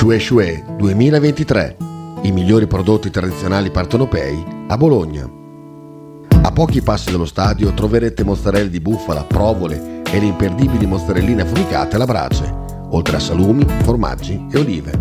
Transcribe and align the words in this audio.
Shue 0.00 0.18
Shue 0.18 0.64
2023. 0.78 1.76
I 2.22 2.32
migliori 2.32 2.66
prodotti 2.66 3.10
tradizionali 3.10 3.70
partenopei 3.70 4.42
a 4.68 4.78
Bologna. 4.78 5.30
A 6.40 6.52
pochi 6.52 6.80
passi 6.80 7.10
dallo 7.10 7.26
stadio 7.26 7.74
troverete 7.74 8.24
mozzarella 8.24 8.70
di 8.70 8.80
bufala, 8.80 9.24
provole 9.24 10.00
e 10.10 10.18
le 10.18 10.24
imperdibili 10.24 10.86
mozzarelline 10.86 11.42
affumicate 11.42 11.96
alla 11.96 12.06
brace, 12.06 12.50
oltre 12.92 13.16
a 13.16 13.20
salumi, 13.20 13.66
formaggi 13.82 14.46
e 14.50 14.58
olive. 14.58 14.92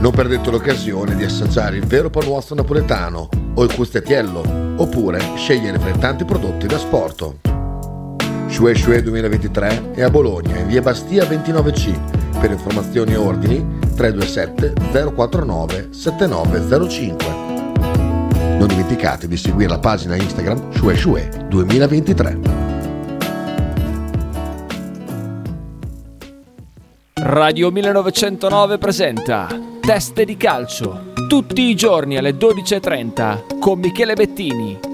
Non 0.00 0.10
perdete 0.12 0.50
l'occasione 0.50 1.14
di 1.14 1.22
assaggiare 1.22 1.76
il 1.76 1.86
vero 1.86 2.10
panuozzo 2.10 2.56
napoletano 2.56 3.28
o 3.54 3.62
il 3.62 3.72
custettiello, 3.72 4.74
oppure 4.74 5.20
scegliere 5.36 5.78
fra 5.78 5.92
tanti 5.92 6.24
prodotti 6.24 6.66
da 6.66 6.78
sport. 6.78 7.53
Shue 8.54 8.72
Shue 8.76 9.02
2023 9.02 9.94
è 9.94 10.02
a 10.02 10.10
Bologna, 10.10 10.56
in 10.58 10.68
via 10.68 10.80
Bastia 10.80 11.24
29C. 11.24 12.38
Per 12.38 12.52
informazioni 12.52 13.14
e 13.14 13.16
ordini 13.16 13.80
327 13.96 15.10
049 15.12 15.88
7905. 15.90 17.26
Non 18.56 18.68
dimenticate 18.68 19.26
di 19.26 19.36
seguire 19.36 19.70
la 19.70 19.80
pagina 19.80 20.14
Instagram 20.14 20.70
Shue 20.72 20.94
Shue 20.94 21.28
2023. 21.48 22.38
Radio 27.14 27.72
1909 27.72 28.78
presenta 28.78 29.48
Teste 29.80 30.24
di 30.24 30.36
calcio. 30.36 31.12
Tutti 31.26 31.62
i 31.62 31.74
giorni 31.74 32.16
alle 32.16 32.36
12.30 32.36 33.58
con 33.58 33.80
Michele 33.80 34.14
Bettini. 34.14 34.93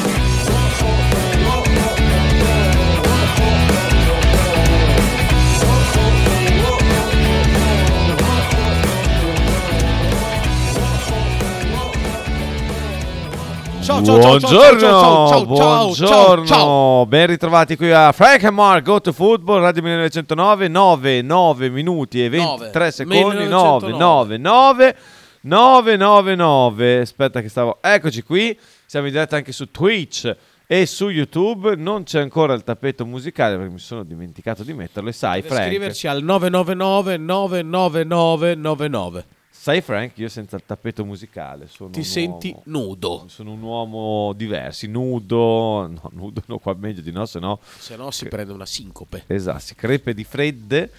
Ciao, 13.91 14.05
ciao, 14.05 14.21
buongiorno, 14.39 14.79
ciao, 14.79 15.45
buongiorno, 15.45 15.93
ciao, 15.93 16.45
ciao. 16.45 17.05
ben 17.07 17.27
ritrovati 17.27 17.75
qui 17.75 17.91
a 17.91 18.13
Frank 18.13 18.45
and 18.45 18.55
Mark 18.55 18.83
Go 18.85 19.01
to 19.01 19.11
Football 19.11 19.59
Radio 19.59 19.81
1909, 19.81 20.69
9, 20.69 21.21
9 21.21 21.69
minuti 21.69 22.23
e 22.23 22.29
23 22.29 22.71
Nove. 22.71 22.91
secondi, 22.91 23.47
9, 23.47 23.87
9, 23.89 24.37
1909. 24.37 24.37
9, 24.37 24.95
9, 25.41 25.97
9, 25.97 26.35
9, 26.35 26.99
aspetta 26.99 27.41
che 27.41 27.49
stavo, 27.49 27.79
eccoci 27.81 28.23
qui, 28.23 28.57
siamo 28.85 29.07
in 29.07 29.11
diretta 29.11 29.35
anche 29.35 29.51
su 29.51 29.69
Twitch 29.69 30.33
e 30.65 30.85
su 30.85 31.09
YouTube, 31.09 31.75
non 31.75 32.03
c'è 32.03 32.21
ancora 32.21 32.53
il 32.53 32.63
tappeto 32.63 33.05
musicale 33.05 33.57
perché 33.57 33.73
mi 33.73 33.79
sono 33.79 34.03
dimenticato 34.03 34.63
di 34.63 34.71
metterlo 34.71 35.09
e 35.09 35.13
sai 35.13 35.41
Frank, 35.41 35.67
scriverci 35.67 36.07
al 36.07 36.23
999 36.23 37.17
999 37.17 38.55
99. 38.55 39.25
Sai 39.61 39.81
Frank, 39.81 40.17
io 40.17 40.27
senza 40.27 40.55
il 40.55 40.63
tappeto 40.65 41.05
musicale 41.05 41.67
sono 41.69 41.91
Ti 41.91 42.03
senti 42.03 42.49
uomo- 42.49 42.63
nudo. 42.65 43.25
Sono 43.27 43.51
un 43.51 43.61
uomo 43.61 44.33
diversi, 44.33 44.87
nudo, 44.87 45.87
no, 45.87 46.09
nudo 46.13 46.41
no, 46.47 46.57
qua 46.57 46.73
meglio 46.75 47.01
di 47.01 47.11
no, 47.11 47.27
se 47.27 47.37
no, 47.37 47.59
Se 47.77 47.95
no 47.95 48.09
si 48.09 48.25
prende 48.25 48.53
una 48.53 48.65
sincope. 48.65 49.23
esatto, 49.27 49.59
si 49.59 49.75
crepe 49.75 50.15
di 50.15 50.23
fredde 50.23 50.89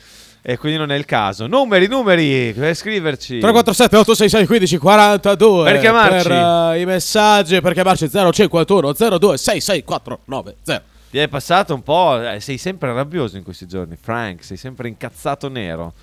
e 0.43 0.57
quindi 0.59 0.79
non 0.79 0.93
è 0.93 0.97
il 0.97 1.05
caso. 1.07 1.49
Numeri, 1.49 1.89
numeri, 1.89 2.53
per 2.53 2.77
scriverci. 2.77 3.41
347 3.41 3.97
866 3.97 4.47
15 4.47 4.79
42 4.79 5.65
Per 5.73 5.81
chiamarci. 5.81 6.29
per 6.29 6.37
eh, 6.77 6.81
i 6.81 6.85
messaggi 6.85 7.61
per 7.61 7.73
chiamarci 7.73 8.09
051 8.09 8.93
02 8.93 9.39
66490 9.39 10.83
Ti 11.11 11.19
è 11.19 11.27
passato 11.27 11.75
un 11.75 11.83
po', 11.83 12.23
eh, 12.31 12.39
sei 12.39 12.59
sempre 12.59 12.91
arrabbioso 12.91 13.37
in 13.37 13.43
questi 13.43 13.67
giorni, 13.67 13.97
Frank, 14.01 14.45
sei 14.45 14.57
sempre 14.57 14.87
incazzato 14.87 15.49
nero. 15.49 15.95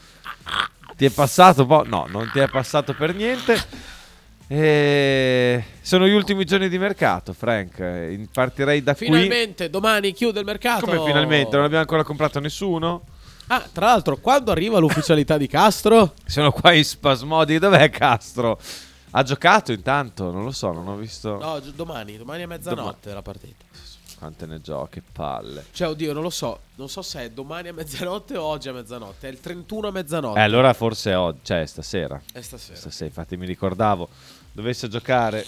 Ti 0.99 1.05
è 1.05 1.11
passato 1.11 1.65
po'? 1.65 1.85
No, 1.87 2.07
non 2.09 2.29
ti 2.29 2.39
è 2.39 2.49
passato 2.49 2.93
per 2.93 3.15
niente. 3.15 3.57
E... 4.47 5.63
Sono 5.79 6.05
gli 6.05 6.11
ultimi 6.11 6.43
giorni 6.43 6.67
di 6.67 6.77
mercato, 6.77 7.31
Frank. 7.31 8.27
Partirei 8.33 8.83
da 8.83 8.93
qui. 8.93 9.05
Finalmente 9.05 9.69
domani 9.69 10.11
chiude 10.11 10.39
il 10.41 10.45
mercato. 10.45 10.83
Come 10.83 11.01
finalmente? 11.05 11.55
Non 11.55 11.63
abbiamo 11.63 11.83
ancora 11.83 12.03
comprato 12.03 12.41
nessuno? 12.41 13.03
Ah, 13.47 13.65
tra 13.71 13.85
l'altro, 13.85 14.17
quando 14.17 14.51
arriva 14.51 14.77
l'ufficialità 14.79 15.37
di 15.37 15.47
Castro? 15.47 16.15
Sono 16.27 16.51
qua 16.51 16.73
in 16.73 16.83
spasmodi. 16.83 17.59
Dov'è 17.59 17.89
Castro? 17.89 18.59
Ha 19.11 19.23
giocato 19.23 19.71
intanto? 19.71 20.31
Non 20.31 20.43
lo 20.43 20.51
so, 20.51 20.73
non 20.73 20.85
ho 20.85 20.97
visto. 20.97 21.37
No, 21.37 21.61
domani, 21.73 22.17
domani 22.17 22.43
a 22.43 22.47
mezzanotte 22.47 23.13
la 23.13 23.21
partita. 23.21 23.63
Quante 24.19 24.45
ne 24.45 24.59
gioca, 24.59 24.89
che 24.89 25.01
palle. 25.13 25.63
Cioè, 25.71 25.87
oddio, 25.87 26.11
non 26.11 26.23
lo 26.23 26.29
so. 26.29 26.59
Non 26.75 26.89
so 26.89 27.01
se 27.01 27.21
è 27.21 27.29
domani 27.29 27.69
a 27.69 27.73
mezzanotte 27.73 28.35
o 28.35 28.43
oggi 28.43 28.67
a 28.67 28.73
mezzanotte. 28.73 29.29
È 29.29 29.31
il 29.31 29.39
31 29.39 29.87
a 29.87 29.91
mezzanotte. 29.91 30.39
Eh, 30.39 30.41
allora 30.41 30.73
forse 30.73 31.11
è 31.11 31.17
oggi, 31.17 31.39
cioè 31.43 31.65
stasera. 31.65 32.21
È 32.33 32.41
stasera. 32.41 32.77
Stasera, 32.77 33.05
infatti 33.05 33.37
mi 33.37 33.45
ricordavo. 33.45 34.09
Dovesse 34.51 34.89
giocare 34.89 35.45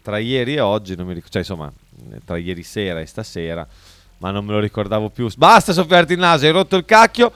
tra 0.00 0.16
ieri 0.16 0.54
e 0.54 0.60
oggi, 0.60 0.96
non 0.96 1.08
mi 1.08 1.12
ric- 1.12 1.28
cioè 1.28 1.42
insomma, 1.42 1.70
eh, 2.12 2.20
tra 2.24 2.38
ieri 2.38 2.62
sera 2.62 3.00
e 3.00 3.06
stasera, 3.06 3.68
ma 4.16 4.30
non 4.30 4.46
me 4.46 4.52
lo 4.52 4.60
ricordavo 4.60 5.10
più. 5.10 5.28
Basta 5.36 5.74
soffiarti 5.74 6.14
il 6.14 6.20
naso, 6.20 6.46
hai 6.46 6.52
rotto 6.52 6.76
il 6.76 6.86
cacchio. 6.86 7.30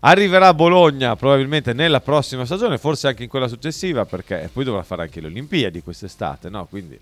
Arriverà 0.00 0.48
a 0.48 0.54
Bologna 0.54 1.16
probabilmente 1.16 1.72
nella 1.72 2.00
prossima 2.00 2.44
stagione, 2.44 2.76
forse 2.76 3.08
anche 3.08 3.22
in 3.22 3.30
quella 3.30 3.48
successiva, 3.48 4.04
perché 4.04 4.50
poi 4.52 4.64
dovrà 4.64 4.82
fare 4.82 5.00
anche 5.00 5.20
le 5.22 5.28
Olimpiadi 5.28 5.82
quest'estate, 5.82 6.50
no? 6.50 6.66
Quindi 6.66 7.00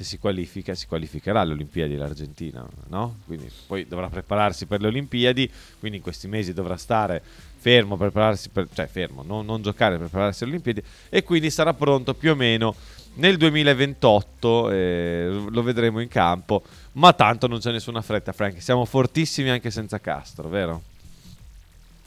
se 0.00 0.04
si 0.04 0.18
qualifica, 0.18 0.74
si 0.74 0.86
qualificherà 0.86 1.40
alle 1.40 1.52
Olimpiadi 1.52 1.94
l'Argentina, 1.94 2.66
no? 2.88 3.18
Quindi 3.26 3.50
poi 3.66 3.86
dovrà 3.86 4.08
prepararsi 4.08 4.64
per 4.64 4.80
le 4.80 4.86
Olimpiadi, 4.86 5.50
quindi 5.78 5.98
in 5.98 6.02
questi 6.02 6.26
mesi 6.26 6.54
dovrà 6.54 6.78
stare 6.78 7.22
fermo, 7.58 7.98
prepararsi 7.98 8.48
per, 8.48 8.66
cioè 8.72 8.86
fermo, 8.86 9.22
non, 9.22 9.44
non 9.44 9.60
giocare, 9.60 9.98
prepararsi 9.98 10.44
alle 10.44 10.52
Olimpiadi 10.52 10.82
e 11.10 11.22
quindi 11.22 11.50
sarà 11.50 11.74
pronto 11.74 12.14
più 12.14 12.30
o 12.30 12.34
meno 12.34 12.74
nel 13.14 13.36
2028, 13.36 14.70
eh, 14.70 15.26
lo 15.50 15.62
vedremo 15.62 16.00
in 16.00 16.08
campo, 16.08 16.62
ma 16.92 17.12
tanto 17.12 17.46
non 17.46 17.58
c'è 17.58 17.70
nessuna 17.70 18.00
fretta, 18.00 18.32
Frank, 18.32 18.62
siamo 18.62 18.86
fortissimi 18.86 19.50
anche 19.50 19.70
senza 19.70 20.00
Castro, 20.00 20.48
vero? 20.48 20.82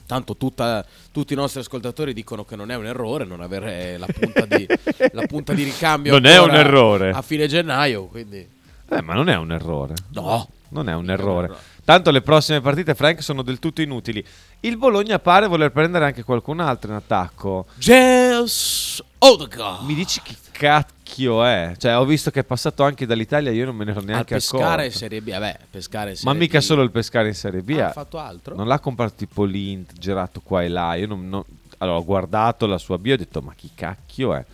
Tanto 0.06 0.36
tutta- 0.36 0.86
tutti 1.12 1.34
i 1.34 1.36
nostri 1.36 1.62
ascoltatori 1.62 2.14
dicono 2.14 2.44
che 2.46 2.56
non 2.56 2.72
è 2.72 2.76
un 2.76 2.86
errore 2.86 3.26
non 3.26 3.42
avere 3.42 3.98
la 3.98 4.06
punta 4.08 4.46
di, 4.46 4.68
la 5.12 5.26
punta 5.26 5.54
di 5.54 5.64
ricambio 5.64 6.12
Non 6.14 6.26
è 6.26 6.40
un 6.40 6.54
errore. 6.54 7.12
a 7.12 7.22
fine 7.22 7.48
gennaio. 7.48 8.06
Quindi 8.06 8.48
Eh, 8.90 9.02
ma 9.02 9.14
non 9.14 9.30
è 9.30 9.36
un 9.36 9.52
errore. 9.52 9.94
No. 10.14 10.48
Non 10.70 10.90
è 10.90 10.94
un 10.94 11.10
errore. 11.10 11.52
Tanto 11.86 12.12
le 12.12 12.22
prossime 12.22 12.62
partite, 12.62 12.96
Frank, 12.96 13.22
sono 13.24 13.42
del 13.44 13.60
tutto 13.60 13.82
inutili. 13.82 14.24
Il 14.62 14.78
Bologna 14.78 15.20
pare 15.20 15.48
voler 15.48 15.72
prendere 15.72 16.06
anche 16.06 16.24
qualcun 16.24 16.60
altro 16.60 16.90
in 16.92 16.98
attacco. 16.98 17.66
James 17.78 19.02
Odegaard 19.20 19.84
Mi 19.86 19.94
dici 19.94 20.20
chi 20.24 20.36
cacchio 20.68 21.44
è? 21.44 21.74
Cioè, 21.78 21.98
ho 21.98 22.06
visto 22.06 22.32
che 22.32 22.40
è 22.40 22.44
passato 22.44 22.84
anche 22.84 23.06
dall'Italia, 23.06 23.52
io 23.52 23.66
non 23.66 23.76
me 23.76 23.84
ne 23.86 23.92
ero 23.92 24.02
neanche 24.02 24.36
pescare 24.36 24.64
accorto. 24.64 24.84
in 24.86 24.92
Serie 24.92 25.22
B. 25.22 25.30
Vabbè, 25.32 25.60
pescare 25.70 26.10
in 26.12 26.16
Ma 26.24 26.32
Serie 26.32 26.40
mica 26.40 26.60
B. 26.60 26.62
solo 26.62 26.82
il 26.84 26.92
pescare 26.92 27.28
in 27.28 27.36
Serie 27.36 27.62
B. 27.62 27.70
Ah, 27.72 27.74
eh. 27.76 27.82
ha 27.82 27.92
fatto 27.92 28.18
altro? 28.18 28.56
Non 28.56 28.68
l'ha 28.68 28.80
comprato 28.80 29.14
tipo 29.16 29.44
l'Int, 29.44 29.94
girato 29.98 30.40
qua 30.42 30.64
e 30.64 30.70
là. 30.70 30.96
Io 30.96 31.08
non, 31.08 31.28
non- 31.28 31.44
Allora, 31.80 31.98
ho 31.98 32.06
guardato 32.06 32.66
la 32.66 32.78
sua 32.78 32.98
bio 32.98 33.12
e 33.12 33.16
ho 33.16 33.18
detto, 33.18 33.42
ma 33.42 33.54
chi 33.54 33.70
cacchio 33.76 34.34
è? 34.36 34.46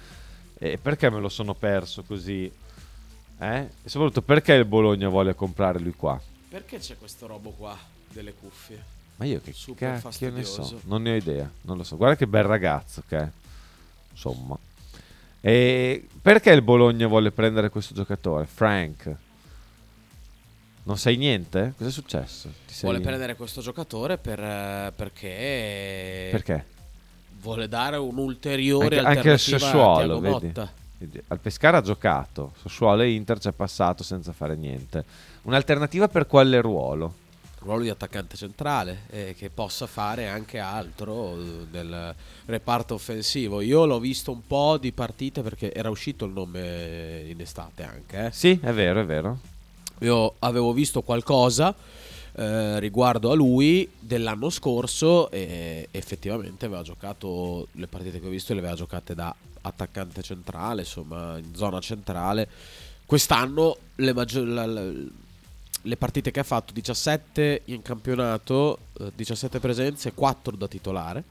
E 0.58 0.78
perché 0.82 1.10
me 1.12 1.20
lo 1.20 1.30
sono 1.30 1.54
perso 1.54 2.04
così? 2.04 2.52
Eh? 3.42 3.58
E 3.84 3.88
soprattutto 3.90 4.22
perché 4.24 4.54
il 4.54 4.66
Bologna 4.66 5.08
vuole 5.08 5.36
comprare 5.36 5.80
lui 5.80 5.94
qua? 5.94 6.20
Perché 6.50 6.80
c'è 6.80 6.98
questo 6.98 7.28
robo 7.28 7.52
qua 7.52 7.78
delle 8.12 8.34
cuffie? 8.34 8.84
Ma 9.18 9.26
io 9.26 9.40
che 9.44 9.54
Super 9.54 10.02
cacchio 10.02 10.32
ne 10.32 10.44
so? 10.44 10.64
fastidioso. 10.64 10.82
Non 10.88 11.04
ne 11.04 11.12
ho 11.12 11.16
idea, 11.16 11.50
non 11.62 11.78
lo 11.78 11.84
so. 11.84 11.96
Guarda 11.98 12.16
che 12.16 12.26
bel 12.26 12.44
ragazzo 12.44 13.04
che 13.08 13.18
è. 13.18 13.30
Insomma. 14.12 14.58
E 15.42 16.08
perché 16.22 16.52
il 16.52 16.62
Bologna 16.62 17.08
vuole 17.08 17.32
prendere 17.32 17.70
questo 17.70 17.94
giocatore? 17.94 18.46
Frank. 18.46 19.16
Non 20.84 20.98
sai 20.98 21.18
niente? 21.18 21.74
Cosa 21.78 21.90
è 21.90 21.94
successo? 21.94 22.50
Vuole 22.82 23.00
prendere 23.00 23.36
questo 23.36 23.62
giocatore 23.62 24.18
per, 24.18 24.40
eh, 24.40 24.92
perché 24.96 26.30
Perché? 26.32 26.66
vuole 27.42 27.68
dare 27.68 27.98
un'ulteriore 27.98 28.98
Anche, 29.00 29.18
anche 29.18 29.32
al 29.32 29.40
Sassuolo, 29.40 30.20
vedi? 30.20 30.52
Al 31.28 31.40
Pescara 31.40 31.78
ha 31.78 31.82
giocato, 31.82 32.54
Sassuolo 32.62 33.04
e 33.04 33.12
Inter 33.12 33.38
c'è 33.38 33.52
passato 33.52 34.04
senza 34.04 34.34
fare 34.34 34.56
niente. 34.56 35.06
Un'alternativa 35.44 36.08
per 36.08 36.28
quale 36.28 36.60
ruolo? 36.60 37.14
Ruolo 37.60 37.82
di 37.84 37.90
attaccante 37.90 38.36
centrale 38.38 39.02
e 39.10 39.36
che 39.38 39.50
possa 39.50 39.86
fare 39.88 40.28
anche 40.28 40.60
altro 40.60 41.36
eh, 41.38 41.66
nel 41.72 42.16
reparto 42.46 42.94
offensivo. 42.96 43.62
Io 43.62 43.86
l'ho 43.86 44.00
visto 44.00 44.32
un 44.32 44.46
po' 44.46 44.78
di 44.78 44.92
partite 44.92 45.42
perché 45.42 45.74
era 45.74 45.90
uscito 45.90 46.26
il 46.26 46.32
nome 46.32 47.26
in 47.28 47.40
estate 47.42 47.84
anche. 47.84 48.26
eh. 48.28 48.32
Sì, 48.32 48.60
è 48.62 48.72
vero, 48.72 49.02
è 49.02 49.06
vero. 49.06 49.40
Io 50.00 50.36
avevo 50.40 50.72
visto 50.72 51.02
qualcosa 51.02 51.76
eh, 52.36 52.80
riguardo 52.80 53.32
a 53.32 53.36
lui 53.36 53.90
dell'anno 54.00 54.50
scorso 54.50 55.30
e 55.30 55.90
effettivamente 55.92 56.66
aveva 56.66 56.84
giocato 56.84 57.68
le 57.74 57.88
partite 57.88 58.20
che 58.22 58.28
ho 58.28 58.30
visto 58.30 58.54
le 58.54 58.60
aveva 58.60 58.76
giocate 58.76 59.14
da 59.14 59.36
attaccante 59.62 60.22
centrale, 60.22 60.82
insomma, 60.84 61.38
in 61.38 61.54
zona 61.54 61.82
centrale. 61.82 62.48
Quest'anno 63.06 63.76
le, 63.96 64.14
maggior- 64.14 64.48
la- 64.48 64.66
la- 64.66 64.92
le 65.84 65.98
partite 65.98 66.32
che 66.32 66.40
ha 66.40 66.44
fatto 66.44 66.74
17 66.74 67.62
in 67.66 67.82
campionato, 67.82 68.80
eh, 69.00 69.12
17 69.16 69.60
presenze, 69.60 70.14
4 70.14 70.56
da 70.56 70.68
titolare, 70.68 71.24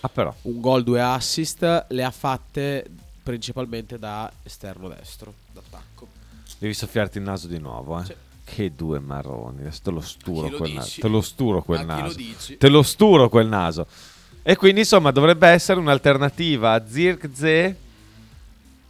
Ah, 0.00 0.08
però. 0.08 0.34
un 0.42 0.60
gol, 0.60 0.82
due 0.82 1.00
assist, 1.02 1.86
le 1.88 2.04
ha 2.04 2.10
fatte 2.10 2.84
principalmente 3.22 3.98
da 3.98 4.30
esterno 4.42 4.88
destro, 4.88 5.32
d'attacco. 5.52 6.08
Devi 6.58 6.74
soffiarti 6.74 7.18
il 7.18 7.24
naso 7.24 7.46
di 7.46 7.58
nuovo, 7.58 8.00
eh. 8.00 8.04
Sì. 8.04 8.14
Che 8.42 8.72
due 8.74 8.98
marroni. 8.98 9.60
Adesso 9.60 9.80
te 9.84 9.90
lo 9.92 10.00
sturo 10.00 10.48
lo 10.48 10.56
quel 10.56 10.70
dici? 10.70 10.78
naso. 10.80 11.00
Te 11.02 11.08
lo 11.08 11.20
sturo 11.20 11.62
quel 11.62 11.80
lo 11.80 11.86
naso. 11.86 12.16
dici? 12.16 12.56
Te 12.56 12.68
lo 12.68 12.82
sturo 12.82 13.28
quel 13.28 13.46
naso. 13.46 13.86
E 14.42 14.56
quindi, 14.56 14.80
insomma, 14.80 15.12
dovrebbe 15.12 15.46
essere 15.48 15.78
un'alternativa 15.78 16.72
a 16.72 16.82
Zirkzee 16.84 17.76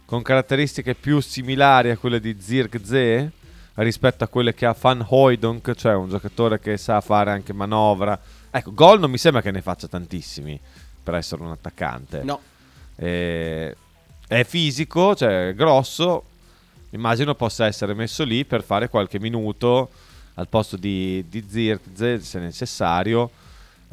con 0.05 0.21
caratteristiche 0.23 0.95
più 0.95 1.19
similari 1.19 1.91
a 1.91 1.97
quelle 1.97 2.19
di 2.19 2.35
Zirkzee 2.39 3.31
rispetto 3.75 4.23
a 4.23 4.27
quelle 4.27 4.53
che 4.53 4.65
ha 4.65 4.75
Van 4.79 5.05
Hooydonk, 5.07 5.73
cioè 5.75 5.93
un 5.95 6.09
giocatore 6.09 6.59
che 6.59 6.77
sa 6.77 7.01
fare 7.01 7.31
anche 7.31 7.53
manovra. 7.53 8.19
Ecco, 8.51 8.73
gol 8.73 8.99
non 8.99 9.09
mi 9.09 9.17
sembra 9.17 9.41
che 9.41 9.51
ne 9.51 9.61
faccia 9.61 9.87
tantissimi 9.87 10.59
per 11.03 11.15
essere 11.15 11.41
un 11.41 11.51
attaccante. 11.51 12.23
No, 12.23 12.39
Eh, 12.95 13.75
è 14.27 14.43
fisico, 14.43 15.15
cioè 15.15 15.49
è 15.49 15.55
grosso. 15.55 16.25
Immagino 16.91 17.33
possa 17.35 17.65
essere 17.65 17.93
messo 17.93 18.23
lì 18.23 18.43
per 18.45 18.63
fare 18.63 18.89
qualche 18.89 19.19
minuto 19.19 19.89
al 20.35 20.47
posto 20.47 20.75
di, 20.77 21.23
di 21.29 21.45
Zirkzee 21.47 22.19
se 22.21 22.39
necessario. 22.39 23.29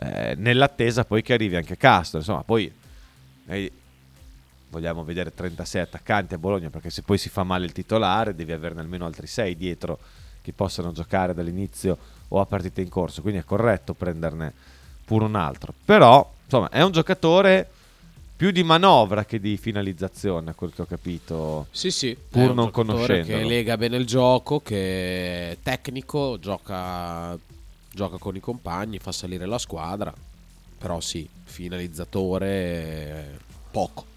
eh, 0.00 0.34
nell'attesa 0.36 1.04
poi 1.04 1.22
che 1.22 1.32
arrivi 1.32 1.56
anche 1.56 1.76
Castro. 1.76 2.18
Insomma, 2.18 2.42
poi 2.42 2.70
eh, 3.48 3.72
vogliamo 4.70 5.04
vedere 5.04 5.34
36 5.34 5.82
attaccanti 5.82 6.34
a 6.34 6.38
Bologna 6.38 6.70
perché 6.70 6.90
se 6.90 7.02
poi 7.02 7.18
si 7.18 7.28
fa 7.28 7.42
male 7.42 7.64
il 7.64 7.72
titolare 7.72 8.34
devi 8.34 8.52
averne 8.52 8.80
almeno 8.80 9.06
altri 9.06 9.26
6 9.26 9.56
dietro 9.56 9.98
che 10.42 10.52
possano 10.52 10.92
giocare 10.92 11.34
dall'inizio 11.34 11.98
o 12.28 12.40
a 12.40 12.46
partita 12.46 12.80
in 12.80 12.88
corso. 12.88 13.22
Quindi 13.22 13.40
è 13.40 13.44
corretto 13.44 13.94
prenderne 13.94 14.52
pure 15.04 15.24
un 15.24 15.34
altro. 15.34 15.72
Però, 15.84 16.30
insomma, 16.44 16.68
è 16.70 16.82
un 16.82 16.92
giocatore 16.92 17.68
più 18.36 18.50
di 18.50 18.62
manovra 18.62 19.24
che 19.24 19.40
di 19.40 19.56
finalizzazione, 19.56 20.50
a 20.50 20.54
quel 20.54 20.72
che 20.72 20.82
ho 20.82 20.86
capito. 20.86 21.66
Sì, 21.70 21.90
sì, 21.90 22.16
Pur 22.16 22.54
non 22.54 22.70
conoscendolo. 22.70 23.38
Che 23.38 23.44
lega 23.44 23.76
bene 23.76 23.96
il 23.96 24.06
gioco, 24.06 24.60
che 24.60 25.50
è 25.50 25.56
tecnico, 25.62 26.38
gioca, 26.38 27.36
gioca 27.90 28.16
con 28.18 28.36
i 28.36 28.40
compagni, 28.40 28.98
fa 28.98 29.12
salire 29.12 29.44
la 29.44 29.58
squadra. 29.58 30.14
Però 30.78 31.00
sì, 31.00 31.28
finalizzatore 31.44 32.48
eh, 32.48 33.24
poco. 33.70 34.16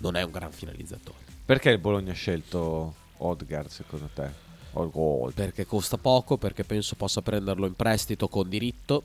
Non 0.00 0.16
è 0.16 0.22
un 0.22 0.30
gran 0.30 0.52
finalizzatore. 0.52 1.18
Perché 1.44 1.70
il 1.70 1.78
Bologna 1.78 2.12
ha 2.12 2.14
scelto 2.14 2.94
Odgard, 3.18 3.68
secondo 3.68 4.08
te? 4.14 4.28
Odgaard. 4.72 5.34
Perché 5.34 5.66
costa 5.66 5.96
poco, 5.96 6.36
perché 6.36 6.64
penso 6.64 6.94
possa 6.94 7.22
prenderlo 7.22 7.66
in 7.66 7.74
prestito 7.74 8.28
con 8.28 8.48
diritto 8.48 9.02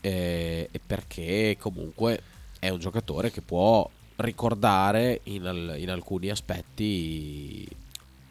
eh, 0.00 0.68
e 0.70 0.80
perché 0.84 1.56
comunque 1.58 2.22
è 2.58 2.68
un 2.68 2.78
giocatore 2.78 3.30
che 3.30 3.40
può 3.40 3.88
ricordare 4.16 5.20
in, 5.24 5.46
al- 5.46 5.74
in 5.78 5.90
alcuni 5.90 6.28
aspetti 6.28 7.66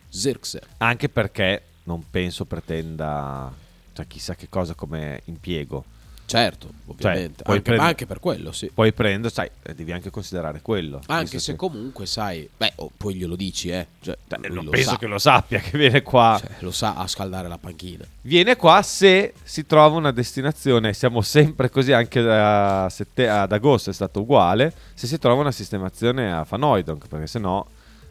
Zirkzee. 0.09 0.61
Anche 0.77 1.09
perché 1.09 1.63
non 1.83 2.03
penso 2.09 2.45
pretenda 2.45 3.53
cioè, 3.93 4.07
chissà 4.07 4.35
che 4.35 4.47
cosa 4.49 4.73
come 4.75 5.21
impiego. 5.25 5.83
Certo, 6.27 6.69
ovviamente. 6.87 7.41
Cioè, 7.43 7.47
anche, 7.51 7.61
prendere- 7.61 7.87
anche 7.87 8.05
per 8.05 8.19
quello, 8.19 8.51
sì. 8.51 8.69
Poi 8.73 8.91
prendo, 8.91 9.29
sai, 9.29 9.49
devi 9.73 9.93
anche 9.93 10.09
considerare 10.09 10.59
quello. 10.61 11.01
Anche 11.07 11.39
se 11.39 11.51
che- 11.53 11.57
comunque 11.57 12.05
sai, 12.05 12.49
beh, 12.57 12.73
oh, 12.75 12.91
poi 12.97 13.15
glielo 13.15 13.37
dici, 13.37 13.69
eh. 13.69 13.87
Cioè, 14.01 14.17
non 14.49 14.65
lo 14.65 14.69
penso 14.71 14.89
sa. 14.89 14.97
che 14.97 15.07
lo 15.07 15.19
sappia 15.19 15.59
che 15.61 15.77
viene 15.77 16.01
qua. 16.03 16.37
Cioè, 16.37 16.55
lo 16.59 16.71
sa 16.71 16.95
a 16.95 17.07
scaldare 17.07 17.47
la 17.47 17.57
panchina. 17.57 18.03
Viene 18.23 18.57
qua 18.57 18.81
se 18.81 19.35
si 19.41 19.65
trova 19.65 19.95
una 19.95 20.11
destinazione, 20.11 20.93
siamo 20.93 21.21
sempre 21.21 21.69
così, 21.69 21.93
anche 21.93 22.21
da 22.21 22.89
sette- 22.91 23.29
ad 23.29 23.53
agosto 23.53 23.89
è 23.89 23.93
stato 23.93 24.19
uguale, 24.19 24.73
se 24.95 25.07
si 25.07 25.17
trova 25.17 25.39
una 25.39 25.51
sistemazione 25.53 26.33
a 26.33 26.43
Fanoidonk, 26.43 27.07
perché 27.07 27.27
sennò 27.27 27.65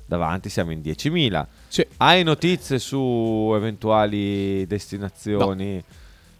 davanti 0.06 0.48
siamo 0.48 0.70
in 0.70 0.80
10.000. 0.80 1.46
Sì. 1.68 1.86
Hai 1.98 2.22
notizie 2.24 2.78
su 2.78 3.52
eventuali 3.54 4.66
destinazioni 4.66 5.84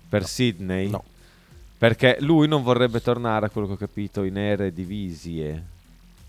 per 0.09 0.27
Sydney? 0.27 0.89
No. 0.89 1.05
Perché 1.79 2.17
lui 2.21 2.49
non 2.49 2.63
vorrebbe 2.63 3.01
tornare 3.03 3.47
a 3.47 3.51
quello 3.51 3.67
che 3.67 3.75
ho 3.75 3.77
capito 3.77 4.23
in 4.23 4.39
Eredivisie, 4.39 5.63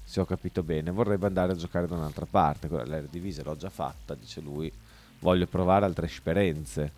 se 0.04 0.20
ho 0.20 0.26
capito 0.26 0.62
bene, 0.64 0.92
vorrebbe 0.92 1.26
andare 1.26 1.54
a 1.54 1.56
giocare 1.56 1.88
da 1.88 1.96
un'altra 1.96 2.26
parte. 2.30 2.68
Quella- 2.68 2.84
L'Eredivisie 2.86 3.44
l'ho 3.44 3.56
già 3.56 3.70
fatta, 3.70 4.14
dice 4.16 4.42
lui, 4.42 4.72
voglio 5.20 5.46
provare 5.48 5.86
altre 5.86 6.08
esperienze. 6.08 6.92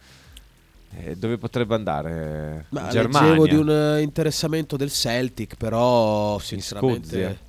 Eh, 0.97 1.15
dove 1.15 1.37
potrebbe 1.37 1.75
andare? 1.75 2.65
Ma 2.69 2.85
in 2.85 2.89
Germania? 2.89 3.29
leggevo 3.29 3.47
di 3.47 3.55
un 3.55 3.69
eh, 3.69 4.01
interessamento 4.01 4.75
del 4.77 4.91
Celtic, 4.91 5.55
però 5.55 6.39
sinceramente. 6.39 7.47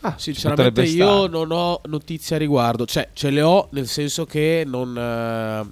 Ah, 0.00 0.14
Sinceramente 0.18 0.82
io 0.82 1.06
stare. 1.26 1.28
non 1.28 1.50
ho 1.50 1.80
notizie 1.86 2.36
a 2.36 2.38
riguardo, 2.38 2.86
cioè 2.86 3.08
ce 3.12 3.30
le 3.30 3.42
ho 3.42 3.66
nel 3.70 3.88
senso 3.88 4.24
che 4.24 4.62
non, 4.64 4.90
eh, 4.96 5.66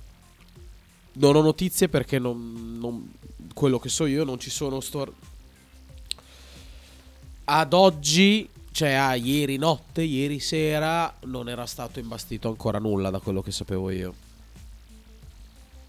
non 1.13 1.37
ho 1.37 1.41
notizie 1.41 1.89
perché 1.89 2.19
non, 2.19 2.79
non- 2.81 3.13
quello 3.55 3.79
che 3.79 3.89
so 3.89 4.05
io 4.05 4.25
non 4.25 4.39
ci 4.39 4.51
sono 4.51 4.81
stor- 4.81 5.13
ad 7.45 7.73
oggi, 7.73 8.49
cioè 8.73 8.93
a 8.93 9.15
ieri 9.15 9.57
notte, 9.57 10.03
ieri 10.03 10.41
sera 10.41 11.15
non 11.25 11.49
era 11.49 11.65
stato 11.67 11.99
imbastito 12.01 12.49
ancora 12.49 12.79
nulla 12.79 13.11
da 13.11 13.21
quello 13.21 13.43
che 13.43 13.53
sapevo 13.53 13.91
io. 13.91 14.15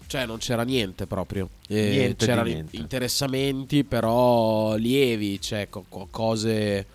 Cioè 0.06 0.24
non 0.24 0.38
c'era 0.38 0.62
niente 0.62 1.06
proprio. 1.06 1.48
Eh, 1.66 1.88
Niente 1.90 2.26
c'erano 2.26 2.46
niente. 2.48 2.76
interessamenti 2.76 3.82
però 3.82 4.76
lievi, 4.76 5.40
cioè 5.40 5.68
co- 5.68 5.84
co- 5.88 6.06
cose 6.10 6.86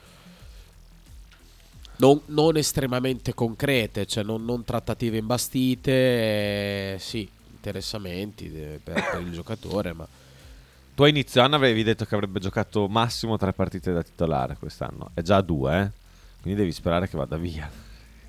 non, 1.97 2.21
non 2.27 2.55
estremamente 2.55 3.33
concrete, 3.33 4.05
cioè 4.05 4.23
non, 4.23 4.45
non 4.45 4.63
trattative 4.63 5.17
imbastite, 5.17 5.91
eh, 5.91 6.97
sì, 6.99 7.27
interessamenti 7.51 8.45
eh, 8.53 8.79
per, 8.81 9.09
per 9.11 9.21
il 9.21 9.31
giocatore, 9.33 9.91
ma 9.93 10.07
Tu 11.01 11.07
a 11.07 11.09
inizio 11.09 11.41
anno 11.41 11.55
avevi 11.55 11.81
detto 11.81 12.05
che 12.05 12.13
avrebbe 12.13 12.39
giocato 12.39 12.87
massimo 12.87 13.35
tre 13.35 13.53
partite 13.53 13.91
da 13.91 14.03
titolare 14.03 14.55
quest'anno. 14.59 15.09
È 15.15 15.23
già 15.23 15.41
due, 15.41 15.81
eh? 15.81 15.89
Quindi 16.43 16.59
devi 16.59 16.71
sperare 16.71 17.09
che 17.09 17.17
vada 17.17 17.37
via. 17.37 17.67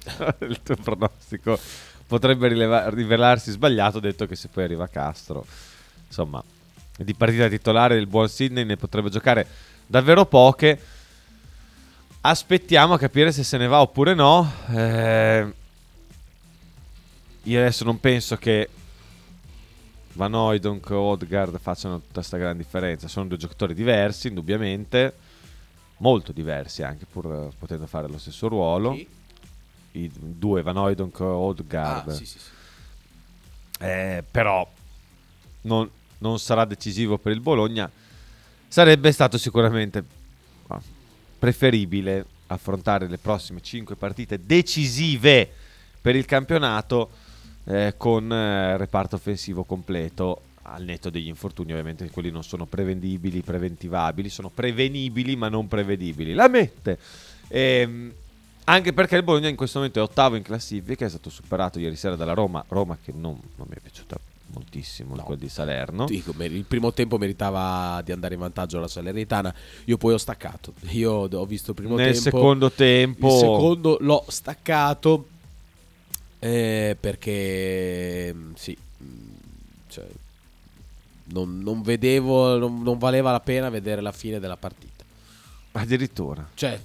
Il 0.40 0.62
tuo 0.62 0.76
pronostico 0.76 1.58
potrebbe 2.06 2.48
rileva- 2.48 2.88
rivelarsi 2.88 3.50
sbagliato, 3.50 4.00
detto 4.00 4.24
che 4.24 4.36
se 4.36 4.48
poi 4.48 4.64
arriva 4.64 4.88
Castro, 4.88 5.44
insomma, 6.06 6.42
di 6.96 7.12
partita 7.12 7.46
titolare 7.46 7.98
il 7.98 8.06
buon 8.06 8.30
Sidney 8.30 8.64
ne 8.64 8.78
potrebbe 8.78 9.10
giocare 9.10 9.46
davvero 9.86 10.24
poche. 10.24 10.80
Aspettiamo 12.22 12.94
a 12.94 12.98
capire 12.98 13.32
se 13.32 13.44
se 13.44 13.58
ne 13.58 13.66
va 13.66 13.82
oppure 13.82 14.14
no. 14.14 14.50
Eh, 14.70 15.52
io 17.42 17.58
adesso 17.60 17.84
non 17.84 18.00
penso 18.00 18.36
che 18.36 18.66
Van 20.14 20.34
Hooydonk 20.34 20.90
o 20.90 21.00
Odegaard 21.00 21.58
facciano 21.58 22.00
tutta 22.00 22.14
questa 22.14 22.36
gran 22.36 22.56
differenza. 22.56 23.08
Sono 23.08 23.28
due 23.28 23.38
giocatori 23.38 23.74
diversi, 23.74 24.28
indubbiamente, 24.28 25.14
molto 25.98 26.32
diversi 26.32 26.82
anche 26.82 27.06
pur 27.06 27.50
potendo 27.58 27.86
fare 27.86 28.08
lo 28.08 28.18
stesso 28.18 28.48
ruolo. 28.48 28.92
Chi? 28.92 29.08
I 29.92 30.10
due, 30.12 30.62
Van 30.62 30.76
Hooydonk 30.76 31.20
o 31.20 31.36
Odegaard. 31.36 32.08
Ah, 32.08 32.12
sì, 32.12 32.26
sì, 32.26 32.38
sì. 32.38 32.50
Eh, 33.78 34.24
però 34.30 34.68
non, 35.62 35.88
non 36.18 36.38
sarà 36.38 36.64
decisivo 36.64 37.18
per 37.18 37.32
il 37.32 37.40
Bologna. 37.40 37.90
Sarebbe 38.68 39.12
stato 39.12 39.38
sicuramente 39.38 40.04
ah, 40.68 40.80
preferibile 41.38 42.24
affrontare 42.46 43.08
le 43.08 43.18
prossime 43.18 43.60
5 43.60 43.96
partite 43.96 44.44
decisive 44.44 45.50
per 46.00 46.16
il 46.16 46.24
campionato 46.24 47.10
eh, 47.64 47.94
con 47.96 48.32
eh, 48.32 48.76
reparto 48.76 49.16
offensivo 49.16 49.64
completo 49.64 50.42
al 50.64 50.84
netto 50.84 51.10
degli 51.10 51.26
infortuni 51.26 51.72
ovviamente 51.72 52.08
quelli 52.10 52.30
non 52.30 52.44
sono 52.44 52.66
prevendibili 52.66 53.42
preventivabili 53.42 54.28
sono 54.28 54.48
prevenibili 54.48 55.34
ma 55.34 55.48
non 55.48 55.66
prevedibili 55.66 56.34
la 56.34 56.48
mette 56.48 56.98
Ehm, 57.54 58.12
anche 58.64 58.92
perché 58.92 59.16
il 59.16 59.22
Bologna 59.22 59.48
in 59.48 59.56
questo 59.56 59.78
momento 59.78 59.98
è 59.98 60.02
ottavo 60.02 60.36
in 60.36 60.42
classifica, 60.42 61.04
è 61.04 61.08
stato 61.08 61.28
superato 61.28 61.78
ieri 61.78 61.96
sera 61.96 62.16
dalla 62.16 62.32
Roma, 62.32 62.64
Roma 62.68 62.96
che 63.02 63.12
non, 63.14 63.38
non 63.56 63.66
mi 63.68 63.76
è 63.76 63.80
piaciuta 63.80 64.16
moltissimo 64.54 65.14
in 65.16 65.22
quel 65.22 65.38
di 65.38 65.48
Salerno. 65.48 66.06
Dico, 66.06 66.32
il 66.38 66.64
primo 66.64 66.92
tempo 66.92 67.18
meritava 67.18 68.00
di 68.02 68.12
andare 68.12 68.34
in 68.34 68.40
vantaggio 68.40 68.78
la 68.78 68.88
Salernitana. 68.88 69.52
Io 69.86 69.96
poi 69.96 70.14
ho 70.14 70.18
staccato. 70.18 70.74
Io 70.90 71.12
ho 71.12 71.46
visto 71.46 71.70
il 71.70 71.76
primo 71.76 71.96
Nel 71.96 72.12
tempo. 72.12 72.20
secondo 72.20 72.70
tempo, 72.70 73.26
Il 73.26 73.38
secondo 73.38 73.96
l'ho 74.00 74.24
staccato 74.28 75.26
eh, 76.44 76.96
perché 76.98 78.34
mm, 78.34 78.52
sì, 78.54 78.76
mm, 78.76 79.30
cioè, 79.88 80.04
non, 81.26 81.60
non 81.60 81.82
vedevo, 81.82 82.58
non, 82.58 82.82
non 82.82 82.98
valeva 82.98 83.30
la 83.30 83.38
pena 83.38 83.70
vedere 83.70 84.00
la 84.00 84.10
fine 84.10 84.40
della 84.40 84.56
partita. 84.56 85.04
addirittura. 85.70 86.44
Cioè, 86.52 86.80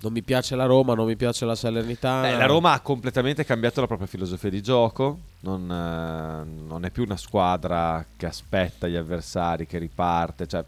non 0.00 0.12
mi 0.12 0.22
piace 0.22 0.56
la 0.56 0.64
Roma, 0.64 0.94
non 0.94 1.06
mi 1.06 1.16
piace 1.16 1.44
la 1.44 1.54
Salernitana. 1.54 2.30
Eh, 2.30 2.36
la 2.38 2.46
Roma 2.46 2.72
ha 2.72 2.80
completamente 2.80 3.44
cambiato 3.44 3.82
la 3.82 3.86
propria 3.86 4.08
filosofia 4.08 4.48
di 4.48 4.62
gioco, 4.62 5.18
non, 5.40 5.70
eh, 5.70 6.64
non 6.66 6.86
è 6.86 6.90
più 6.90 7.02
una 7.02 7.18
squadra 7.18 8.02
che 8.16 8.24
aspetta 8.24 8.88
gli 8.88 8.96
avversari, 8.96 9.66
che 9.66 9.76
riparte, 9.76 10.46
cioè 10.46 10.64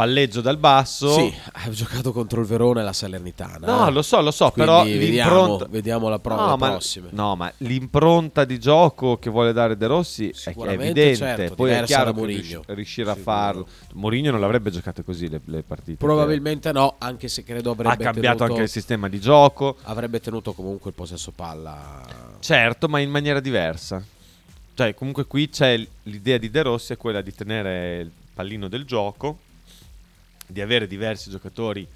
palleggio 0.00 0.40
dal 0.40 0.56
basso. 0.56 1.12
Sì, 1.12 1.34
ha 1.52 1.68
giocato 1.68 2.10
contro 2.10 2.40
il 2.40 2.46
Verona 2.46 2.80
e 2.80 2.84
la 2.84 2.92
Salernitana. 2.94 3.66
No, 3.66 3.86
eh. 3.86 3.90
lo 3.90 4.00
so, 4.00 4.22
lo 4.22 4.30
so, 4.30 4.50
Quindi 4.50 4.70
però 4.70 4.84
vediamo, 4.84 5.58
vediamo 5.68 6.08
la, 6.08 6.18
pro- 6.18 6.36
no, 6.36 6.46
la 6.46 6.56
ma, 6.56 6.70
prossima. 6.70 7.08
no, 7.10 7.36
ma 7.36 7.52
l'impronta 7.58 8.46
di 8.46 8.58
gioco 8.58 9.18
che 9.18 9.28
vuole 9.28 9.52
dare 9.52 9.76
De 9.76 9.86
Rossi 9.86 10.30
è- 10.30 10.54
evidente. 10.56 11.16
certo, 11.16 11.54
Poi 11.54 11.72
è 11.72 11.82
chiaro 11.82 12.12
che 12.12 12.18
Mourinho. 12.18 12.40
riusci- 12.40 12.60
riuscire 12.68 13.10
a 13.10 13.14
farlo. 13.14 13.66
Mourinho 13.92 14.30
non 14.30 14.40
l'avrebbe 14.40 14.70
giocate 14.70 15.04
così 15.04 15.28
le, 15.28 15.42
le 15.44 15.62
partite. 15.62 15.98
Probabilmente 15.98 16.72
no, 16.72 16.94
anche 16.96 17.28
se 17.28 17.44
credo 17.44 17.68
ha 17.68 17.72
avrebbe 17.74 18.02
cambiato 18.02 18.36
tenuto, 18.38 18.44
anche 18.54 18.62
il 18.62 18.70
sistema 18.70 19.06
di 19.06 19.20
gioco. 19.20 19.76
avrebbe 19.82 20.18
tenuto 20.20 20.54
comunque 20.54 20.88
il 20.90 20.96
possesso 20.96 21.30
palla. 21.30 22.00
Certo, 22.40 22.88
ma 22.88 23.00
in 23.00 23.10
maniera 23.10 23.38
diversa. 23.40 24.02
Cioè, 24.72 24.94
comunque 24.94 25.26
qui 25.26 25.50
c'è 25.50 25.78
l'idea 26.04 26.38
di 26.38 26.48
De 26.50 26.62
Rossi 26.62 26.94
è 26.94 26.96
quella 26.96 27.20
di 27.20 27.34
tenere 27.34 27.98
il 27.98 28.10
pallino 28.32 28.66
del 28.68 28.86
gioco, 28.86 29.36
di 30.50 30.60
avere 30.60 30.86
diversi 30.86 31.30
giocatori 31.30 31.86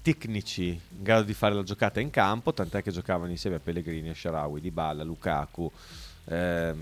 tecnici 0.00 0.68
in 0.68 1.02
grado 1.02 1.24
di 1.24 1.34
fare 1.34 1.54
la 1.54 1.62
giocata 1.62 2.00
in 2.00 2.10
campo, 2.10 2.52
tant'è 2.52 2.82
che 2.82 2.90
giocavano 2.90 3.30
insieme 3.30 3.56
a 3.56 3.60
Pellegrini, 3.62 4.08
a 4.08 4.14
Sharawi, 4.14 4.60
Dybala, 4.60 5.02
Lukaku. 5.04 5.70
ehm, 6.24 6.76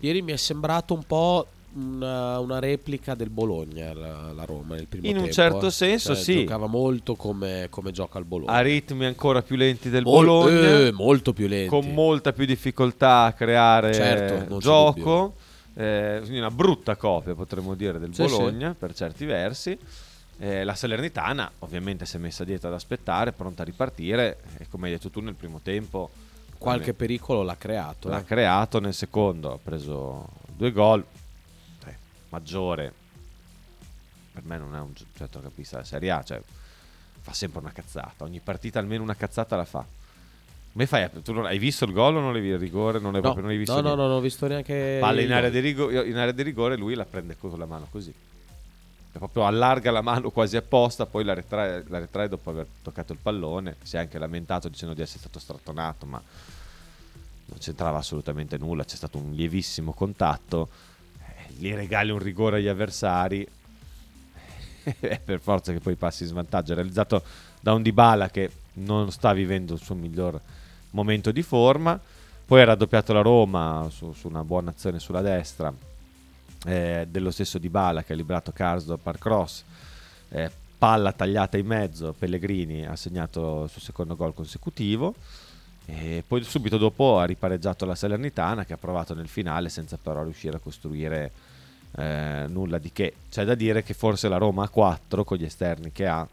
Ieri 0.00 0.22
mi 0.22 0.32
è 0.32 0.36
sembrato 0.36 0.94
un 0.94 1.04
po' 1.04 1.46
una, 1.72 2.40
una 2.40 2.58
replica 2.58 3.14
del 3.14 3.30
Bologna 3.30 3.94
la, 3.94 4.32
la 4.32 4.44
Roma 4.44 4.74
nel 4.74 4.86
primo 4.86 5.06
In 5.06 5.16
un 5.16 5.22
tempo, 5.30 5.34
certo 5.34 5.66
eh. 5.66 5.70
senso, 5.70 6.14
Cioè, 6.14 6.22
sì. 6.24 6.34
Giocava 6.40 6.66
molto 6.66 7.14
come, 7.14 7.68
come 7.70 7.92
gioca 7.92 8.18
il 8.18 8.24
Bologna. 8.24 8.52
a 8.52 8.60
ritmi 8.60 9.04
ancora 9.04 9.42
più 9.42 9.54
lenti 9.56 9.88
del 9.88 10.02
Mol- 10.02 10.24
Bologna. 10.26 10.86
eh, 10.86 10.90
molto 10.92 11.32
più 11.32 11.46
lenti. 11.46 11.68
con 11.68 11.86
molta 11.92 12.32
più 12.32 12.44
difficoltà 12.46 13.22
a 13.24 13.32
creare 13.32 13.92
Certo, 13.94 14.58
gioco. 14.58 15.34
Eh, 15.74 16.18
quindi 16.22 16.38
una 16.38 16.50
brutta 16.50 16.96
copia, 16.96 17.34
potremmo 17.36 17.74
dire, 17.74 18.00
del 18.00 18.12
Sì, 18.12 18.22
Bologna 18.22 18.74
per 18.76 18.92
certi 18.92 19.24
versi. 19.24 19.78
Eh, 20.42 20.64
la 20.64 20.74
Salernitana 20.74 21.50
ovviamente 21.58 22.06
si 22.06 22.16
è 22.16 22.18
messa 22.18 22.44
dietro 22.44 22.68
ad 22.68 22.74
aspettare, 22.74 23.32
pronta 23.32 23.60
a 23.60 23.66
ripartire. 23.66 24.38
E 24.56 24.68
come 24.70 24.86
hai 24.86 24.94
detto 24.94 25.10
tu 25.10 25.20
nel 25.20 25.34
primo 25.34 25.60
tempo, 25.62 26.08
Qualche 26.56 26.94
pericolo 26.94 27.42
l'ha 27.42 27.56
creato. 27.56 28.08
l'ha 28.08 28.20
eh. 28.20 28.24
creato, 28.24 28.80
nel 28.80 28.94
secondo 28.94 29.52
ha 29.52 29.58
preso 29.62 30.28
due 30.56 30.72
gol. 30.72 31.04
Eh, 31.84 31.94
maggiore, 32.30 32.92
per 34.32 34.42
me 34.44 34.56
non 34.56 34.74
è 34.74 34.80
un 34.80 34.94
certo 35.14 35.40
capista 35.40 35.76
della 35.76 35.86
Serie 35.86 36.10
A, 36.10 36.22
cioè 36.22 36.40
fa 37.20 37.34
sempre 37.34 37.60
una 37.60 37.72
cazzata. 37.72 38.24
Ogni 38.24 38.40
partita 38.40 38.78
almeno 38.78 39.02
una 39.02 39.16
cazzata 39.16 39.56
la 39.56 39.66
fa. 39.66 39.84
Come 40.72 40.86
fai? 40.86 41.06
Tu 41.22 41.32
non, 41.32 41.44
hai 41.44 41.58
visto 41.58 41.84
il 41.84 41.92
gol 41.92 42.16
o 42.16 42.20
non 42.20 42.32
l'hai 42.32 42.40
visto? 42.40 42.56
Il 42.56 42.62
rigore? 42.62 42.98
Non, 42.98 43.12
No, 43.12 43.20
proprio, 43.20 43.42
non 43.42 43.50
hai 43.50 43.58
visto 43.58 43.78
no, 43.80 43.88
no, 43.88 43.94
non 43.94 44.10
ho 44.10 44.20
visto 44.20 44.46
neanche. 44.46 45.00
In 45.02 45.32
area, 45.32 45.50
di 45.50 45.58
rigore, 45.58 46.06
in 46.06 46.16
area 46.16 46.32
di 46.32 46.42
rigore, 46.42 46.76
lui 46.76 46.94
la 46.94 47.04
prende 47.04 47.36
con 47.36 47.58
la 47.58 47.66
mano 47.66 47.88
così. 47.90 48.14
Proprio 49.12 49.44
allarga 49.44 49.90
la 49.90 50.02
mano 50.02 50.30
quasi 50.30 50.56
apposta, 50.56 51.04
poi 51.04 51.24
la 51.24 51.34
retrae, 51.34 51.84
la 51.88 51.98
retrae 51.98 52.28
dopo 52.28 52.50
aver 52.50 52.66
toccato 52.82 53.12
il 53.12 53.18
pallone. 53.20 53.76
Si 53.82 53.96
è 53.96 53.98
anche 53.98 54.18
lamentato 54.18 54.68
dicendo 54.68 54.94
di 54.94 55.02
essere 55.02 55.18
stato 55.18 55.40
strattonato, 55.40 56.06
ma 56.06 56.22
non 57.46 57.58
c'entrava 57.58 57.98
assolutamente 57.98 58.56
nulla. 58.56 58.84
C'è 58.84 58.94
stato 58.94 59.18
un 59.18 59.32
lievissimo 59.32 59.92
contatto. 59.92 60.68
Eh, 61.18 61.52
gli 61.54 61.72
regali 61.74 62.10
un 62.10 62.20
rigore 62.20 62.58
agli 62.58 62.68
avversari. 62.68 63.46
Eh, 64.82 65.20
per 65.22 65.40
forza 65.40 65.72
che 65.72 65.78
poi 65.78 65.94
passi 65.94 66.22
in 66.22 66.30
svantaggio. 66.30 66.72
È 66.72 66.74
realizzato 66.74 67.22
da 67.60 67.74
un 67.74 67.82
Dybala 67.82 68.30
che 68.30 68.50
non 68.74 69.12
sta 69.12 69.34
vivendo 69.34 69.74
il 69.74 69.80
suo 69.80 69.94
miglior 69.94 70.40
momento 70.92 71.30
di 71.32 71.42
forma. 71.42 72.00
Poi 72.46 72.60
ha 72.62 72.64
raddoppiato 72.64 73.12
la 73.12 73.20
Roma 73.20 73.86
su, 73.90 74.12
su 74.14 74.26
una 74.26 74.42
buona 74.42 74.70
azione 74.70 74.98
sulla 74.98 75.20
destra 75.20 75.72
eh, 76.66 77.06
dello 77.10 77.30
stesso 77.30 77.58
Dybala 77.58 78.02
che 78.02 78.12
ha 78.12 78.16
liberato 78.16 78.52
Karsdorp 78.52 79.06
al 79.06 79.18
cross. 79.18 79.64
Eh, 80.30 80.50
palla 80.78 81.12
tagliata 81.12 81.58
in 81.58 81.66
mezzo, 81.66 82.14
Pellegrini 82.18 82.86
ha 82.86 82.96
segnato 82.96 83.64
il 83.64 83.70
suo 83.70 83.80
secondo 83.80 84.16
gol 84.16 84.34
consecutivo. 84.34 85.14
E 85.86 86.22
poi 86.26 86.42
subito 86.44 86.78
dopo 86.78 87.18
ha 87.18 87.24
ripareggiato 87.24 87.84
la 87.84 87.94
Salernitana 87.94 88.64
che 88.64 88.74
ha 88.74 88.78
provato 88.78 89.12
nel 89.14 89.26
finale 89.26 89.68
senza 89.68 89.98
però 90.00 90.22
riuscire 90.22 90.56
a 90.56 90.60
costruire 90.60 91.32
eh, 91.96 92.44
nulla 92.48 92.78
di 92.78 92.92
che. 92.92 93.14
C'è 93.28 93.44
da 93.44 93.54
dire 93.54 93.82
che 93.82 93.94
forse 93.94 94.28
la 94.28 94.36
Roma 94.36 94.64
a 94.64 94.68
4 94.68 95.24
con 95.24 95.36
gli 95.36 95.44
esterni 95.44 95.90
che 95.90 96.06
ha 96.06 96.26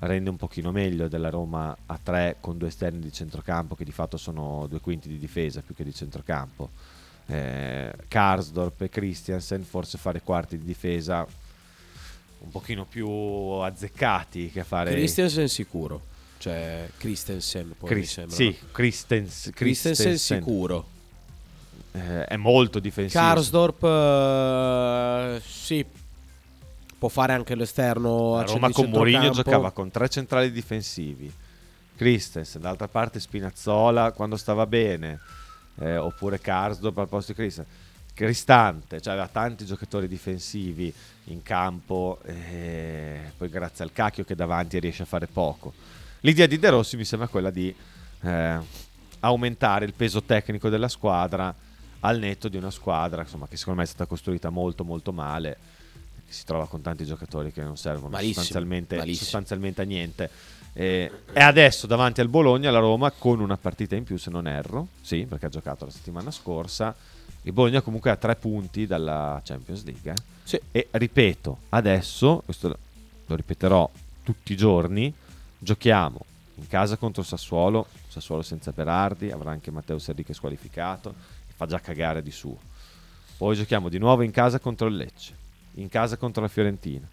rende 0.00 0.30
un 0.30 0.36
pochino 0.36 0.72
meglio 0.72 1.08
della 1.08 1.28
Roma 1.28 1.76
a 1.86 1.98
3 2.02 2.36
con 2.40 2.56
due 2.56 2.68
esterni 2.68 3.00
di 3.00 3.12
centrocampo 3.12 3.74
che 3.74 3.84
di 3.84 3.92
fatto 3.92 4.16
sono 4.16 4.66
due 4.66 4.80
quinti 4.80 5.08
di 5.08 5.18
difesa 5.18 5.60
più 5.60 5.74
che 5.74 5.84
di 5.84 5.92
centrocampo. 5.92 6.70
Eh, 7.30 7.92
Karsdorp 8.08 8.80
e 8.80 8.88
Christiansen 8.88 9.62
forse 9.62 9.98
fare 9.98 10.20
quarti 10.20 10.58
di 10.58 10.64
difesa 10.64 11.24
un 12.38 12.50
pochino 12.50 12.84
più 12.86 13.08
azzeccati 13.08 14.50
che 14.50 14.64
fare 14.64 14.90
Christiansen 14.92 15.46
sicuro. 15.48 16.00
cioè 16.38 16.88
Christensen. 16.96 17.74
Poi 17.78 17.88
Chris- 17.88 18.00
mi 18.00 18.06
sembra, 18.06 18.34
sì? 18.36 18.56
Christens- 18.72 19.50
Christensen 19.54 20.18
sicuro. 20.18 20.86
Eh, 21.92 22.24
è 22.24 22.36
molto 22.36 22.78
difensivo. 22.78 23.22
Karsdorp, 23.22 23.82
eh, 23.84 25.40
sì, 25.44 25.84
può 26.98 27.08
fare 27.08 27.32
anche 27.32 27.54
l'esterno. 27.54 28.36
A 28.38 28.42
Roma 28.42 28.70
con 28.70 28.90
Mourinho 28.90 29.30
giocava 29.30 29.70
con 29.70 29.90
tre 29.90 30.08
centrali 30.08 30.50
difensivi. 30.50 31.32
Christensen, 31.96 32.62
d'altra 32.62 32.88
parte 32.88 33.20
Spinazzola 33.20 34.12
quando 34.12 34.36
stava 34.36 34.66
bene, 34.66 35.20
eh, 35.80 35.96
oppure 35.96 36.40
Karsdorp 36.40 36.98
al 36.98 37.08
posto 37.08 37.32
di 37.32 37.38
Christensen. 37.38 37.74
Cristante, 38.12 39.00
cioè 39.00 39.14
aveva 39.14 39.28
tanti 39.28 39.64
giocatori 39.64 40.06
difensivi 40.06 40.92
in 41.24 41.42
campo, 41.42 42.18
eh, 42.24 43.32
poi 43.36 43.48
grazie 43.48 43.84
al 43.84 43.92
cacchio 43.92 44.24
che 44.24 44.34
davanti 44.34 44.78
riesce 44.78 45.02
a 45.02 45.06
fare 45.06 45.26
poco. 45.26 45.72
L'idea 46.20 46.46
di 46.46 46.58
De 46.58 46.68
Rossi 46.68 46.96
mi 46.96 47.04
sembra 47.04 47.28
quella 47.28 47.50
di 47.50 47.74
eh, 48.22 48.58
aumentare 49.20 49.86
il 49.86 49.94
peso 49.94 50.22
tecnico 50.22 50.68
della 50.68 50.88
squadra 50.88 51.54
al 52.00 52.18
netto 52.18 52.48
di 52.48 52.56
una 52.56 52.70
squadra 52.70 53.22
insomma, 53.22 53.46
che 53.46 53.56
secondo 53.56 53.80
me 53.80 53.84
è 53.86 53.88
stata 53.88 54.06
costruita 54.06 54.50
molto 54.50 54.84
molto 54.84 55.12
male, 55.12 55.56
che 56.26 56.32
si 56.32 56.44
trova 56.44 56.66
con 56.66 56.82
tanti 56.82 57.06
giocatori 57.06 57.52
che 57.52 57.62
non 57.62 57.76
servono 57.76 58.10
Malissimo, 58.10 58.34
sostanzialmente, 58.34 58.96
malissimo. 58.96 59.22
sostanzialmente 59.22 59.80
a 59.80 59.84
niente. 59.84 60.30
Eh, 60.72 61.10
e 61.32 61.40
adesso 61.40 61.86
davanti 61.86 62.20
al 62.20 62.28
Bologna 62.28 62.70
la 62.70 62.78
Roma 62.78 63.10
con 63.10 63.40
una 63.40 63.56
partita 63.56 63.96
in 63.96 64.04
più 64.04 64.16
se 64.16 64.30
non 64.30 64.46
erro, 64.46 64.88
sì 65.00 65.26
perché 65.28 65.46
ha 65.46 65.50
giocato 65.50 65.84
la 65.84 65.90
settimana 65.90 66.30
scorsa, 66.30 66.94
il 67.42 67.52
Bologna 67.52 67.80
comunque 67.80 68.10
ha 68.10 68.16
tre 68.16 68.36
punti 68.36 68.86
dalla 68.86 69.40
Champions 69.44 69.84
League. 69.84 70.12
eh. 70.12 70.14
Sì. 70.44 70.60
E 70.70 70.88
ripeto, 70.90 71.58
adesso, 71.70 72.42
questo 72.44 72.68
lo- 72.68 73.34
ripeterò 73.36 73.88
tutti 74.22 74.52
i 74.52 74.56
giorni, 74.56 75.12
giochiamo 75.58 76.20
in 76.56 76.66
casa 76.66 76.96
contro 76.96 77.22
il 77.22 77.28
Sassuolo, 77.28 77.86
Sassuolo 78.08 78.42
senza 78.42 78.72
Berardi, 78.72 79.30
avrà 79.30 79.50
anche 79.50 79.70
Matteo 79.70 79.98
squalificato, 79.98 81.14
che 81.46 81.52
fa 81.54 81.66
già 81.66 81.80
cagare 81.80 82.22
di 82.22 82.30
suo. 82.30 82.58
Poi 83.36 83.56
giochiamo 83.56 83.88
di 83.88 83.98
nuovo 83.98 84.22
in 84.22 84.30
casa 84.30 84.58
contro 84.58 84.86
il 84.88 84.96
Lecce, 84.96 85.34
in 85.74 85.88
casa 85.88 86.16
contro 86.16 86.42
la 86.42 86.48
Fiorentina, 86.48 87.06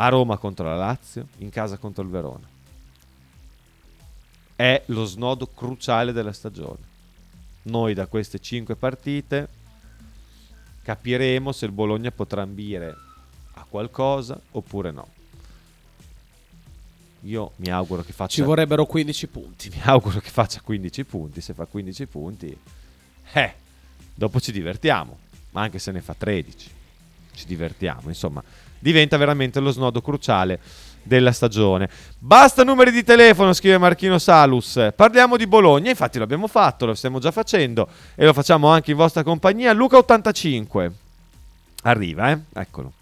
a 0.00 0.08
Roma 0.08 0.36
contro 0.36 0.66
la 0.66 0.76
Lazio, 0.76 1.26
in 1.38 1.50
casa 1.50 1.76
contro 1.76 2.04
il 2.04 2.10
Verona. 2.10 2.46
È 4.54 4.82
lo 4.86 5.04
snodo 5.04 5.46
cruciale 5.46 6.12
della 6.12 6.32
stagione. 6.32 6.86
Noi 7.62 7.94
da 7.94 8.06
queste 8.06 8.38
cinque 8.38 8.76
partite 8.76 9.48
capiremo 10.82 11.50
se 11.50 11.66
il 11.66 11.72
Bologna 11.72 12.12
potrà 12.12 12.42
ambire 12.42 12.96
a 13.54 13.66
qualcosa 13.68 14.40
oppure 14.52 14.90
no. 14.92 15.08
Io 17.22 17.52
mi 17.56 17.68
auguro 17.68 18.02
che 18.02 18.12
faccia 18.12 18.36
Ci 18.36 18.42
vorrebbero 18.42 18.86
15 18.86 19.26
punti. 19.26 19.68
mi 19.74 19.80
auguro 19.82 20.20
che 20.20 20.30
faccia 20.30 20.60
15 20.60 21.04
punti. 21.04 21.40
Se 21.40 21.54
fa 21.54 21.64
15 21.64 22.06
punti, 22.06 22.56
eh, 23.32 23.54
dopo 24.14 24.38
ci 24.38 24.52
divertiamo. 24.52 25.18
Ma 25.50 25.62
anche 25.62 25.80
se 25.80 25.90
ne 25.90 26.00
fa 26.00 26.14
13, 26.14 26.70
ci 27.32 27.46
divertiamo. 27.46 28.08
Insomma, 28.08 28.42
diventa 28.78 29.16
veramente 29.16 29.60
lo 29.60 29.70
snodo 29.70 30.00
cruciale 30.00 30.60
della 31.02 31.32
stagione. 31.32 31.88
Basta 32.18 32.62
numeri 32.62 32.92
di 32.92 33.02
telefono, 33.02 33.52
scrive 33.52 33.78
Marchino 33.78 34.18
Salus. 34.18 34.90
Parliamo 34.94 35.36
di 35.36 35.46
Bologna. 35.46 35.90
Infatti, 35.90 36.18
l'abbiamo 36.18 36.46
fatto, 36.46 36.86
lo 36.86 36.94
stiamo 36.94 37.18
già 37.18 37.30
facendo 37.30 37.88
e 38.14 38.24
lo 38.24 38.32
facciamo 38.32 38.68
anche 38.68 38.90
in 38.92 38.96
vostra 38.96 39.22
compagnia. 39.22 39.72
Luca85 39.72 40.90
arriva, 41.82 42.30
eh? 42.30 42.38
Eccolo. 42.54 42.92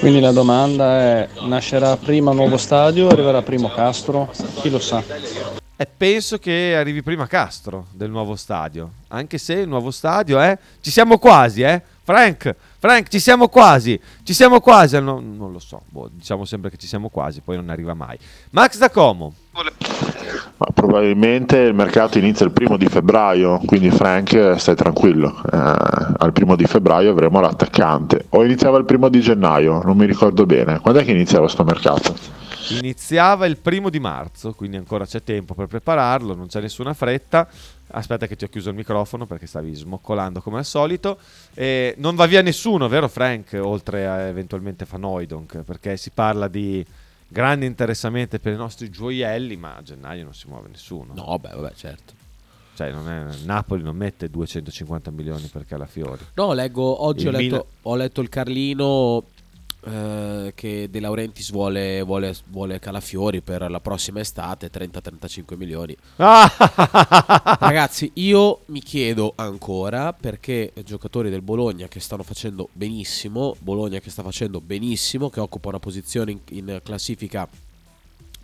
Quindi 0.00 0.20
la 0.20 0.32
domanda 0.32 0.98
è, 0.98 1.28
nascerà 1.42 1.96
prima 1.96 2.32
nuovo 2.32 2.56
stadio 2.56 3.06
o 3.06 3.10
arriverà 3.10 3.42
primo 3.42 3.68
Castro? 3.68 4.32
Chi 4.62 4.70
lo 4.70 4.78
sa? 4.78 5.02
E 5.80 5.86
penso 5.86 6.38
che 6.38 6.74
arrivi 6.74 7.02
prima 7.02 7.26
Castro 7.26 7.86
del 7.92 8.10
nuovo 8.10 8.34
stadio. 8.34 8.90
Anche 9.08 9.36
se 9.36 9.54
il 9.54 9.68
nuovo 9.68 9.90
stadio 9.90 10.40
è. 10.40 10.56
Ci 10.80 10.90
siamo 10.90 11.18
quasi, 11.18 11.62
eh? 11.62 11.82
Frank, 12.08 12.56
Frank, 12.78 13.08
ci 13.08 13.20
siamo 13.20 13.48
quasi. 13.48 14.00
Ci 14.22 14.32
siamo 14.32 14.60
quasi. 14.60 14.98
No, 14.98 15.20
non 15.20 15.52
lo 15.52 15.58
so. 15.58 15.82
boh, 15.90 16.08
diciamo 16.10 16.46
sempre 16.46 16.70
che 16.70 16.78
ci 16.78 16.86
siamo 16.86 17.10
quasi, 17.10 17.42
poi 17.42 17.56
non 17.56 17.68
arriva 17.68 17.92
mai. 17.92 18.16
Max 18.52 18.78
da 18.78 18.88
Como. 18.88 19.34
Ma 19.52 20.66
probabilmente 20.72 21.58
il 21.58 21.74
mercato 21.74 22.16
inizia 22.16 22.46
il 22.46 22.52
primo 22.52 22.78
di 22.78 22.88
febbraio, 22.88 23.60
quindi 23.66 23.90
Frank 23.90 24.54
stai 24.56 24.74
tranquillo, 24.74 25.38
Eh, 25.52 25.56
al 25.56 26.32
primo 26.32 26.56
di 26.56 26.64
febbraio 26.64 27.10
avremo 27.10 27.40
l'attaccante. 27.40 28.24
O 28.30 28.42
iniziava 28.42 28.78
il 28.78 28.86
primo 28.86 29.10
di 29.10 29.20
gennaio, 29.20 29.82
non 29.82 29.98
mi 29.98 30.06
ricordo 30.06 30.46
bene. 30.46 30.80
Quando 30.80 31.00
è 31.00 31.04
che 31.04 31.10
iniziava 31.10 31.46
sto 31.46 31.62
mercato? 31.62 32.14
Iniziava 32.70 33.44
il 33.44 33.58
primo 33.58 33.90
di 33.90 34.00
marzo, 34.00 34.54
quindi 34.54 34.78
ancora 34.78 35.04
c'è 35.04 35.22
tempo 35.22 35.52
per 35.52 35.66
prepararlo, 35.66 36.34
non 36.34 36.46
c'è 36.46 36.60
nessuna 36.62 36.94
fretta. 36.94 37.46
Aspetta 37.90 38.26
che 38.26 38.36
ti 38.36 38.44
ho 38.44 38.48
chiuso 38.48 38.68
il 38.70 38.74
microfono 38.74 39.26
perché 39.26 39.46
stavi 39.46 39.74
smoccolando 39.74 40.40
come 40.40 40.58
al 40.58 40.64
solito. 40.64 41.18
E 41.54 41.94
non 41.98 42.14
va 42.14 42.26
via 42.26 42.42
nessuno, 42.42 42.88
vero 42.88 43.08
Frank, 43.08 43.58
oltre 43.62 44.06
a 44.06 44.20
eventualmente 44.22 44.84
Fanoidonk, 44.84 45.62
perché 45.62 45.96
si 45.96 46.10
parla 46.10 46.48
di 46.48 46.84
grande 47.26 47.66
interessamento 47.66 48.38
per 48.38 48.52
i 48.52 48.56
nostri 48.56 48.90
gioielli, 48.90 49.56
ma 49.56 49.76
a 49.76 49.82
gennaio 49.82 50.24
non 50.24 50.34
si 50.34 50.48
muove 50.48 50.68
nessuno. 50.68 51.12
No, 51.14 51.38
beh, 51.38 51.50
vabbè, 51.54 51.72
certo. 51.74 52.12
Cioè, 52.74 52.92
non 52.92 53.08
è- 53.10 53.26
Napoli 53.44 53.82
non 53.82 53.96
mette 53.96 54.30
250 54.30 55.10
milioni 55.10 55.48
per 55.52 55.66
Calafiori. 55.66 56.24
No, 56.34 56.52
leggo, 56.52 57.02
oggi 57.04 57.26
ho 57.26 57.30
letto, 57.32 57.66
ho 57.82 57.96
letto 57.96 58.20
il 58.20 58.28
Carlino 58.28 59.24
eh, 59.84 60.52
che 60.54 60.88
De 60.90 61.00
Laurentiis 61.00 61.50
vuole, 61.50 62.02
vuole, 62.02 62.34
vuole 62.46 62.78
Calafiori 62.78 63.40
per 63.40 63.70
la 63.70 63.80
prossima 63.80 64.20
estate, 64.20 64.70
30-35 64.70 65.56
milioni. 65.56 65.96
Ragazzi, 66.16 68.10
io 68.14 68.60
mi 68.66 68.80
chiedo 68.80 69.32
ancora 69.36 70.12
perché 70.12 70.72
giocatori 70.84 71.30
del 71.30 71.42
Bologna 71.42 71.86
che 71.88 72.00
stanno 72.00 72.22
facendo 72.22 72.68
benissimo, 72.72 73.56
Bologna 73.60 74.00
che 74.00 74.10
sta 74.10 74.22
facendo 74.22 74.60
benissimo, 74.60 75.30
che 75.30 75.40
occupa 75.40 75.68
una 75.68 75.78
posizione 75.78 76.32
in, 76.32 76.40
in 76.50 76.80
classifica 76.82 77.48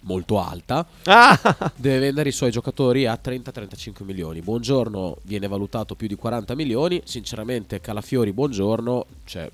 molto 0.05 0.39
alta, 0.39 0.87
Ah! 1.05 1.39
deve 1.77 1.99
vendere 1.99 2.29
i 2.29 2.33
suoi 2.33 2.51
giocatori 2.51 3.07
a 3.07 3.19
30-35 3.23 4.05
milioni. 4.05 4.41
Buongiorno 4.41 5.19
viene 5.23 5.49
valutato 5.49 5.95
più 5.95 6.07
di 6.07 6.15
40 6.15 6.55
milioni. 6.55 7.01
Sinceramente, 7.05 7.81
Calafiori, 7.81 8.33
buongiorno, 8.33 9.07
cioè, 9.25 9.51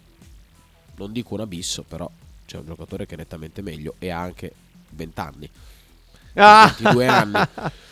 non 1.01 1.13
dico 1.13 1.35
un 1.35 1.41
abisso, 1.41 1.83
però 1.83 2.11
c'è 2.47 2.59
un 2.59 2.67
giocatore 2.67 3.07
che 3.07 3.15
è 3.15 3.17
nettamente 3.17 3.63
meglio 3.63 3.95
e 3.99 4.11
ha 4.11 4.21
anche 4.21 4.53
20 4.91 5.21
anni. 5.21 5.51
Ah! 6.35 6.75
22 6.79 7.07
anni. 7.07 7.39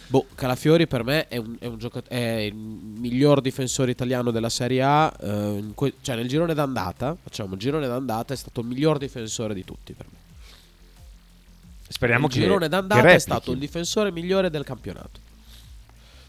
Boh, 0.09 0.27
Calafiori 0.35 0.87
per 0.87 1.05
me 1.05 1.29
è, 1.29 1.37
un, 1.37 1.57
è, 1.59 1.67
un 1.67 1.79
giocat- 1.79 2.09
è 2.09 2.17
il 2.17 2.55
miglior 2.55 3.41
difensore 3.43 3.91
italiano 3.91 4.31
della 4.31 4.49
Serie 4.49 4.83
A. 4.83 5.15
eh, 5.21 5.65
que- 5.75 5.95
cioè, 6.01 6.17
nel 6.17 6.29
girone 6.29 6.55
d'andata, 6.55 7.17
facciamo 7.21 7.55
il 7.55 7.61
girone 7.61 7.87
d'andata, 7.87 8.33
è 8.33 8.37
stato 8.37 8.61
il 8.61 8.67
miglior 8.67 8.97
difensore 8.99 9.53
di 9.53 9.65
tutti 9.65 9.93
per 9.93 10.07
me. 10.11 10.17
Speriamo 11.89 12.27
il 12.27 12.33
che 12.33 12.41
girone 12.41 12.65
che 12.65 12.69
d'andata 12.69 13.11
è 13.11 13.19
stato 13.19 13.53
il 13.53 13.59
difensore 13.59 14.11
migliore 14.11 14.51
del 14.51 14.65
campionato. 14.65 15.27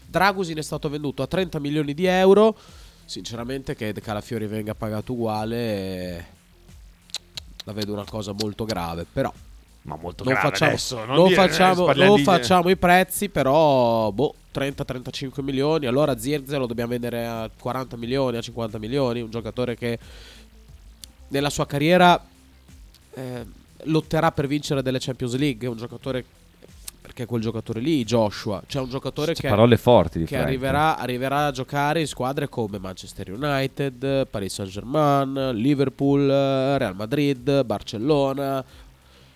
Dragusin 0.06 0.58
è 0.58 0.62
stato 0.62 0.88
venduto 0.88 1.22
a 1.22 1.26
30 1.26 1.58
milioni 1.58 1.94
di 1.94 2.04
euro. 2.04 2.56
Sinceramente, 3.04 3.74
che 3.74 3.92
Calafiori 3.92 4.46
venga 4.46 4.74
pagato 4.74 5.12
uguale, 5.12 5.56
eh, 5.56 6.24
la 7.64 7.72
vedo 7.72 7.92
una 7.92 8.04
cosa 8.04 8.32
molto 8.38 8.64
grave. 8.64 9.06
Però 9.10 9.32
Ma 9.82 9.96
molto 9.96 10.24
non 10.24 10.32
grave 10.34 10.48
facciamo, 10.50 10.70
adesso, 10.70 11.04
non 11.04 11.16
non 11.16 11.28
dire- 11.28 11.34
facciamo- 11.48 11.82
eh, 11.82 11.86
parliamo 11.86 12.14
non 12.16 12.24
facciamo 12.24 12.68
i 12.70 12.76
prezzi, 12.76 13.28
però 13.28 14.10
boh, 14.10 14.34
30-35 14.52 15.42
milioni. 15.42 15.86
Allora 15.86 16.18
Zirze 16.18 16.56
lo 16.56 16.66
dobbiamo 16.66 16.90
vendere 16.90 17.26
a 17.26 17.48
40 17.56 17.96
milioni, 17.96 18.36
a 18.36 18.40
50 18.40 18.78
milioni. 18.78 19.20
Un 19.20 19.30
giocatore 19.30 19.76
che 19.76 19.98
nella 21.28 21.50
sua 21.50 21.66
carriera 21.66 22.22
eh, 23.14 23.46
lotterà 23.84 24.30
per 24.32 24.46
vincere 24.46 24.82
delle 24.82 24.98
Champions 25.00 25.36
League. 25.36 25.66
Un 25.68 25.76
giocatore 25.76 26.24
perché 27.00 27.24
quel 27.26 27.40
giocatore 27.40 27.80
lì, 27.80 28.04
Joshua, 28.04 28.62
c'è 28.66 28.78
un 28.78 28.88
giocatore 28.88 29.32
C'è 29.32 29.42
che, 29.42 29.48
parole 29.48 29.76
forti 29.76 30.18
di 30.18 30.24
che 30.26 30.36
arriverà, 30.36 30.98
arriverà 30.98 31.46
a 31.46 31.50
giocare 31.50 32.00
in 32.00 32.06
squadre 32.06 32.48
come 32.48 32.78
Manchester 32.78 33.32
United, 33.32 34.26
Paris 34.26 34.54
Saint-Germain, 34.54 35.52
Liverpool, 35.54 36.26
Real 36.26 36.94
Madrid, 36.94 37.64
Barcellona. 37.64 38.64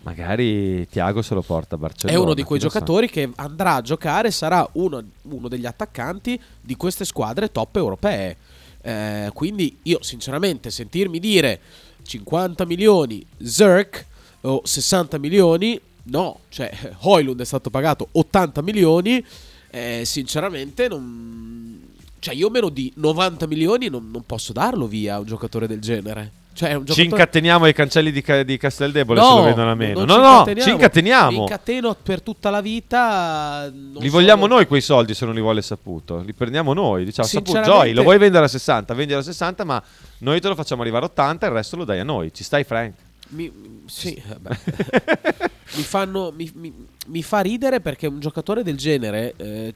Magari 0.03 0.87
Tiago 0.88 1.22
se 1.22 1.35
lo 1.35 1.40
porta 1.40 1.77
a 1.77 1.79
Barcellona. 1.79 2.18
È 2.18 2.22
uno 2.22 2.35
di 2.35 2.42
quei 2.42 2.61
giocatori 2.61 3.09
che 3.09 3.31
andrà 3.37 3.77
a 3.77 3.81
giocare, 3.81 4.31
sarà 4.31 4.68
uno, 4.72 5.03
uno 5.22 5.48
degli 5.48 5.64
attaccanti 5.64 6.38
di 6.61 6.77
queste 6.77 7.07
squadre 7.07 7.50
top 7.50 7.77
europee. 7.77 8.37
Eh, 8.83 9.31
quindi 9.33 9.79
io 9.85 10.03
sinceramente 10.03 10.70
sentirmi 10.70 11.18
dire 11.18 11.59
50 12.03 12.66
milioni 12.66 13.24
Zerk 13.42 14.05
o 14.42 14.61
60 14.62 15.16
milioni, 15.18 15.81
no, 16.05 16.40
cioè 16.49 16.71
Hoylund 17.01 17.40
è 17.40 17.45
stato 17.45 17.71
pagato 17.71 18.09
80 18.12 18.62
milioni, 18.62 19.25
eh, 19.71 20.03
sinceramente 20.05 20.88
non... 20.88 21.93
Cioè 22.19 22.35
io 22.35 22.49
meno 22.49 22.71
di 22.71 22.90
90 22.97 23.47
milioni 23.47 23.88
non, 23.88 24.11
non 24.11 24.25
posso 24.25 24.55
darlo 24.55 24.87
via 24.87 25.17
a 25.17 25.19
un 25.19 25.27
giocatore 25.27 25.67
del 25.67 25.81
genere. 25.81 26.31
Cioè, 26.55 26.73
un 26.75 26.87
Ci 26.87 26.95
giocatore... 26.95 27.09
incateniamo 27.09 27.64
ai 27.64 27.73
cancelli 27.75 28.12
di, 28.12 28.23
Ca- 28.23 28.45
di 28.45 28.57
Casteldebole 28.57 29.21
No, 29.21 29.27
se 29.27 29.35
lo 29.35 29.43
vedono 29.43 29.71
a 29.73 29.75
meno. 29.75 30.05
No, 30.05 30.45
ci 30.47 30.55
no, 30.55 30.62
ci 30.62 30.71
incateniamo. 30.71 31.40
Incateno 31.40 31.97
per 32.01 32.23
tutta 32.23 32.49
la 32.49 32.61
vita. 32.61 33.69
Li 33.99 34.09
vogliamo 34.09 34.43
sono- 34.43 34.55
noi 34.55 34.67
quei 34.69 34.81
soldi 34.81 35.14
se 35.14 35.25
non 35.27 35.35
li 35.35 35.40
vuole 35.40 35.62
Saputo. 35.62 36.23
Li 36.25 36.33
prendiamo 36.33 36.73
noi. 36.73 37.05
Diciamo, 37.05 37.27
Saputo, 37.27 37.51
Sinceramente- 37.51 37.87
Joy, 37.88 37.95
lo 37.97 38.03
vuoi 38.05 38.19
vendere 38.19 38.45
a 38.45 38.49
60? 38.49 38.95
Vendilo 38.95 39.19
a 39.19 39.23
60, 39.23 39.64
ma 39.64 39.83
noi 40.19 40.40
te 40.40 40.47
lo 40.49 40.55
facciamo 40.55 40.83
arrivare 40.83 41.05
a 41.05 41.09
80 41.09 41.45
e 41.45 41.49
il 41.49 41.55
resto 41.57 41.77
lo 41.77 41.85
dai 41.85 41.99
a 41.99 42.05
noi. 42.05 42.33
Ci 42.33 42.45
stai, 42.45 42.62
Frank? 42.62 42.95
Mi, 43.31 43.53
sì, 43.87 44.23
vabbè. 44.38 45.51
Mi, 45.77 45.83
fanno, 45.83 46.31
mi, 46.31 46.50
mi- 46.55 46.87
mi 47.07 47.22
fa 47.22 47.40
ridere 47.40 47.81
perché 47.81 48.07
un 48.07 48.20
giocatore 48.20 48.62
del 48.62 48.77
genere 48.77 49.35
eh, 49.37 49.74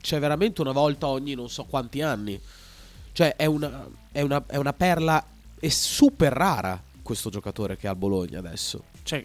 c'è 0.00 0.18
veramente 0.18 0.60
una 0.60 0.72
volta 0.72 1.08
ogni 1.08 1.34
non 1.34 1.48
so 1.48 1.64
quanti 1.64 2.00
anni. 2.00 2.40
Cioè, 3.12 3.34
è 3.36 3.46
una, 3.46 3.88
è 4.12 4.20
una, 4.20 4.44
è 4.46 4.56
una 4.56 4.72
perla. 4.72 5.24
È 5.58 5.68
super 5.68 6.32
rara 6.32 6.80
questo 7.02 7.30
giocatore 7.30 7.76
che 7.76 7.86
ha 7.86 7.90
al 7.90 7.96
Bologna 7.96 8.38
adesso. 8.38 8.84
Cioè, 9.02 9.24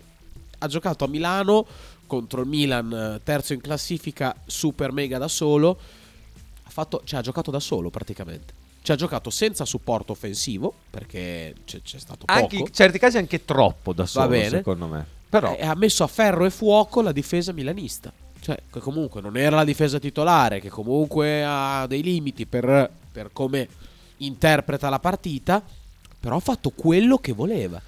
ha 0.60 0.68
giocato 0.68 1.04
a 1.04 1.08
Milano 1.08 1.66
contro 2.08 2.42
il 2.42 2.48
Milan, 2.48 3.20
terzo 3.24 3.54
in 3.54 3.62
classifica, 3.62 4.36
super 4.46 4.92
mega 4.92 5.18
da 5.18 5.28
solo. 5.28 5.78
Ha, 6.64 6.70
fatto, 6.70 7.02
cioè, 7.04 7.20
ha 7.20 7.24
giocato 7.24 7.52
da 7.52 7.60
solo 7.60 7.90
praticamente. 7.90 8.54
Ci 8.82 8.92
ha 8.92 8.96
giocato 8.96 9.30
senza 9.30 9.66
supporto 9.66 10.14
offensivo 10.14 10.74
perché 10.90 11.54
c'è, 11.66 11.82
c'è 11.82 12.00
stato 12.00 12.26
poco. 12.26 12.40
Anche 12.40 12.56
in 12.56 12.74
certi 12.74 12.98
casi 12.98 13.18
anche 13.18 13.46
troppo 13.46 13.94
da 13.94 14.06
solo, 14.06 14.34
secondo 14.50 14.88
me. 14.88 15.06
Però 15.32 15.56
E 15.56 15.66
ha 15.66 15.76
messo 15.76 16.04
a 16.04 16.08
ferro 16.08 16.44
e 16.44 16.50
fuoco 16.50 17.02
la 17.02 17.14
difesa 17.14 17.54
milanista. 17.54 18.12
Cioè, 18.42 18.58
che 18.70 18.80
comunque 18.82 19.22
non 19.22 19.38
era 19.38 19.56
la 19.56 19.64
difesa 19.64 19.98
titolare, 19.98 20.60
che 20.60 20.70
comunque 20.70 21.42
ha 21.46 21.86
dei 21.88 22.04
limiti 22.04 22.46
per, 22.46 22.90
per 23.12 23.30
come 23.32 23.68
interpreta 24.18 24.90
la 24.90 25.00
partita, 25.00 25.64
però 26.20 26.36
ha 26.36 26.42
fatto 26.42 26.72
quello 26.72 27.18
che 27.18 27.32
voleva. 27.32 27.82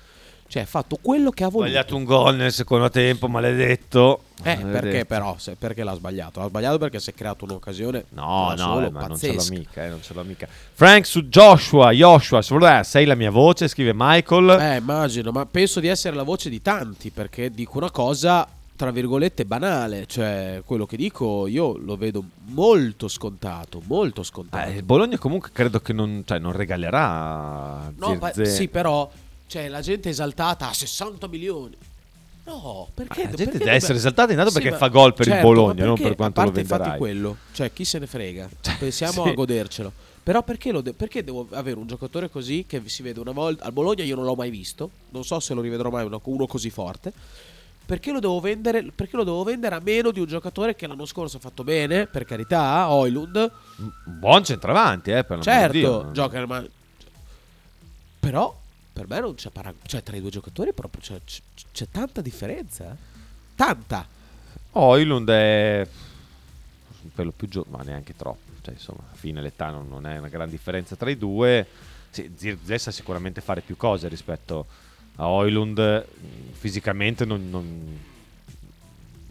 Cioè, 0.54 0.62
ha 0.62 0.66
fatto 0.68 1.00
quello 1.02 1.32
che 1.32 1.44
ha 1.44 1.48
ha 1.48 1.50
voluto. 1.50 1.68
sbagliato 1.72 1.96
un 1.96 2.04
gol 2.04 2.36
nel 2.36 2.52
secondo 2.52 2.88
tempo, 2.92 3.28
maledetto. 3.28 4.20
Eh, 4.44 4.56
Maledetto. 4.58 4.70
perché 4.82 5.06
però? 5.06 5.36
Se- 5.40 5.56
perché 5.56 5.84
l'ha 5.84 5.96
sbagliato? 5.96 6.42
L'ha 6.42 6.48
sbagliato 6.48 6.78
perché 6.78 7.00
si 7.00 7.10
è 7.10 7.14
creato 7.16 7.46
un'occasione 7.46 8.06
No, 8.10 8.50
no, 8.50 8.58
solo, 8.58 8.86
eh, 8.86 8.92
ma 8.92 9.08
non 9.08 9.18
ce 9.18 9.28
l'ho 9.30 9.34
pazzesca. 9.34 9.54
mica, 9.58 9.86
eh, 9.86 9.90
non 9.90 10.04
ce 10.04 10.14
l'ho 10.14 10.24
mica. 10.24 10.48
Frank 10.74 11.08
su 11.08 11.24
Joshua, 11.24 11.90
Joshua, 11.92 12.44
su- 12.44 12.58
eh, 12.58 12.82
sei 12.84 13.06
la 13.06 13.16
mia 13.16 13.32
voce, 13.32 13.68
scrive 13.68 13.94
Michael. 13.96 14.50
Eh, 14.62 14.76
immagino, 14.78 15.32
ma 15.32 15.44
penso 15.48 15.80
di 15.80 15.88
essere 15.88 16.16
la 16.16 16.22
voce 16.24 16.52
di 16.52 16.62
tanti 16.62 17.10
perché 17.10 17.50
dico 17.50 17.78
una 17.80 17.90
cosa 17.90 18.48
tra 18.76 18.92
virgolette 18.92 19.46
banale, 19.46 20.06
cioè 20.08 20.62
quello 20.66 20.86
che 20.86 20.98
dico 20.98 21.48
io 21.48 21.78
lo 21.78 21.96
vedo 21.96 22.24
molto 22.50 23.08
scontato, 23.08 23.82
molto 23.86 24.22
scontato. 24.24 24.68
Eh, 24.70 24.84
Bologna 24.84 25.18
comunque 25.18 25.50
credo 25.54 25.80
che 25.80 25.94
non, 25.94 26.24
cioè, 26.26 26.38
non 26.40 26.52
regalerà 26.52 27.92
no, 27.98 28.16
ma- 28.20 28.32
sì, 28.44 28.68
però 28.68 29.10
cioè, 29.54 29.68
la 29.68 29.82
gente 29.82 30.10
è 30.10 30.12
esaltata 30.12 30.68
a 30.68 30.74
60 30.74 31.28
milioni. 31.28 31.76
No, 32.46 32.88
perché 32.92 33.24
Ma 33.26 33.30
la 33.30 33.36
gente 33.36 33.52
perché 33.52 33.58
deve 33.66 33.76
essere 33.78 33.98
esaltata 34.00 34.32
intanto 34.32 34.52
Sì, 34.52 34.60
perché 34.60 34.76
fa 34.76 34.88
gol 34.88 35.14
per 35.14 35.28
il 35.28 35.34
certo, 35.34 35.48
Bologna, 35.48 35.82
ma 35.82 35.86
non 35.90 36.00
per 36.00 36.16
quanto 36.16 36.40
a 36.40 36.44
lo 36.44 36.50
parte 36.50 36.62
infatti 36.62 36.82
venderai. 36.90 36.98
quello, 36.98 37.38
cioè 37.52 37.72
chi 37.72 37.86
se 37.86 38.00
ne 38.00 38.08
frega. 38.08 38.50
Pensiamo 38.80 39.24
sì. 39.24 39.30
a 39.30 39.34
godercelo. 39.34 39.92
Però 40.24 40.42
perché, 40.42 40.72
lo 40.72 40.82
de- 40.82 40.94
perché 40.94 41.24
devo 41.24 41.48
avere 41.52 41.78
un 41.78 41.86
giocatore 41.86 42.32
così 42.32 42.66
che 42.68 42.82
si 42.86 43.04
vede 43.04 43.20
una 43.20 43.32
volta 43.32 43.64
al 43.66 43.74
Bologna 43.74 44.04
io 44.04 44.16
non 44.16 44.26
l'ho 44.26 44.34
mai 44.34 44.50
visto, 44.50 44.90
non 45.12 45.24
so 45.24 45.40
se 45.40 45.54
lo 45.54 45.62
rivedrò 45.62 45.92
mai 45.92 46.04
uno, 46.04 46.20
uno 46.24 46.48
così 46.48 46.72
forte. 46.72 47.14
Perché 47.86 48.12
lo 48.12 48.20
devo 48.20 48.40
vendere? 48.40 48.92
Perché 48.96 49.16
lo 49.16 49.24
devo 49.24 49.44
vendere 49.44 49.76
a 49.76 49.82
meno 49.84 50.10
di 50.10 50.20
un 50.20 50.26
giocatore 50.26 50.76
che 50.76 50.88
l'anno 50.88 51.06
scorso 51.06 51.38
ha 51.38 51.40
fatto 51.40 51.64
bene, 51.64 52.08
per 52.08 52.26
carità, 52.26 52.90
Oilund. 52.92 53.36
Un 53.78 53.92
buon 54.04 54.44
centravanti, 54.44 55.12
eh, 55.12 55.24
per 55.24 55.42
Certo, 55.42 55.72
Dio. 55.74 56.12
gioca 56.12 56.44
ma 56.48 56.66
però 58.20 58.62
per 58.94 59.08
me 59.08 59.20
non 59.20 59.34
c'è 59.36 59.50
paragone, 59.50 59.84
cioè 59.88 60.04
tra 60.04 60.16
i 60.16 60.22
due 60.22 60.30
giocatori 60.30 60.72
proprio 60.74 61.02
c'è, 61.02 61.20
c'è- 61.26 61.42
c'è 61.72 61.88
tanta 61.92 62.22
differenza. 62.22 62.92
eh. 62.92 62.96
Tanta. 63.56 64.08
Oilund 64.76 65.30
è 65.30 65.88
un 67.02 67.12
pelo 67.14 67.32
più 67.32 67.48
giovane, 67.50 67.78
ma 67.78 67.84
neanche 67.84 68.16
troppo. 68.16 68.52
Cioè, 68.62 68.74
insomma, 68.74 69.02
a 69.12 69.16
fine 69.16 69.42
l'età 69.42 69.70
non, 69.72 69.88
non 69.90 70.06
è 70.08 70.18
una 70.18 70.30
gran 70.30 70.50
differenza 70.50 70.96
tra 70.96 71.10
i 71.10 71.18
due. 71.18 71.68
Sì, 72.10 72.32
Zirze 72.36 72.78
sa 72.78 72.92
sicuramente 72.92 73.42
fare 73.42 73.62
più 73.62 73.76
cose 73.76 74.08
rispetto 74.08 74.66
a 75.16 75.28
Oilund. 75.28 75.80
Mm, 75.80 76.52
Fisicamente 76.54 77.26
non, 77.26 77.50
non- 77.50 78.00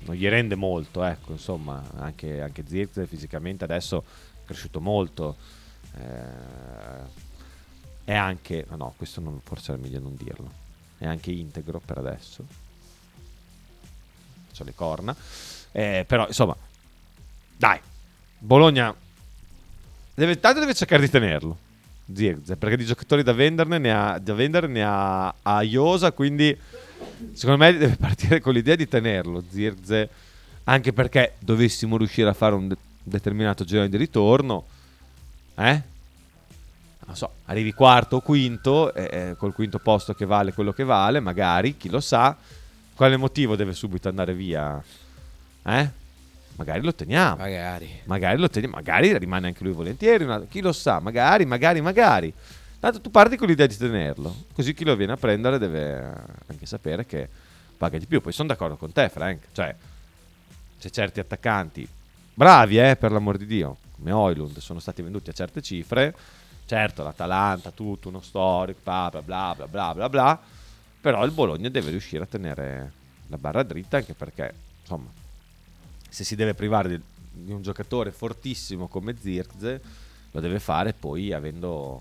non 0.04 0.16
gli 0.16 0.28
rende 0.28 0.54
molto, 0.56 1.02
ecco, 1.04 1.32
insomma, 1.32 1.82
anche, 1.98 2.40
anche 2.40 2.64
Zirze 2.66 3.06
fisicamente 3.06 3.62
adesso 3.64 4.02
è 4.42 4.44
cresciuto 4.46 4.80
molto. 4.80 5.36
Eh, 5.96 7.21
è 8.04 8.14
anche, 8.14 8.66
no, 8.70 8.76
no, 8.76 8.94
questo 8.96 9.20
non, 9.20 9.40
forse 9.42 9.74
è 9.74 9.76
meglio 9.76 10.00
non 10.00 10.16
dirlo. 10.16 10.50
È 10.98 11.06
anche 11.06 11.30
integro 11.30 11.80
per 11.84 11.98
adesso. 11.98 12.44
C'ho 14.56 14.64
le 14.64 14.74
corna. 14.74 15.14
Eh, 15.72 16.04
però, 16.06 16.26
insomma, 16.26 16.56
dai, 17.56 17.80
Bologna 18.38 18.94
deve, 20.14 20.38
tanto 20.40 20.60
deve 20.60 20.74
cercare 20.74 21.02
di 21.02 21.10
tenerlo. 21.10 21.58
Zirze, 22.12 22.56
perché 22.56 22.76
di 22.76 22.84
giocatori 22.84 23.22
da 23.22 23.32
venderne 23.32 23.78
ne 23.78 23.92
ha, 23.92 24.18
da 24.18 24.34
vendere 24.34 24.66
ne 24.66 24.82
ha 24.84 25.34
a 25.42 25.62
Iosa, 25.62 26.12
quindi 26.12 26.56
secondo 27.32 27.64
me 27.64 27.72
deve 27.72 27.96
partire 27.96 28.40
con 28.40 28.52
l'idea 28.52 28.74
di 28.74 28.88
tenerlo. 28.88 29.42
Zirze, 29.48 30.08
anche 30.64 30.92
perché 30.92 31.34
dovessimo 31.38 31.96
riuscire 31.96 32.28
a 32.28 32.34
fare 32.34 32.54
un 32.54 32.68
de- 32.68 32.76
determinato 33.02 33.64
girone 33.64 33.88
di 33.88 33.96
ritorno, 33.96 34.64
eh? 35.56 35.90
Non 37.12 37.20
so, 37.20 37.30
arrivi 37.44 37.74
quarto 37.74 38.16
o 38.16 38.20
quinto, 38.22 38.94
eh, 38.94 39.34
col 39.36 39.52
quinto 39.52 39.78
posto 39.78 40.14
che 40.14 40.24
vale 40.24 40.54
quello 40.54 40.72
che 40.72 40.82
vale, 40.82 41.20
magari, 41.20 41.76
chi 41.76 41.90
lo 41.90 42.00
sa, 42.00 42.34
quale 42.94 43.18
motivo 43.18 43.54
deve 43.54 43.74
subito 43.74 44.08
andare 44.08 44.32
via? 44.32 44.82
Eh? 45.62 45.90
Magari 46.56 46.80
lo 46.80 46.94
teniamo. 46.94 47.36
Magari. 47.36 48.00
Magari 48.04 48.38
lo 48.40 48.48
teniamo, 48.48 48.76
magari 48.76 49.18
rimane 49.18 49.48
anche 49.48 49.62
lui 49.62 49.74
volentieri, 49.74 50.24
una- 50.24 50.40
chi 50.48 50.62
lo 50.62 50.72
sa, 50.72 51.00
magari, 51.00 51.44
magari, 51.44 51.82
magari. 51.82 52.32
Tanto 52.80 53.02
tu 53.02 53.10
parti 53.10 53.36
con 53.36 53.46
l'idea 53.46 53.66
di 53.66 53.76
tenerlo, 53.76 54.34
così 54.54 54.72
chi 54.72 54.84
lo 54.86 54.96
viene 54.96 55.12
a 55.12 55.16
prendere 55.18 55.58
deve 55.58 56.14
anche 56.46 56.64
sapere 56.64 57.04
che 57.04 57.28
paga 57.76 57.98
di 57.98 58.06
più. 58.06 58.22
Poi 58.22 58.32
sono 58.32 58.48
d'accordo 58.48 58.76
con 58.76 58.90
te, 58.90 59.10
Frank, 59.10 59.48
cioè 59.52 59.74
c'è 60.80 60.88
certi 60.88 61.20
attaccanti 61.20 61.86
bravi, 62.32 62.78
eh, 62.78 62.96
per 62.96 63.12
l'amor 63.12 63.36
di 63.36 63.44
Dio, 63.44 63.76
come 63.96 64.12
Oilund, 64.12 64.56
sono 64.60 64.80
stati 64.80 65.02
venduti 65.02 65.28
a 65.28 65.34
certe 65.34 65.60
cifre. 65.60 66.14
Certo, 66.72 67.02
l'Atalanta, 67.02 67.70
tutto 67.70 68.08
uno 68.08 68.22
storico, 68.22 68.80
bla 68.82 69.10
bla 69.10 69.20
bla 69.20 69.54
bla 69.54 69.66
bla 69.68 69.92
bla 69.92 70.08
bla. 70.08 70.40
Però 71.02 71.22
il 71.22 71.30
Bologna 71.30 71.68
deve 71.68 71.90
riuscire 71.90 72.24
a 72.24 72.26
tenere 72.26 72.92
la 73.26 73.36
barra 73.36 73.62
dritta 73.62 73.98
anche 73.98 74.14
perché, 74.14 74.54
insomma, 74.80 75.10
se 76.08 76.24
si 76.24 76.34
deve 76.34 76.54
privare 76.54 76.88
di, 76.88 77.00
di 77.30 77.52
un 77.52 77.60
giocatore 77.60 78.10
fortissimo 78.10 78.88
come 78.88 79.14
Zirze, 79.20 79.82
lo 80.30 80.40
deve 80.40 80.58
fare 80.60 80.94
poi 80.94 81.34
avendo 81.34 82.00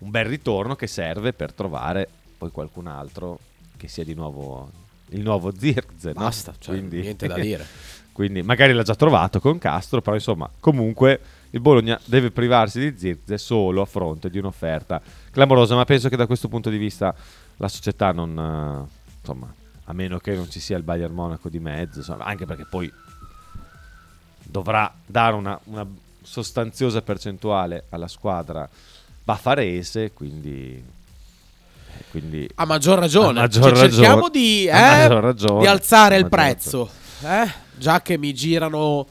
un 0.00 0.10
bel 0.10 0.26
ritorno 0.26 0.76
che 0.76 0.88
serve 0.88 1.32
per 1.32 1.54
trovare 1.54 2.06
poi 2.36 2.50
qualcun 2.50 2.88
altro 2.88 3.38
che 3.78 3.88
sia 3.88 4.04
di 4.04 4.12
nuovo 4.12 4.70
il 5.08 5.22
nuovo 5.22 5.56
Zirze. 5.56 6.08
no? 6.08 6.20
Basta, 6.20 6.52
cioè, 6.58 6.78
niente 6.80 7.28
da 7.28 7.38
dire. 7.38 7.64
quindi 8.12 8.42
magari 8.42 8.74
l'ha 8.74 8.82
già 8.82 8.94
trovato 8.94 9.40
con 9.40 9.56
Castro, 9.56 10.02
però 10.02 10.16
insomma, 10.16 10.50
comunque 10.60 11.18
il 11.50 11.60
Bologna 11.60 11.98
deve 12.04 12.30
privarsi 12.30 12.80
di 12.80 12.98
Zirze 12.98 13.38
solo 13.38 13.82
a 13.82 13.86
fronte 13.86 14.28
di 14.30 14.38
un'offerta 14.38 15.00
clamorosa, 15.30 15.74
ma 15.74 15.84
penso 15.84 16.08
che 16.08 16.16
da 16.16 16.26
questo 16.26 16.48
punto 16.48 16.70
di 16.70 16.76
vista 16.76 17.14
la 17.56 17.68
società 17.68 18.12
non 18.12 18.86
eh, 18.90 19.14
insomma, 19.20 19.52
a 19.84 19.92
meno 19.92 20.18
che 20.18 20.34
non 20.34 20.50
ci 20.50 20.60
sia 20.60 20.76
il 20.76 20.82
Bayern 20.82 21.14
Monaco 21.14 21.48
di 21.48 21.58
mezzo, 21.60 21.98
insomma, 21.98 22.24
anche 22.24 22.44
perché 22.46 22.66
poi 22.68 22.92
dovrà 24.42 24.92
dare 25.04 25.34
una, 25.34 25.58
una 25.64 25.86
sostanziosa 26.22 27.02
percentuale 27.02 27.84
alla 27.90 28.08
squadra 28.08 28.68
baffarese, 29.24 30.12
quindi 30.12 30.82
eh, 31.98 32.04
quindi 32.10 32.48
A 32.56 32.64
maggior 32.64 32.98
ragione. 32.98 33.38
A 33.38 33.42
maggior 33.42 33.62
Cioè, 33.62 33.72
ragione. 33.72 33.90
cerchiamo 33.92 34.28
di, 34.28 34.66
eh, 34.66 35.08
ragione. 35.20 35.60
di 35.60 35.66
alzare 35.66 36.16
il 36.16 36.28
prezzo. 36.28 36.90
Eh? 37.22 37.50
Già 37.76 38.02
che 38.02 38.18
mi 38.18 38.32
girano. 38.34 39.06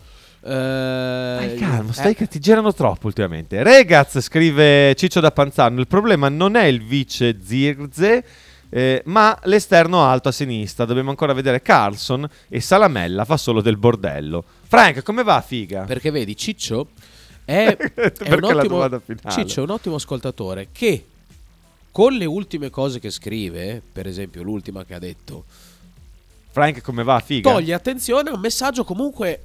Eh, 0.45 1.47
Dai, 1.47 1.55
calmo, 1.55 1.89
eh, 1.89 1.93
stai 1.93 2.13
che 2.13 2.27
ti 2.27 2.39
girano 2.39 2.71
troppo 2.71 3.08
ultimamente. 3.08 3.63
Regaz 3.63 4.19
scrive 4.19 4.93
Ciccio 4.95 5.19
da 5.19 5.31
Panzano: 5.31 5.79
Il 5.79 5.88
problema 5.88 6.29
non 6.29 6.55
è 6.55 6.65
il 6.65 6.84
vice 6.84 7.39
Zirze, 7.43 8.23
eh, 8.69 9.01
ma 9.05 9.36
l'esterno 9.45 10.03
alto 10.03 10.29
a 10.29 10.31
sinistra. 10.31 10.86
Dobbiamo 10.86 11.10
ancora 11.10 11.34
vedere 11.34 11.63
Carlson 11.63 12.29
e 12.47 12.62
Salamella 12.62 13.25
fa 13.25 13.38
solo 13.38 13.62
del 13.62 13.77
bordello. 13.77 14.43
Frank, 14.67 15.01
come 15.01 15.23
va, 15.23 15.41
figa? 15.41 15.81
Perché 15.86 16.12
vedi, 16.12 16.38
Ciccio 16.38 16.89
è, 17.43 17.75
è 17.75 18.34
un 18.34 18.43
ottimo? 18.43 19.01
Ciccio 19.27 19.62
è 19.62 19.63
un 19.63 19.69
ottimo 19.71 19.95
ascoltatore 19.95 20.67
che 20.71 21.05
con 21.91 22.13
le 22.13 22.25
ultime 22.25 22.69
cose 22.69 22.99
che 22.99 23.10
scrive, 23.10 23.81
per 23.91 24.05
esempio 24.05 24.43
l'ultima 24.43 24.86
che 24.86 24.93
ha 24.93 24.99
detto, 24.99 25.45
Frank, 26.51 26.81
come 26.81 27.01
va, 27.01 27.19
figa? 27.19 27.49
toglie 27.49 27.73
attenzione 27.73 28.29
a 28.29 28.34
un 28.34 28.39
messaggio 28.41 28.84
comunque 28.84 29.39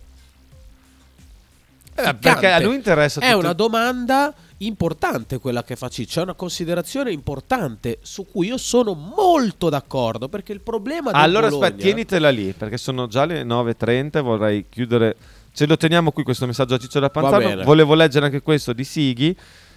Eh, 2.09 2.15
perché 2.15 2.47
a 2.49 2.61
lui 2.61 2.75
interessa 2.77 3.21
È 3.21 3.27
tutto- 3.27 3.39
una 3.39 3.53
domanda 3.53 4.33
importante 4.59 5.39
quella 5.39 5.63
che 5.65 5.77
fa 5.77 5.89
Ciccio, 5.89 6.21
è 6.21 6.23
una 6.23 6.35
considerazione 6.35 7.11
importante 7.13 7.99
su 8.03 8.27
cui 8.31 8.49
io 8.49 8.59
sono 8.59 8.93
molto 8.95 9.69
d'accordo 9.69 10.29
perché 10.29 10.53
il 10.53 10.61
problema 10.61 11.11
del 11.13 11.21
Allora 11.21 11.49
Bologna- 11.49 11.67
aspetta, 11.67 11.83
tienitela 11.83 12.31
lì 12.31 12.53
perché 12.53 12.77
sono 12.77 13.07
già 13.07 13.25
le 13.25 13.43
9.30 13.45 14.21
vorrei 14.21 14.67
chiudere. 14.69 15.17
Ce 15.53 15.67
lo 15.67 15.77
teniamo 15.77 16.13
qui 16.13 16.23
questo 16.23 16.47
messaggio 16.47 16.75
a 16.75 16.79
Ciccio 16.79 17.01
da 17.01 17.11
Panzano. 17.11 17.63
Volevo 17.65 17.95
leggere 17.95 18.27
anche 18.27 18.41
questo 18.43 18.73
di 18.73 18.85
Sighi 18.85 19.37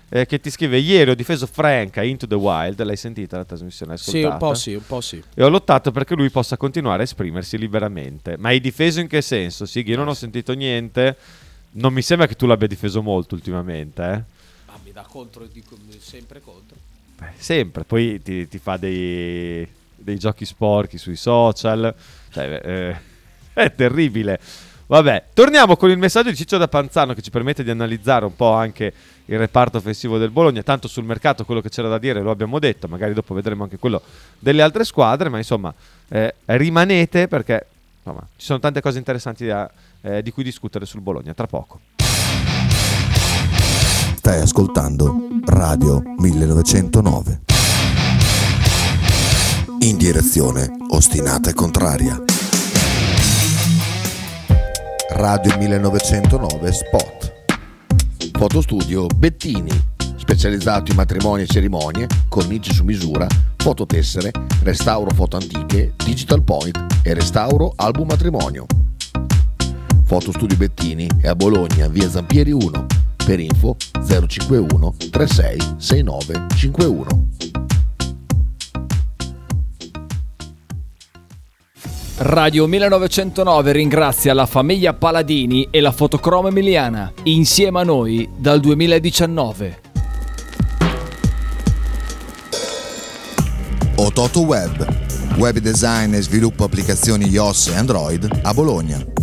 eh, 0.10 0.26
che 0.28 0.40
ti 0.40 0.52
scrive: 0.52 0.78
Ieri 0.78 1.10
ho 1.10 1.16
difeso 1.16 1.48
Frank 1.48 1.98
a 1.98 2.04
Into 2.04 2.28
the 2.28 2.36
Wild. 2.36 2.84
L'hai 2.84 2.96
sentita 2.98 3.38
la 3.38 3.46
trasmissione? 3.46 3.98
Sì, 3.98 4.22
un 4.22 4.38
po' 4.38 4.54
sì, 4.54 4.74
un 4.76 4.86
po' 4.86 5.02
sì. 5.02 5.24
E 5.34 5.44
ho 5.44 5.50
lottato 5.50 5.92
perché 5.92 6.14
lui 6.14 6.30
possa 6.30 6.58
continuare 6.58 7.00
a 7.00 7.04
esprimersi 7.06 7.58
liberamente. 7.58 8.36
Ma 8.38 8.50
hai 8.50 8.60
difeso 8.60 9.00
in 9.00 9.08
che 9.08 9.22
senso? 9.24 9.66
Sighi, 9.66 9.92
io 9.92 9.98
non 9.98 10.10
ho 10.10 10.14
sentito 10.14 10.54
niente. 10.54 11.16
Non 11.76 11.94
mi 11.94 12.02
sembra 12.02 12.28
che 12.28 12.36
tu 12.36 12.46
l'abbia 12.46 12.68
difeso 12.68 13.02
molto 13.02 13.36
ultimamente, 13.36 14.02
eh? 14.02 14.22
Ah, 14.68 14.80
mi 14.84 14.92
dà 14.92 15.06
contro, 15.08 15.46
dico 15.46 15.76
sempre 16.00 16.42
contro. 16.42 16.76
Beh, 17.18 17.32
sempre. 17.38 17.84
Poi 17.84 18.22
ti, 18.22 18.48
ti 18.48 18.58
fa 18.60 18.78
dei, 18.78 19.68
dei 19.96 20.18
giochi 20.18 20.46
sporchi 20.46 20.98
sui 20.98 21.16
social. 21.16 21.94
Cioè, 22.30 22.62
eh, 22.64 22.96
è 23.54 23.74
terribile. 23.74 24.40
Vabbè, 24.86 25.24
torniamo 25.34 25.76
con 25.76 25.90
il 25.90 25.98
messaggio 25.98 26.30
di 26.30 26.36
Ciccio 26.36 26.58
da 26.58 26.68
Panzano 26.68 27.14
che 27.14 27.22
ci 27.22 27.32
permette 27.32 27.64
di 27.64 27.72
analizzare 27.72 28.26
un 28.26 28.36
po' 28.36 28.52
anche 28.52 28.94
il 29.26 29.40
reparto 29.40 29.78
offensivo 29.78 30.20
del 30.20 30.30
Bologna. 30.30 30.62
Tanto 30.62 30.88
sul 30.88 31.06
mercato 31.06 31.46
quello 31.46 31.62
che 31.62 31.70
c'era 31.70 31.88
da 31.88 31.98
dire 31.98 32.22
lo 32.22 32.30
abbiamo 32.30 32.60
detto, 32.60 32.88
magari 32.88 33.14
dopo 33.14 33.34
vedremo 33.34 33.64
anche 33.64 33.78
quello 33.80 34.02
delle 34.38 34.62
altre 34.62 34.84
squadre, 34.84 35.30
ma 35.30 35.38
insomma 35.38 35.74
eh, 36.10 36.36
rimanete 36.46 37.28
perché 37.28 37.66
insomma, 37.98 38.28
ci 38.36 38.46
sono 38.46 38.60
tante 38.60 38.82
cose 38.82 38.98
interessanti 39.00 39.46
da- 39.48 39.72
eh, 40.04 40.22
di 40.22 40.32
cui 40.32 40.44
discutere 40.44 40.86
sul 40.86 41.02
Bologna 41.02 41.34
tra 41.34 41.48
poco. 41.48 41.80
Stai 44.16 44.42
ascoltando 44.42 45.28
Radio 45.46 46.02
1909. 46.18 47.42
In 49.80 49.98
direzione 49.98 50.72
ostinata 50.90 51.50
e 51.50 51.54
contraria. 51.54 52.22
Radio 55.10 55.58
1909 55.58 56.72
Spot. 56.72 57.34
Fotostudio 58.32 59.08
Bettini, 59.08 59.72
specializzato 60.16 60.92
in 60.92 60.98
matrimoni 60.98 61.44
e 61.44 61.48
cerimonie, 61.48 62.08
cornici 62.30 62.74
su 62.74 62.84
misura, 62.84 63.28
fototessere, 63.58 64.32
restauro 64.64 65.12
foto 65.14 65.38
antiche, 65.38 65.94
digital 66.04 66.42
point 66.44 66.78
e 67.04 67.14
restauro 67.14 67.74
album 67.76 68.08
matrimonio. 68.08 68.66
Fotostudio 70.14 70.58
Bettini 70.58 71.10
è 71.20 71.28
a 71.28 71.34
Bologna, 71.34 71.88
via 71.88 72.08
Zampieri 72.08 72.52
1. 72.52 72.86
Per 73.26 73.40
info 73.40 73.76
051 74.28 74.94
36 75.10 75.58
69 75.78 76.46
51. 76.56 77.28
Radio 82.18 82.68
1909 82.68 83.72
ringrazia 83.72 84.36
la 84.36 84.46
famiglia 84.46 84.94
Paladini 84.94 85.70
e 85.72 85.82
la 85.82 85.92
fotocromo 85.92 86.48
emiliana, 86.48 87.12
insieme 87.24 87.80
a 87.80 87.84
noi 87.84 88.30
dal 88.38 88.60
2019. 88.60 89.82
Ototo 93.96 94.42
Web, 94.42 95.38
web 95.38 95.58
design 95.58 96.14
e 96.14 96.22
sviluppo 96.22 96.66
applicazioni 96.66 97.30
iOS 97.30 97.70
e 97.70 97.76
Android 97.76 98.42
a 98.44 98.54
Bologna. 98.54 99.23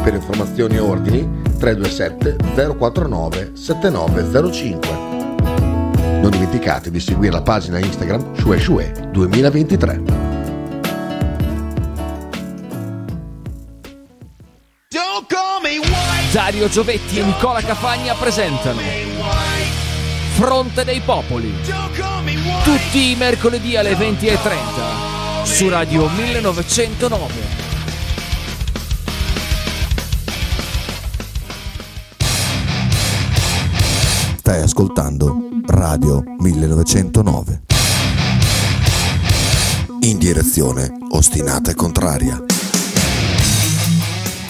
Per 0.00 0.14
informazioni 0.14 0.76
e 0.76 0.80
ordini 0.80 1.28
327 1.58 2.36
049 2.76 3.52
7905. 3.54 4.88
Non 6.20 6.30
dimenticate 6.30 6.90
di 6.90 7.00
seguire 7.00 7.32
la 7.32 7.42
pagina 7.42 7.78
Instagram 7.78 8.34
Shue 8.36 8.58
Shue 8.58 8.92
2023. 9.10 10.30
Dario 16.32 16.66
Giovetti 16.66 17.18
e 17.18 17.24
Nicola 17.24 17.60
Cafagna 17.60 18.14
presentano 18.14 18.80
Fronte 20.34 20.82
dei 20.82 21.00
Popoli. 21.00 21.52
Tutti 22.64 23.10
i 23.10 23.16
mercoledì 23.16 23.76
alle 23.76 23.92
20.30 23.92 25.44
su 25.44 25.68
Radio 25.68 26.08
1909. 26.08 27.61
Stai 34.52 34.64
ascoltando 34.64 35.48
Radio 35.64 36.22
1909. 36.36 37.62
In 40.00 40.18
direzione 40.18 40.92
ostinata 41.12 41.70
e 41.70 41.74
contraria. 41.74 42.38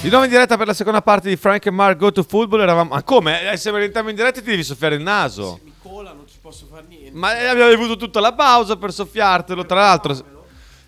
Di 0.01 0.09
nuovo 0.09 0.25
in 0.25 0.31
diretta 0.31 0.57
per 0.57 0.67
la 0.67 0.75
seconda 0.75 1.03
parte 1.03 1.29
di 1.29 1.37
Frank 1.37 1.67
e 1.67 1.71
Mark 1.71 1.99
Go 1.99 2.11
to 2.11 2.25
Football. 2.25 2.63
Eravamo... 2.63 2.95
Ma 2.95 3.03
come? 3.05 3.53
Eh, 3.53 3.57
se 3.57 3.71
rientriamo 3.71 4.09
in 4.09 4.17
diretta 4.17 4.41
ti 4.41 4.51
devi 4.51 4.65
soffiare 4.65 4.97
il 4.97 5.03
naso. 5.03 5.61
Mi 5.63 5.73
cola, 5.81 6.13
non 6.13 6.27
ci 6.27 6.39
posso 6.41 6.67
fare 6.69 6.85
niente. 6.89 7.17
Ma 7.17 7.39
eh, 7.39 7.47
abbiamo 7.47 7.71
avuto 7.71 7.97
tutta 7.97 8.19
la 8.19 8.33
pausa 8.33 8.75
per 8.75 8.93
soffiartelo. 8.93 9.65
Tra 9.65 9.83
l'altro, 9.83 10.17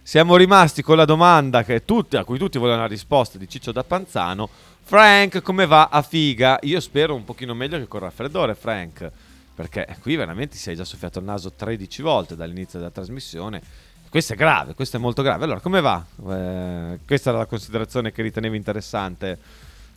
siamo 0.03 0.35
rimasti 0.35 0.83
con 0.83 0.97
la 0.97 1.05
domanda 1.05 1.63
che 1.63 1.85
tutti, 1.85 2.17
a 2.17 2.25
cui 2.25 2.37
tutti 2.37 2.59
volevano 2.59 2.83
la 2.83 2.89
risposta 2.89 3.39
di 3.39 3.49
Ciccio 3.49 3.71
da 3.71 3.85
Panzano. 3.85 4.49
Frank, 4.87 5.41
come 5.43 5.67
va 5.67 5.89
a 5.91 6.03
figa? 6.03 6.59
Io 6.63 6.79
spero 6.81 7.15
un 7.15 7.25
pochino 7.25 7.55
meglio 7.55 7.79
che 7.79 7.87
con 7.89 8.01
raffreddore, 8.01 8.55
Frank. 8.55 9.11
Perché 9.55 9.97
qui 10.01 10.17
veramente 10.17 10.57
si 10.57 10.71
è 10.71 10.75
già 10.75 10.85
soffiato 10.85 11.21
il 11.21 11.25
naso 11.25 11.53
13 11.53 12.03
volte 12.03 12.37
dall'inizio 12.37 12.79
della 12.79 12.91
trasmissione. 12.91 13.63
Questo 14.11 14.35
è 14.35 14.37
grave, 14.37 14.75
questo 14.75 14.97
è 14.97 15.01
molto 15.01 15.23
grave. 15.23 15.45
Allora, 15.45 15.61
come 15.61 15.81
va? 15.81 16.05
Eh, 16.29 16.99
questa 17.07 17.31
era 17.31 17.39
la 17.39 17.47
considerazione 17.47 18.13
che 18.13 18.23
ritenevi 18.23 18.57
interessante 18.57 19.39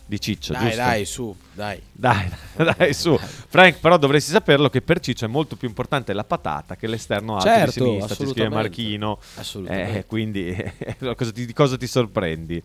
di 0.06 0.18
Ciccio, 0.20 0.52
Dai, 0.54 0.62
giusto? 0.62 0.76
dai, 0.80 1.04
su, 1.04 1.36
dai. 1.52 1.82
Dai, 1.92 2.30
dai, 2.78 2.94
su. 2.94 3.16
Frank, 3.18 3.78
però 3.80 3.98
dovresti 3.98 4.30
saperlo 4.30 4.70
che 4.70 4.80
per 4.80 5.00
Ciccio 5.00 5.26
è 5.26 5.28
molto 5.28 5.54
più 5.56 5.68
importante 5.68 6.12
la 6.14 6.24
patata 6.24 6.76
che 6.76 6.86
l'esterno 6.86 7.34
alto 7.36 7.46
Certo, 7.48 7.64
di 7.66 7.90
sinistra, 7.90 8.06
ti 8.06 8.14
scrive 8.14 8.30
assolutamente. 8.46 8.54
Marchino. 8.54 9.18
Assolutamente. 9.34 9.98
Eh, 9.98 10.06
quindi 10.06 10.72
cosa 11.14 11.30
ti- 11.32 11.46
di 11.46 11.52
cosa 11.52 11.76
ti 11.76 11.86
sorprendi? 11.86 12.62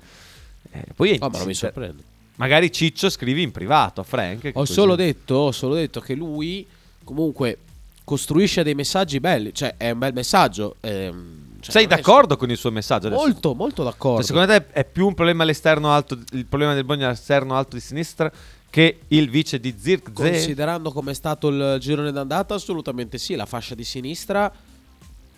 Eh, 0.72 0.86
poi 0.96 1.18
Oh, 1.22 1.30
ma 1.30 1.38
non 1.40 1.48
mi 1.48 1.54
se- 1.54 1.60
sorprende. 1.66 2.04
Magari 2.36 2.72
Ciccio 2.72 3.10
scrivi 3.10 3.42
in 3.42 3.52
privato 3.52 4.02
a 4.02 4.04
Frank. 4.04 4.52
Ho 4.54 4.66
solo, 4.66 4.96
detto, 4.96 5.36
ho 5.36 5.52
solo 5.52 5.76
detto 5.76 6.00
che 6.00 6.16
lui 6.16 6.66
comunque 7.04 7.58
costruisce 8.04 8.64
dei 8.64 8.74
messaggi 8.76 9.20
belli. 9.20 9.54
Cioè, 9.54 9.76
è 9.78 9.92
un 9.92 10.00
bel 10.00 10.14
messaggio. 10.14 10.76
ehm, 10.82 11.42
cioè, 11.60 11.72
Sei 11.72 11.84
non 11.84 11.94
è- 11.94 11.96
d'accordo 11.96 12.36
con 12.36 12.50
il 12.50 12.58
suo 12.58 12.72
messaggio? 12.72 13.08
adesso? 13.08 13.22
Molto, 13.22 13.54
molto 13.54 13.84
d'accordo. 13.84 14.18
Cioè, 14.24 14.26
secondo 14.26 14.48
te 14.52 14.66
è 14.72 14.84
più 14.84 15.08
un 15.08 15.14
problema 15.14 15.44
all'esterno 15.44 15.92
alto, 15.94 16.18
il 16.32 16.46
problema 16.46 16.74
del 16.74 16.84
Bologna 16.84 17.08
all'esterno 17.08 17.56
alto 17.56 17.76
di 17.76 17.82
sinistra 17.82 18.32
che 18.70 19.02
il 19.10 19.30
vice 19.30 19.60
di 19.60 19.74
Zirkzee? 19.78 20.32
Considerando 20.32 20.92
come 20.92 21.12
è 21.12 21.14
stato 21.14 21.48
il 21.50 21.78
girone 21.80 22.12
d'andata, 22.12 22.56
assolutamente 22.56 23.18
sì. 23.20 23.36
La 23.36 23.46
fascia 23.46 23.76
di 23.76 23.84
sinistra 23.84 24.52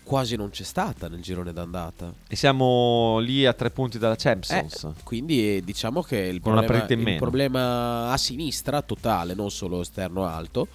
quasi 0.06 0.36
non 0.38 0.52
c'è 0.52 0.64
stata 0.64 1.10
nel 1.10 1.22
girone 1.22 1.52
d'andata. 1.52 2.14
E 2.28 2.36
siamo 2.38 3.20
lì 3.20 3.46
a 3.46 3.54
tre 3.54 3.72
punti 3.72 3.98
dalla 3.98 4.16
Champions. 4.16 4.84
Eh, 4.84 4.94
quindi 5.04 5.58
eh, 5.58 5.62
diciamo 5.64 6.02
che 6.02 6.18
il 6.18 6.40
problema, 6.40 6.86
il 6.88 7.18
problema 7.18 8.12
a 8.12 8.18
sinistra 8.18 8.82
totale, 8.82 9.34
non 9.34 9.52
solo 9.52 9.82
esterno 9.82 10.26
alto, 10.26 10.68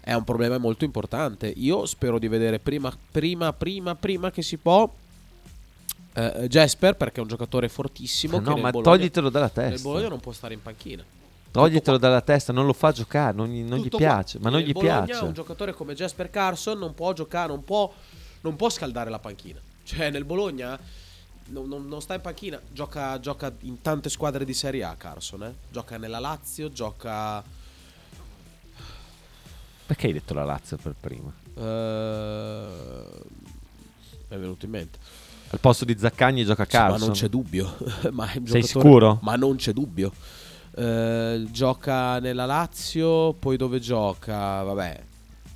è 0.00 0.14
un 0.14 0.24
problema 0.24 0.56
molto 0.56 0.84
importante. 0.84 1.52
Io 1.56 1.84
spero 1.84 2.18
di 2.18 2.28
vedere 2.28 2.58
prima, 2.58 2.96
prima, 3.10 3.52
prima, 3.52 3.94
prima 3.94 4.30
che 4.30 4.42
si 4.42 4.56
può 4.56 4.90
eh, 6.14 6.46
Jasper 6.48 6.94
perché 6.94 7.18
è 7.18 7.22
un 7.22 7.28
giocatore 7.28 7.68
fortissimo. 7.68 8.38
Che 8.38 8.48
no, 8.48 8.56
ma 8.56 8.70
Bologna- 8.70 8.96
toglitelo 8.96 9.28
dalla 9.30 9.48
testa. 9.48 9.82
Bologna 9.82 10.08
non 10.08 10.20
può 10.20 10.32
stare 10.32 10.54
in 10.54 10.62
panchina. 10.62 11.04
Toglitelo 11.50 11.98
dalla 11.98 12.20
testa, 12.20 12.52
non 12.52 12.66
lo 12.66 12.72
fa 12.72 12.90
giocare, 12.90 13.36
non 13.36 13.46
gli, 13.46 13.62
non 13.62 13.78
gli 13.78 13.84
Tutto 13.84 13.98
qua. 13.98 14.06
piace, 14.06 14.38
ma 14.40 14.50
non 14.50 14.58
gli 14.60 14.72
Bologna 14.72 15.02
piace. 15.02 15.24
Un 15.24 15.32
giocatore 15.32 15.72
come 15.72 15.94
Jasper 15.94 16.28
Carson 16.28 16.78
non 16.78 16.94
può 16.94 17.12
giocare, 17.12 17.46
non 17.46 17.62
può, 17.62 17.92
non 18.44 18.56
può 18.56 18.68
scaldare 18.70 19.10
la 19.10 19.18
panchina. 19.18 19.60
Cioè, 19.82 20.10
nel 20.10 20.24
Bologna 20.24 20.78
non, 21.46 21.68
non- 21.68 21.86
non 21.88 22.00
sta 22.00 22.14
in 22.14 22.20
panchina, 22.20 22.60
gioca, 22.70 23.18
gioca 23.18 23.52
in 23.60 23.80
tante 23.80 24.08
squadre 24.08 24.44
di 24.44 24.54
Serie 24.54 24.84
A. 24.84 24.94
Carson, 24.96 25.42
eh. 25.44 25.54
gioca 25.70 25.96
nella 25.98 26.18
Lazio, 26.18 26.70
gioca. 26.70 27.42
Perché 29.86 30.06
hai 30.06 30.12
detto 30.12 30.32
la 30.34 30.44
Lazio 30.44 30.76
per 30.76 30.94
prima? 30.98 31.32
eh, 31.56 32.66
mi 34.28 34.36
è 34.36 34.38
venuto 34.38 34.64
in 34.64 34.70
mente. 34.70 34.98
Al 35.50 35.60
posto 35.60 35.84
di 35.84 35.96
Zaccagni 35.96 36.44
gioca 36.44 36.66
Sì, 36.68 36.76
ma 36.76 36.96
non 36.96 37.10
c'è 37.10 37.28
dubbio. 37.28 37.76
ma 38.12 38.30
Sei 38.44 38.62
sicuro? 38.62 39.18
Ma 39.22 39.36
non 39.36 39.56
c'è 39.56 39.72
dubbio. 39.72 40.12
Eh, 40.76 41.46
gioca 41.50 42.18
nella 42.18 42.44
Lazio, 42.46 43.34
poi 43.34 43.56
dove 43.56 43.78
gioca? 43.78 44.62
Vabbè, 44.62 45.02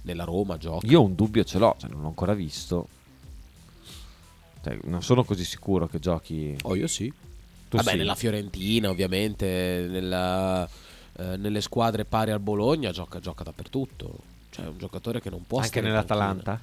nella 0.09 0.25
Roma 0.25 0.57
gioca. 0.57 0.87
Io 0.87 1.03
un 1.03 1.15
dubbio 1.15 1.45
ce 1.45 1.59
l'ho, 1.59 1.77
cioè 1.79 1.91
non 1.91 2.01
l'ho 2.01 2.09
ancora 2.09 2.33
visto. 2.33 2.89
Cioè, 4.63 4.79
non 4.85 5.03
sono 5.03 5.23
così 5.23 5.45
sicuro 5.45 5.87
che 5.87 5.99
giochi. 5.99 6.57
Oh, 6.63 6.75
io 6.75 6.87
sì. 6.87 7.13
Tu 7.69 7.77
Vabbè, 7.77 7.91
sì. 7.91 7.97
nella 7.97 8.15
Fiorentina, 8.15 8.89
ovviamente, 8.89 9.87
nella, 9.89 10.67
eh, 11.17 11.37
nelle 11.37 11.61
squadre 11.61 12.07
pari 12.07 12.31
al 12.31 12.41
Bologna 12.41 12.91
gioca, 12.91 13.21
gioca 13.21 13.45
dappertutto. 13.45 14.19
Cioè, 14.51 14.65
è 14.65 14.69
un 14.69 14.79
giocatore 14.79 15.21
che 15.21 15.29
non 15.29 15.45
può 15.47 15.61
Anche 15.61 15.83
nell'Atalanta? 15.83 16.59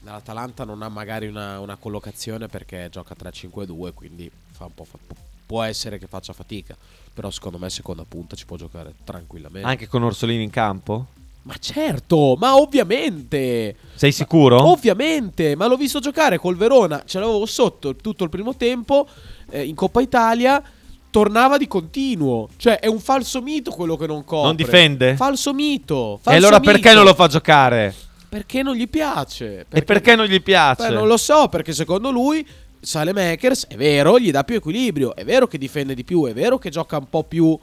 Nell'Atalanta 0.00 0.64
non 0.64 0.82
ha 0.82 0.88
magari 0.88 1.26
una, 1.26 1.58
una 1.60 1.76
collocazione 1.76 2.46
perché 2.46 2.88
gioca 2.90 3.14
3-5-2, 3.18 3.94
quindi 3.94 4.30
fa 4.50 4.66
un 4.66 4.74
po' 4.74 4.84
fa- 4.84 4.98
può 5.46 5.62
essere 5.62 5.98
che 5.98 6.06
faccia 6.06 6.34
fatica. 6.34 6.76
Però 7.14 7.30
secondo 7.30 7.58
me 7.58 7.70
seconda 7.70 8.04
punta 8.04 8.36
ci 8.36 8.44
può 8.44 8.56
giocare 8.56 8.94
tranquillamente. 9.02 9.66
Anche 9.66 9.86
con 9.88 10.02
Orsolini 10.02 10.42
in 10.42 10.50
campo? 10.50 11.06
Ma 11.48 11.54
certo, 11.58 12.36
ma 12.38 12.56
ovviamente. 12.56 13.74
Sei 13.94 14.12
sicuro? 14.12 14.62
Ovviamente, 14.68 15.56
ma 15.56 15.66
l'ho 15.66 15.78
visto 15.78 15.98
giocare 15.98 16.36
col 16.36 16.56
Verona, 16.56 17.04
ce 17.06 17.18
l'avevo 17.18 17.46
sotto 17.46 17.96
tutto 17.96 18.22
il 18.24 18.28
primo 18.28 18.54
tempo 18.54 19.08
eh, 19.50 19.64
in 19.64 19.74
Coppa 19.74 20.02
Italia. 20.02 20.62
Tornava 21.10 21.56
di 21.56 21.66
continuo, 21.66 22.50
cioè 22.58 22.80
è 22.80 22.86
un 22.86 23.00
falso 23.00 23.40
mito 23.40 23.70
quello 23.70 23.96
che 23.96 24.06
non 24.06 24.24
copre. 24.24 24.46
Non 24.48 24.56
difende? 24.56 25.16
Falso 25.16 25.54
mito. 25.54 26.16
e 26.16 26.18
falso 26.20 26.38
allora 26.38 26.58
mito. 26.60 26.70
perché 26.70 26.92
non 26.92 27.04
lo 27.04 27.14
fa 27.14 27.28
giocare? 27.28 27.94
Perché 28.28 28.62
non 28.62 28.74
gli 28.74 28.86
piace. 28.86 29.64
E 29.70 29.82
perché 29.82 30.14
non 30.14 30.26
gli 30.26 30.42
piace? 30.42 30.88
Beh, 30.88 30.94
non 30.94 31.08
lo 31.08 31.16
so, 31.16 31.48
perché 31.48 31.72
secondo 31.72 32.10
lui 32.10 32.46
Salemakers 32.78 33.68
è 33.68 33.76
vero, 33.76 34.18
gli 34.18 34.30
dà 34.30 34.44
più 34.44 34.56
equilibrio, 34.56 35.16
è 35.16 35.24
vero 35.24 35.46
che 35.46 35.56
difende 35.56 35.94
di 35.94 36.04
più, 36.04 36.26
è 36.26 36.34
vero 36.34 36.58
che 36.58 36.68
gioca 36.68 36.98
un 36.98 37.08
po' 37.08 37.24
più 37.24 37.58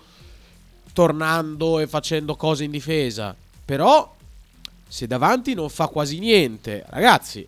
tornando 0.91 1.79
e 1.79 1.85
facendo 1.85 2.35
cose 2.35 2.63
in 2.63 2.71
difesa, 2.71 3.35
però 3.65 4.13
se 4.87 5.07
davanti 5.07 5.53
non 5.53 5.69
fa 5.69 5.87
quasi 5.87 6.19
niente, 6.19 6.85
ragazzi, 6.89 7.45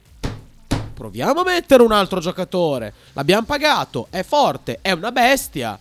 proviamo 0.94 1.42
a 1.42 1.44
mettere 1.44 1.84
un 1.84 1.92
altro 1.92 2.20
giocatore. 2.20 2.94
L'abbiamo 3.14 3.46
pagato, 3.46 4.08
è 4.10 4.24
forte, 4.24 4.80
è 4.82 4.92
una 4.92 5.12
bestia. 5.12 5.80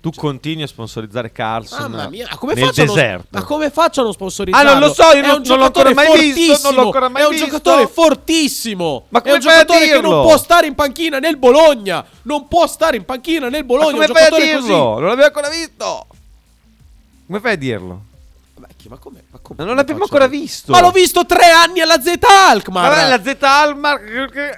Tu 0.00 0.12
continui 0.12 0.62
a 0.62 0.66
sponsorizzare 0.68 1.32
Carlson 1.32 1.90
Mamma 1.90 2.08
mia, 2.08 2.28
ma 2.30 2.36
come, 2.38 2.54
nel 2.54 2.66
faccio 2.66 2.82
a 2.82 2.84
non- 2.84 2.94
deserto. 2.94 3.26
ma 3.30 3.42
come 3.42 3.68
faccio 3.68 4.00
a 4.00 4.04
non 4.04 4.12
sponsorizzarlo? 4.12 4.70
Ah, 4.70 4.72
non 4.78 4.88
lo 4.88 4.94
so, 4.94 5.02
io 5.02 5.10
È 5.10 5.26
non- 5.26 5.40
un 5.40 5.42
non 5.44 5.58
l'ho 5.58 5.64
ancora 5.64 5.88
giocatore 5.90 5.94
mai 5.94 6.32
visto, 6.32 6.70
non 6.70 6.74
l'ho 6.74 6.80
fortissimo, 6.80 6.82
ancora 6.84 7.08
mai 7.08 7.22
È 7.22 7.24
un 7.24 7.30
visto. 7.32 7.46
giocatore 7.46 7.86
fortissimo. 7.88 9.04
Ma 9.08 9.18
è 9.18 9.22
come 9.22 9.34
un 9.34 9.40
fai 9.42 9.52
a 9.54 9.64
giocatore 9.64 9.86
che 9.90 10.00
non 10.00 10.22
può 10.22 10.38
stare 10.38 10.66
in 10.68 10.74
panchina 10.76 11.18
nel 11.18 11.36
Bologna. 11.36 12.04
Non 12.22 12.46
può 12.46 12.66
stare 12.68 12.96
in 12.96 13.04
panchina 13.04 13.48
nel 13.48 13.62
Ma 13.62 13.66
Bologna. 13.66 13.90
come 13.90 14.04
un 14.06 14.14
fai 14.14 14.24
a 14.24 14.30
dirlo? 14.44 14.60
così. 14.60 14.70
Non 14.70 15.02
l'abbiamo 15.02 15.24
ancora 15.24 15.48
visto. 15.48 16.06
Come 17.26 17.40
fai 17.40 17.52
a 17.52 17.56
dirlo? 17.56 18.02
Chi- 18.88 18.94
ma 18.94 18.98
come? 18.98 19.24
Ma 19.30 19.38
come 19.40 19.58
Ma 19.58 19.64
non 19.64 19.76
l'abbiamo 19.76 20.02
ancora 20.02 20.26
visto. 20.26 20.72
Ma 20.72 20.80
l'ho 20.80 20.90
visto 20.90 21.26
tre 21.26 21.50
anni 21.50 21.80
alla 21.80 22.00
Z 22.00 22.18
Alkmaar. 22.20 22.96
Ma 22.96 23.08
la 23.08 23.22
Z 23.22 23.36
Almar 23.42 24.00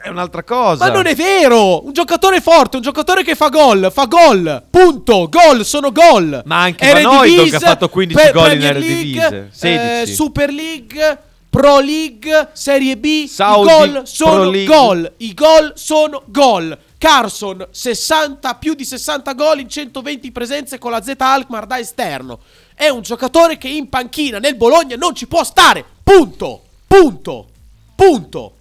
è 0.03 0.09
un'altra 0.09 0.45
cosa. 0.45 0.87
Ma 0.87 0.93
non 0.93 1.07
è 1.07 1.15
vero! 1.15 1.85
Un 1.85 1.93
giocatore 1.93 2.41
forte, 2.41 2.77
un 2.77 2.83
giocatore 2.83 3.25
che 3.25 3.35
fa 3.35 3.49
gol, 3.49 3.91
fa 3.93 4.07
gol, 4.07 4.65
punto, 4.71 5.29
gol, 5.29 5.65
sono 5.65 5.91
gol. 5.93 6.43
Ma 6.45 6.63
anche 6.63 6.93
Van 6.93 7.05
Hooijdonk 7.05 7.55
ha 7.55 7.59
fatto 7.59 7.89
15 7.89 8.23
Pre- 8.23 8.33
gol 8.33 8.53
in 8.53 8.63
Eredivisie, 8.63 9.21
League, 9.21 9.49
16. 9.53 10.11
eh, 10.11 10.15
Super 10.15 10.51
League, 10.51 11.19
Pro 11.51 11.81
League, 11.81 12.51
Serie 12.53 12.97
B, 12.97 13.27
Saudi 13.27 13.69
i 13.69 13.75
gol 13.75 14.03
sono 14.07 14.51
gol, 14.65 15.13
i 15.19 15.35
gol 15.35 15.73
sono 15.75 16.23
gol. 16.27 16.79
Carson 17.01 17.67
60 17.71 18.55
più 18.57 18.75
di 18.75 18.85
60 18.85 19.33
gol 19.33 19.61
in 19.61 19.69
120 19.71 20.31
presenze 20.33 20.77
con 20.79 20.91
la 20.91 21.03
Z 21.03 21.15
Alkmaar 21.17 21.65
da 21.67 21.79
esterno. 21.79 22.41
È 22.81 22.89
un 22.89 23.03
giocatore 23.03 23.59
che 23.59 23.69
in 23.69 23.91
panchina 23.91 24.39
nel 24.39 24.57
Bologna 24.57 24.97
non 24.97 25.15
ci 25.15 25.27
può 25.27 25.45
stare. 25.45 25.85
Punto. 26.03 26.63
Punto. 26.87 27.47
Punto. 27.95 28.55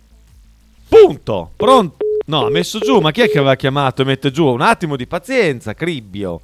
Punto. 0.89 1.51
Pronto. 1.55 1.97
No, 2.25 2.45
ha 2.45 2.49
messo 2.49 2.79
giù. 2.79 2.99
Ma 2.99 3.11
chi 3.11 3.21
è 3.21 3.29
che 3.29 3.37
aveva 3.37 3.55
chiamato 3.55 4.01
e 4.01 4.05
mette 4.05 4.29
giù? 4.29 4.45
Un 4.45 4.59
attimo 4.59 4.97
di 4.97 5.07
pazienza, 5.07 5.73
Cribbio. 5.73 6.41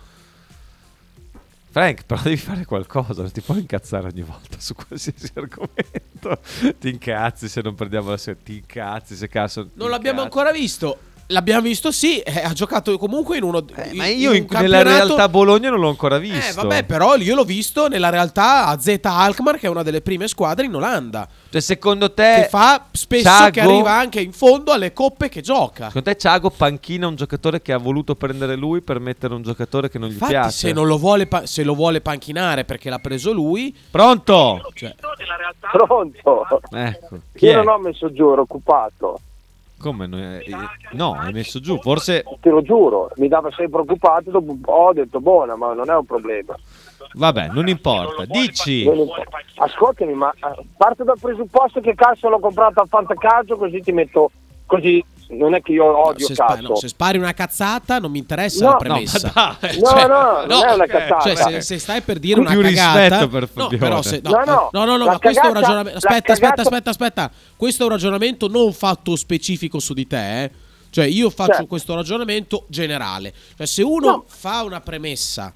Frank, 1.69 2.05
però 2.05 2.21
devi 2.23 2.37
fare 2.37 2.63
qualcosa, 2.63 3.23
non 3.23 3.31
ti 3.33 3.41
puoi 3.41 3.59
incazzare 3.59 4.07
ogni 4.07 4.21
volta 4.21 4.55
su 4.57 4.73
qualsiasi 4.73 5.29
argomento. 5.35 6.39
ti 6.79 6.87
incazzi 6.87 7.49
se 7.49 7.59
non 7.59 7.75
prendiamo 7.75 8.11
la 8.11 8.17
sera, 8.17 8.37
ti 8.41 8.55
incazzi 8.55 9.17
se 9.17 9.27
caso... 9.27 9.71
Non 9.73 9.89
l'abbiamo 9.89 10.21
ancora 10.21 10.53
visto. 10.53 10.97
L'abbiamo 11.29 11.61
visto, 11.61 11.91
sì. 11.91 12.19
eh, 12.19 12.41
ha 12.43 12.53
giocato 12.53 12.95
comunque 12.99 13.37
in 13.37 13.43
uno. 13.43 13.65
Eh, 13.75 13.93
ma 13.93 14.05
io 14.05 14.31
in- 14.33 14.43
un 14.43 14.47
nella 14.59 14.77
campionato- 14.77 15.05
realtà 15.07 15.29
Bologna 15.29 15.69
non 15.71 15.79
l'ho 15.79 15.89
ancora 15.89 16.17
visto. 16.19 16.51
Eh, 16.51 16.53
vabbè, 16.53 16.83
però 16.83 17.15
io 17.15 17.33
l'ho 17.33 17.43
visto 17.43 17.87
nella 17.87 18.09
realtà 18.09 18.65
a 18.67 18.79
Z 18.79 18.99
Alkmaar, 19.01 19.57
che 19.57 19.65
è 19.65 19.69
una 19.69 19.81
delle 19.81 20.01
prime 20.01 20.27
squadre 20.27 20.65
in 20.65 20.75
Olanda. 20.75 21.27
Cioè, 21.49 21.61
secondo 21.61 22.13
te... 22.13 22.41
Che 22.43 22.47
fa 22.49 22.85
spesso 22.91 23.23
Thiago- 23.23 23.49
che 23.51 23.61
arriva 23.61 23.91
anche 23.93 24.19
in 24.21 24.33
fondo 24.33 24.71
alle 24.71 24.93
coppe 24.93 25.29
che 25.29 25.41
gioca. 25.41 25.87
Secondo 25.87 26.09
te 26.11 26.15
Thiago 26.15 26.49
panchina 26.51 27.07
un 27.07 27.15
giocatore 27.15 27.61
che 27.61 27.73
ha 27.73 27.77
voluto 27.77 28.13
prendere 28.15 28.55
lui 28.55 28.81
per 28.81 28.99
mettere 28.99 29.33
un 29.33 29.41
giocatore 29.41 29.89
che 29.89 29.97
non 29.97 30.09
gli 30.09 30.13
Infatti, 30.13 30.31
piace? 30.31 30.51
se, 30.67 30.71
non 30.73 30.85
lo 30.85 30.97
vuole 30.97 31.25
pa- 31.25 31.45
se 31.47 31.63
lo 31.63 31.73
vuole 31.73 32.01
panchinare 32.01 32.65
perché 32.65 32.89
l'ha 32.91 32.99
preso 32.99 33.31
lui, 33.31 33.75
Pronto? 33.89 34.61
cioè, 34.75 34.93
Pronto? 35.71 36.45
Ecco. 36.71 37.19
Chi 37.35 37.45
Io 37.45 37.51
è? 37.51 37.55
non 37.55 37.67
ho 37.67 37.77
messo 37.79 38.11
giù, 38.11 38.31
ero 38.31 38.41
occupato. 38.41 39.19
Come? 39.79 40.07
no, 40.07 40.17
eh, 40.17 40.43
No, 40.91 41.13
hai 41.13 41.33
messo 41.33 41.59
giù. 41.59 41.77
Forse. 41.79 42.23
Te 42.39 42.49
lo 42.49 42.61
giuro, 42.61 43.11
mi 43.17 43.27
dava 43.27 43.49
sempre 43.49 43.83
preoccupato, 43.83 44.31
dopo 44.31 44.55
ho 44.65 44.93
detto 44.93 45.19
buona, 45.19 45.55
ma 45.55 45.73
non 45.73 45.89
è 45.89 45.95
un 45.95 46.05
problema. 46.05 46.55
Vabbè, 47.13 47.49
non 47.49 47.67
importa. 47.67 48.25
Dici. 48.25 48.89
Ascoltami, 49.57 50.13
ma 50.13 50.31
eh, 50.31 50.65
parto 50.77 51.03
dal 51.03 51.19
presupposto 51.19 51.79
che 51.81 51.93
Cazzo 51.95 52.29
l'ho 52.29 52.39
comprato 52.39 52.81
al 52.81 52.87
fantacalcio, 52.87 53.57
così 53.57 53.81
ti 53.81 53.91
metto 53.91 54.31
così. 54.65 55.03
Non 55.27 55.55
è 55.55 55.61
che 55.61 55.71
io 55.71 55.85
odio 56.07 56.27
se, 56.27 56.33
spa- 56.35 56.45
Cazzo. 56.47 56.61
no, 56.67 56.75
se 56.75 56.87
spari 56.87 57.17
una 57.17 57.33
cazzata 57.33 57.97
non 57.99 58.11
mi 58.11 58.19
interessa 58.19 58.63
No, 58.65 58.71
la 58.71 58.77
premessa. 58.77 59.31
no, 59.33 59.57
dai, 59.59 59.79
No, 59.81 59.91
no, 60.07 60.45
non 60.45 60.63
è 60.67 60.73
una 60.73 60.85
cazzata. 60.85 61.19
Cioè, 61.21 61.35
se, 61.35 61.61
se 61.61 61.79
stai 61.79 62.01
per 62.01 62.19
dire 62.19 62.39
una 62.39 62.51
Più 62.51 62.61
cagata, 62.61 63.27
per 63.27 63.49
no, 63.53 63.67
però 63.69 64.01
se, 64.03 64.19
no, 64.23 64.29
No, 64.29 64.43
no, 64.45 64.69
no, 64.71 64.85
no, 64.85 64.97
no, 64.97 65.05
ma 65.05 65.17
questo 65.19 65.41
è 65.41 65.47
un 65.47 65.53
cagata- 65.53 65.59
ragionamento. 65.59 65.97
Aspetta, 65.97 66.31
aspetta, 66.33 66.33
cagata- 66.53 66.61
aspetta, 66.61 66.89
aspetta. 66.91 67.31
Questo 67.55 67.81
è 67.83 67.85
un 67.87 67.91
ragionamento 67.91 68.47
non 68.47 68.71
fatto 68.73 69.15
specifico 69.15 69.79
su 69.79 69.93
di 69.93 70.05
te. 70.07 70.43
eh. 70.43 70.51
Cioè, 70.91 71.05
io 71.05 71.29
faccio 71.29 71.51
Certo. 71.53 71.67
questo 71.67 71.95
ragionamento 71.95 72.63
generale. 72.67 73.33
Cioè, 73.57 73.65
se 73.67 73.81
uno 73.83 74.07
No. 74.07 74.23
fa 74.27 74.63
una 74.63 74.79
premessa, 74.79 75.51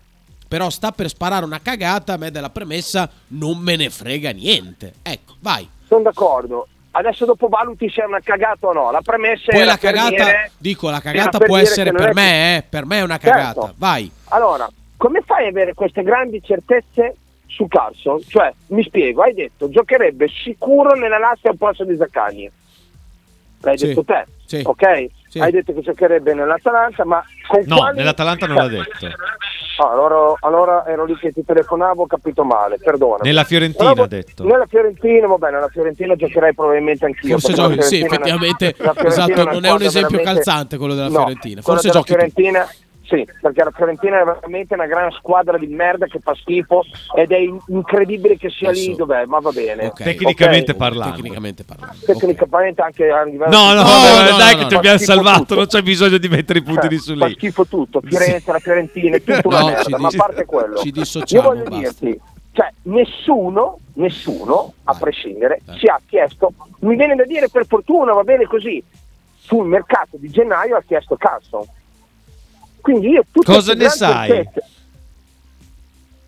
però 0.48 0.70
sta 0.70 0.92
per 0.92 1.08
sparare 1.10 1.46
una 1.46 1.62
cagata, 1.62 2.14
a 2.14 2.18
me 2.18 2.32
della 2.32 2.50
premessa 2.50 3.10
non 3.28 3.58
me 3.60 3.76
ne 3.78 3.90
frega 3.90 4.32
niente. 4.32 4.96
Ecco, 5.04 5.36
vai. 5.40 5.66
Sono 5.88 6.02
d'accordo. 6.02 6.68
Adesso 6.92 7.26
dopo 7.26 7.48
valuti 7.48 7.88
se 7.90 8.02
è 8.02 8.06
una 8.06 8.20
cagata 8.20 8.68
o 8.68 8.74
no. 8.74 8.90
La 8.92 9.02
premessa 9.02 9.52
Poi 9.52 9.62
era 9.62 9.72
la 9.72 9.78
cagata, 9.78 10.10
dire- 10.10 10.52
dico, 10.58 10.90
la 10.90 11.00
cagata 11.00 11.38
può 11.38 11.58
essere 11.58 11.92
per 11.92 12.10
è 12.10 12.14
me, 12.14 12.58
eh. 12.58 12.64
Per 12.68 12.86
me 12.86 12.98
è 12.98 13.02
una 13.04 13.18
cagata. 13.20 13.62
Certo. 13.62 13.74
Vai. 13.78 14.12
Allora, 14.30 14.68
come 14.98 15.22
fai 15.26 15.44
ad 15.48 15.52
avere 15.56 15.74
queste 15.76 16.02
grandi 16.02 16.42
certezze 16.44 17.16
su 17.46 17.68
Carson? 17.68 18.22
Cioè, 18.28 18.52
mi 18.68 18.84
spiego, 18.84 19.22
hai 19.22 19.34
detto 19.36 19.70
giocherebbe 19.70 20.28
sicuro 20.30 20.96
nella 20.96 21.20
Lazio 21.20 21.52
al 21.52 21.58
posto 21.58 21.84
di 21.86 21.96
Zaccagni. 21.96 22.52
L'hai 23.62 23.78
Sì. 23.78 23.88
detto 23.88 24.04
te, 24.04 24.26
Sì. 24.46 24.62
ok? 24.66 25.08
Sì. 25.30 25.40
Hai 25.40 25.52
detto 25.52 25.74
che 25.74 25.82
giocherebbe 25.82 26.34
nell'Atalanta, 26.34 27.06
ma 27.06 27.24
con 27.48 27.62
No, 27.68 27.76
quali- 27.78 27.98
nell'Atalanta 27.98 28.48
non 28.48 28.56
l'ha 28.58 28.68
detto. 28.68 29.06
ah, 29.06 29.92
allora, 29.92 30.34
allora 30.40 30.86
ero 30.88 31.06
lì 31.06 31.16
che 31.18 31.32
ti 31.32 31.46
telefonavo, 31.46 32.02
ho 32.02 32.08
capito 32.08 32.44
male, 32.44 32.78
perdona. 32.84 33.20
Nella 33.22 33.44
Fiorentina 33.44 33.92
Però- 33.92 34.04
ha 34.06 34.08
detto. 34.08 34.44
Nella 34.44 34.66
Fiorentina, 34.66 35.28
va 35.28 35.38
bene, 35.38 35.54
nella 35.58 35.68
Fiorentina 35.68 36.16
giocherei 36.16 36.54
probabilmente 36.56 37.06
anch'io. 37.06 37.38
Forse 37.38 37.54
giochi, 37.54 37.82
sì, 37.84 37.98
Fiorentina 37.98 38.16
effettivamente, 38.16 38.74
Fiorentina 38.74 39.08
esatto, 39.08 39.44
non 39.44 39.66
è 39.66 39.72
un 39.72 39.82
esempio 39.84 40.18
veramente- 40.18 40.24
calzante 40.24 40.78
quello 40.78 40.96
della 40.96 41.08
No, 41.10 41.16
Fiorentina. 41.18 41.62
Forse 41.62 41.90
giochi 41.90 42.14
tu. 42.16 42.20
Sì, 43.10 43.28
perché 43.42 43.64
la 43.64 43.72
Fiorentina 43.72 44.22
è 44.22 44.24
veramente 44.24 44.76
una 44.76 44.86
gran 44.86 45.10
squadra 45.12 45.58
di 45.58 45.66
merda 45.66 46.06
che 46.06 46.20
fa 46.20 46.36
schifo 46.36 46.84
ed 47.16 47.32
è 47.32 47.38
in- 47.38 47.58
incredibile 47.70 48.38
che 48.38 48.52
sia 48.52 48.70
lì 48.70 48.82
Adesso- 48.84 48.98
dov'è, 48.98 49.26
ma 49.26 49.40
va 49.40 49.50
bene. 49.52 49.88
Ok. 49.88 50.04
Tecnicamente 50.04 50.72
Ok. 50.72 50.78
parlando. 50.78 51.16
Tecnicamente 51.16 51.64
parlando. 51.64 51.96
Tecnicamente 52.06 52.82
anche 52.84 53.10
a 53.10 53.24
livello 53.24 53.50
No, 53.50 53.74
no, 53.74 53.82
No, 53.82 53.84
vabbè, 53.84 54.30
no, 54.32 54.38
dai, 54.38 54.52
no, 54.52 54.58
che 54.58 54.62
no, 54.64 54.68
ti 54.68 54.74
fa 54.74 54.78
abbiamo 54.80 54.98
salvato. 55.00 55.40
tutto. 55.40 55.56
Non 55.56 55.66
c'è 55.66 55.82
bisogno 55.82 56.18
di 56.20 56.28
mettere 56.28 56.60
i 56.60 56.62
puntini 56.62 56.96
Cioè, 56.98 57.04
su 57.04 57.18
fa 57.18 57.26
lì. 57.26 57.34
schifo 57.34 57.66
tutto, 57.66 58.00
Firenze, 58.02 58.52
la 58.52 58.60
Fiorentina, 58.60 59.16
è 59.16 59.24
tutta 59.24 59.48
una 59.48 59.60
No, 59.60 59.66
merda, 59.66 59.98
ma 59.98 60.08
a 60.08 60.12
parte 60.16 60.46
quello. 60.46 60.78
ci 60.78 60.86
Io 60.88 60.92
dissociamo, 60.94 61.48
voglio 61.50 61.64
basta. 61.64 61.78
dirti, 61.80 62.22
cioè, 62.52 62.72
nessuno, 62.84 63.80
nessuno, 63.94 64.74
a 64.84 64.94
prescindere, 64.94 65.62
ci 65.80 65.88
ha 65.88 66.00
chiesto, 66.08 66.54
mi 66.82 66.96
viene 66.96 67.16
da 67.16 67.24
dire 67.26 67.50
per 67.50 67.66
fortuna, 67.66 68.14
va 68.14 68.24
bene 68.24 68.46
così, 68.46 68.84
sul 69.40 69.66
mercato 69.66 70.18
di 70.18 70.30
gennaio 70.30 70.76
ha 70.76 70.84
chiesto 70.86 71.16
Carson. 71.16 71.64
Quindi 72.82 73.10
io 73.10 73.24
tutte 73.32 73.52
Cosa 73.52 73.74
ne 73.74 73.90
sai? 73.90 74.48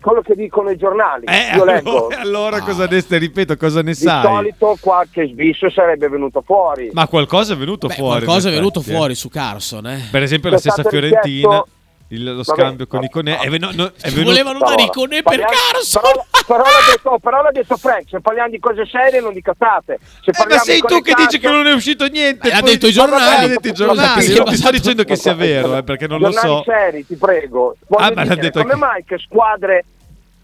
Quello 0.00 0.20
che 0.20 0.34
dicono 0.34 0.70
i 0.70 0.76
giornali, 0.76 1.26
Eh, 1.26 1.54
io 1.56 1.64
leggo. 1.64 2.06
allora, 2.08 2.18
allora 2.22 2.56
Ah. 2.56 2.62
cosa 2.62 2.86
ne 2.86 3.00
stai, 3.00 3.20
ripeto, 3.20 3.56
cosa 3.56 3.82
ne 3.82 3.92
Di 3.92 3.96
sai? 3.98 4.22
solito 4.24 4.76
qualche 4.80 5.28
sbisso 5.28 5.70
sarebbe 5.70 6.08
venuto 6.08 6.42
fuori. 6.44 6.90
Ma 6.92 7.06
qualcosa 7.06 7.54
è 7.54 7.56
venuto 7.56 7.86
Beh, 7.86 7.94
fuori. 7.94 8.24
qualcosa 8.24 8.48
è 8.48 8.52
venuto 8.52 8.80
eh. 8.80 8.82
fuori 8.82 9.14
su 9.14 9.28
Carson, 9.28 9.86
eh. 9.86 10.08
Per 10.10 10.22
esempio 10.22 10.50
la 10.50 10.56
C'è 10.56 10.60
stessa 10.62 10.80
stato 10.82 10.88
Fiorentina, 10.88 11.22
richiesto- 11.22 11.68
il- 12.14 12.24
lo 12.24 12.42
Vabbè, 12.42 12.44
scambio 12.44 12.86
con 12.86 13.00
no, 13.00 13.04
Iconè. 13.06 13.38
È, 13.38 13.48
ven- 13.48 13.68
no, 13.74 13.86
è 13.86 13.92
Ci 14.08 14.10
venuto... 14.14 14.24
volevano 14.24 14.58
dare 14.58 14.82
Iconè 14.84 15.22
per 15.22 15.40
Carson. 15.44 16.02
Però, 16.46 16.62
però 17.18 17.42
l'ha 17.42 17.50
detto, 17.50 17.60
detto 17.60 17.76
Frank, 17.76 18.08
se 18.08 18.20
parliamo 18.20 18.50
di 18.50 18.58
cose 18.58 18.84
serie 18.86 19.20
non 19.20 19.32
di 19.32 19.40
cazzate. 19.42 19.98
Se 20.22 20.30
Eh, 20.30 20.46
ma 20.48 20.58
sei 20.58 20.80
di 20.80 20.86
tu 20.86 21.00
che 21.00 21.14
dici 21.14 21.38
che 21.38 21.48
non 21.48 21.66
è 21.66 21.72
uscito 21.72 22.06
niente. 22.06 22.48
Eh, 22.48 22.52
ha 22.52 22.60
detto 22.60 22.86
i 22.86 22.92
giornali. 22.92 23.42
L'ha 23.42 23.46
detto 23.48 23.68
i 23.68 23.72
giornali. 23.72 24.34
Non 24.34 24.46
ti 24.46 24.56
sto 24.56 24.70
dicendo 24.70 25.04
che 25.04 25.16
sia 25.16 25.34
vero, 25.34 25.76
eh, 25.76 25.82
perché 25.82 26.06
non 26.06 26.20
lo 26.20 26.30
so. 26.32 26.62
seri, 26.64 27.06
ti 27.06 27.16
prego. 27.16 27.76
Voglio 27.86 28.04
Ah, 28.04 28.12
ma 28.14 28.24
l'ha 28.24 28.34
detto 28.34 28.60
come 28.60 28.74
mai 28.76 29.04
che 29.04 29.18
squadre 29.18 29.84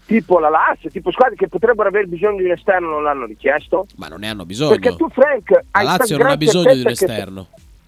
tipo 0.05 0.39
la 0.39 0.49
Lazio, 0.49 0.89
tipo 0.89 1.11
squadre 1.11 1.35
che 1.35 1.47
potrebbero 1.47 1.87
aver 1.89 2.07
bisogno 2.07 2.37
di 2.37 2.45
un 2.45 2.51
esterno 2.51 2.89
non 2.89 3.03
l'hanno 3.03 3.25
richiesto? 3.25 3.85
Ma 3.97 4.07
non 4.07 4.21
ne 4.21 4.29
hanno 4.29 4.43
bisogno. 4.45 4.71
Perché 4.71 4.95
tu 4.95 5.07
Frank 5.09 5.51
La 5.51 5.61
hai 5.71 5.85
Lazio 5.85 6.05
sta 6.15 6.17
non 6.17 6.27
ha 6.31 6.37
bisogno 6.37 6.73
di 6.73 6.79
un 6.79 6.83
che- 6.85 6.91
esterno. 6.93 7.47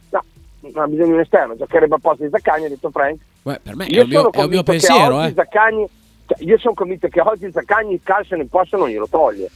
No, 0.09 0.23
non 0.59 0.83
ha 0.83 0.87
bisogno 0.87 1.07
di 1.07 1.13
un 1.13 1.19
esterno, 1.21 1.55
giocherebbe 1.57 1.95
a 1.95 1.99
posto 1.99 2.23
di 2.23 2.29
Zaccagni, 2.31 2.65
ha 2.65 2.69
detto 2.69 2.91
Frank. 2.91 3.17
Beh, 3.43 3.59
per 3.63 3.75
me 3.75 3.85
è 3.85 3.89
Io 3.89 4.03
un 4.03 4.09
mio, 4.09 4.31
è 4.31 4.43
un 4.43 4.49
mio 4.49 4.63
pensiero, 4.63 5.23
eh. 5.23 5.33
Zaccagni, 5.33 5.87
cioè, 6.27 6.43
io 6.43 6.57
sono 6.59 6.73
convinto 6.73 7.07
che 7.07 7.21
oggi 7.21 7.49
Zaccagni 7.51 7.93
il 7.93 8.01
calcio 8.03 8.35
nel 8.35 8.47
posto 8.47 8.77
non 8.77 8.89
glielo 8.89 9.07
toglie. 9.07 9.49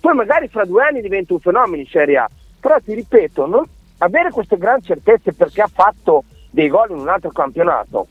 Poi 0.00 0.14
magari 0.14 0.48
fra 0.48 0.64
due 0.64 0.84
anni 0.84 1.00
diventa 1.00 1.32
un 1.32 1.40
fenomeno 1.40 1.82
in 1.82 1.88
Serie 1.88 2.16
A. 2.16 2.30
Però 2.60 2.76
ti 2.82 2.94
ripeto, 2.94 3.46
non- 3.46 3.66
avere 3.98 4.30
queste 4.30 4.56
gran 4.56 4.82
certezze 4.82 5.32
perché 5.32 5.62
ha 5.62 5.70
fatto 5.72 6.24
dei 6.50 6.68
gol 6.68 6.90
in 6.90 6.98
un 6.98 7.08
altro 7.08 7.30
campionato, 7.30 8.06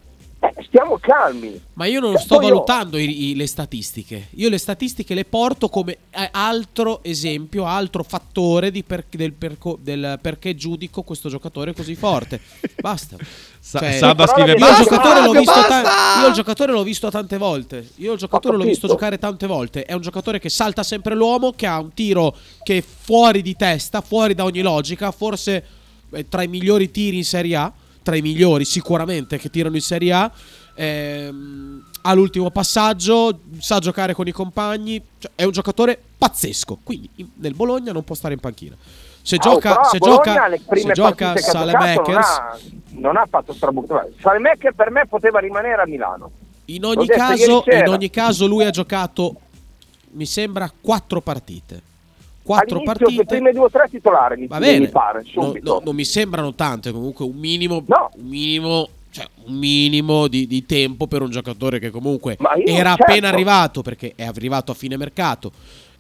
eh, 0.56 0.64
stiamo 0.68 0.98
calmi. 1.00 1.60
Ma 1.74 1.86
io 1.86 2.00
non 2.00 2.14
Cioè, 2.14 2.22
sto 2.22 2.36
poi 2.38 2.46
io- 2.48 2.54
valutando 2.54 2.98
i- 2.98 3.30
i- 3.30 3.36
le 3.36 3.48
statistiche. 3.48 4.28
Io 4.36 4.50
le 4.50 4.58
statistiche 4.58 5.14
le 5.14 5.26
porto 5.26 5.70
come 5.70 5.98
eh, 6.12 6.28
altro 6.32 7.04
esempio, 7.04 7.66
altro 7.66 8.04
fattore 8.04 8.72
di 8.72 8.84
per- 8.84 9.06
del, 9.10 9.34
perco- 9.34 9.78
del 9.82 10.20
perché 10.22 10.56
giudico 10.56 11.04
questo 11.04 11.30
giocatore 11.30 11.74
così 11.74 11.96
forte. 11.96 12.40
Basta. 12.80 13.18
Sa- 13.60 13.80
Cioè, 13.80 13.92
Saba 13.98 14.28
scrive 14.28 14.50
Io 14.50 14.54
il, 14.56 14.60
Basta, 14.60 14.84
giocatore 14.84 15.22
l'ho 15.22 15.32
visto 15.32 15.62
ta- 15.68 16.22
io 16.22 16.28
il 16.28 16.34
giocatore 16.34 16.72
l'ho 16.72 16.84
visto 16.84 17.10
tante 17.10 17.38
volte. 17.38 17.90
Io 17.96 18.14
il 18.14 18.20
giocatore 18.20 18.56
Ho 18.56 18.60
l'ho 18.60 18.66
visto 18.66 18.88
giocare 18.88 19.18
tante 19.18 19.48
volte. 19.48 19.84
È 19.86 19.94
un 19.94 20.02
giocatore 20.02 20.40
che 20.40 20.50
salta 20.50 20.84
sempre 20.84 21.16
l'uomo, 21.16 21.52
che 21.56 21.66
ha 21.66 21.80
un 21.80 21.94
tiro 21.94 22.36
che 22.64 22.78
è 22.78 22.84
fuori 22.84 23.42
di 23.42 23.56
testa, 23.56 24.02
fuori 24.02 24.34
da 24.36 24.44
ogni 24.44 24.62
logica. 24.62 25.12
Forse 25.12 25.64
eh, 26.12 26.30
tra 26.30 26.44
i 26.44 26.48
migliori 26.48 26.92
tiri 26.92 27.18
in 27.18 27.26
Serie 27.26 27.56
A. 27.56 27.74
Tra 28.06 28.16
i 28.16 28.22
migliori, 28.22 28.66
sicuramente, 28.66 29.40
che 29.40 29.50
tirano 29.50 29.74
in 29.74 29.82
Serie 29.82 30.14
A. 30.14 30.32
Ehm, 30.76 31.84
ha 32.02 32.14
l'ultimo 32.14 32.52
passaggio, 32.52 33.40
sa 33.58 33.80
giocare 33.80 34.14
con 34.14 34.28
i 34.28 34.32
compagni. 34.32 35.02
Cioè, 35.18 35.32
è 35.34 35.44
un 35.44 35.50
giocatore 35.50 36.00
pazzesco. 36.16 36.78
Quindi 36.84 37.10
in- 37.16 37.30
nel 37.38 37.56
Bologna 37.56 37.92
non 37.92 38.04
può 38.04 38.14
stare 38.14 38.36
in 38.36 38.40
panchina. 38.40 38.76
Se 39.24 39.38
Ah, 39.38 39.40
gioca, 39.40 39.84
se 39.86 39.98
Bologna, 39.98 40.50
gioca, 40.52 40.86
se 40.86 40.94
gioca 40.94 41.36
Salemakers. 41.38 42.06
non 42.06 42.16
ha, 42.20 42.58
non 42.90 43.18
ha 43.18 43.26
fatto 43.28 43.54
strabuttare. 43.54 44.14
Salemaker 44.22 44.74
per 44.76 44.92
me 44.92 45.08
poteva 45.08 45.40
rimanere 45.40 45.82
a 45.82 45.88
Milano. 45.88 46.30
In 46.66 46.86
ogni, 46.86 47.08
caso, 47.08 47.64
in 47.66 47.88
ogni 47.88 48.12
caso 48.12 48.46
lui 48.46 48.66
ha 48.66 48.70
giocato, 48.70 49.36
mi 50.12 50.28
sembra, 50.28 50.72
quattro 50.80 51.22
partite. 51.22 51.82
Quattro 52.46 52.82
partite. 52.84 53.12
le 53.12 53.26
prime 53.26 53.52
due 53.54 53.64
o 53.66 53.70
tre 53.72 53.88
titolari 53.90 54.42
mi, 54.42 54.48
Va 54.48 54.60
bene, 54.60 54.80
mi 54.80 54.90
pare, 54.90 55.24
No, 55.34 55.54
no, 55.62 55.82
non 55.84 55.96
mi 55.96 56.06
sembrano 56.06 56.54
tante, 56.54 56.92
comunque 56.92 57.26
un 57.26 57.36
minimo, 57.36 57.84
No. 57.88 58.12
un 58.16 58.28
minimo, 58.28 58.88
cioè, 59.10 59.28
un 59.46 59.56
minimo 59.56 60.28
di, 60.28 60.46
di 60.46 60.64
tempo 60.66 61.08
per 61.08 61.24
un 61.24 61.32
giocatore 61.32 61.80
che 61.80 61.90
comunque 61.90 62.38
era 62.66 62.90
certo. 62.90 63.04
appena 63.04 63.30
arrivato, 63.30 63.82
perché 63.82 64.14
è 64.16 64.24
arrivato 64.26 64.72
a 64.72 64.76
fine 64.76 64.96
mercato, 64.96 65.52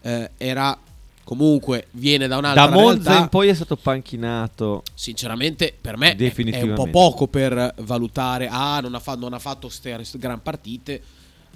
eh, 0.01 0.29
era 0.37 0.77
comunque, 1.23 1.87
viene 1.91 2.27
da 2.27 2.37
un'altra 2.37 2.67
Da 2.67 2.71
Monza 2.71 3.03
realtà. 3.09 3.23
in 3.23 3.29
poi 3.29 3.47
è 3.47 3.53
stato 3.55 3.75
panchinato. 3.75 4.83
Sinceramente, 4.93 5.73
per 5.79 5.97
me 5.97 6.15
è- 6.15 6.31
è 6.31 6.61
un 6.61 6.73
po' 6.75 6.85
poco 6.87 7.25
per 7.25 7.73
valutare. 7.79 8.47
Ah, 8.51 8.79
non 8.81 8.93
ha, 8.93 8.99
fa- 8.99 9.15
non 9.15 9.33
ha 9.33 9.39
fatto 9.39 9.65
queste 9.67 9.97
gran 10.19 10.41
partite. 10.43 11.01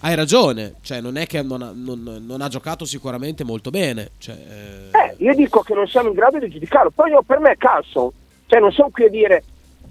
Hai 0.02 0.16
ragione, 0.16 0.76
cioè 0.82 1.02
non 1.02 1.18
è 1.18 1.26
che 1.28 1.42
non 1.42 1.62
ha, 1.62 1.72
non- 1.74 2.24
non 2.26 2.42
ha 2.42 2.48
giocato 2.48 2.86
sicuramente 2.86 3.44
molto 3.44 3.70
bene. 3.70 4.12
Cioè, 4.18 4.36
eh, 4.36 4.98
Eh, 4.98 5.16
io 5.18 5.34
dico 5.36 5.62
che 5.62 5.74
non 5.74 5.88
siamo 5.88 6.08
in 6.08 6.14
grado 6.14 6.40
di 6.40 6.50
giudicarlo. 6.50 6.92
Poi 6.92 7.12
io, 7.12 7.22
per 7.22 7.40
me 7.40 7.56
Carson, 7.58 8.10
cioè 8.48 8.60
non 8.60 8.72
sono 8.72 8.90
qui 8.92 9.06
a 9.06 9.10
dire 9.10 9.44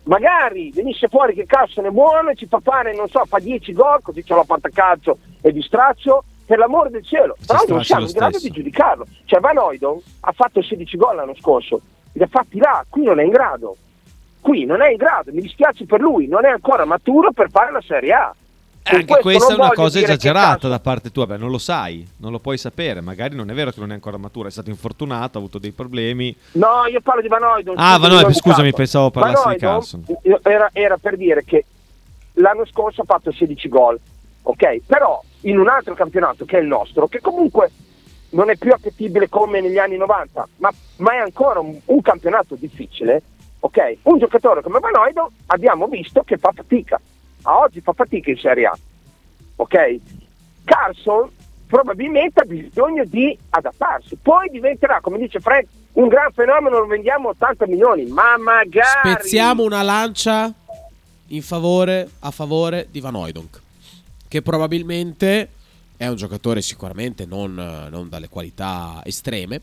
magari 0.05 0.71
venisse 0.73 1.09
fuori 1.09 1.35
che 1.35 1.45
Carson 1.45 1.85
è 1.85 1.91
buono 1.91 2.31
e 2.31 2.35
ci 2.35 2.47
fa 2.47 2.61
fare, 2.61 2.95
non 2.97 3.09
so, 3.09 3.23
fa 3.27 3.39
10 3.39 3.73
gol, 3.75 4.01
così 4.03 4.23
c'è 4.25 4.35
la 4.35 4.45
pantacalcio 4.45 5.19
e 5.43 5.53
di 5.53 5.61
straccio, 5.61 6.25
per 6.47 6.57
l'amore 6.57 6.89
del 6.89 7.05
cielo. 7.05 7.37
Però 7.47 7.59
non 7.69 7.85
siamo 7.85 8.07
in 8.07 8.13
grado 8.13 8.39
di 8.39 8.51
giudicarlo. 8.51 9.07
Cioè 9.27 9.41
Van 9.41 9.59
Oydon 9.59 9.99
ha 10.21 10.33
fatto 10.33 10.63
16 10.63 10.97
gol 10.97 11.17
l'anno 11.17 11.35
scorso, 11.35 11.83
li 12.13 12.23
ha 12.23 12.27
fatti 12.27 12.57
là, 12.57 12.83
qui 12.89 13.05
non 13.05 13.21
è 13.21 13.25
in 13.25 13.31
grado. 13.31 13.77
Qui 14.41 14.65
non 14.65 14.81
è 14.81 14.89
in 14.91 14.97
grado, 14.97 15.31
mi 15.35 15.43
dispiace 15.43 15.85
per 15.85 16.01
lui, 16.01 16.27
non 16.27 16.47
è 16.47 16.49
ancora 16.49 16.87
maturo 16.87 17.33
per 17.33 17.51
fare 17.51 17.71
la 17.71 17.83
Serie 17.83 18.13
A. 18.15 18.35
Eh, 18.91 18.97
Anche 18.97 19.07
questo 19.07 19.23
questa 19.23 19.53
è 19.53 19.57
una 19.57 19.71
cosa 19.71 19.99
esagerata 20.01 20.69
da 20.69 20.81
parte 20.81 21.11
tua. 21.11 21.27
Beh, 21.27 21.37
non 21.37 21.51
lo 21.51 21.59
sai, 21.59 22.07
non 22.19 22.33
lo 22.33 22.39
puoi 22.39 22.59
sapere. 22.59 23.01
Magari 23.01 23.35
non 23.35 23.51
è 23.51 23.55
vero 23.55 23.71
che 23.71 23.81
non 23.81 23.91
è 23.91 23.95
ancora 23.95 24.17
matura. 24.17 24.49
È 24.49 24.51
stato 24.51 24.71
infortunato, 24.71 25.39
ha 25.39 25.41
avuto 25.41 25.59
dei 25.59 25.73
problemi. 25.73 26.35
No, 26.53 26.87
io 26.91 27.01
parlo 27.01 27.21
di 27.21 27.29
Van 27.29 27.43
Oydon. 27.43 27.75
Ah, 27.79 27.95
scusa, 27.95 27.99
Van 27.99 28.11
Oydon, 28.13 28.31
mi 28.31 28.37
ho 28.37 28.41
scusami, 28.41 28.73
pensavo 28.73 29.11
parlassi 29.11 29.45
Van 29.45 29.53
di 29.53 29.59
Carson. 29.59 30.05
Era, 30.43 30.71
era 30.73 30.97
per 30.97 31.17
dire 31.17 31.45
che 31.45 31.65
l'anno 32.35 32.65
scorso 32.67 33.03
ha 33.03 33.05
fatto 33.05 33.33
16 33.33 33.69
gol, 33.69 33.99
ok? 34.43 34.81
Però 34.87 35.23
in 35.43 35.59
un 35.59 35.69
altro 35.69 35.95
campionato 35.95 36.45
che 36.45 36.59
è 36.59 36.61
il 36.61 36.67
nostro, 36.67 37.07
che 37.09 37.21
comunque 37.21 37.71
non 38.31 38.51
è 38.51 38.57
più 38.57 38.73
appetibile 38.73 39.29
come 39.29 39.61
negli 39.61 39.79
anni 39.79 39.97
90, 39.97 40.49
ma, 40.57 40.71
ma 40.97 41.13
è 41.13 41.19
ancora 41.19 41.61
un, 41.61 41.79
un 41.85 42.01
campionato 42.01 42.55
difficile, 42.55 43.23
Ok? 43.61 43.97
Un 44.03 44.19
giocatore 44.19 44.63
come 44.63 44.79
Van 44.79 44.95
Oido 44.97 45.33
abbiamo 45.47 45.89
visto 45.89 46.23
che 46.23 46.37
fa 46.37 46.53
fatica. 46.55 47.01
A 47.49 47.61
oggi 47.61 47.81
fa 47.81 47.95
fatica 47.95 48.31
in 48.31 48.37
Serie 48.37 48.67
A. 48.67 48.79
Ok? 49.57 49.97
Carson 50.65 51.31
probabilmente 51.67 52.41
ha 52.41 52.45
bisogno 52.45 53.05
di 53.07 53.37
adattarsi. 53.49 54.19
Poi 54.21 54.51
diventerà, 54.51 55.01
come 55.01 55.17
dice 55.17 55.41
Frank, 55.41 55.67
un 55.93 56.09
gran 56.09 56.31
fenomeno, 56.33 56.81
lo 56.81 56.87
vendiamo 56.87 57.31
80 57.31 57.67
milioni, 57.67 58.05
ma 58.05 58.37
magari... 58.37 59.15
Spezziamo 59.15 59.63
una 59.63 59.81
lancia 59.81 60.53
in 61.29 61.43
favore, 61.43 62.11
a 62.21 62.31
favore 62.31 62.89
di 62.91 63.01
Van 63.01 63.15
Oydonk, 63.15 63.61
che 64.29 64.43
probabilmente 64.43 65.49
è 65.97 66.07
un 66.07 66.17
giocatore 66.17 66.61
sicuramente 66.61 67.25
non, 67.25 67.55
non 67.91 68.11
dalle 68.11 68.29
qualità 68.29 69.01
estreme, 69.05 69.63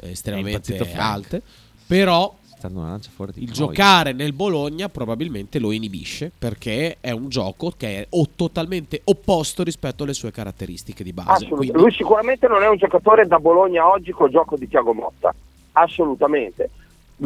eh, 0.00 0.10
estremamente 0.10 0.78
alte, 0.96 1.40
però 1.86 2.34
Stanno 2.62 2.78
una 2.78 2.90
lancia 2.90 3.10
fuori 3.12 3.32
di 3.32 3.42
il 3.42 3.50
Croy. 3.50 3.66
giocare 3.66 4.12
nel 4.12 4.32
Bologna 4.32 4.88
probabilmente 4.88 5.58
lo 5.58 5.72
inibisce 5.72 6.30
perché 6.38 6.98
è 7.00 7.10
un 7.10 7.28
gioco 7.28 7.72
che 7.76 8.02
è 8.02 8.06
o- 8.10 8.28
totalmente 8.36 9.00
opposto 9.02 9.64
rispetto 9.64 10.04
alle 10.04 10.14
sue 10.14 10.30
caratteristiche 10.30 11.02
di 11.02 11.12
base. 11.12 11.48
Quindi- 11.48 11.76
Lui 11.76 11.90
sicuramente 11.90 12.46
non 12.46 12.62
è 12.62 12.68
un 12.68 12.76
giocatore 12.76 13.26
da 13.26 13.40
Bologna 13.40 13.88
oggi 13.88 14.12
col 14.12 14.30
gioco 14.30 14.56
di 14.56 14.68
Tiago 14.68 14.94
Motta, 14.94 15.34
assolutamente. 15.72 16.70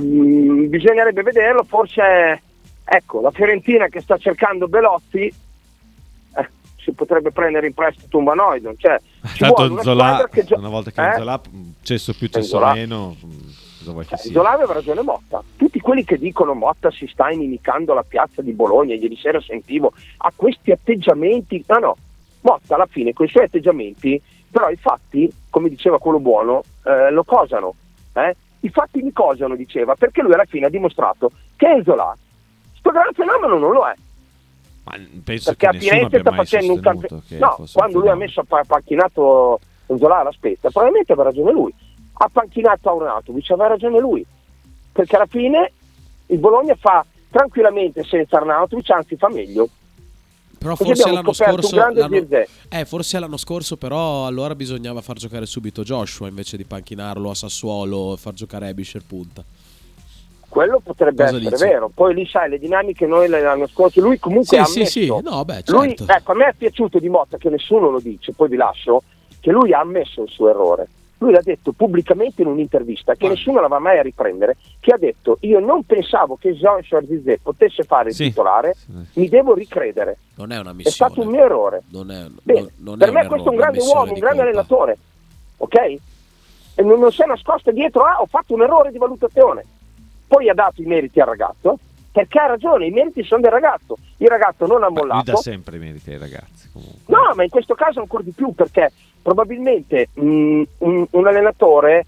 Mm, 0.01 0.69
bisognerebbe 0.69 1.21
vederlo, 1.23 1.65
forse 1.65 2.41
ecco, 2.83 3.21
la 3.21 3.31
Fiorentina 3.31 3.89
che 3.89 4.01
sta 4.01 4.17
cercando 4.17 4.69
Belotti 4.69 5.21
eh, 5.27 6.49
si 6.79 6.93
potrebbe 6.93 7.31
prendere 7.31 7.67
in 7.67 7.75
prestito 7.75 8.17
un 8.17 8.25
Vanoidon, 8.25 8.75
cioè 8.79 8.99
ci 9.35 9.45
vuole 9.45 9.55
Tanto 9.55 9.73
una 9.75 9.83
Zola, 9.83 10.29
che 10.33 10.45
gio- 10.45 10.57
una 10.57 10.69
volta 10.71 10.91
che 10.91 11.07
eh? 11.11 11.15
Zola 11.19 11.41
cesso 11.83 12.15
più 12.15 12.29
cesso 12.29 12.59
meno, 12.59 13.15
mm, 13.23 13.31
cosa 13.87 13.93
vuoi 13.93 14.07
che 14.07 14.17
sia? 14.17 14.33
Zola 14.33 14.51
aveva 14.53 14.73
ragione 14.73 15.03
Motta. 15.03 15.43
Tutti 15.57 15.81
quelli 15.81 16.05
che 16.05 16.19
dicono 16.19 16.55
Motta 16.55 16.91
si 16.91 17.07
sta 17.07 17.31
inimicando 17.31 17.95
la 17.95 18.05
piazza 18.07 18.43
di 18.43 18.53
Bologna, 18.53 18.95
ieri 18.95 19.17
sera 19.17 19.41
sentivo, 19.41 19.93
ha 20.19 20.33
questi 20.35 20.73
atteggiamenti. 20.73 21.65
No, 21.69 21.79
no, 21.79 21.97
Motta 22.43 22.75
alla 22.75 22.87
fine 22.87 23.13
con 23.13 23.27
i 23.27 23.29
suoi 23.29 23.45
atteggiamenti, 23.45 24.21
però 24.51 24.69
i 24.71 24.77
fatti, 24.77 25.33
come 25.51 25.69
diceva 25.69 25.99
quello 25.99 26.19
buono, 26.21 26.63
eh, 26.85 27.11
lo 27.11 27.25
cosano. 27.25 27.75
eh? 28.15 28.37
I 28.61 28.69
fatti 28.71 29.03
mi 29.03 29.13
cosano, 29.13 29.55
diceva, 29.55 29.95
perché 29.95 30.23
lui 30.23 30.33
alla 30.33 30.45
fine 30.45 30.67
ha 30.67 30.71
dimostrato 30.71 31.31
che 31.57 31.83
Zola, 31.85 32.17
sto 32.77 32.91
gran 32.91 33.13
fenomeno 33.13 33.59
non 33.59 33.73
lo 33.73 33.87
è. 33.87 33.95
Ma 34.85 34.93
penso 35.25 35.51
Perché 35.51 35.67
a 35.67 35.71
che 35.71 35.77
nessuno 35.79 35.95
Firenze 35.95 36.19
sta 36.21 36.33
facendo 36.33 36.73
un 36.75 36.81
campionato. 36.81 37.23
No, 37.39 37.67
quando 37.73 37.99
lui 37.99 38.09
ha 38.09 38.15
messo 38.15 38.41
a 38.41 38.45
pa- 38.47 38.63
panchinato 38.67 39.59
Zola 39.99 40.19
alla 40.21 40.33
spezza, 40.33 40.71
probabilmente 40.71 41.13
aveva 41.13 41.29
ragione 41.29 41.53
lui. 41.53 41.75
Ha 42.19 42.29
panchinato 42.33 42.91
Arnautovic, 42.91 43.51
aveva 43.51 43.69
ragione 43.69 43.99
lui. 44.01 44.25
Perché 44.93 45.17
alla 45.17 45.27
fine 45.27 45.73
il 46.27 46.39
Bologna 46.39 46.75
fa 46.75 47.05
tranquillamente 47.31 48.05
senza 48.05 48.39
Arnautovic, 48.39 48.91
anzi 48.91 49.17
fa 49.17 49.29
meglio. 49.29 49.69
Però 50.59 50.75
forse 50.75 51.13
l'anno 51.13 51.33
scorso 51.35 51.77
l'anno- 51.77 52.27
eh, 52.71 52.85
forse 52.87 53.19
l'anno 53.19 53.37
scorso 53.37 53.77
però 53.77 54.27
allora 54.27 54.55
bisognava 54.55 55.03
far 55.03 55.17
giocare 55.17 55.45
subito 55.45 55.83
Joshua 55.83 56.29
invece 56.29 56.57
di 56.57 56.65
panchinarlo 56.65 57.29
a 57.29 57.35
Sassuolo 57.35 58.15
e 58.15 58.17
far 58.17 58.33
giocare 58.33 58.69
Ebisher 58.69 59.03
punta. 59.07 59.45
Quello 60.49 60.81
potrebbe 60.83 61.25
Cosa 61.25 61.37
essere 61.37 61.51
dici? 61.51 61.63
vero. 61.65 61.91
Poi 61.95 62.15
lì 62.15 62.27
sai 62.27 62.49
le 62.49 62.59
dinamiche 62.59 63.07
noi 63.07 63.29
l'anno 63.29 63.67
scorso, 63.67 64.01
lui 64.01 64.19
comunque 64.19 64.47
Sì, 64.47 64.57
ha 64.57 64.65
ammesso. 64.65 64.91
sì. 64.91 65.07
No, 65.23 65.45
beh, 65.45 65.63
Lui, 65.67 65.95
certo. 65.95 66.11
ecco, 66.13 66.33
a 66.33 66.35
me 66.35 66.47
è 66.47 66.55
piaciuto 66.57 66.99
di 66.99 67.09
Motta 67.11 67.37
che 67.37 67.51
nessuno 67.51 67.91
lo 67.91 68.01
dice, 68.01 68.33
poi 68.33 68.49
vi 68.49 68.57
lascio, 68.57 69.03
che 69.41 69.51
lui 69.51 69.75
ha 69.75 69.81
ammesso 69.81 70.23
il 70.23 70.31
suo 70.31 70.49
errore. 70.49 70.89
Lui 71.19 71.33
l'ha 71.33 71.41
detto 71.43 71.73
pubblicamente 71.73 72.43
in 72.43 72.49
un'intervista 72.49 73.15
che 73.15 73.27
nessuno 73.27 73.61
l'aveva 73.61 73.79
mai 73.79 73.99
a 73.99 74.03
riprendere, 74.03 74.57
che 74.81 74.93
ha 74.93 74.99
detto 74.99 75.39
io 75.41 75.61
non 75.61 75.83
pensavo 75.85 76.37
che 76.37 76.53
Joshua 76.55 77.01
Zizé 77.07 77.39
potesse 77.43 77.85
fare 77.85 78.11
il 78.11 78.15
Sì. 78.15 78.25
titolare, 78.25 78.77
mi 79.15 79.29
devo 79.29 79.55
ricredere. 79.55 80.19
Non 80.35 80.53
è 80.53 80.59
una 80.59 80.71
È 80.71 80.75
missione. 80.75 81.11
stato 81.13 81.23
un 81.27 81.29
mio 81.35 81.45
errore. 81.45 81.83
Non 81.91 82.11
è, 82.11 82.27
Bene, 82.43 82.61
non- 82.61 82.71
non 82.79 82.99
per 82.99 83.09
è 83.09 83.13
me 83.13 83.21
un 83.23 83.27
questo 83.29 83.49
è 83.51 83.55
un 83.55 83.59
errore, 83.61 83.73
grande 83.79 83.91
uomo, 83.93 84.13
un 84.13 84.19
grande 84.19 84.43
colpa. 84.43 84.43
allenatore, 84.43 84.99
ok? 85.57 85.75
E 86.79 86.83
non, 86.83 86.99
non 87.01 87.11
si 87.11 87.23
è 87.23 87.27
nascosto 87.27 87.71
dietro, 87.73 88.03
ah, 88.05 88.21
ho 88.21 88.27
fatto 88.27 88.53
un 88.53 88.63
errore 88.63 88.91
di 88.93 88.99
valutazione. 88.99 89.65
Poi 90.29 90.51
ha 90.51 90.55
dato 90.55 90.83
i 90.83 90.85
meriti 90.85 91.19
al 91.21 91.29
ragazzo, 91.29 91.79
perché 92.13 92.39
ha 92.39 92.47
ragione, 92.47 92.87
i 92.87 92.91
meriti 92.91 93.23
sono 93.25 93.41
del 93.41 93.51
ragazzo. 93.53 93.97
Il 94.19 94.29
ragazzo 94.29 94.67
non 94.67 94.83
ha 94.83 94.89
Lui 94.89 94.97
mollato. 94.97 95.31
dà 95.33 95.37
sempre 95.37 95.77
i 95.77 95.79
meriti 95.79 96.11
ai 96.11 96.19
ragazzi. 96.19 96.69
Comunque. 96.71 97.15
No, 97.15 97.33
ma 97.35 97.43
in 97.43 97.49
questo 97.49 97.75
caso 97.75 98.01
ancora 98.01 98.23
di 98.23 98.33
più 98.33 98.53
perché 98.55 98.93
probabilmente 99.27 100.11
mh, 100.13 100.63
un, 100.79 101.05
un 101.11 101.27
allenatore 101.27 102.07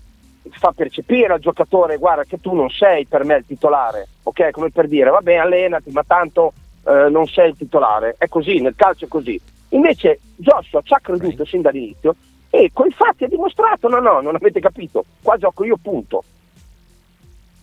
fa 0.51 0.71
percepire 0.71 1.33
al 1.33 1.41
giocatore 1.41 1.97
guarda 1.97 2.23
che 2.23 2.41
tu 2.41 2.55
non 2.55 2.71
sei 2.71 3.07
per 3.07 3.25
me 3.25 3.39
il 3.39 3.45
titolare, 3.45 4.07
ok? 4.23 4.53
Come 4.53 4.71
per 4.71 4.87
dire 4.87 5.11
vabbè 5.11 5.35
allenati 5.35 5.91
ma 5.91 6.05
tanto 6.05 6.53
eh, 6.87 7.09
non 7.11 7.27
sei 7.27 7.49
il 7.49 7.57
titolare, 7.57 8.15
è 8.19 8.29
così, 8.29 8.61
nel 8.61 8.77
calcio 8.77 9.07
è 9.07 9.09
così. 9.09 9.39
Invece 9.71 10.21
Joshua 10.37 10.81
ci 10.83 10.95
ha 10.95 11.01
creduto 11.01 11.45
sin 11.45 11.61
dall'inizio 11.61 12.15
e 12.51 12.71
con 12.73 12.87
i 12.87 12.93
fatti 12.93 13.25
ha 13.25 13.29
dimostrato 13.29 13.89
no 13.89 13.99
no, 13.99 14.21
non 14.21 14.37
avete 14.37 14.61
capito, 14.61 15.05
qua 15.21 15.37
gioco 15.37 15.65
io 15.65 15.77
punto. 15.77 16.23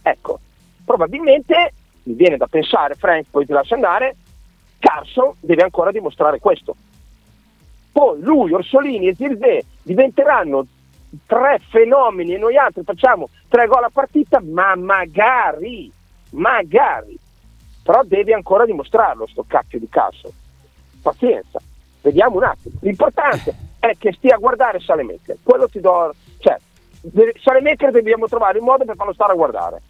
Ecco, 0.02 0.40
probabilmente 0.84 1.72
mi 2.04 2.14
viene 2.14 2.36
da 2.36 2.48
pensare, 2.48 2.96
Frank, 2.96 3.28
poi 3.32 3.46
ti 3.46 3.54
lascio 3.54 3.76
andare, 3.76 4.18
Carson 4.80 5.32
deve 5.40 5.64
ancora 5.64 5.92
dimostrare 5.92 6.40
questo. 6.40 6.76
Poi 7.96 8.20
lui, 8.20 8.52
Orsolini 8.52 9.08
e 9.08 9.16
Zirze 9.16 9.64
diventeranno 9.82 10.66
tre 11.26 11.62
fenomeni 11.70 12.34
e 12.34 12.38
noi 12.38 12.58
altri 12.58 12.84
facciamo 12.84 13.30
tre 13.48 13.68
gol 13.68 13.86
a 13.86 13.90
partita, 13.90 14.42
ma 14.44 14.76
magari, 14.76 15.90
magari, 16.32 17.18
però 17.82 18.02
deve 18.04 18.34
ancora 18.34 18.66
dimostrarlo 18.66 19.26
sto 19.28 19.46
cacchio 19.48 19.80
di 19.80 19.88
Carson. 19.88 20.30
Pazienza, 21.02 21.62
vediamo 22.02 22.36
un 22.36 22.44
attimo. 22.44 22.76
L'importante 22.82 23.56
è 23.80 23.94
che 23.98 24.12
stia 24.12 24.36
a 24.36 24.40
guardare 24.40 24.82
Salemaker, 24.82 25.38
quello 25.42 25.70
ti 25.70 25.80
do, 25.80 26.14
cioè, 26.40 26.58
Salemaker 27.42 27.92
dobbiamo 27.92 28.28
trovare 28.28 28.60
un 28.60 28.66
modo 28.66 28.84
per 28.84 28.98
farlo 28.98 29.14
stare 29.14 29.32
a 29.32 29.36
guardare 29.36 29.82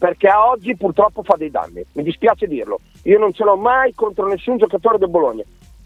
perché 0.00 0.26
a 0.26 0.48
oggi 0.48 0.74
purtroppo 0.76 1.22
fa 1.22 1.36
dei 1.36 1.50
danni. 1.50 1.84
Mi 1.92 2.02
dispiace 2.02 2.46
dirlo. 2.46 2.80
Io 3.02 3.18
non 3.18 3.34
ce 3.34 3.44
l'ho 3.44 3.56
mai 3.56 3.92
contro 3.94 4.26
nessun 4.26 4.56
giocatore 4.56 4.96
del 4.96 5.10
Bologna. 5.10 5.44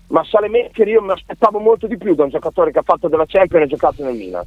Ma 0.09 0.25
Salemaker 0.25 0.87
io 0.89 1.03
mi 1.03 1.13
aspettavo 1.13 1.59
molto 1.59 1.87
di 1.87 1.97
più 1.97 2.15
da 2.15 2.25
un 2.25 2.31
giocatore 2.31 2.71
che 2.71 2.79
ha 2.79 2.83
fatto 2.83 3.09
della 3.09 3.25
Champions 3.27 3.63
e 3.63 3.65
ha 3.65 3.69
giocato 3.69 4.05
nel 4.05 4.15
Milan. 4.15 4.45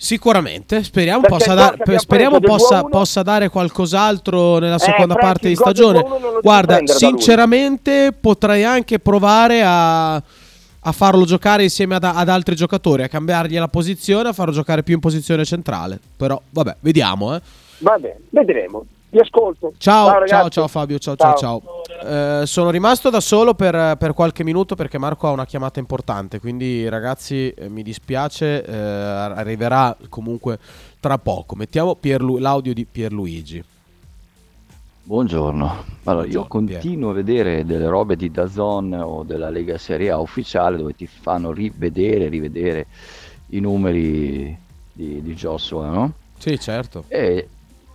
Sicuramente, 0.00 0.84
speriamo, 0.84 1.22
possa, 1.26 1.54
dar- 1.54 1.98
speriamo 1.98 2.38
possa, 2.38 2.82
2-1 2.82 2.88
possa 2.88 3.22
dare 3.22 3.48
qualcos'altro 3.48 4.58
nella 4.58 4.76
Eh, 4.76 4.78
seconda 4.78 5.14
Frank, 5.14 5.26
parte 5.26 5.48
di 5.48 5.56
stagione. 5.56 5.98
2-1 6.00 6.08
non 6.08 6.20
lo 6.20 6.28
devi 6.28 6.40
Guarda, 6.42 6.86
sinceramente 6.86 8.12
potrei 8.12 8.62
anche 8.62 9.00
provare 9.00 9.62
a, 9.64 10.14
a 10.14 10.92
farlo 10.92 11.24
giocare 11.24 11.64
insieme 11.64 11.96
ad, 11.96 12.04
ad 12.04 12.28
altri 12.28 12.54
giocatori, 12.54 13.02
a 13.02 13.08
cambiargli 13.08 13.58
la 13.58 13.66
posizione, 13.66 14.28
a 14.28 14.32
farlo 14.32 14.52
giocare 14.52 14.84
più 14.84 14.94
in 14.94 15.00
posizione 15.00 15.44
centrale. 15.44 15.98
Però, 16.16 16.40
vabbè, 16.50 16.76
vediamo. 16.78 17.34
Eh. 17.34 17.40
Va 17.78 17.98
bene, 17.98 18.20
vedremo. 18.30 18.84
Vi 19.10 19.18
ascolto. 19.18 19.72
Ciao, 19.78 20.06
ciao, 20.08 20.18
ragazzi. 20.18 20.50
ciao, 20.50 20.68
Fabio, 20.68 20.98
ciao, 20.98 21.16
ciao, 21.16 21.34
ciao. 21.36 21.62
Eh, 22.04 22.42
sono 22.46 22.70
rimasto 22.70 23.08
da 23.08 23.20
solo 23.20 23.54
per, 23.54 23.96
per 23.96 24.12
qualche 24.12 24.44
minuto 24.44 24.74
perché 24.74 24.98
Marco 24.98 25.26
ha 25.28 25.30
una 25.30 25.46
chiamata 25.46 25.80
importante, 25.80 26.40
quindi 26.40 26.86
ragazzi 26.88 27.48
eh, 27.50 27.68
mi 27.70 27.82
dispiace, 27.82 28.62
eh, 28.64 28.74
arriverà 28.74 29.96
comunque 30.10 30.58
tra 31.00 31.16
poco. 31.16 31.54
Mettiamo 31.56 31.94
Pierlu- 31.94 32.38
l'audio 32.38 32.74
di 32.74 32.84
Pierluigi. 32.84 33.64
Buongiorno. 35.04 35.84
Allora, 36.04 36.26
io 36.26 36.44
Buongiorno, 36.44 36.66
Pier. 36.66 36.80
continuo 36.80 37.10
a 37.10 37.14
vedere 37.14 37.64
delle 37.64 37.88
robe 37.88 38.14
di 38.14 38.30
Dazon 38.30 38.92
o 38.92 39.22
della 39.22 39.48
Lega 39.48 39.78
Serie 39.78 40.10
A 40.10 40.18
ufficiale 40.18 40.76
dove 40.76 40.94
ti 40.94 41.06
fanno 41.06 41.50
rivedere, 41.50 42.28
rivedere 42.28 42.86
i 43.48 43.60
numeri 43.60 44.54
di, 44.92 45.22
di 45.22 45.34
Joshua, 45.34 45.86
no? 45.88 46.12
Sì, 46.36 46.60
certo. 46.60 47.04
E 47.08 47.48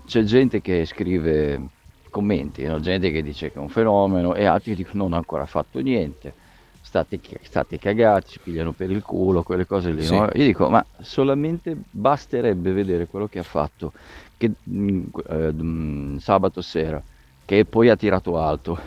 c'è 0.06 0.24
gente 0.24 0.62
che 0.62 0.86
scrive 0.86 1.62
commenti, 2.10 2.64
no? 2.64 2.80
gente 2.80 3.12
che 3.12 3.24
dice 3.24 3.52
che 3.52 3.58
è 3.58 3.62
un 3.62 3.70
fenomeno 3.70 4.36
e 4.36 4.46
altri 4.46 4.72
che 4.72 4.84
dicono 4.84 5.04
non 5.04 5.14
ha 5.14 5.18
ancora 5.18 5.46
fatto 5.46 5.80
niente, 5.80 6.34
state, 6.82 7.20
state 7.42 7.80
cagati, 7.80 8.34
ci 8.34 8.40
pigliano 8.40 8.72
per 8.72 8.92
il 8.92 9.02
culo, 9.02 9.42
quelle 9.42 9.66
cose 9.66 9.92
lì. 9.92 10.04
Sì. 10.04 10.16
no? 10.16 10.30
Io 10.34 10.46
dico, 10.46 10.70
ma 10.70 10.86
solamente 11.02 11.76
basterebbe 11.90 12.72
vedere 12.72 13.08
quello 13.08 13.28
che 13.28 13.40
ha 13.40 13.44
fatto 13.44 13.94
che, 14.38 14.52
mh, 14.62 15.04
eh, 15.28 16.20
sabato 16.20 16.62
sera, 16.62 17.02
che 17.46 17.66
poi 17.66 17.90
ha 17.90 17.96
tirato 17.96 18.38
alto, 18.38 18.78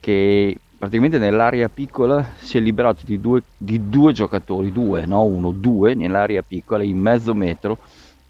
che 0.00 0.58
praticamente 0.76 1.18
nell'area 1.18 1.68
piccola 1.68 2.32
si 2.36 2.58
è 2.58 2.60
liberato 2.60 3.00
di 3.04 3.20
due, 3.20 3.42
di 3.56 3.88
due 3.88 4.12
giocatori, 4.12 4.72
due, 4.72 5.06
no 5.06 5.24
uno, 5.24 5.52
due 5.52 5.94
nell'area 5.94 6.42
piccola 6.42 6.82
in 6.82 6.98
mezzo 6.98 7.34
metro, 7.34 7.78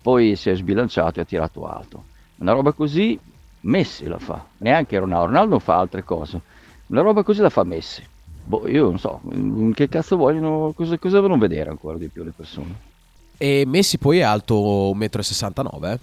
poi 0.06 0.36
si 0.36 0.50
è 0.50 0.54
sbilanciato 0.54 1.18
e 1.18 1.22
ha 1.22 1.24
tirato 1.24 1.66
alto. 1.66 2.04
Una 2.36 2.52
roba 2.52 2.70
così 2.70 3.18
Messi 3.62 4.06
la 4.06 4.20
fa, 4.20 4.44
neanche 4.58 4.96
Ronaldo, 5.00 5.26
Ronaldo 5.26 5.58
fa 5.58 5.78
altre 5.78 6.04
cose, 6.04 6.40
una 6.86 7.00
roba 7.00 7.24
così 7.24 7.40
la 7.40 7.50
fa 7.50 7.64
Messi. 7.64 8.06
Boh, 8.44 8.68
io 8.68 8.84
non 8.84 9.00
so, 9.00 9.20
che 9.74 9.88
cazzo 9.88 10.16
vogliono, 10.16 10.72
cosa, 10.76 10.96
cosa 10.98 11.16
devono 11.16 11.38
vedere 11.38 11.70
ancora 11.70 11.98
di 11.98 12.06
più 12.06 12.22
le 12.22 12.30
persone? 12.30 12.74
E 13.36 13.64
Messi 13.66 13.98
poi 13.98 14.18
è 14.18 14.22
alto 14.22 14.94
1,69 14.94 15.78
m. 15.80 15.84
Eh? 15.86 15.98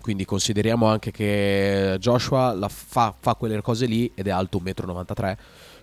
Quindi 0.00 0.24
consideriamo 0.24 0.86
anche 0.86 1.10
che 1.10 1.96
Joshua 1.98 2.56
fa, 2.68 3.14
fa 3.18 3.34
quelle 3.34 3.60
cose 3.60 3.86
lì 3.86 4.10
ed 4.14 4.26
è 4.26 4.30
alto 4.30 4.60
1,93 4.62 5.30
m. 5.30 5.36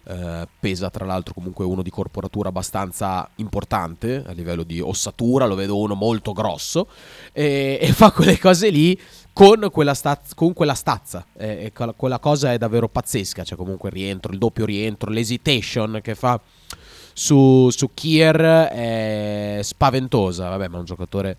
Eh, 0.08 0.48
pesa 0.60 0.92
tra 0.92 1.04
l'altro 1.04 1.34
comunque 1.34 1.66
uno 1.66 1.82
di 1.82 1.90
corporatura 1.90 2.50
abbastanza 2.50 3.28
importante 3.38 4.24
a 4.24 4.34
livello 4.34 4.62
di 4.62 4.80
ossatura, 4.80 5.48
lo 5.48 5.56
vedo 5.56 5.80
uno 5.80 5.96
molto 5.96 6.32
grosso 6.32 6.88
e, 7.34 7.80
e 7.82 7.92
fa 7.92 8.12
quelle 8.12 8.38
cose 8.38 8.70
lì 8.70 9.00
con 9.34 9.68
quella, 9.72 9.96
staz- 9.96 10.36
con 10.36 10.54
quella 10.54 10.76
stazza 10.76 11.26
e, 11.36 11.72
e 11.76 11.94
quella- 11.96 12.20
cosa 12.20 12.54
è 12.54 12.60
davvero 12.60 12.88
pazzesca, 12.88 13.44
cioè 13.44 13.58
comunque 13.58 13.90
il 13.90 13.96
rientro, 13.96 14.32
il 14.32 14.38
doppio 14.38 14.66
rientro, 14.66 15.10
l'hesitation 15.10 16.00
che 16.04 16.14
fa 16.14 16.40
su, 17.18 17.70
su 17.72 17.90
Kier 17.94 18.68
è 18.68 19.60
spaventosa, 19.64 20.50
vabbè 20.50 20.68
ma 20.68 20.76
è 20.76 20.80
un 20.80 20.86
giocatore, 20.86 21.38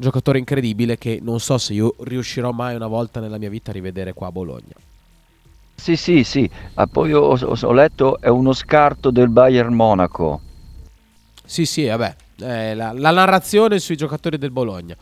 giocatore 0.00 0.38
incredibile 0.38 0.96
che 0.96 1.20
non 1.22 1.38
so 1.40 1.58
se 1.58 1.74
io 1.74 1.94
riuscirò 2.00 2.50
mai 2.50 2.74
una 2.74 2.86
volta 2.86 3.20
nella 3.20 3.38
mia 3.38 3.50
vita 3.50 3.70
a 3.70 3.74
rivedere 3.74 4.14
qua 4.14 4.28
a 4.28 4.32
Bologna. 4.32 4.72
Sì, 5.74 5.96
sì, 5.96 6.24
sì. 6.24 6.48
Ah, 6.74 6.86
poi 6.86 7.12
ho, 7.12 7.20
ho- 7.20 7.56
ho 7.60 7.72
letto 7.72 8.18
è 8.20 8.28
uno 8.28 8.52
scarto 8.52 9.10
del 9.10 9.28
Bayern 9.28 9.74
Monaco. 9.74 10.40
Sì, 11.44 11.64
sì, 11.66 11.86
vabbè, 11.86 12.14
eh, 12.40 12.74
la, 12.74 12.92
la 12.94 13.10
narrazione 13.10 13.78
sui 13.78 13.96
giocatori 13.96 14.38
del 14.38 14.50
Bologna. 14.50 14.96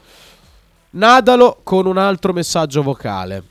Nadalo 0.90 1.60
con 1.62 1.86
un 1.86 1.98
altro 1.98 2.32
messaggio 2.32 2.82
vocale. 2.82 3.42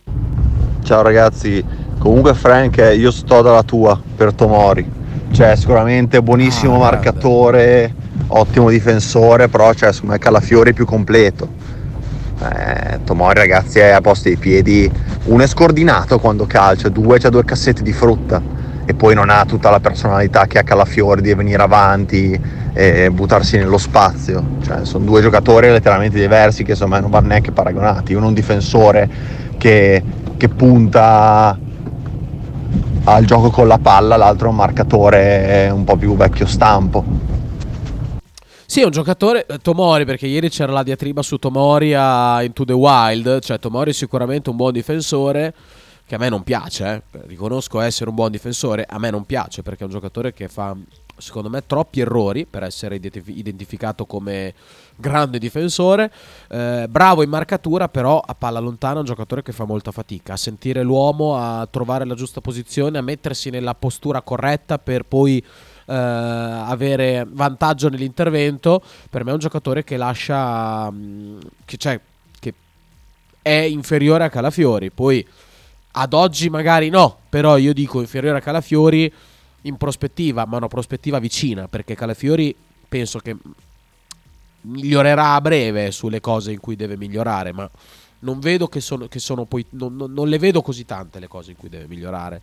Ciao 0.84 1.02
ragazzi, 1.02 1.64
comunque 2.00 2.34
Frank 2.34 2.78
eh, 2.78 2.96
io 2.96 3.12
sto 3.12 3.42
dalla 3.42 3.64
tua 3.64 4.02
per 4.16 4.34
Tomori, 4.34 4.90
cioè 5.34 5.56
sicuramente 5.56 6.22
buonissimo 6.24 6.76
Ah, 6.76 6.80
marcatore, 6.80 7.94
ottimo 8.28 8.70
difensore, 8.70 9.48
però 9.48 9.74
cioè, 9.74 9.92
secondo 9.92 10.14
me 10.14 10.20
Calafiori 10.20 10.74
più 10.74 10.86
completo. 10.86 11.50
Eh, 12.40 13.00
Tomori 13.04 13.40
ragazzi 13.40 13.80
è 13.80 13.90
a 13.90 14.02
posto 14.02 14.28
dei 14.28 14.38
piedi, 14.38 14.92
uno 15.24 15.44
è 15.44 15.48
scordinato 15.48 16.20
quando 16.20 16.46
calcia, 16.46 16.88
due 16.90 17.18
c'ha 17.18 17.30
due 17.30 17.44
cassetti 17.44 17.82
di 17.82 17.94
frutta 17.94 18.40
e 18.86 18.94
poi 18.94 19.16
non 19.16 19.30
ha 19.30 19.44
tutta 19.46 19.72
la 19.72 19.80
personalità 19.80 20.46
che 20.46 20.60
ha 20.60 20.64
Calafiori 20.64 21.22
di 21.22 21.34
venire 21.34 21.62
avanti 21.64 22.40
e 22.74 23.10
buttarsi 23.10 23.58
nello 23.58 23.80
spazio, 23.80 24.44
cioè 24.64 24.86
sono 24.86 25.04
due 25.04 25.22
giocatori 25.22 25.68
letteralmente 25.70 26.20
diversi 26.20 26.64
che 26.64 26.76
secondo 26.76 27.00
non 27.00 27.10
vanno 27.10 27.28
neanche 27.30 27.52
paragonati, 27.52 28.14
uno 28.14 28.26
è 28.26 28.28
un 28.28 28.34
difensore 28.36 29.10
che, 29.58 30.04
che 30.38 30.48
punta 30.48 31.58
al 33.04 33.26
gioco 33.26 33.50
con 33.50 33.68
la 33.68 33.80
palla, 33.80 34.16
l'altro 34.16 34.48
è 34.48 34.50
un 34.52 34.58
marcatore 34.58 35.70
un 35.74 35.84
po' 35.84 35.96
più 35.96 36.16
vecchio 36.16 36.46
stampo. 36.46 37.04
Sì, 38.70 38.82
è 38.82 38.84
un 38.84 38.92
giocatore, 38.92 39.46
eh, 39.46 39.60
Tomori, 39.60 40.04
perché 40.04 40.28
ieri 40.28 40.50
c'era 40.50 40.74
la 40.74 40.84
diatriba 40.84 41.22
su 41.22 41.38
Tomori 41.38 41.94
a 41.94 42.44
Into 42.44 42.66
the 42.66 42.74
Wild, 42.74 43.40
cioè 43.40 43.60
Tomori 43.60 43.92
è 43.92 43.94
sicuramente 43.94 44.50
un 44.50 44.58
buon 44.58 44.74
difensore, 44.74 45.54
che 46.06 46.16
a 46.16 46.18
me 46.18 46.28
non 46.28 46.44
piace, 46.44 47.04
eh. 47.10 47.22
riconosco 47.28 47.80
essere 47.80 48.10
un 48.10 48.16
buon 48.16 48.30
difensore, 48.30 48.86
a 48.86 49.00
me 49.00 49.10
non 49.10 49.26
piace 49.26 49.64
perché 49.64 49.84
è 49.84 49.86
un 49.86 49.92
giocatore 49.92 50.34
che 50.34 50.50
fa, 50.50 50.76
secondo 51.16 51.50
me, 51.50 51.66
troppi 51.66 52.02
errori 52.02 52.46
per 52.46 52.64
essere 52.64 52.96
identif- 52.96 53.30
identificato 53.30 54.06
come 54.06 54.54
grande 54.98 55.40
difensore, 55.40 56.12
Eh, 56.50 56.88
bravo 56.90 57.24
in 57.24 57.30
marcatura, 57.30 57.88
però 57.88 58.20
a 58.20 58.36
palla 58.36 58.60
lontana 58.60 58.96
è 58.96 59.00
un 59.00 59.06
giocatore 59.06 59.44
che 59.44 59.54
fa 59.54 59.64
molta 59.64 59.92
fatica, 59.92 60.34
a 60.34 60.38
sentire 60.38 60.84
l'uomo, 60.84 61.38
a 61.38 61.66
trovare 61.72 62.04
la 62.04 62.16
giusta 62.16 62.42
posizione, 62.42 62.98
a 62.98 63.02
mettersi 63.02 63.50
nella 63.50 63.76
postura 63.76 64.22
corretta 64.22 64.78
per 64.78 65.04
poi 65.04 65.42
eh, 65.88 65.94
avere 65.94 67.26
vantaggio 67.28 67.90
nell'intervento. 67.90 68.82
Per 69.10 69.24
me 69.24 69.32
è 69.32 69.34
un 69.34 69.40
giocatore 69.40 69.84
che 69.84 69.98
lascia, 69.98 70.92
mm, 70.92 71.40
che, 71.66 71.78
cioè, 71.78 72.00
che 72.40 72.54
è 73.42 73.52
inferiore 73.52 74.26
a 74.26 74.30
Calafiori. 74.30 74.92
Poi 74.92 75.26
ad 75.92 76.14
oggi 76.14 76.50
magari 76.50 76.90
no, 76.90 77.20
però 77.30 77.58
io 77.58 77.74
dico 77.74 78.02
inferiore 78.02 78.38
a 78.38 78.42
Calafiori 78.42 79.12
in 79.62 79.78
prospettiva, 79.78 80.46
ma 80.46 80.58
una 80.58 80.68
prospettiva 80.68 81.20
vicina, 81.20 81.68
perché 81.68 81.96
Calafiori 81.96 82.56
penso 82.88 83.20
che 83.20 83.36
migliorerà 84.62 85.34
a 85.36 85.42
breve 85.42 85.92
sulle 85.92 86.20
cose 86.20 86.52
in 86.52 86.60
cui 86.60 86.76
deve 86.76 86.98
migliorare, 86.98 87.52
ma 87.54 87.70
non 88.20 88.40
vedo 88.40 88.68
che 88.68 88.82
sono, 88.82 89.08
che 89.08 89.20
sono 89.20 89.46
poi 89.46 89.66
non, 89.72 89.96
non- 89.96 90.12
non 90.12 90.28
le 90.28 90.38
vedo 90.40 90.62
così 90.62 90.86
tante 90.86 91.20
le 91.20 91.28
cose 91.28 91.52
in 91.52 91.58
cui 91.58 91.70
deve 91.70 91.88
migliorare. 91.88 92.42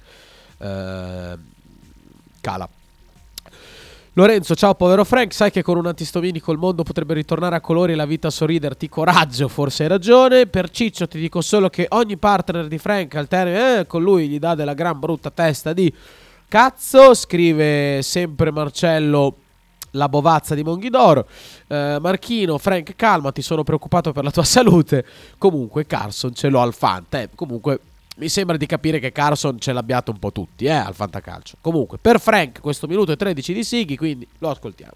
Eh, 0.58 1.36
Cala. 2.40 2.68
Lorenzo, 4.16 4.54
ciao 4.54 4.76
povero 4.76 5.04
Frank, 5.04 5.32
sai 5.34 5.50
che 5.50 5.62
con 5.64 5.76
un 5.76 5.88
antistominico 5.88 6.52
il 6.52 6.58
mondo 6.58 6.84
potrebbe 6.84 7.14
ritornare 7.14 7.56
a 7.56 7.60
colori 7.60 7.94
e 7.94 7.96
la 7.96 8.06
vita 8.06 8.28
a 8.28 8.30
sorriderti, 8.30 8.88
coraggio, 8.88 9.48
forse 9.48 9.82
hai 9.82 9.88
ragione. 9.88 10.46
Per 10.46 10.70
Ciccio 10.70 11.08
ti 11.08 11.18
dico 11.18 11.40
solo 11.40 11.68
che 11.68 11.86
ogni 11.90 12.16
partner 12.16 12.68
di 12.68 12.78
Frank 12.78 13.16
al 13.16 13.26
termine 13.26 13.80
eh, 13.80 13.86
con 13.88 14.04
lui 14.04 14.28
gli 14.28 14.38
dà 14.38 14.54
della 14.54 14.74
gran 14.74 15.00
brutta 15.00 15.32
testa 15.32 15.72
di 15.72 15.92
cazzo, 16.46 17.12
scrive 17.14 18.02
sempre 18.02 18.52
Marcello 18.52 19.34
la 19.90 20.08
bovazza 20.08 20.54
di 20.54 20.62
Monghidoro. 20.62 21.26
Eh, 21.66 21.98
Marchino, 22.00 22.56
Frank, 22.58 22.94
calmati, 22.94 23.42
sono 23.42 23.64
preoccupato 23.64 24.12
per 24.12 24.22
la 24.22 24.30
tua 24.30 24.44
salute. 24.46 25.04
Comunque, 25.38 25.86
Carson 25.86 26.32
ce 26.34 26.48
l'ho 26.50 26.60
al 26.60 26.72
Fanta. 26.72 27.20
eh. 27.20 27.30
Comunque, 27.34 27.80
mi 28.16 28.28
sembra 28.28 28.56
di 28.56 28.66
capire 28.66 28.98
che 28.98 29.12
Carson 29.12 29.58
ce 29.58 29.72
l'abbiate 29.72 30.10
un 30.10 30.18
po' 30.18 30.30
tutti, 30.30 30.66
eh, 30.66 30.70
al 30.70 30.94
Fantacalcio. 30.94 31.56
Comunque, 31.60 31.98
per 32.00 32.20
Frank, 32.20 32.60
questo 32.60 32.86
minuto 32.86 33.12
e 33.12 33.16
13 33.16 33.52
di 33.52 33.64
Sighi, 33.64 33.96
quindi 33.96 34.26
lo 34.38 34.50
ascoltiamo. 34.50 34.92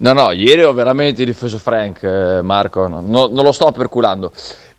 No, 0.00 0.12
no, 0.12 0.30
ieri 0.30 0.62
ho 0.62 0.72
veramente 0.72 1.24
difeso 1.24 1.58
Frank, 1.58 2.04
eh, 2.04 2.40
Marco, 2.42 2.86
no, 2.86 3.02
no- 3.04 3.26
non 3.26 3.44
lo 3.44 3.50
sto 3.50 3.72
perculando. 3.72 4.32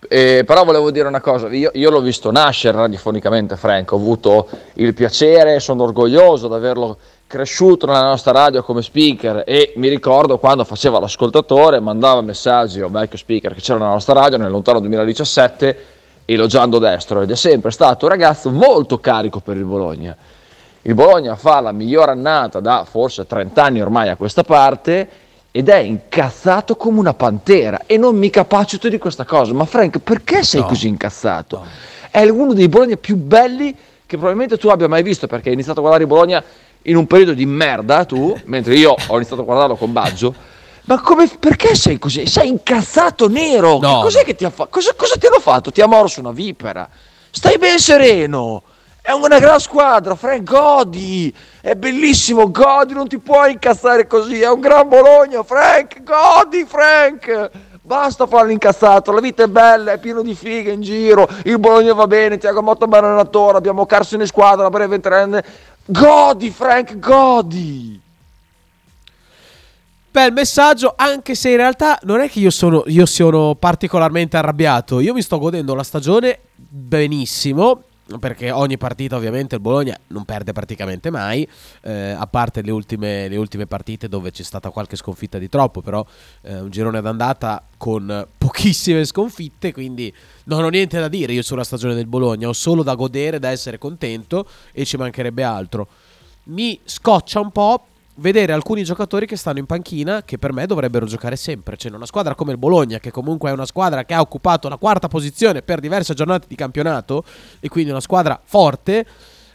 Eh, 0.08 0.44
però 0.46 0.64
volevo 0.64 0.92
dire 0.92 1.10
una 1.10 1.20
cosa, 1.20 1.50
io, 1.50 1.72
io 1.74 1.90
l'ho 1.90 2.00
visto 2.00 2.32
nascere 2.32 2.78
radiofonicamente 2.78 3.58
Frank, 3.58 3.92
ho 3.92 3.98
avuto 3.98 4.48
il 4.76 4.94
piacere, 4.94 5.60
sono 5.60 5.84
orgoglioso 5.84 6.48
di 6.48 6.54
averlo 6.54 6.98
cresciuto 7.28 7.86
nella 7.86 8.04
nostra 8.04 8.32
radio 8.32 8.64
come 8.64 8.82
speaker 8.82 9.44
e 9.46 9.74
mi 9.76 9.90
ricordo 9.90 10.40
quando 10.40 10.64
faceva 10.64 11.00
l'ascoltatore, 11.00 11.82
mandava 11.82 12.22
messaggi 12.22 12.80
a 12.80 12.86
un 12.86 12.94
vecchio 12.94 13.18
speaker 13.18 13.54
che 13.54 13.60
c'era 13.60 13.78
nella 13.78 13.92
nostra 13.92 14.14
radio 14.14 14.38
nel 14.38 14.50
lontano 14.50 14.80
2017, 14.80 15.86
elogiando 16.34 16.78
destro 16.78 17.22
ed 17.22 17.32
è 17.32 17.36
sempre 17.36 17.72
stato 17.72 18.06
un 18.06 18.12
ragazzo 18.12 18.52
molto 18.52 19.00
carico 19.00 19.40
per 19.40 19.58
il 19.58 19.64
Bologna. 19.64 20.16
Il 20.84 20.94
Bologna 20.94 21.36
fa 21.36 21.60
la 21.60 21.72
miglior 21.72 22.10
annata 22.10 22.60
da 22.60 22.86
forse 22.90 23.26
30 23.26 23.64
anni 23.64 23.82
ormai 23.82 24.10
a 24.10 24.16
questa 24.16 24.44
parte 24.44 25.10
ed 25.52 25.68
è 25.68 25.78
incazzato 25.78 26.76
come 26.76 27.00
una 27.00 27.14
pantera 27.14 27.82
e 27.86 27.98
non 27.98 28.16
mi 28.16 28.30
capacito 28.30 28.88
di 28.88 28.98
questa 28.98 29.26
cosa. 29.26 29.54
Ma 29.54 29.66
Frank, 29.66 30.00
perché 30.00 30.44
sei 30.44 30.62
così 30.62 30.88
incazzato? 30.88 31.66
È 32.12 32.24
uno 32.30 32.54
dei 32.54 32.70
Bologna 32.70 32.96
più 32.96 33.16
belli 33.16 33.76
che 34.06 34.16
probabilmente 34.16 34.58
tu 34.58 34.70
abbia 34.70 34.88
mai 34.88 35.04
visto 35.04 35.28
perché 35.28 35.50
hai 35.50 35.56
iniziato 35.56 35.80
a 35.80 35.82
guardare 35.82 36.04
il 36.04 36.10
Bologna 36.10 36.44
in 36.84 36.96
un 36.96 37.08
periodo 37.08 37.34
di 37.34 37.46
merda 37.46 38.06
tu, 38.06 38.38
mentre 38.46 38.76
io 38.76 38.96
ho 39.08 39.16
iniziato 39.16 39.42
a 39.42 39.46
guardarlo 39.46 39.76
con 39.76 39.92
Baggio. 39.92 40.34
Ma 40.90 41.00
come, 41.02 41.28
perché 41.28 41.76
sei 41.76 42.00
così? 42.00 42.26
Sei 42.26 42.48
incazzato 42.48 43.30
nero! 43.30 43.78
No, 43.78 44.00
cos'è 44.02 44.24
che 44.24 44.34
ti 44.34 44.44
ha 44.44 44.50
fatto? 44.50 44.70
Cosa, 44.72 44.94
cosa 44.96 45.18
ti 45.18 45.28
hanno 45.28 45.40
fatto? 45.40 45.72
Ti 45.72 45.82
ha 45.82 45.86
morso 45.86 46.20
una 46.20 46.32
vipera? 46.32 46.90
Stai 47.30 47.60
ben 47.60 47.78
sereno! 47.78 48.64
È 49.00 49.12
una 49.12 49.38
gran 49.38 49.60
squadra, 49.60 50.16
Frank, 50.16 50.42
godi! 50.42 51.32
È 51.62 51.76
bellissimo, 51.76 52.50
godi, 52.50 52.96
non 52.96 53.08
ti 53.08 53.20
puoi 53.20 53.52
incazzare 53.52 54.08
così, 54.08 54.42
è 54.42 54.50
un 54.50 54.62
gran 54.62 54.88
Bologna, 54.88 55.44
Frank, 55.44 56.02
godi, 56.02 56.66
Frank! 56.68 57.52
Basta 57.84 58.26
farlo 58.26 58.50
incazzato, 58.50 59.12
la 59.12 59.22
vita 59.22 59.44
è 59.44 59.48
bella, 59.48 59.92
è 59.92 60.00
pieno 60.00 60.24
di 60.24 60.34
fighe 60.34 60.72
in 60.72 60.82
giro, 60.82 61.30
il 61.44 61.60
Bologna 61.60 61.94
va 61.94 62.08
bene, 62.08 62.40
Tiago 62.40 62.64
Motta 62.64 62.86
è 62.86 62.88
un 62.88 62.96
allenatore, 62.96 63.58
abbiamo 63.58 63.86
Carson 63.86 64.22
in 64.22 64.26
squadra, 64.26 64.64
la 64.64 64.70
breve 64.72 65.00
trend. 65.00 65.40
Godi, 65.86 66.50
Frank, 66.50 66.98
godi! 66.98 68.08
Bel 70.12 70.34
messaggio, 70.34 70.94
anche 70.98 71.36
se 71.36 71.52
in 71.52 71.58
realtà 71.58 72.00
non 72.04 72.20
è 72.20 72.30
che 72.30 72.40
io 72.40 72.50
sono, 72.50 72.84
io 72.88 73.06
sono 73.06 73.54
particolarmente 73.54 74.38
arrabbiato. 74.38 75.00
Io 75.00 75.14
mi 75.14 75.22
sto 75.22 75.38
godendo 75.38 75.76
la 75.76 75.84
stagione 75.84 76.40
benissimo. 76.56 77.84
Perché 78.20 78.50
ogni 78.50 78.80
partita, 78.80 79.18
ovviamente, 79.18 79.54
il 79.54 79.62
Bologna 79.62 79.96
non 80.08 80.26
perde 80.26 80.52
praticamente 80.52 81.12
mai. 81.12 81.48
eh, 81.82 82.16
a 82.18 82.26
parte 82.26 82.64
le 82.64 82.72
ultime, 82.72 83.28
le 83.28 83.38
ultime 83.38 83.68
partite 83.68 84.10
dove 84.10 84.32
c'è 84.32 84.42
stata 84.42 84.72
qualche 84.72 84.96
sconfitta 84.96 85.38
di 85.38 85.48
troppo. 85.48 85.82
Però 85.82 86.04
eh, 86.42 86.60
un 86.60 86.72
girone 86.72 87.02
d'andata 87.02 87.64
con 87.78 88.28
pochissime 88.36 89.06
sconfitte. 89.06 89.72
Quindi 89.72 90.12
non 90.46 90.64
ho 90.64 90.70
niente 90.70 91.00
da 91.00 91.08
dire 91.08 91.34
io 91.34 91.44
sulla 91.44 91.64
stagione 91.64 91.94
del 91.94 92.08
Bologna. 92.08 92.48
Ho 92.48 92.54
solo 92.54 92.82
da 92.82 92.96
godere, 92.96 93.38
da 93.38 93.50
essere 93.50 93.78
contento. 93.78 94.48
E 94.72 94.86
ci 94.86 94.98
mancherebbe 94.98 95.44
altro. 95.44 95.88
Mi 96.46 96.80
scoccia 96.84 97.40
un 97.40 97.52
po' 97.52 97.89
vedere 98.20 98.54
alcuni 98.54 98.84
giocatori 98.84 99.26
che 99.26 99.36
stanno 99.36 99.60
in 99.60 99.66
panchina 99.66 100.24
che 100.24 100.38
per 100.38 100.54
me 100.54 100.66
dovrebbero 100.66 101.06
giocare 101.06 101.36
sempre. 101.36 101.76
C'è 101.76 101.90
una 101.90 102.06
squadra 102.06 102.36
come 102.36 102.52
il 102.52 102.58
Bologna, 102.58 103.00
che 103.00 103.12
comunque 103.12 103.50
è 103.50 103.54
una 103.54 103.66
squadra 103.66 104.06
che 104.06 104.14
ha 104.14 104.22
occupato 104.22 104.70
la 104.70 104.78
quarta 104.78 105.08
posizione 105.08 105.62
per 105.62 105.80
diverse 105.80 106.14
giornate 106.14 106.46
di 106.48 106.56
campionato 106.56 107.24
e 107.60 107.70
quindi 107.70 107.92
una 107.92 108.02
squadra 108.02 108.40
forte. 108.44 109.06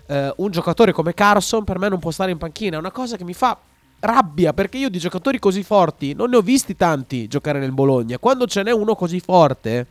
eh, 0.06 0.32
un 0.36 0.50
giocatore 0.50 0.92
come 0.92 1.14
Carson 1.14 1.64
per 1.64 1.78
me 1.78 1.88
non 1.88 1.98
può 1.98 2.10
stare 2.10 2.30
in 2.30 2.38
panchina. 2.38 2.76
È 2.76 2.78
una 2.78 2.92
cosa 2.92 3.16
che 3.16 3.24
mi 3.24 3.34
fa 3.34 3.56
rabbia 4.00 4.52
perché 4.52 4.76
io 4.76 4.90
di 4.90 4.98
giocatori 4.98 5.38
così 5.38 5.62
forti 5.62 6.12
non 6.12 6.28
ne 6.28 6.36
ho 6.36 6.42
visti 6.42 6.76
tanti 6.76 7.26
giocare 7.28 7.58
nel 7.58 7.72
Bologna. 7.72 8.18
Quando 8.18 8.46
ce 8.46 8.62
n'è 8.62 8.72
uno 8.72 8.94
così 8.94 9.20
forte 9.20 9.86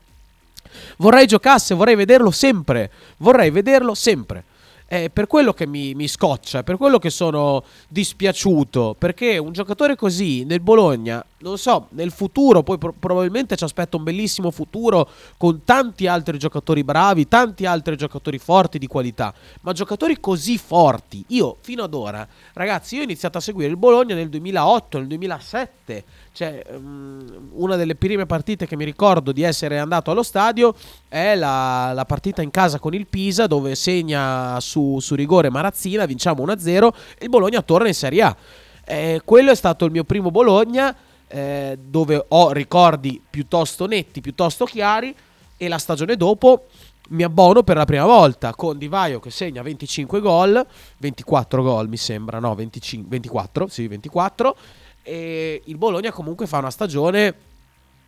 Vorrei 0.97 1.27
giocasse, 1.27 1.75
vorrei 1.75 1.95
vederlo 1.95 2.31
sempre. 2.31 2.91
Vorrei 3.17 3.49
vederlo 3.51 3.93
sempre. 3.93 4.43
È 4.85 5.09
per 5.09 5.27
quello 5.27 5.53
che 5.53 5.65
mi, 5.65 5.93
mi 5.93 6.07
scoccia, 6.07 6.63
per 6.63 6.77
quello 6.77 6.99
che 6.99 7.09
sono 7.09 7.63
dispiaciuto. 7.87 8.95
Perché 8.97 9.37
un 9.37 9.51
giocatore 9.51 9.95
così 9.95 10.43
nel 10.43 10.59
Bologna, 10.59 11.25
non 11.39 11.57
so, 11.57 11.87
nel 11.91 12.11
futuro, 12.11 12.63
poi 12.63 12.77
pro- 12.77 12.93
probabilmente 12.97 13.55
ci 13.55 13.63
aspetta 13.63 13.97
un 13.97 14.03
bellissimo 14.03 14.51
futuro 14.51 15.09
con 15.37 15.63
tanti 15.63 16.07
altri 16.07 16.37
giocatori 16.37 16.83
bravi, 16.83 17.27
tanti 17.27 17.65
altri 17.65 17.97
giocatori 17.97 18.37
forti 18.37 18.77
di 18.77 18.87
qualità. 18.87 19.33
Ma 19.61 19.73
giocatori 19.73 20.19
così 20.19 20.57
forti, 20.57 21.23
io 21.27 21.57
fino 21.61 21.83
ad 21.83 21.93
ora, 21.93 22.27
ragazzi, 22.53 22.95
io 22.95 23.01
ho 23.01 23.05
iniziato 23.05 23.37
a 23.37 23.41
seguire 23.41 23.69
il 23.69 23.77
Bologna 23.77 24.15
nel 24.15 24.29
2008, 24.29 24.97
nel 24.99 25.07
2007. 25.07 26.03
Cioè, 26.33 26.65
um, 26.71 27.49
una 27.51 27.75
delle 27.75 27.93
prime 27.93 28.25
partite 28.25 28.65
che 28.65 28.75
mi 28.75 28.85
ricordo 28.85 29.31
di 29.31 29.43
essere 29.43 29.77
andato 29.77 30.09
allo 30.09 30.23
stadio 30.23 30.73
è 31.07 31.35
la, 31.35 31.91
la 31.93 32.05
partita 32.05 32.41
in 32.41 32.49
casa 32.49 32.79
con 32.79 32.95
il 32.95 33.05
Pisa, 33.05 33.45
dove 33.45 33.75
segna 33.75 34.59
su, 34.59 34.97
su 34.99 35.13
rigore 35.13 35.51
Marazzina, 35.51 36.05
vinciamo 36.05 36.43
1-0 36.43 36.89
e 37.19 37.23
il 37.25 37.29
Bologna 37.29 37.61
torna 37.61 37.87
in 37.87 37.93
Serie 37.93 38.23
A. 38.23 38.35
Eh, 38.83 39.21
quello 39.23 39.51
è 39.51 39.55
stato 39.55 39.85
il 39.85 39.91
mio 39.91 40.05
primo 40.05 40.31
Bologna, 40.31 40.95
eh, 41.27 41.77
dove 41.79 42.25
ho 42.27 42.51
ricordi 42.51 43.21
piuttosto 43.29 43.85
netti, 43.85 44.19
piuttosto 44.19 44.65
chiari, 44.65 45.15
e 45.55 45.67
la 45.67 45.77
stagione 45.77 46.15
dopo 46.17 46.65
mi 47.09 47.21
abbono 47.21 47.61
per 47.61 47.77
la 47.77 47.85
prima 47.85 48.05
volta 48.05 48.55
con 48.55 48.79
Di 48.79 48.87
Vaio 48.87 49.19
che 49.19 49.29
segna 49.29 49.61
25 49.61 50.19
gol, 50.19 50.65
24 50.97 51.61
gol 51.61 51.89
mi 51.89 51.97
sembra, 51.97 52.39
no, 52.39 52.55
25, 52.55 53.07
24, 53.07 53.67
sì, 53.67 53.87
24 53.87 54.55
e 55.03 55.61
il 55.65 55.77
Bologna 55.77 56.11
comunque 56.11 56.47
fa 56.47 56.57
una 56.57 56.71
stagione 56.71 57.35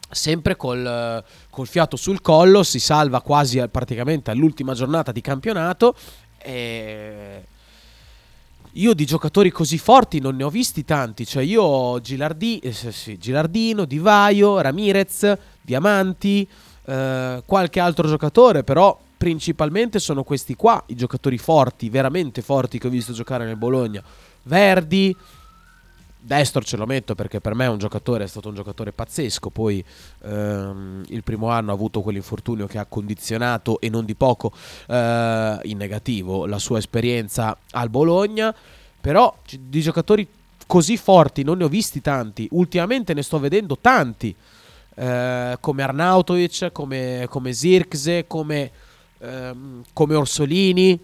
sempre 0.09 0.55
col, 0.55 1.23
col 1.49 1.67
fiato 1.67 1.95
sul 1.95 2.21
collo, 2.21 2.63
si 2.63 2.79
salva 2.79 3.21
quasi 3.21 3.61
praticamente 3.67 4.31
all'ultima 4.31 4.73
giornata 4.73 5.11
di 5.11 5.21
campionato. 5.21 5.95
E 6.37 7.43
io 8.77 8.93
di 8.93 9.05
giocatori 9.05 9.51
così 9.51 9.77
forti 9.77 10.19
non 10.19 10.35
ne 10.35 10.43
ho 10.43 10.49
visti 10.49 10.83
tanti, 10.83 11.25
cioè 11.25 11.43
io 11.43 11.61
ho 11.61 12.01
Gilardi, 12.01 12.59
eh, 12.59 12.73
sì, 12.73 13.17
Gilardino, 13.17 13.85
Di 13.85 13.99
Vaio, 13.99 14.59
Ramirez, 14.59 15.33
Diamanti, 15.61 16.47
eh, 16.85 17.41
qualche 17.45 17.79
altro 17.79 18.07
giocatore, 18.07 18.63
però 18.63 18.99
principalmente 19.17 19.99
sono 19.99 20.23
questi 20.23 20.55
qua 20.55 20.83
i 20.87 20.95
giocatori 20.95 21.37
forti, 21.37 21.89
veramente 21.89 22.41
forti 22.41 22.77
che 22.77 22.87
ho 22.87 22.89
visto 22.89 23.13
giocare 23.13 23.45
nel 23.45 23.55
Bologna. 23.55 24.03
Verdi, 24.43 25.15
Destro 26.25 26.63
ce 26.63 26.75
lo 26.75 26.87
metto 26.87 27.13
perché 27.13 27.39
per 27.39 27.53
me 27.53 27.65
è 27.65 27.69
un 27.69 27.77
giocatore, 27.77 28.23
è 28.23 28.27
stato 28.27 28.49
un 28.49 28.55
giocatore 28.55 28.91
pazzesco. 28.91 29.51
Poi 29.51 29.85
ehm, 30.23 31.03
il 31.09 31.21
primo 31.21 31.49
anno 31.49 31.69
ha 31.69 31.75
avuto 31.75 32.01
quell'infortunio 32.01 32.65
che 32.65 32.79
ha 32.79 32.85
condizionato 32.85 33.79
e 33.79 33.89
non 33.89 34.05
di 34.05 34.15
poco 34.15 34.51
eh, 34.87 35.59
in 35.61 35.77
negativo 35.77 36.47
la 36.47 36.57
sua 36.57 36.79
esperienza 36.79 37.55
al 37.71 37.91
Bologna. 37.91 38.55
Però 38.99 39.37
di 39.59 39.81
giocatori 39.81 40.27
così 40.65 40.97
forti 40.97 41.43
non 41.43 41.59
ne 41.59 41.65
ho 41.65 41.69
visti 41.69 42.01
tanti. 42.01 42.47
Ultimamente 42.53 43.13
ne 43.13 43.21
sto 43.21 43.37
vedendo 43.37 43.77
tanti. 43.79 44.35
Eh, 44.95 45.57
come 45.59 45.83
Arnautovic, 45.83 46.71
come, 46.71 47.27
come 47.29 47.53
Zirkse, 47.53 48.25
come, 48.25 48.71
ehm, 49.19 49.83
come 49.93 50.15
Orsolini 50.15 50.99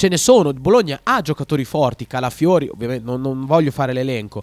ce 0.00 0.08
ne 0.08 0.16
sono. 0.16 0.50
Bologna 0.54 1.00
ha 1.02 1.20
giocatori 1.20 1.66
forti, 1.66 2.06
Calafiori, 2.06 2.70
ovviamente 2.72 3.04
non, 3.04 3.20
non 3.20 3.44
voglio 3.44 3.70
fare 3.70 3.92
l'elenco, 3.92 4.42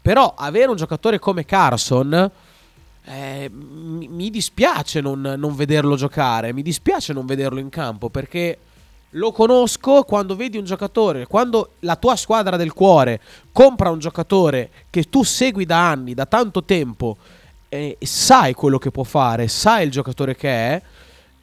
però 0.00 0.34
avere 0.36 0.70
un 0.70 0.76
giocatore 0.76 1.18
come 1.18 1.44
Carson 1.44 2.30
eh, 3.04 3.50
mi, 3.50 4.30
dispiace 4.30 5.00
non, 5.00 5.20
non, 5.36 5.56
vederlo 5.56 5.96
giocare, 5.96 6.52
mi 6.52 6.62
dispiace 6.62 7.12
non 7.12 7.26
vederlo 7.26 7.58
in 7.58 7.68
campo 7.68 8.10
perché 8.10 8.56
lo 9.10 9.32
conosco 9.32 10.04
quando 10.04 10.36
vedi 10.36 10.56
un 10.56 10.64
giocatore, 10.64 11.26
quando 11.26 11.70
la 11.80 11.96
tua 11.96 12.14
squadra 12.14 12.56
del 12.56 12.72
cuore 12.72 13.20
compra 13.50 13.90
un 13.90 13.98
giocatore 13.98 14.70
che 14.88 15.08
tu 15.10 15.24
segui 15.24 15.66
da 15.66 15.90
anni, 15.90 16.14
da 16.14 16.26
tanto 16.26 16.62
tempo, 16.62 17.16
e 17.68 17.98
sai 18.00 18.54
quello 18.54 18.78
che 18.78 18.92
può 18.92 19.02
fare, 19.02 19.48
sai 19.48 19.84
il 19.84 19.90
giocatore 19.90 20.36
che 20.36 20.48
è, 20.48 20.82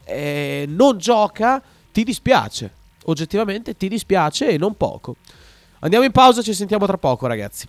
eh, 0.05 0.66
non 0.66 0.97
gioca, 0.97 1.62
ti 1.91 2.05
dispiace 2.05 2.78
oggettivamente 3.10 3.76
ti 3.76 3.88
dispiace 3.88 4.49
e 4.49 4.57
non 4.57 4.76
poco. 4.76 5.16
Andiamo 5.80 6.05
in 6.05 6.12
pausa, 6.12 6.41
ci 6.41 6.53
sentiamo 6.53 6.86
tra 6.86 6.97
poco 6.97 7.28
ragazzi. 7.28 7.68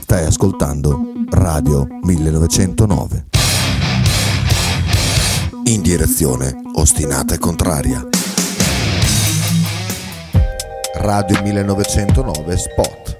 Stai 0.00 0.24
ascoltando 0.24 1.12
Radio 1.30 1.86
1909. 2.02 3.26
In 5.64 5.82
direzione 5.82 6.60
ostinata 6.74 7.34
e 7.34 7.38
contraria. 7.38 8.08
Radio 10.94 11.40
1909 11.42 12.56
Spot. 12.56 13.19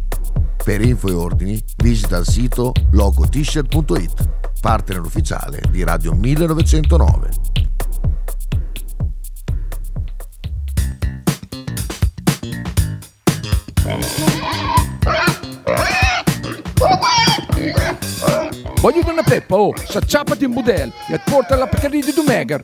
Per 0.63 0.81
info 0.81 1.07
e 1.09 1.13
ordini 1.13 1.59
visita 1.77 2.17
il 2.17 2.25
sito 2.25 2.71
logotshirt.it 2.91 4.29
partner 4.61 4.99
ufficiale 4.99 5.59
di 5.71 5.83
Radio 5.83 6.13
1909. 6.13 7.29
Voglio 18.81 19.01
una 19.09 19.23
peppa, 19.23 19.55
oh, 19.55 19.73
s'acciappati 19.75 20.45
in 20.45 20.53
budel 20.53 20.91
e 21.07 21.19
porta 21.23 21.55
la 21.55 21.67
Pcaridi 21.67 22.05
di 22.05 22.13
Dumegar. 22.13 22.63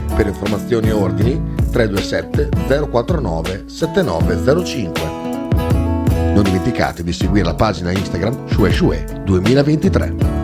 Per 0.15 0.27
informazioni 0.27 0.89
e 0.89 0.91
ordini 0.91 1.41
327 1.71 2.49
049 2.89 3.63
7905. 3.67 5.01
Non 6.33 6.43
dimenticate 6.43 7.03
di 7.03 7.11
seguire 7.13 7.45
la 7.45 7.55
pagina 7.55 7.91
Instagram 7.91 8.47
Shue 8.47 8.71
Shue 8.71 9.05
2023. 9.23 10.39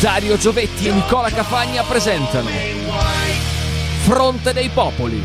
Dario 0.00 0.36
Giovetti 0.36 0.86
e 0.86 0.92
Nicola 0.92 1.28
Cafagna 1.28 1.82
presentano 1.82 2.48
Fronte 4.02 4.52
dei 4.52 4.68
Popoli. 4.68 5.20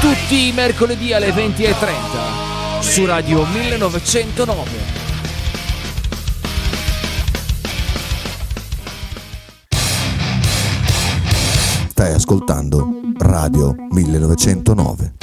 Tutti 0.00 0.48
i 0.48 0.52
mercoledì 0.52 1.12
alle 1.12 1.30
20.30 1.30 2.80
su 2.80 3.04
Radio 3.04 3.44
1909. 3.44 5.05
Stai 11.98 12.12
ascoltando 12.12 13.00
Radio 13.16 13.74
1909. 13.74 15.14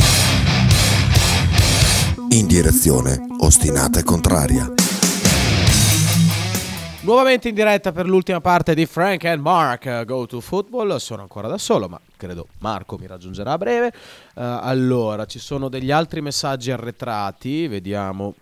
In 2.29 2.47
direzione 2.47 3.27
ostinata 3.41 3.99
e 3.99 4.03
contraria. 4.03 4.73
Nuovamente 7.01 7.49
in 7.49 7.53
diretta 7.53 7.91
per 7.91 8.07
l'ultima 8.07 8.41
parte 8.41 8.73
di 8.73 8.87
Frank 8.87 9.23
and 9.25 9.41
Mark 9.41 9.85
uh, 9.85 10.03
Go 10.03 10.25
to 10.25 10.41
Football. 10.41 10.95
Sono 10.95 11.21
ancora 11.21 11.47
da 11.47 11.59
solo, 11.59 11.87
ma 11.87 12.01
credo 12.17 12.47
Marco 12.57 12.97
mi 12.97 13.05
raggiungerà 13.05 13.51
a 13.51 13.57
breve. 13.59 13.93
Uh, 14.33 14.41
allora, 14.41 15.25
ci 15.25 15.37
sono 15.37 15.69
degli 15.69 15.91
altri 15.91 16.21
messaggi 16.21 16.71
arretrati. 16.71 17.67
Vediamo, 17.67 18.33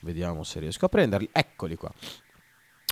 vediamo 0.00 0.42
se 0.42 0.58
riesco 0.58 0.86
a 0.86 0.88
prenderli. 0.88 1.28
Eccoli 1.30 1.76
qua. 1.76 1.92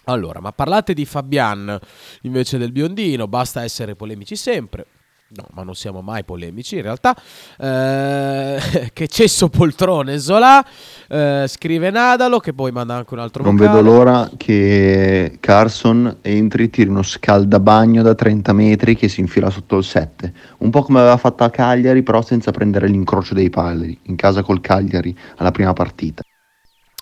Allora, 0.05 0.41
ma 0.41 0.53
parlate 0.53 0.95
di 0.95 1.05
Fabian 1.05 1.79
invece 2.23 2.59
del 2.59 2.73
biondino. 2.73 3.29
Basta 3.29 3.63
essere 3.63 3.95
polemici 3.95 4.37
sempre. 4.37 4.87
No, 5.35 5.47
ma 5.55 5.63
non 5.63 5.75
siamo 5.75 6.03
mai 6.03 6.25
polemici 6.25 6.77
in 6.77 6.83
realtà. 6.83 7.17
Eh, 7.59 8.91
che 8.93 9.09
cesso 9.09 9.49
poltrone 9.49 10.19
Zola. 10.19 10.63
Eh, 11.09 11.47
scrive 11.49 11.91
Nadalo 11.91 12.39
che 12.39 12.53
poi 12.53 12.71
manda 12.71 12.97
anche 12.97 13.15
un 13.15 13.21
altro 13.21 13.43
Non 13.43 13.57
vocale. 13.57 13.79
vedo 13.79 13.91
l'ora 13.91 14.31
che 14.37 15.39
Carson 15.41 16.19
entri, 16.21 16.69
tiri 16.69 16.91
uno 16.91 17.03
scaldabagno 17.03 18.03
da 18.03 18.15
30 18.15 18.53
metri 18.53 18.95
che 18.95 19.09
si 19.09 19.21
infila 19.21 19.49
sotto 19.49 19.79
il 19.79 19.85
7. 19.85 20.33
Un 20.59 20.71
po' 20.71 20.83
come 20.83 20.99
aveva 21.01 21.17
fatto 21.17 21.45
a 21.45 21.51
Cagliari, 21.51 22.03
però 22.03 22.21
senza 22.21 22.51
prendere 22.51 22.87
l'incrocio 22.89 23.33
dei 23.33 23.49
pali. 23.49 23.99
In 24.05 24.17
casa 24.17 24.43
col 24.43 24.61
Cagliari 24.61 25.17
alla 25.37 25.51
prima 25.51 25.73
partita. 25.73 26.23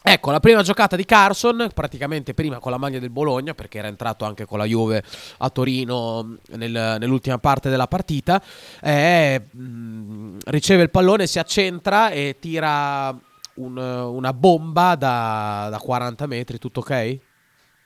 Ecco, 0.03 0.31
la 0.31 0.41
prima 0.41 0.63
giocata 0.63 0.97
di 0.97 1.05
Carson, 1.05 1.69
praticamente 1.75 2.33
prima 2.33 2.59
con 2.59 2.71
la 2.71 2.79
maglia 2.79 2.99
del 2.99 3.11
Bologna, 3.11 3.53
perché 3.53 3.79
era 3.79 3.89
entrato 3.89 4.25
anche 4.25 4.47
con 4.47 4.57
la 4.59 4.65
Juve 4.65 5.05
a 5.39 5.51
Torino 5.51 6.39
nel- 6.53 6.97
nell'ultima 6.99 7.39
parte 7.39 7.69
della 7.69 7.87
partita, 7.87 8.43
è, 8.81 9.39
mh, 9.39 10.39
riceve 10.47 10.85
il 10.85 10.91
pallone, 10.91 11.27
si 11.27 11.39
accentra 11.39 12.09
e 12.11 12.39
tira 12.41 13.15
un- 13.55 13.77
una 13.77 14.33
bomba 14.33 14.95
da, 14.95 15.69
da 15.71 15.79
40 15.79 16.27
metri, 16.27 16.57
tutto 16.59 16.81
ok? 16.81 17.19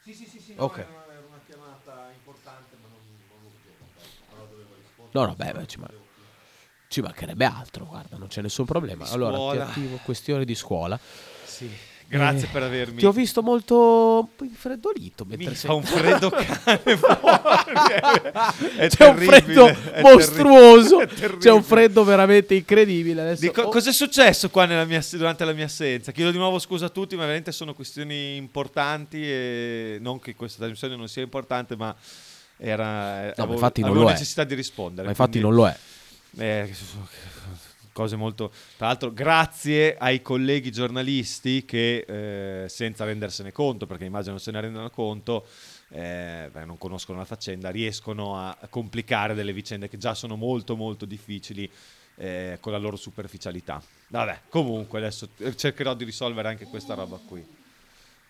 Sì, 0.04 0.12
sì, 0.14 0.24
sì, 0.26 0.38
sì. 0.40 0.52
Ok. 0.56 0.78
era 0.78 0.88
una 1.28 1.40
chiamata 1.44 2.10
importante, 2.14 2.76
ma 2.80 2.88
non, 2.88 3.00
No, 5.10 5.26
no, 5.26 5.34
beh, 5.34 5.52
beh, 5.52 5.66
ci, 5.66 5.78
ma- 5.78 5.90
ci 6.86 7.00
mancherebbe 7.00 7.44
altro, 7.44 7.86
guarda, 7.86 8.16
non 8.16 8.28
c'è 8.28 8.40
nessun 8.40 8.64
problema. 8.66 9.04
Allora, 9.10 9.36
ti 9.50 9.56
attivo 9.58 9.98
questione 10.04 10.44
di 10.44 10.54
scuola. 10.54 10.98
Sì, 11.44 11.68
grazie 12.08 12.46
Eh, 12.46 12.50
per 12.50 12.62
avermi. 12.62 12.96
Ti 12.98 13.06
ho 13.06 13.12
visto 13.12 13.42
molto 13.42 14.30
infreddolito. 14.42 15.24
Mi 15.24 15.46
fa 15.46 15.74
un 15.74 15.82
freddo 15.82 16.30
cane 16.64 16.96
fuori. 16.96 17.22
È 18.76 18.88
C'è 18.88 19.08
un 19.08 19.16
freddo 19.18 19.66
è 19.66 20.00
mostruoso. 20.02 21.00
è. 21.06 21.36
C'è 21.38 21.50
un 21.50 21.62
freddo 21.62 22.04
veramente 22.04 22.54
incredibile. 22.54 23.20
Adesso, 23.22 23.40
Dico, 23.40 23.62
oh, 23.62 23.68
Cos'è 23.68 23.92
successo 23.92 24.50
qua 24.50 24.64
nella 24.66 24.84
mia- 24.84 25.02
durante 25.12 25.44
la 25.44 25.52
mia 25.52 25.64
assenza? 25.66 26.12
Chiedo 26.12 26.30
di 26.30 26.38
nuovo 26.38 26.58
scusa 26.58 26.86
a 26.86 26.90
tutti, 26.90 27.14
ma 27.14 27.22
veramente 27.22 27.52
sono 27.52 27.74
questioni 27.74 28.36
importanti 28.36 29.22
e 29.22 29.98
non 30.00 30.20
che 30.20 30.34
questa 30.34 30.58
trasmissione 30.58 30.96
non 30.96 31.08
sia 31.08 31.22
importante, 31.22 31.76
ma 31.76 31.94
era, 32.56 33.32
avevo, 33.34 33.52
infatti 33.54 33.80
non 33.80 33.90
avevo 33.90 34.04
lo 34.04 34.10
è. 34.10 34.12
necessità 34.12 34.44
di 34.44 34.54
rispondere. 34.54 35.04
Ma 35.04 35.10
infatti 35.10 35.40
non 35.40 35.54
lo 35.54 35.66
è. 35.66 35.76
Eh, 36.36 36.70
cose 37.94 38.16
molto 38.16 38.52
tra 38.76 38.88
l'altro 38.88 39.12
grazie 39.12 39.96
ai 39.96 40.20
colleghi 40.20 40.70
giornalisti 40.70 41.64
che 41.64 42.04
eh, 42.06 42.68
senza 42.68 43.04
rendersene 43.04 43.52
conto 43.52 43.86
perché 43.86 44.04
immagino 44.04 44.36
se 44.36 44.50
ne 44.50 44.60
rendano 44.60 44.90
conto 44.90 45.46
eh, 45.90 46.50
non 46.66 46.76
conoscono 46.76 47.18
la 47.18 47.24
faccenda 47.24 47.70
riescono 47.70 48.36
a 48.36 48.54
complicare 48.68 49.32
delle 49.32 49.52
vicende 49.54 49.88
che 49.88 49.96
già 49.96 50.14
sono 50.14 50.36
molto 50.36 50.76
molto 50.76 51.06
difficili 51.06 51.70
eh, 52.16 52.58
con 52.60 52.72
la 52.72 52.78
loro 52.78 52.96
superficialità 52.96 53.82
vabbè 54.08 54.40
comunque 54.48 54.98
adesso 54.98 55.28
cercherò 55.54 55.94
di 55.94 56.04
risolvere 56.04 56.48
anche 56.48 56.66
questa 56.66 56.94
roba 56.94 57.18
qui 57.24 57.62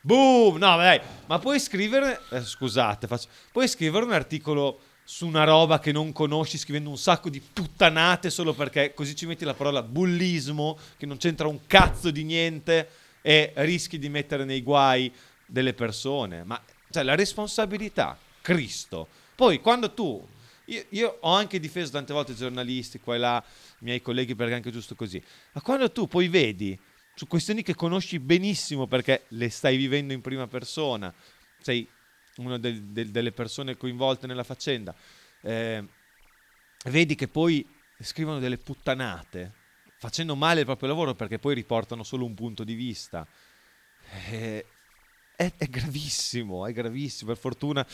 Boom! 0.07 0.59
No, 0.59 0.77
dai, 0.77 1.01
ma 1.25 1.39
puoi 1.39 1.59
scrivere. 1.59 2.21
eh, 2.29 2.43
scusate, 2.43 3.07
faccio, 3.07 3.29
puoi 3.51 3.67
scrivere 3.67 4.05
un 4.05 4.13
articolo 4.13 4.79
su 5.05 5.27
una 5.27 5.45
roba 5.45 5.79
che 5.79 5.93
non 5.93 6.13
conosci 6.13 6.57
scrivendo 6.57 6.89
un 6.89 6.97
sacco 6.97 7.29
di 7.29 7.41
puttanate 7.41 8.31
solo 8.31 8.55
perché 8.55 8.95
così 8.95 9.15
ci 9.15 9.27
metti 9.27 9.45
la 9.45 9.53
parola 9.53 9.83
bullismo 9.83 10.79
che 10.97 11.05
non 11.05 11.19
c'entra 11.19 11.47
un 11.47 11.67
cazzo 11.67 12.11
di 12.11 12.25
niente 12.25 12.89
e 13.21 13.53
rischi 13.57 13.99
di 13.99 14.09
mettere 14.09 14.45
nei 14.45 14.63
guai 14.63 15.13
delle 15.47 15.75
persone. 15.75 16.43
Ma 16.45 16.61
cioè, 16.91 17.03
la 17.03 17.15
responsabilità, 17.15 18.19
Cristo. 18.41 19.09
Poi 19.35 19.61
quando 19.61 19.93
tu. 19.93 20.27
Io, 20.69 20.83
io 20.91 21.19
ho 21.21 21.35
anche 21.35 21.61
difeso 21.61 21.91
tante 21.91 22.15
volte 22.15 22.33
i 22.33 22.37
giornalisti, 22.37 22.99
qua 22.99 23.17
e 23.17 23.19
là, 23.19 23.45
i 23.81 23.85
miei 23.85 24.01
colleghi, 24.01 24.35
perché 24.35 24.55
anche 24.55 24.71
giusto 24.71 24.95
così. 24.95 25.23
Ma 25.53 25.61
quando 25.61 25.93
tu 25.93 26.09
poi 26.09 26.29
vedi 26.29 26.79
su 27.15 27.27
questioni 27.27 27.63
che 27.63 27.75
conosci 27.75 28.19
benissimo 28.19 28.87
perché 28.87 29.25
le 29.29 29.51
stai 29.51 29.77
vivendo 29.77 30.15
in 30.15 30.23
prima 30.23 30.47
persona, 30.47 31.13
sei 31.61 31.87
una 32.37 32.59
del- 32.59 32.83
del- 32.85 33.11
delle 33.11 33.33
persone 33.33 33.77
coinvolte 33.77 34.27
nella 34.27 34.45
faccenda, 34.45 34.95
eh, 35.43 35.85
vedi 36.87 37.15
che 37.15 37.29
poi 37.29 37.67
scrivono 38.01 38.39
delle 38.39 38.59
puttanate, 38.59 39.53
facendo 39.99 40.35
male 40.37 40.61
il 40.61 40.67
proprio 40.67 40.89
lavoro 40.89 41.15
perché 41.15 41.39
poi 41.39 41.55
riportano 41.55 42.03
solo 42.03 42.25
un 42.25 42.35
punto 42.35 42.65
di 42.65 42.75
vista. 42.75 43.27
Eh, 44.31 44.65
è, 45.37 45.53
è 45.57 45.67
gravissimo, 45.67 46.67
è 46.67 46.73
gravissimo. 46.73 47.31
Per 47.33 47.41
fortuna 47.41 47.87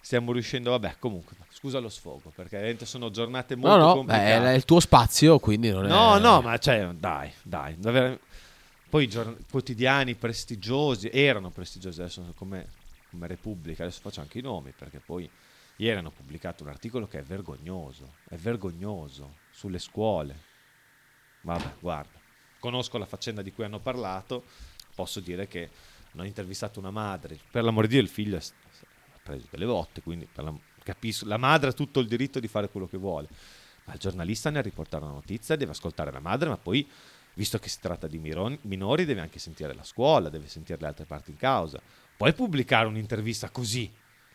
stiamo 0.00 0.32
riuscendo. 0.32 0.70
Vabbè, 0.70 0.96
comunque, 0.98 1.34
scusa 1.50 1.78
lo 1.80 1.88
sfogo 1.88 2.30
perché 2.34 2.56
veramente 2.56 2.86
sono 2.86 3.10
giornate 3.10 3.56
molto 3.56 3.76
no, 3.76 3.86
no, 3.86 3.94
complicate. 3.94 4.38
beh, 4.40 4.52
è 4.52 4.54
il 4.54 4.64
tuo 4.64 4.80
spazio, 4.80 5.38
quindi 5.38 5.70
non 5.70 5.86
è. 5.86 5.88
No, 5.88 6.18
no, 6.18 6.40
ma 6.42 6.56
cioè, 6.58 6.86
dai, 6.94 7.32
dai. 7.42 7.74
davvero- 7.78 8.18
Poi 8.88 9.04
i 9.04 9.08
giorn- 9.08 9.36
quotidiani 9.50 10.14
prestigiosi, 10.14 11.08
erano 11.12 11.50
prestigiosi, 11.50 12.00
adesso 12.02 12.32
come, 12.36 12.68
come 13.12 13.26
Repubblica, 13.26 13.84
adesso 13.84 14.00
faccio 14.00 14.22
anche 14.22 14.38
i 14.38 14.42
nomi, 14.42 14.72
perché 14.72 14.98
poi 14.98 15.30
ieri 15.76 15.98
hanno 15.98 16.10
pubblicato 16.10 16.62
un 16.62 16.70
articolo 16.70 17.06
che 17.06 17.18
è 17.18 17.22
vergognoso, 17.22 18.14
è 18.28 18.36
vergognoso, 18.36 19.36
sulle 19.50 19.78
scuole. 19.78 20.50
Vabbè, 21.42 21.74
guarda, 21.78 22.18
conosco 22.58 22.96
la 22.96 23.04
faccenda 23.04 23.42
di 23.42 23.52
cui 23.52 23.64
hanno 23.64 23.80
parlato, 23.80 24.44
posso 24.94 25.20
dire 25.20 25.46
che 25.46 25.68
hanno 26.12 26.24
intervistato 26.24 26.78
una 26.78 26.90
madre, 26.90 27.38
per 27.50 27.62
l'amor 27.62 27.86
di 27.86 27.94
Dio 27.94 28.00
il 28.00 28.08
figlio 28.08 28.36
ha 28.38 29.18
preso 29.22 29.46
delle 29.50 29.66
botte, 29.66 30.00
quindi 30.00 30.26
la, 30.34 30.54
capisco, 30.82 31.26
la 31.26 31.36
madre 31.36 31.70
ha 31.70 31.72
tutto 31.72 32.00
il 32.00 32.08
diritto 32.08 32.40
di 32.40 32.48
fare 32.48 32.68
quello 32.70 32.86
che 32.86 32.96
vuole, 32.96 33.28
ma 33.84 33.92
il 33.92 33.98
giornalista 33.98 34.48
nel 34.48 34.62
riportare 34.62 35.04
la 35.04 35.10
notizia 35.10 35.56
deve 35.56 35.72
ascoltare 35.72 36.10
la 36.10 36.20
madre, 36.20 36.48
ma 36.48 36.56
poi, 36.56 36.88
visto 37.34 37.58
che 37.58 37.68
si 37.68 37.78
tratta 37.80 38.06
di 38.06 38.18
minori, 38.18 39.04
deve 39.04 39.20
anche 39.20 39.38
sentire 39.38 39.74
la 39.74 39.84
scuola, 39.84 40.28
deve 40.28 40.48
sentire 40.48 40.78
le 40.80 40.86
altre 40.86 41.04
parti 41.04 41.30
in 41.30 41.36
causa. 41.36 41.80
Puoi 42.22 42.34
pubblicare 42.34 42.86
un'intervista 42.86 43.50
così, 43.50 43.90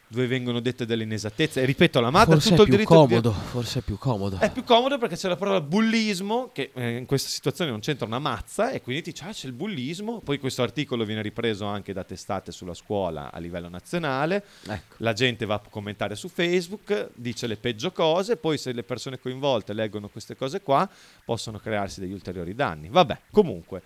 dove 0.09 0.27
vengono 0.27 0.59
dette 0.59 0.85
delle 0.85 1.03
inesattezze, 1.03 1.61
e 1.61 1.65
ripeto, 1.65 2.01
la 2.01 2.09
madre 2.09 2.33
Forse 2.33 2.49
ha 2.49 2.51
tutto 2.51 2.63
il 2.63 2.67
più 2.67 2.77
diritto 2.77 3.01
di 3.05 3.07
comodo. 3.07 3.31
Forse 3.31 3.79
è 3.79 3.81
più 3.81 3.97
comodo. 3.97 4.39
è 4.39 4.51
più 4.51 4.65
comodo 4.65 4.97
perché 4.97 5.15
c'è 5.15 5.29
la 5.29 5.37
parola 5.37 5.61
bullismo, 5.61 6.49
che 6.51 6.71
eh, 6.73 6.97
in 6.97 7.05
questa 7.05 7.29
situazione 7.29 7.71
non 7.71 7.79
c'entra 7.79 8.05
una 8.05 8.19
mazza, 8.19 8.71
e 8.71 8.81
quindi 8.81 9.03
ti 9.03 9.11
dice, 9.11 9.23
ah, 9.23 9.31
c'è 9.31 9.47
il 9.47 9.53
bullismo. 9.53 10.19
Poi 10.19 10.37
questo 10.37 10.63
articolo 10.63 11.05
viene 11.05 11.21
ripreso 11.21 11.63
anche 11.63 11.93
da 11.93 12.03
testate 12.03 12.51
sulla 12.51 12.73
scuola 12.73 13.31
a 13.31 13.39
livello 13.39 13.69
nazionale. 13.69 14.43
Ecco. 14.67 14.95
La 14.97 15.13
gente 15.13 15.45
va 15.45 15.55
a 15.55 15.69
commentare 15.69 16.15
su 16.15 16.27
Facebook, 16.27 17.11
dice 17.13 17.47
le 17.47 17.55
peggio 17.55 17.93
cose, 17.93 18.35
poi 18.35 18.57
se 18.57 18.73
le 18.73 18.83
persone 18.83 19.17
coinvolte 19.17 19.71
leggono 19.71 20.09
queste 20.09 20.35
cose 20.35 20.59
qua, 20.59 20.89
possono 21.23 21.57
crearsi 21.57 22.01
degli 22.01 22.11
ulteriori 22.11 22.53
danni. 22.53 22.89
Vabbè, 22.89 23.17
comunque, 23.31 23.81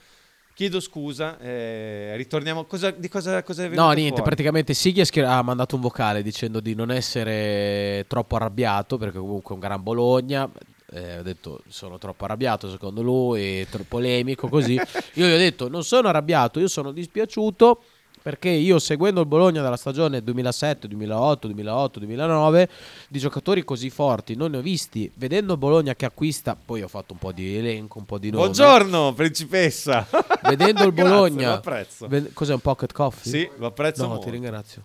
Chiedo 0.54 0.80
scusa, 0.80 1.40
eh, 1.40 2.14
ritorniamo. 2.18 2.66
Cosa, 2.66 2.92
di 2.92 3.08
cosa, 3.08 3.42
cosa 3.42 3.62
è 3.64 3.70
venuto 3.70 3.82
No, 3.82 3.92
niente, 3.94 4.18
fuori? 4.18 4.26
praticamente 4.26 4.74
Sighi 4.74 5.02
ha 5.22 5.42
mandato 5.42 5.76
un 5.76 5.82
vocale 5.82 6.22
dicendo 6.22 6.60
di 6.60 6.76
non 6.76 6.92
essere 6.92 8.06
troppo 8.08 8.36
arrabbiato 8.36 8.98
perché 8.98 9.18
comunque 9.18 9.52
è 9.52 9.54
un 9.54 9.60
gran 9.60 9.82
Bologna. 9.82 10.50
Eh, 10.94 11.20
ho 11.20 11.22
detto 11.22 11.64
sono 11.70 11.98
troppo 11.98 12.26
arrabbiato 12.26 12.70
secondo 12.70 13.02
lui, 13.02 13.66
troppo 13.70 13.86
polemico 13.88 14.50
così. 14.50 14.74
Io 15.16 15.26
gli 15.26 15.32
ho 15.32 15.38
detto 15.38 15.70
non 15.70 15.84
sono 15.86 16.10
arrabbiato, 16.10 16.60
io 16.60 16.68
sono 16.68 16.92
dispiaciuto 16.92 17.82
perché 18.22 18.50
io 18.50 18.78
seguendo 18.78 19.20
il 19.22 19.26
Bologna 19.26 19.62
dalla 19.62 19.78
stagione 19.78 20.22
2007, 20.22 20.88
2008, 20.88 21.48
2008, 21.48 22.00
2009 22.00 22.70
di 23.08 23.18
giocatori 23.20 23.64
così 23.64 23.90
forti 23.90 24.36
non 24.36 24.52
ne 24.52 24.58
ho 24.58 24.62
visti. 24.62 25.12
Vedendo 25.16 25.54
il 25.54 25.60
Bologna 25.60 25.96
che 25.96 26.06
acquista, 26.06 26.56
poi 26.56 26.84
ho 26.84 26.88
fatto 26.88 27.14
un 27.14 27.20
po' 27.20 27.32
di 27.32 27.56
elenco, 27.58 27.98
un 27.98 28.06
po' 28.06 28.20
di 28.20 28.30
nomi. 28.30 28.44
Buongiorno, 28.44 29.14
principessa. 29.14 30.08
Vedendo 30.44 30.84
il 30.84 30.94
Grazie, 30.94 31.10
Bologna, 31.10 31.48
lo 31.50 31.54
apprezzo. 31.56 32.08
Ve- 32.08 32.32
cos'è 32.34 32.54
un 32.54 32.60
pocket 32.60 32.92
coffee? 32.94 33.32
Sì, 33.32 33.50
lo 33.58 33.66
apprezzo 33.66 34.04
No, 34.04 34.10
molto. 34.10 34.26
ti 34.26 34.30
ringrazio. 34.32 34.84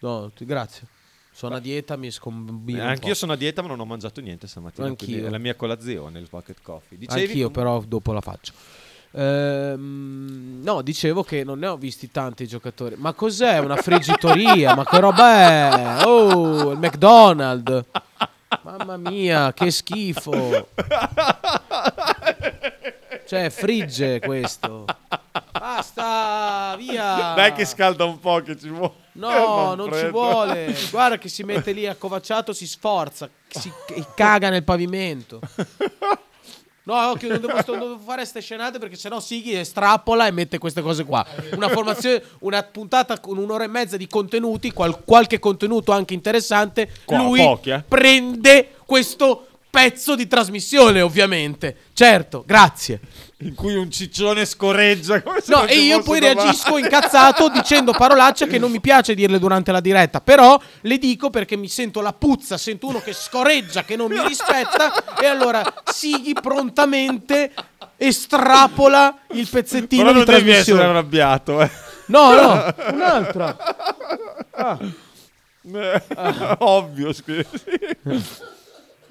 No, 0.00 0.30
ti- 0.34 0.44
grazie. 0.44 0.86
Sono 1.32 1.54
a 1.54 1.60
dieta, 1.60 1.96
mi 1.96 2.10
scombino. 2.10 2.78
Eh, 2.78 2.84
anch'io 2.86 3.14
sono 3.14 3.32
a 3.32 3.36
dieta, 3.36 3.62
ma 3.62 3.68
non 3.68 3.78
ho 3.78 3.84
mangiato 3.84 4.20
niente 4.20 4.48
stamattina. 4.48 4.86
Anch'io. 4.88 5.26
È 5.26 5.30
la 5.30 5.38
mia 5.38 5.54
colazione, 5.54 6.18
il 6.18 6.28
pocket 6.28 6.58
coffee. 6.62 6.98
Dicevi 6.98 7.20
Anch'io, 7.26 7.50
però, 7.50 7.80
dopo 7.86 8.12
la 8.12 8.20
faccio. 8.20 8.52
Ehm, 9.12 10.60
no, 10.62 10.82
dicevo 10.82 11.22
che 11.22 11.44
non 11.44 11.58
ne 11.58 11.66
ho 11.66 11.76
visti 11.76 12.10
tanti 12.10 12.46
giocatori. 12.46 12.94
Ma 12.98 13.12
cos'è 13.12 13.58
una 13.58 13.76
friggitoria? 13.76 14.74
Ma 14.74 14.84
che 14.84 15.00
roba 15.00 16.00
è? 16.00 16.04
Oh, 16.04 16.72
il 16.72 16.78
McDonald's. 16.78 17.84
Mamma 18.62 18.96
mia, 18.96 19.52
che 19.52 19.70
schifo. 19.70 20.68
Cioè, 23.26 23.50
frigge 23.50 24.20
questo. 24.20 24.86
Basta, 25.52 26.74
via. 26.78 27.34
Dai 27.34 27.52
che 27.52 27.66
scalda 27.66 28.04
un 28.04 28.18
po' 28.20 28.40
che 28.40 28.58
ci 28.58 28.68
vuole. 28.68 28.92
No, 29.12 29.74
non 29.76 29.86
ci 29.92 29.98
freddo. 29.98 30.10
vuole. 30.12 30.74
Guarda 30.90 31.18
che 31.18 31.28
si 31.28 31.42
mette 31.42 31.72
lì 31.72 31.86
accovacciato, 31.86 32.52
si 32.54 32.66
sforza, 32.66 33.28
si 33.48 33.70
caga 34.14 34.48
nel 34.48 34.64
pavimento. 34.64 35.40
No, 36.88 36.94
occhio, 37.10 37.28
non 37.28 37.38
devo, 37.38 37.52
non 37.52 37.78
devo 37.78 37.98
fare 37.98 38.24
ste 38.24 38.40
scenate 38.40 38.78
perché 38.78 38.96
sennò 38.96 39.20
Sighi 39.20 39.62
strappola 39.62 40.26
e 40.26 40.30
mette 40.30 40.56
queste 40.56 40.80
cose 40.80 41.04
qua. 41.04 41.24
Una 41.54 41.68
formazione, 41.68 42.22
una 42.38 42.62
puntata 42.62 43.20
con 43.20 43.36
un'ora 43.36 43.64
e 43.64 43.66
mezza 43.66 43.98
di 43.98 44.06
contenuti, 44.06 44.72
qual- 44.72 45.04
qualche 45.04 45.38
contenuto 45.38 45.92
anche 45.92 46.14
interessante. 46.14 46.90
Qua, 47.04 47.18
lui 47.18 47.40
pochi, 47.40 47.70
eh. 47.70 47.84
prende 47.86 48.70
questo 48.86 49.48
pezzo 49.68 50.16
di 50.16 50.26
trasmissione, 50.26 51.02
ovviamente. 51.02 51.76
Certo, 51.92 52.42
grazie. 52.46 53.00
In 53.40 53.54
cui 53.54 53.76
un 53.76 53.88
ciccione 53.88 54.44
scorreggia. 54.44 55.22
come 55.22 55.40
se 55.40 55.52
No, 55.54 55.64
e 55.64 55.76
io 55.78 56.02
poi 56.02 56.18
domani. 56.18 56.40
reagisco 56.40 56.76
incazzato 56.76 57.48
dicendo 57.48 57.92
parolacce 57.92 58.48
che 58.48 58.58
non 58.58 58.68
mi 58.70 58.80
piace 58.80 59.14
dirle 59.14 59.38
durante 59.38 59.70
la 59.70 59.78
diretta. 59.80 60.20
Però 60.20 60.60
le 60.80 60.98
dico 60.98 61.30
perché 61.30 61.56
mi 61.56 61.68
sento 61.68 62.00
la 62.00 62.12
puzza, 62.12 62.58
sento 62.58 62.88
uno 62.88 63.00
che 63.00 63.12
scoreggia, 63.12 63.84
che 63.84 63.94
non 63.94 64.10
mi 64.10 64.20
rispetta. 64.26 65.16
e 65.20 65.26
allora 65.26 65.62
Sighi 65.84 66.32
prontamente 66.32 67.52
estrapola 67.96 69.18
il 69.32 69.46
pezzettino 69.48 70.02
Però 70.02 70.12
di 70.18 70.24
non 70.24 70.34
devi 70.34 70.50
essere 70.50 70.76
trasmissione. 70.76 70.82
arrabbiato, 70.84 71.60
eh. 71.62 71.70
No, 72.06 72.32
no, 72.34 72.74
un'altra. 72.92 73.56
Ah. 74.50 74.78
Eh, 75.62 76.02
Ovvio, 76.58 77.12
scusi. 77.12 77.46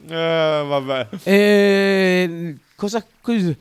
Eh, 0.09 0.63
vabbè. 0.65 1.07
E 1.23 2.55
cosa, 2.78 3.05
cosa- 3.21 3.53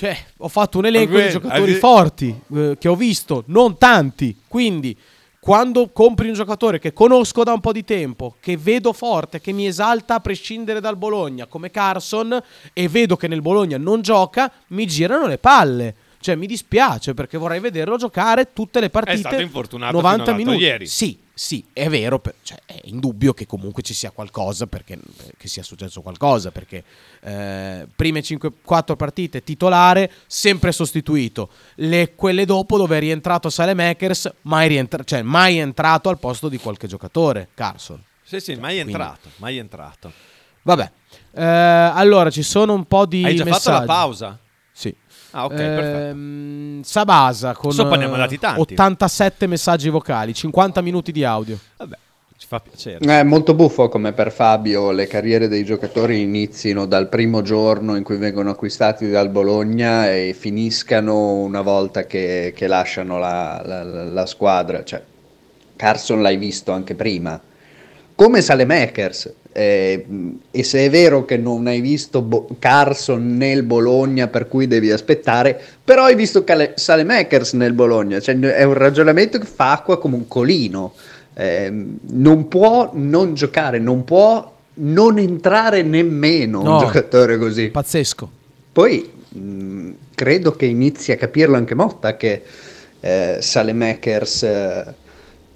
Cioè, 0.00 0.16
ho 0.38 0.48
fatto 0.48 0.78
un 0.78 0.86
elenco 0.86 1.12
Vabbè, 1.12 1.26
di 1.26 1.30
giocatori 1.30 1.72
hai- 1.72 1.78
forti 1.78 2.40
eh, 2.54 2.76
che 2.80 2.88
ho 2.88 2.96
visto, 2.96 3.44
non 3.48 3.76
tanti. 3.76 4.34
Quindi, 4.48 4.96
quando 5.38 5.90
compri 5.90 6.28
un 6.28 6.32
giocatore 6.32 6.78
che 6.78 6.94
conosco 6.94 7.44
da 7.44 7.52
un 7.52 7.60
po' 7.60 7.72
di 7.72 7.84
tempo, 7.84 8.36
che 8.40 8.56
vedo 8.56 8.94
forte, 8.94 9.42
che 9.42 9.52
mi 9.52 9.66
esalta 9.66 10.14
a 10.14 10.20
prescindere 10.20 10.80
dal 10.80 10.96
Bologna, 10.96 11.44
come 11.44 11.70
Carson, 11.70 12.42
e 12.72 12.88
vedo 12.88 13.18
che 13.18 13.28
nel 13.28 13.42
Bologna 13.42 13.76
non 13.76 14.00
gioca, 14.00 14.50
mi 14.68 14.86
girano 14.86 15.26
le 15.26 15.36
palle. 15.36 15.94
Cioè, 16.18 16.34
mi 16.34 16.46
dispiace 16.46 17.12
perché 17.12 17.36
vorrei 17.36 17.60
vederlo 17.60 17.98
giocare 17.98 18.54
tutte 18.54 18.80
le 18.80 18.88
partite. 18.88 19.18
stato 19.18 19.42
infortunato 19.42 19.92
90 19.96 20.12
fino 20.12 20.24
all'altro 20.24 20.50
minuti. 20.52 20.64
ieri. 20.64 20.86
Sì, 20.86 21.18
sì, 21.42 21.64
è 21.72 21.88
vero, 21.88 22.20
cioè, 22.42 22.58
è 22.66 22.78
indubbio 22.84 23.32
che 23.32 23.46
comunque 23.46 23.82
ci 23.82 23.94
sia 23.94 24.10
qualcosa, 24.10 24.66
perché, 24.66 24.98
che 25.38 25.48
sia 25.48 25.62
successo 25.62 26.02
qualcosa, 26.02 26.50
perché 26.50 26.84
eh, 27.22 27.86
prime 27.96 28.20
5, 28.20 28.52
4 28.62 28.94
partite 28.94 29.42
titolare, 29.42 30.12
sempre 30.26 30.70
sostituito. 30.70 31.48
Le- 31.76 32.14
quelle 32.14 32.44
dopo 32.44 32.76
dove 32.76 32.98
è 32.98 33.00
rientrato 33.00 33.48
Salemakers, 33.48 34.30
mai, 34.42 34.68
rientra- 34.68 35.02
cioè, 35.02 35.22
mai 35.22 35.56
entrato 35.56 36.10
al 36.10 36.18
posto 36.18 36.50
di 36.50 36.58
qualche 36.58 36.86
giocatore, 36.86 37.48
Carson. 37.54 38.02
Sì, 38.22 38.38
sì, 38.38 38.54
mai 38.56 38.74
Quindi- 38.74 38.92
entrato, 38.92 39.30
mai 39.36 39.56
entrato. 39.56 40.12
Vabbè, 40.62 40.92
Eh, 41.32 41.42
allora 41.42 42.28
ci 42.28 42.42
sono 42.42 42.74
un 42.74 42.84
po' 42.84 43.06
di 43.06 43.24
Hai 43.24 43.34
già 43.34 43.44
messaggi. 43.44 43.62
fatto 43.64 43.78
la 43.78 43.84
pausa? 43.86 44.38
Ah, 45.32 45.44
ok, 45.44 45.54
perfetto. 45.54 45.98
Ehm, 45.98 46.82
Sabasa 46.82 47.54
con 47.54 47.74
mandati 47.76 48.34
eh, 48.34 48.38
tanti. 48.38 48.60
87 48.60 49.46
messaggi 49.46 49.88
vocali, 49.88 50.34
50 50.34 50.80
minuti 50.80 51.12
di 51.12 51.24
audio. 51.24 51.58
Vabbè, 51.76 51.96
ci 52.36 52.46
fa 52.46 52.58
piacere. 52.60 52.98
È 52.98 53.22
molto 53.22 53.54
buffo 53.54 53.88
come 53.88 54.12
per 54.12 54.32
Fabio 54.32 54.90
le 54.90 55.06
carriere 55.06 55.46
dei 55.46 55.64
giocatori 55.64 56.20
inizino 56.22 56.86
dal 56.86 57.08
primo 57.08 57.42
giorno 57.42 57.96
in 57.96 58.02
cui 58.02 58.16
vengono 58.16 58.50
acquistati 58.50 59.08
dal 59.08 59.28
Bologna 59.28 60.10
e 60.10 60.34
finiscano 60.36 61.34
una 61.34 61.60
volta 61.60 62.04
che, 62.06 62.52
che 62.56 62.66
lasciano 62.66 63.18
la, 63.18 63.62
la- 63.64 63.82
la- 63.84 64.04
la 64.04 64.26
squadra. 64.26 64.82
Cioè, 64.82 65.02
Carson 65.76 66.22
l'hai 66.22 66.36
visto 66.36 66.72
anche 66.72 66.94
prima. 66.94 67.40
Come 68.14 68.40
Salemakers. 68.42 69.34
Eh, 69.52 70.06
e 70.50 70.62
se 70.62 70.84
è 70.86 70.90
vero 70.90 71.24
che 71.24 71.36
non 71.36 71.66
hai 71.66 71.80
visto 71.80 72.22
Bo- 72.22 72.48
Carson 72.58 73.36
nel 73.36 73.62
Bologna 73.64 74.28
per 74.28 74.46
cui 74.48 74.66
devi 74.66 74.90
aspettare, 74.90 75.60
però 75.84 76.04
hai 76.04 76.14
visto 76.14 76.44
Cale- 76.44 76.72
Salemakers 76.76 77.52
nel 77.54 77.72
Bologna. 77.72 78.20
Cioè, 78.20 78.38
è 78.38 78.62
un 78.62 78.74
ragionamento 78.74 79.38
che 79.38 79.46
fa 79.46 79.72
acqua 79.72 79.98
come 79.98 80.14
un 80.16 80.28
colino. 80.28 80.92
Ehm, 81.34 81.98
non 82.10 82.48
può 82.48 82.90
non 82.94 83.34
giocare, 83.34 83.78
non 83.78 84.04
può 84.04 84.52
non 84.74 85.18
entrare 85.18 85.82
nemmeno 85.82 86.62
No. 86.62 86.72
un 86.74 86.78
giocatore 86.80 87.36
così. 87.38 87.68
Pazzesco. 87.68 88.30
Poi 88.72 89.10
mh, 89.28 89.90
credo 90.14 90.52
che 90.52 90.66
inizi 90.66 91.12
a 91.12 91.16
capirlo 91.16 91.56
anche 91.56 91.74
Motta 91.74 92.16
che 92.16 92.42
eh, 93.00 93.38
Salemakers 93.40 94.42
eh, 94.42 94.84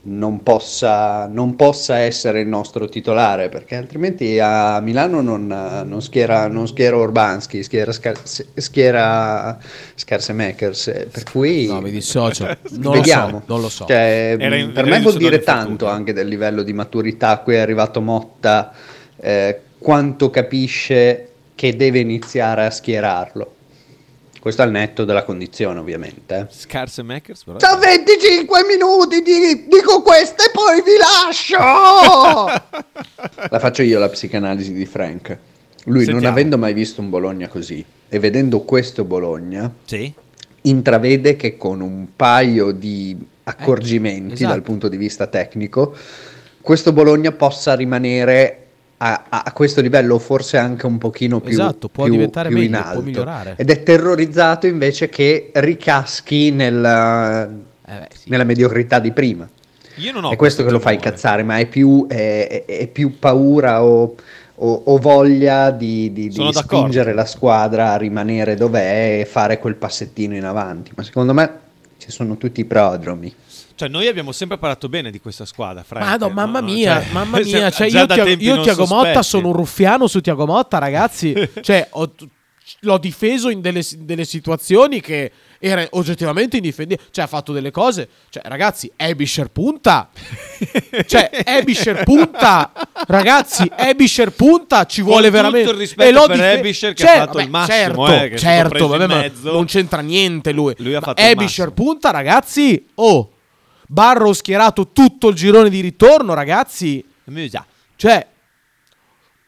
non, 0.07 0.43
possa, 0.43 1.27
non 1.27 1.57
possa 1.57 1.99
essere 1.99 2.41
il 2.41 2.47
nostro 2.49 2.89
titolare 2.89 3.49
perché 3.49 3.77
altrimenti 3.77 4.39
a 4.39 4.81
Milano 4.81 5.21
non, 5.21 5.47
non 5.47 6.03
schiera, 6.03 6.47
non 6.49 6.67
schiera 6.67 6.97
Urbanski, 6.97 7.63
schiera, 7.63 7.91
Scar- 7.93 8.21
schiera 8.55 9.59
Scarsemakers. 9.95 11.07
Per 11.11 11.23
cui 11.25 11.67
No, 11.67 11.81
mi 11.81 11.91
dissocio. 11.91 12.45
Non 12.73 12.83
lo 12.83 12.91
vediamo. 12.93 13.39
so, 13.39 13.43
non 13.47 13.61
lo 13.61 13.69
so. 13.69 13.87
Cioè, 13.87 14.37
in- 14.39 14.73
per 14.73 14.85
me 14.87 15.01
vuol 15.01 15.17
dire 15.17 15.41
tanto 15.41 15.87
anche 15.87 16.13
del 16.13 16.29
livello 16.29 16.63
di 16.63 16.73
maturità 16.73 17.31
a 17.31 17.39
cui 17.39 17.55
è 17.55 17.59
arrivato 17.59 18.01
Motta, 18.01 18.73
eh, 19.17 19.61
quanto 19.79 20.31
capisce 20.31 21.29
che 21.55 21.77
deve 21.77 22.01
iniziare 22.01 22.67
a 22.67 22.71
schierarlo. 22.71 23.53
Questo 24.45 24.61
al 24.61 24.71
netto 24.71 25.07
della 25.07 25.25
condizione, 25.25 25.79
ovviamente. 25.81 26.37
eh. 26.37 26.47
Scarse 26.51 27.03
Makers, 27.03 27.45
però. 27.45 27.57
Da 27.57 27.77
25 27.81 28.63
minuti 28.67 29.23
di- 29.23 29.67
dico 29.69 30.03
questo 30.03 30.43
e 30.45 30.51
poi 30.53 30.83
vi 30.83 30.99
lascio! 30.99 31.57
la 33.49 33.59
faccio 33.59 33.81
io 33.81 33.99
la 33.99 34.11
psicanalisi 34.11 34.75
di 34.75 34.85
Frank. 34.85 35.29
Lui, 35.85 36.01
non 36.01 36.05
Sentiamo. 36.05 36.29
avendo 36.29 36.59
mai 36.59 36.75
visto 36.75 37.01
un 37.01 37.09
Bologna 37.09 37.49
così 37.49 37.83
e 38.07 38.19
vedendo 38.19 38.61
questo 38.61 39.05
Bologna, 39.05 39.73
Sì. 39.87 40.13
intravede 40.61 41.37
che 41.37 41.57
con 41.57 41.81
un 41.81 42.09
paio 42.15 42.71
di 42.73 43.17
accorgimenti 43.45 44.35
esatto. 44.35 44.51
dal 44.53 44.61
punto 44.61 44.89
di 44.89 44.99
vista 44.99 45.27
tecnico, 45.27 45.97
questo 46.61 46.93
Bologna 46.93 47.33
possa 47.33 47.75
rimanere 47.75 48.64
a, 48.97 49.25
a- 49.29 49.53
questo 49.53 49.81
livello, 49.81 50.19
forse 50.19 50.57
anche 50.57 50.87
un 50.87 50.99
pochino 50.99 51.41
più, 51.41 51.51
Esatto, 51.53 51.89
può 51.89 52.05
più- 52.05 52.13
diventare 52.15 52.49
più 52.49 52.57
meglio, 52.59 52.77
in 52.77 52.81
può 52.83 52.91
alto. 52.91 53.03
migliorare. 53.03 53.55
Ed 53.57 53.71
è 53.71 53.83
terrorizzato 53.83 54.67
invece 54.67 55.09
che 55.09 55.51
ricaschi 55.55 56.51
nel- 56.51 57.51
nella 58.27 58.45
mediocrità 58.45 58.99
di 58.99 59.13
prima. 59.13 59.49
Io 59.97 60.13
non 60.13 60.25
ho 60.25 60.31
è 60.31 60.37
questo 60.37 60.65
che 60.65 60.71
lo 60.71 60.81
fa 60.81 60.91
incazzare, 60.93 61.43
ma 61.43 61.59
è 61.59 61.67
più, 61.67 62.07
è- 62.09 62.65
è- 62.67 62.87
più 62.89 63.19
paura 63.19 63.85
o, 63.85 64.15
o- 64.57 64.83
o 64.87 64.97
voglia 64.99 65.71
di, 65.71 66.13
di- 66.13 66.29
di 66.29 66.51
spingere 66.53 67.13
la 67.13 67.27
squadra 67.27 67.93
a 67.93 67.97
rimanere 67.97 68.55
dov'è 68.57 69.21
e 69.21 69.25
fare 69.25 69.59
quel 69.59 69.75
passettino 69.77 70.35
in 70.35 70.45
avanti. 70.45 70.93
Ma 70.95 71.03
secondo 71.03 71.35
me 71.35 71.51
ci 71.99 72.11
sono 72.11 72.37
tutti 72.37 72.61
i 72.61 72.65
prodromi. 72.65 73.33
Cioè, 73.75 73.89
noi 73.89 74.07
abbiamo 74.07 74.33
sempre 74.33 74.59
parlato 74.59 74.89
bene 74.89 75.11
di 75.11 75.21
questa 75.21 75.45
squadra, 75.45 75.83
Frank. 75.83 76.05
Ma 76.05 76.17
no, 76.17 76.29
mamma 76.35 76.61
mia, 76.61 77.03
Cioè, 77.03 77.13
mamma 77.13 77.39
mia, 77.41 77.71
cioè 77.71 77.89
io, 77.89 78.07
io 78.39 78.61
Tiago 78.63 78.87
Motta 78.87 79.23
sono 79.23 79.49
un 79.49 79.55
ruffiano 79.55 80.07
su 80.07 80.21
Tiago 80.21 80.47
Motta, 80.47 80.79
ragazzi. 80.79 81.35
cioè, 81.61 81.89
ho 81.91 82.11
l'ho 82.81 82.99
difeso 82.99 83.51
in 83.51 83.61
delle, 83.61 83.83
delle 83.99 84.25
situazioni 84.25 85.01
che 85.01 85.31
era 85.59 85.87
oggettivamente 85.91 86.57
indifendibile. 86.57 87.09
Cioè, 87.11 87.25
ha 87.25 87.27
fatto 87.27 87.53
delle 87.53 87.71
cose. 87.71 88.09
Cioè, 88.31 88.43
ragazzi, 88.47 88.91
Ebisher 88.97 89.49
punta. 89.49 90.09
cioè, 91.07 91.31
Ebisher 91.45 92.05
punta. 92.05 92.73
Ragazzi, 93.07 93.71
Ebisher 93.75 94.31
punta. 94.33 94.85
Ci 94.87 95.03
vuole 95.03 95.27
tutto 95.29 95.37
veramente. 95.37 95.71
il 95.71 95.77
rispetto 95.77 96.09
E 96.09 96.13
l'ho 96.13 96.27
per 96.27 96.37
dife- 96.37 96.53
Ebisher 96.53 96.93
che 96.95 97.03
ha 97.03 97.07
Cioè, 97.07 97.17
fatto 97.19 97.39
il 97.39 97.51
vabbè, 97.51 97.67
massimo, 97.67 98.07
Certo, 98.07 98.35
eh, 98.35 98.39
certo, 98.39 98.85
in 98.85 98.99
vabbè, 98.99 99.33
non 99.43 99.65
c'entra 99.67 100.01
niente 100.01 100.53
lui. 100.53 100.75
Lui 100.79 100.95
ha 100.95 101.01
fatto 101.01 101.21
il 101.21 101.29
Ebisher 101.29 101.73
punta, 101.73 102.11
ragazzi. 102.11 102.87
Oh, 102.95 103.31
Barrow 103.95 104.33
schierato 104.33 104.89
tutto 104.89 105.29
il 105.29 105.37
girone 105.37 105.71
di 105.71 105.81
ritorno, 105.81 106.35
ragazzi. 106.35 107.03
Cioè, 107.95 108.27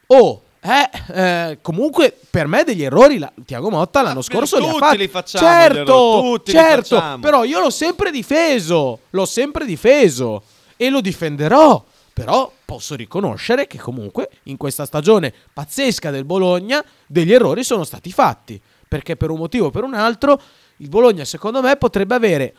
oh, 0.07 0.43
eh, 0.61 0.91
eh, 1.13 1.59
comunque 1.61 2.17
per 2.31 2.47
me 2.47 2.63
degli 2.63 2.85
errori 2.85 3.19
la, 3.19 3.33
Tiago 3.45 3.71
Motta 3.71 4.03
l'anno 4.03 4.23
scorso 4.23 4.61
li 4.61 4.69
ha 4.69 4.75
fatti. 4.75 4.99
li 4.99 5.09
facciamo, 5.09 5.45
certo, 5.45 5.79
errori, 5.81 6.43
certo, 6.45 6.97
facciamo. 6.97 7.19
però 7.19 7.43
io 7.43 7.59
l'ho 7.59 7.71
sempre 7.71 8.13
difeso, 8.13 9.01
l'ho 9.11 9.27
sempre 9.27 9.67
difeso 9.67 10.45
e 10.77 10.91
lo 10.91 11.01
difenderò. 11.01 11.85
Però 12.13 12.51
posso 12.65 12.95
riconoscere 12.95 13.67
che 13.67 13.79
comunque 13.79 14.31
in 14.45 14.57
questa 14.57 14.87
stagione 14.87 15.35
pazzesca 15.53 16.11
del 16.11 16.25
Bologna 16.25 16.83
degli 17.07 17.33
errori 17.33 17.65
sono 17.65 17.83
stati 17.83 18.13
fatti, 18.13 18.59
perché 18.87 19.17
per 19.17 19.31
un 19.31 19.39
motivo 19.39 19.67
o 19.67 19.71
per 19.71 19.83
un 19.83 19.95
altro 19.95 20.41
il 20.79 20.89
Bologna 20.89 21.25
secondo 21.25 21.61
me 21.61 21.77
potrebbe 21.77 22.15
avere 22.15 22.55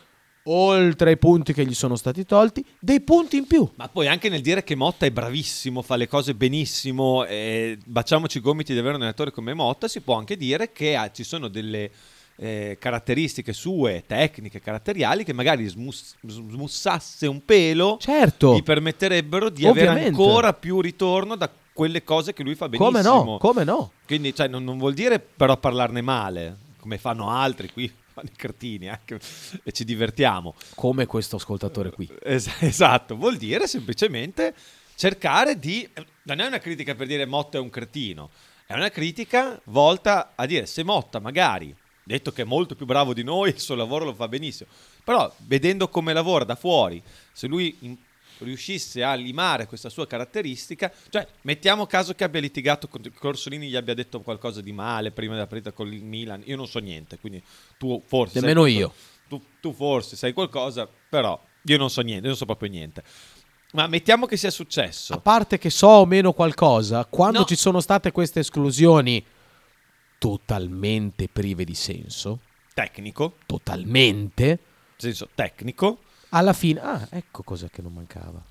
oltre 0.50 1.10
ai 1.10 1.16
punti 1.18 1.52
che 1.52 1.64
gli 1.64 1.74
sono 1.74 1.96
stati 1.96 2.24
tolti, 2.24 2.64
dei 2.78 3.00
punti 3.00 3.36
in 3.36 3.46
più. 3.46 3.68
Ma 3.76 3.88
poi 3.88 4.06
anche 4.08 4.28
nel 4.28 4.40
dire 4.40 4.64
che 4.64 4.74
Motta 4.74 5.06
è 5.06 5.10
bravissimo, 5.10 5.82
fa 5.82 5.96
le 5.96 6.08
cose 6.08 6.34
benissimo, 6.34 7.24
e 7.24 7.78
baciamoci 7.84 8.38
i 8.38 8.40
gomiti 8.40 8.72
di 8.72 8.78
avere 8.78 8.94
un 8.94 9.00
allenatore 9.02 9.30
come 9.30 9.54
Motta, 9.54 9.88
si 9.88 10.00
può 10.00 10.16
anche 10.16 10.36
dire 10.36 10.72
che 10.72 10.96
ha- 10.96 11.10
ci 11.10 11.24
sono 11.24 11.48
delle 11.48 11.90
eh, 12.40 12.76
caratteristiche 12.78 13.52
sue, 13.52 14.04
tecniche, 14.06 14.60
caratteriali, 14.60 15.24
che 15.24 15.32
magari 15.32 15.66
smus- 15.66 16.14
smussasse 16.24 17.26
un 17.26 17.44
pelo, 17.44 17.98
Certo. 18.00 18.54
gli 18.54 18.62
permetterebbero 18.62 19.48
di 19.50 19.66
avere 19.66 19.88
Ovviamente. 19.88 20.20
ancora 20.22 20.52
più 20.52 20.80
ritorno 20.80 21.34
da 21.34 21.50
quelle 21.72 22.04
cose 22.04 22.32
che 22.32 22.42
lui 22.44 22.54
fa 22.54 22.68
benissimo. 22.68 23.00
Come 23.00 23.24
no? 23.24 23.38
Come 23.38 23.64
no? 23.64 23.92
Quindi 24.06 24.34
cioè, 24.34 24.48
non, 24.48 24.62
non 24.64 24.78
vuol 24.78 24.94
dire 24.94 25.18
però 25.18 25.56
parlarne 25.56 26.00
male, 26.00 26.56
come 26.80 26.96
fanno 26.98 27.28
altri 27.30 27.70
qui, 27.72 27.92
fanno 28.18 28.30
i 28.32 28.36
cretini 28.36 28.88
anche, 28.88 29.20
e 29.62 29.72
ci 29.72 29.84
divertiamo. 29.84 30.54
Come 30.74 31.06
questo 31.06 31.36
ascoltatore 31.36 31.90
qui. 31.90 32.08
Es- 32.22 32.50
esatto, 32.60 33.16
vuol 33.16 33.36
dire 33.36 33.66
semplicemente 33.66 34.54
cercare 34.96 35.58
di... 35.58 35.88
Non 36.22 36.40
è 36.40 36.46
una 36.46 36.58
critica 36.58 36.94
per 36.94 37.06
dire 37.06 37.24
Motta 37.24 37.58
è 37.58 37.60
un 37.60 37.70
cretino, 37.70 38.30
è 38.66 38.74
una 38.74 38.90
critica 38.90 39.60
volta 39.64 40.32
a 40.34 40.44
dire 40.46 40.66
se 40.66 40.82
Motta 40.82 41.20
magari, 41.20 41.74
detto 42.02 42.32
che 42.32 42.42
è 42.42 42.44
molto 42.44 42.74
più 42.74 42.84
bravo 42.84 43.14
di 43.14 43.22
noi, 43.22 43.50
il 43.50 43.60
suo 43.60 43.74
lavoro 43.74 44.04
lo 44.04 44.14
fa 44.14 44.28
benissimo, 44.28 44.68
però 45.04 45.32
vedendo 45.38 45.88
come 45.88 46.12
lavora 46.12 46.44
da 46.44 46.56
fuori, 46.56 47.02
se 47.32 47.46
lui 47.46 47.96
riuscisse 48.44 49.02
a 49.02 49.14
limare 49.14 49.66
questa 49.66 49.88
sua 49.88 50.06
caratteristica, 50.06 50.92
cioè 51.10 51.26
mettiamo 51.42 51.86
caso 51.86 52.14
che 52.14 52.24
abbia 52.24 52.40
litigato 52.40 52.88
con 52.88 53.02
Corsolini, 53.18 53.68
gli 53.68 53.76
abbia 53.76 53.94
detto 53.94 54.20
qualcosa 54.20 54.60
di 54.60 54.72
male 54.72 55.10
prima 55.10 55.34
della 55.34 55.46
partita 55.46 55.72
con 55.72 55.92
il 55.92 56.04
Milan, 56.04 56.42
io 56.44 56.56
non 56.56 56.66
so 56.66 56.78
niente, 56.78 57.18
quindi 57.18 57.42
tu 57.78 58.02
forse... 58.06 58.40
Nemmeno 58.40 58.66
io. 58.66 58.92
Tu, 59.28 59.42
tu 59.60 59.72
forse 59.72 60.16
sai 60.16 60.32
qualcosa, 60.32 60.88
però 61.08 61.38
io 61.62 61.76
non 61.76 61.90
so 61.90 62.00
niente, 62.00 62.22
io 62.22 62.28
non 62.28 62.36
so 62.36 62.46
proprio 62.46 62.70
niente. 62.70 63.02
Ma 63.72 63.86
mettiamo 63.86 64.24
che 64.24 64.38
sia 64.38 64.50
successo. 64.50 65.12
A 65.12 65.18
parte 65.20 65.58
che 65.58 65.68
so 65.68 65.88
o 65.88 66.06
meno 66.06 66.32
qualcosa, 66.32 67.04
quando 67.04 67.40
No. 67.40 67.44
ci 67.44 67.54
sono 67.56 67.80
state 67.80 68.12
queste 68.12 68.40
esclusioni 68.40 69.22
totalmente 70.18 71.28
prive 71.28 71.64
di 71.64 71.74
senso, 71.74 72.40
Tecnico, 72.74 73.36
totalmente, 73.46 74.58
senso 74.96 75.28
tecnico, 75.34 75.98
alla 76.30 76.52
fine... 76.52 76.80
Ah, 76.80 77.06
ecco 77.10 77.42
cos'è 77.42 77.68
che 77.70 77.82
non 77.82 77.92
mancava. 77.92 78.42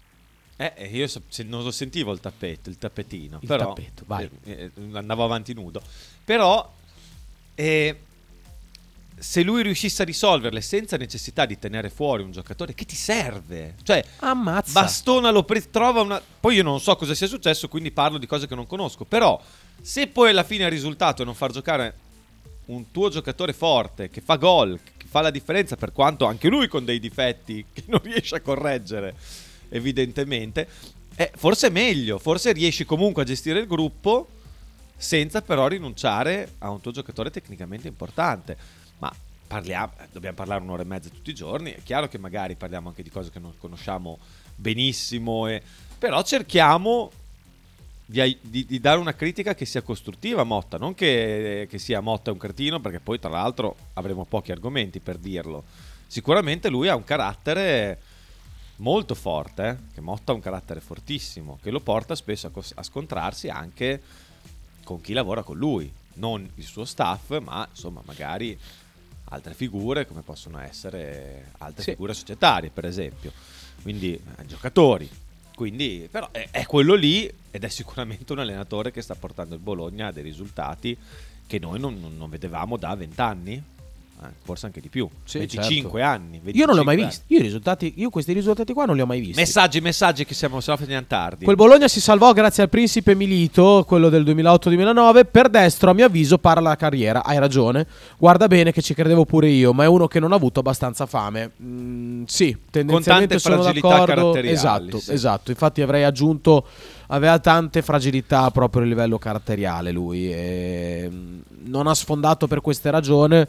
eh, 0.58 0.74
eh, 0.76 0.88
io 0.88 1.08
so- 1.08 1.22
non 1.46 1.64
lo 1.64 1.72
sentivo 1.72 2.12
il 2.12 2.20
tappeto, 2.20 2.70
il 2.70 2.78
tappetino, 2.78 3.38
Il 3.42 3.48
però 3.48 3.68
tappeto, 3.74 4.04
vai. 4.08 4.30
eh, 4.44 4.72
eh, 4.76 4.98
andavo 4.98 5.24
avanti 5.24 5.54
nudo. 5.54 5.82
Però 6.26 6.74
eh, 7.56 8.00
se 9.20 9.42
lui 9.44 9.64
riuscisse 9.64 10.02
a 10.04 10.06
risolverle 10.06 10.62
senza 10.62 10.96
necessità 10.98 11.46
di 11.46 11.58
tenere 11.58 11.90
fuori 11.90 12.22
un 12.24 12.32
giocatore 12.32 12.74
che 12.76 12.86
ti 12.86 12.96
serve, 12.96 13.76
cioè 13.84 14.04
Ammazza. 14.20 14.80
Bastona 14.80 15.32
lo 15.32 15.44
pre- 15.44 15.70
trova 15.72 16.02
una. 16.02 16.22
Poi 16.40 16.56
io 16.56 16.64
non 16.64 16.80
so 16.80 16.96
cosa 16.96 17.16
sia 17.16 17.28
successo, 17.28 17.68
quindi 17.68 17.92
parlo 17.92 18.18
di 18.20 18.28
cose 18.28 18.48
che 18.48 18.54
non 18.56 18.68
conosco. 18.68 19.06
Però, 19.06 19.42
se 19.82 20.08
poi 20.08 20.30
alla 20.30 20.44
fine 20.44 20.66
il 20.66 20.70
risultato 20.72 21.22
è 21.22 21.26
non 21.26 21.34
far 21.36 21.52
giocare 21.52 21.96
un 22.66 22.92
tuo 22.92 23.10
giocatore 23.10 23.54
forte 23.54 24.10
che 24.10 24.22
fa 24.22 24.36
gol, 24.36 24.80
fa 25.18 25.22
la 25.22 25.32
differenza, 25.32 25.76
per 25.76 25.92
quanto 25.92 26.26
anche 26.26 26.48
lui 26.48 26.68
con 26.68 26.86
dei 26.86 27.00
difetti 27.00 27.66
che 27.74 27.84
non 27.88 28.00
riesce 28.04 28.36
a 28.36 28.42
correggere, 28.42 29.16
evidentemente, 29.70 30.68
eh, 31.16 31.32
forse 31.36 31.68
è 31.68 31.70
meglio. 31.72 32.20
Forse 32.20 32.52
riesci 32.52 32.86
comunque 32.86 33.24
a 33.24 33.26
gestire 33.26 33.60
il 33.60 33.68
gruppo 33.68 34.28
senza 34.96 35.42
però 35.42 35.68
rinunciare 35.68 36.54
a 36.60 36.70
un 36.70 36.82
tuo 36.82 36.92
giocatore 36.92 37.32
tecnicamente 37.32 37.88
importante. 37.88 38.56
Ma 39.00 39.12
parliamo, 39.48 39.94
dobbiamo 40.12 40.36
parlare 40.36 40.62
un'ora 40.62 40.84
e 40.84 40.86
mezza 40.86 41.10
tutti 41.10 41.32
i 41.32 41.36
giorni. 41.36 41.72
È 41.72 41.82
chiaro 41.84 42.08
che 42.08 42.20
magari 42.20 42.56
parliamo 42.56 42.90
anche 42.90 43.04
di 43.04 43.10
cose 43.10 43.32
che 43.32 43.40
non 43.40 43.54
conosciamo 43.58 44.20
benissimo, 44.56 45.48
e- 45.48 45.62
però 45.98 46.22
cerchiamo 46.24 47.12
di, 48.10 48.38
di- 48.42 48.66
di 48.66 48.80
dare 48.80 49.00
una 49.00 49.14
critica 49.14 49.54
che 49.54 49.66
sia 49.66 49.82
costruttiva 49.82 50.42
a 50.42 50.46
Motta, 50.46 50.78
non 50.78 50.96
che, 50.96 51.68
che 51.70 51.78
sia 51.78 52.00
Motta 52.00 52.32
un 52.32 52.38
cretino, 52.38 52.80
perché 52.80 53.02
poi 53.02 53.20
tra 53.20 53.30
l'altro 53.30 53.76
avremo 53.94 54.24
pochi 54.24 54.52
argomenti 54.54 55.00
per 55.00 55.18
dirlo. 55.18 55.66
Sicuramente 56.08 56.70
lui 56.70 56.88
ha 56.88 56.96
un 56.96 57.04
carattere 57.04 58.00
molto 58.78 59.14
forte, 59.14 59.68
eh, 59.70 59.94
che 59.96 60.02
Motta 60.02 60.32
ha 60.32 60.36
un 60.36 60.42
carattere 60.42 60.80
fortissimo, 60.80 61.60
che 61.62 61.70
lo 61.70 61.82
porta 61.82 62.16
spesso 62.16 62.48
a, 62.48 62.50
cos- 62.50 62.72
a 62.76 62.84
scontrarsi 62.84 63.50
anche 63.50 64.02
con 64.86 65.02
chi 65.02 65.12
lavora 65.12 65.44
con 65.44 65.58
lui, 65.58 65.92
non 66.14 66.50
il 66.56 66.64
suo 66.64 66.86
staff, 66.86 67.38
ma 67.40 67.68
insomma 67.70 68.02
magari 68.06 68.58
altre 69.26 69.54
figure 69.54 70.08
come 70.08 70.22
possono 70.22 70.60
essere 70.60 71.52
altre 71.58 71.84
Sì. 71.84 71.92
figure 71.92 72.14
societarie, 72.14 72.70
per 72.70 72.86
esempio, 72.86 73.34
quindi 73.82 74.14
eh, 74.14 74.46
giocatori. 74.46 75.10
Quindi, 75.58 76.08
però 76.12 76.30
è, 76.30 76.50
è 76.52 76.68
quello 76.68 76.94
lì 76.94 77.28
ed 77.50 77.64
è 77.64 77.68
sicuramente 77.68 78.32
un 78.32 78.38
allenatore 78.38 78.92
che 78.92 79.02
sta 79.02 79.16
portando 79.16 79.56
il 79.56 79.60
Bologna 79.60 80.06
a 80.06 80.12
dei 80.12 80.22
risultati 80.22 80.96
che 81.48 81.58
noi 81.58 81.80
non, 81.80 82.00
non- 82.16 82.30
vedevamo 82.30 82.78
da 82.78 82.94
20 82.94 83.22
anni, 83.22 83.64
eh, 84.24 84.30
forse 84.42 84.66
anche 84.66 84.82
di 84.82 84.90
più, 84.90 85.08
Sì, 85.24 85.38
25 85.38 86.00
certo. 86.02 86.16
anni. 86.16 86.42
Io 86.46 86.66
non 86.66 86.74
li 86.74 86.82
ho 86.82 86.84
mai 86.84 86.96
25 86.96 87.38
visti. 87.38 87.94
Io, 87.94 88.04
io 88.04 88.10
questi 88.10 88.34
risultati 88.34 88.74
qua 88.74 88.86
non 88.86 88.96
li 88.96 89.02
ho 89.02 89.06
mai 89.06 89.20
visti. 89.20 89.40
Messaggi, 89.40 89.80
messaggi 89.80 90.26
che 90.26 90.34
siamo, 90.34 90.60
se 90.60 90.72
no 90.72 90.78
finiamo 90.78 91.06
tardi. 91.08 91.46
Quel 91.46 91.56
Bologna 91.56 91.88
si 91.88 92.02
salvò 92.02 92.34
grazie 92.34 92.64
al 92.64 92.70
principe 92.70 93.14
Milito, 93.14 93.84
quello 93.88 94.10
del 94.10 94.24
2008-2009. 94.24 95.26
Per 95.30 95.50
destro, 95.50 95.92
a 95.92 95.94
mio 95.94 96.06
avviso, 96.06 96.40
parla 96.40 96.70
la 96.70 96.76
carriera. 96.76 97.24
Hai 97.24 97.38
ragione. 97.38 97.86
Guarda 98.18 98.48
bene 98.48 98.72
che 98.72 98.82
ci 98.82 98.96
credevo 98.96 99.24
pure 99.26 99.50
io, 99.50 99.72
ma 99.72 99.84
è 99.84 99.88
uno 99.88 100.08
che 100.08 100.20
non 100.20 100.32
ha 100.32 100.36
avuto 100.36 100.62
abbastanza 100.62 101.06
fame. 101.06 101.52
Mm, 101.62 102.24
sì, 102.26 102.58
tendenzialmente 102.72 103.38
tante 103.38 103.40
sono 103.40 103.62
fragilità 103.62 104.06
d'accordo. 104.06 104.36
Esatto, 104.38 105.00
sì. 105.00 105.12
esatto. 105.14 105.52
Infatti 105.52 105.84
avrei 105.84 106.04
aggiunto 106.04 106.66
aveva 107.10 107.40
tante 107.40 107.82
fragilità 107.82 108.52
proprio 108.52 108.82
a 108.82 108.86
livello 108.86 109.18
caratteriale 109.18 109.92
lui 109.92 110.30
mm, 110.30 111.40
non 111.68 111.88
ha 111.88 111.94
sfondato 111.94 112.48
per 112.48 112.62
queste 112.62 112.90
ragioni. 112.90 113.46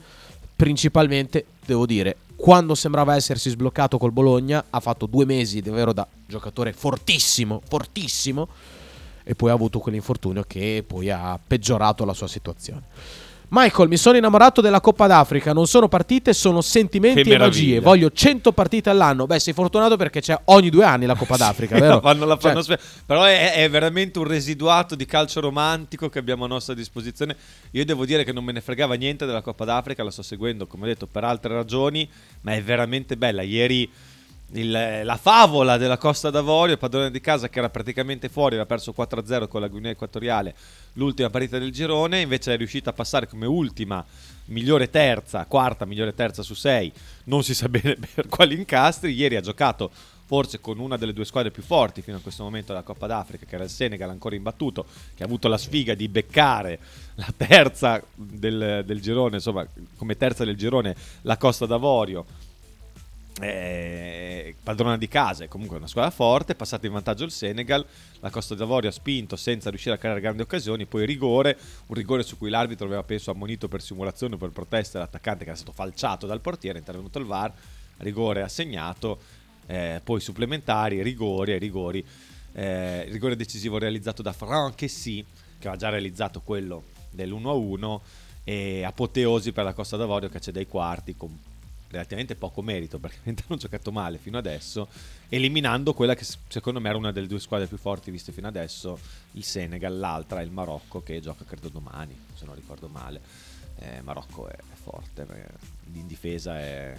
Principalmente, 0.59 1.47
devo 1.65 1.87
dire, 1.87 2.17
quando 2.35 2.75
sembrava 2.75 3.15
essersi 3.15 3.49
sbloccato 3.49 3.97
col 3.97 4.11
Bologna, 4.11 4.65
ha 4.71 4.81
fatto 4.81 5.07
due 5.07 5.25
mesi 5.25 5.61
davvero 5.61 5.93
da 5.93 6.05
giocatore 6.27 6.73
fortissimo, 6.73 7.63
fortissimo, 7.65 8.49
e 9.23 9.37
poi 9.37 9.51
ha 9.51 9.53
avuto 9.53 9.79
quell'infortunio 9.79 10.43
che 10.43 10.83
poi 10.85 11.11
ha 11.11 11.39
peggiorato 11.39 12.05
la 12.05 12.13
sua 12.13 12.27
situazione. 12.27 12.83
Michael, 13.51 13.89
mi 13.89 13.97
sono 13.97 14.19
innamorato 14.19 14.61
della 14.61 14.81
Coppa 14.81 15.07
d'Africa, 15.07 15.55
non 15.55 15.67
sono 15.67 15.89
partite, 15.89 16.35
sono 16.35 16.61
sentimenti 16.61 17.23
Che 17.23 17.35
e 17.35 17.39
magie. 17.39 17.81
Voglio 17.81 18.11
100 18.11 18.53
partite 18.53 18.91
all'anno. 18.91 19.27
Beh, 19.27 19.39
sei 19.39 19.55
fortunato 19.55 19.97
perché 19.97 20.21
c'è 20.21 20.39
ogni 20.47 20.69
due 20.69 20.85
anni 20.85 21.07
la 21.07 21.15
Coppa 21.15 21.37
d'Africa, 21.39 21.79
vero? 21.79 21.95
La 21.97 22.01
fanno- 22.03 22.27
la 22.27 22.37
fanno 22.37 22.63
Cioè, 22.63 22.79
spe- 22.79 23.03
però 23.07 23.25
è, 23.25 23.55
è 23.55 23.71
veramente 23.71 24.19
un 24.19 24.27
residuato 24.27 24.95
di 24.95 25.07
calcio 25.07 25.41
romantico 25.41 26.11
che 26.11 26.19
abbiamo 26.19 26.45
a 26.45 26.49
nostra 26.49 26.75
disposizione. 26.75 27.35
Io 27.71 27.85
devo 27.87 28.05
dire 28.05 28.23
che 28.23 28.33
non 28.33 28.45
me 28.45 28.53
ne 28.53 28.61
fregava 28.61 28.95
niente 28.95 29.25
della 29.25 29.41
Coppa 29.41 29.65
d'Africa, 29.65 30.05
la 30.05 30.11
sto 30.11 30.23
seguendo, 30.23 30.67
come 30.67 30.87
detto, 30.87 31.07
per 31.07 31.25
altre 31.25 31.55
ragioni, 31.55 32.07
ma 32.43 32.53
è 32.53 32.63
veramente 32.63 33.17
bella. 33.17 33.41
Ieri 33.41 33.91
il- 34.53 35.01
la 35.05 35.17
favola 35.17 35.77
della 35.77 35.99
Costa 35.99 36.31
d'Avorio, 36.31 36.75
il 36.75 36.79
padrone 36.79 37.11
di 37.11 37.21
casa 37.21 37.49
che 37.49 37.59
era 37.59 37.69
praticamente 37.69 38.29
fuori, 38.29 38.55
aveva 38.55 38.67
perso 38.67 38.93
4-0 38.93 39.49
con 39.49 39.61
la 39.61 39.69
Guinea 39.69 39.91
Equatoriale, 39.91 40.55
l'ultima 40.95 41.31
partita 41.31 41.59
del 41.59 41.73
girone, 41.73 42.21
invece 42.21 42.55
è 42.55 42.57
riuscita 42.57 42.91
a 42.91 42.93
passare 42.95 43.29
come 43.29 43.47
ultima, 43.47 44.05
migliore 44.47 44.89
terza, 44.89 45.45
quarta 45.47 45.85
migliore 45.85 46.15
terza 46.15 46.43
su 46.43 46.55
sei, 46.55 46.91
non 47.25 47.43
si 47.43 47.55
sa 47.55 47.69
bene 47.71 47.97
per 48.15 48.29
quali 48.29 48.55
incastri. 48.55 49.13
Ieri 49.13 49.37
ha 49.37 49.41
giocato 49.41 49.91
forse 50.25 50.61
con 50.61 50.79
una 50.79 50.99
delle 50.99 51.15
due 51.15 51.25
squadre 51.25 51.51
più 51.51 51.63
forti 51.63 52.03
fino 52.03 52.19
a 52.19 52.21
questo 52.21 52.43
momento 52.43 52.73
della 52.73 52.85
Coppa 52.85 53.07
d'Africa, 53.07 53.47
che 53.47 53.55
era 53.55 53.65
il 53.65 53.71
Senegal 53.71 54.11
ancora 54.11 54.35
imbattuto, 54.35 54.85
che 55.15 55.23
ha 55.23 55.27
avuto 55.27 55.49
la 55.49 55.57
sfiga 55.57 55.95
di 55.95 56.07
beccare 56.09 56.79
la 57.15 57.33
terza 57.35 58.03
del, 58.15 58.83
del 58.85 59.01
girone, 59.01 59.37
insomma, 59.37 59.67
come 59.97 60.17
terza 60.17 60.45
del 60.45 60.57
girone 60.57 60.95
la 61.23 61.39
Costa 61.39 61.65
d'Avorio 61.65 62.27
eh, 63.41 64.55
padrona 64.63 64.97
di 64.97 65.09
casa 65.09 65.45
è 65.45 65.49
comunque 65.49 65.77
una 65.77 65.87
squadra 65.87 66.11
forte, 66.11 66.55
passata 66.55 66.87
in 66.87 66.93
vantaggio 66.93 67.25
il 67.25 67.31
Senegal, 67.31 67.85
la 68.21 68.31
Costa 68.31 68.55
d'Avorio 68.55 68.89
ha 68.89 68.93
spinto 68.93 69.37
senza 69.37 69.71
riuscire 69.71 69.95
a 69.95 69.99
creare 69.99 70.21
grandi 70.21 70.43
occasioni, 70.43 70.87
poi 70.87 71.07
rigore, 71.07 71.57
un 71.87 71.95
rigore 71.95 72.23
su 72.23 72.37
cui 72.37 72.51
l'arbitro 72.51 72.87
aveva 72.87 73.03
penso 73.03 73.31
ammonito 73.31 73.69
per 73.69 73.83
simulazione 73.83 74.35
o 74.35 74.39
per 74.39 74.51
protesta 74.51 74.99
l'attaccante 74.99 75.45
che 75.45 75.51
era 75.51 75.59
stato 75.59 75.73
falciato 75.73 76.27
dal 76.27 76.41
portiere, 76.41 76.77
è 76.77 76.81
intervenuto 76.81 77.19
il 77.19 77.27
VAR, 77.27 77.53
rigore 77.99 78.43
assegnato, 78.43 79.19
eh, 79.67 80.01
poi 80.03 80.21
supplementari, 80.21 81.03
rigori 81.03 81.53
e 81.53 81.59
rigori, 81.59 82.05
eh, 82.53 83.05
rigore 83.05 83.37
decisivo 83.37 83.79
realizzato 83.79 84.23
da 84.23 84.33
Franchesi 84.33 85.25
che 85.59 85.69
aveva 85.69 85.77
già 85.77 85.89
realizzato 85.91 86.41
quello 86.41 86.85
dell'1-1 87.11 88.01
e 88.45 88.83
apoteosi 88.85 89.53
per 89.53 89.65
la 89.65 89.75
Costa 89.75 89.97
d'Avorio 89.97 90.29
che 90.29 90.39
accede 90.39 90.61
ai 90.61 90.67
quarti 90.67 91.17
con 91.17 91.37
relativamente 91.91 92.35
poco 92.35 92.63
merito 92.63 92.99
perché 92.99 93.19
hanno 93.25 93.59
giocato 93.59 93.91
male 93.93 94.19
fino 94.19 94.39
adesso, 94.39 94.89
eliminando 95.29 95.95
quella 95.95 96.15
che 96.15 96.27
secondo 96.49 96.81
me 96.81 96.89
era 96.89 96.99
una 96.99 97.13
delle 97.13 97.27
due 97.27 97.41
squadre 97.41 97.67
più 97.67 97.79
forti 97.79 98.11
viste 98.11 98.33
fino 98.33 98.47
adesso, 98.47 98.99
il 99.33 99.45
Senegal, 99.45 99.99
l'altra 99.99 100.41
il 100.43 100.51
Marocco 100.51 101.03
che 101.03 101.21
gioca 101.21 101.45
credo 101.45 101.69
domani, 101.69 102.17
se 102.35 102.45
non 102.45 102.55
ricordo 102.55 102.89
male. 102.89 103.21
Eh, 103.81 104.01
Marocco 104.03 104.49
è, 104.49 104.53
è 104.53 104.75
forte, 104.83 105.27
in 105.93 106.07
difesa 106.07 106.59
è 106.59 106.97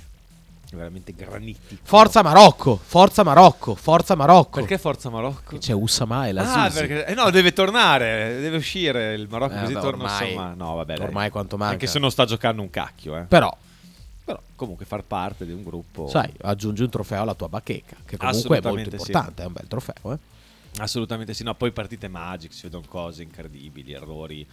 veramente 0.72 1.14
granitico. 1.14 1.82
Forza 1.84 2.22
Marocco, 2.22 2.78
forza 2.78 3.24
Marocco, 3.24 3.76
forza 3.76 4.16
Marocco. 4.16 4.60
Perché 4.60 4.78
forza 4.78 5.10
Marocco? 5.10 5.58
C'è 5.58 5.74
Usama 5.74 6.28
e 6.28 6.32
la 6.32 6.64
Ah, 6.64 6.70
perché 6.70 7.06
eh, 7.06 7.14
no, 7.16 7.30
deve 7.32 7.54
tornare, 7.54 8.40
deve 8.40 8.58
uscire 8.58 9.14
il 9.14 9.28
Marocco 9.30 9.56
Eh, 9.56 9.60
così 9.62 9.74
vabbè, 9.74 9.86
torna 9.86 10.04
ormai- 10.04 10.32
insomma. 10.32 10.54
No, 10.54 10.76
vabbè, 10.76 10.96
dai. 10.96 11.06
ormai 11.06 11.30
quanto 11.32 11.58
manca. 11.58 11.74
Anche 11.74 11.88
se 11.88 12.00
non 12.00 12.12
sta 12.12 12.26
giocando 12.26 12.62
un 12.62 12.70
cacchio, 12.70 13.18
eh. 13.18 13.22
Però, 13.24 13.56
Però 14.30 14.40
comunque 14.54 14.86
far 14.86 15.04
parte 15.04 15.44
di 15.44 15.52
un 15.52 15.64
gruppo 15.64 16.08
sai, 16.08 16.32
aggiungi 16.42 16.84
un 16.84 16.90
trofeo 16.92 17.24
alla 17.24 17.34
tua 17.34 17.50
bacheca, 17.50 17.96
che 18.06 18.16
comunque 18.16 18.60
è 18.60 18.62
molto 18.62 18.68
Assolutamente 18.68 19.00
sì. 19.00 19.06
importante, 19.08 19.42
è 19.42 19.46
un 19.48 19.54
bel 19.54 19.68
trofeo, 19.68 20.14
eh. 20.14 20.18
Assolutamente 20.78 21.34
sì, 21.34 21.44
no, 21.44 21.56
poi 21.56 21.72
partite 21.72 22.08
magiche, 22.08 22.54
si 22.54 22.62
vedono 22.64 22.86
cose 22.88 23.24
incredibili, 23.24 23.94
errori. 23.94 24.46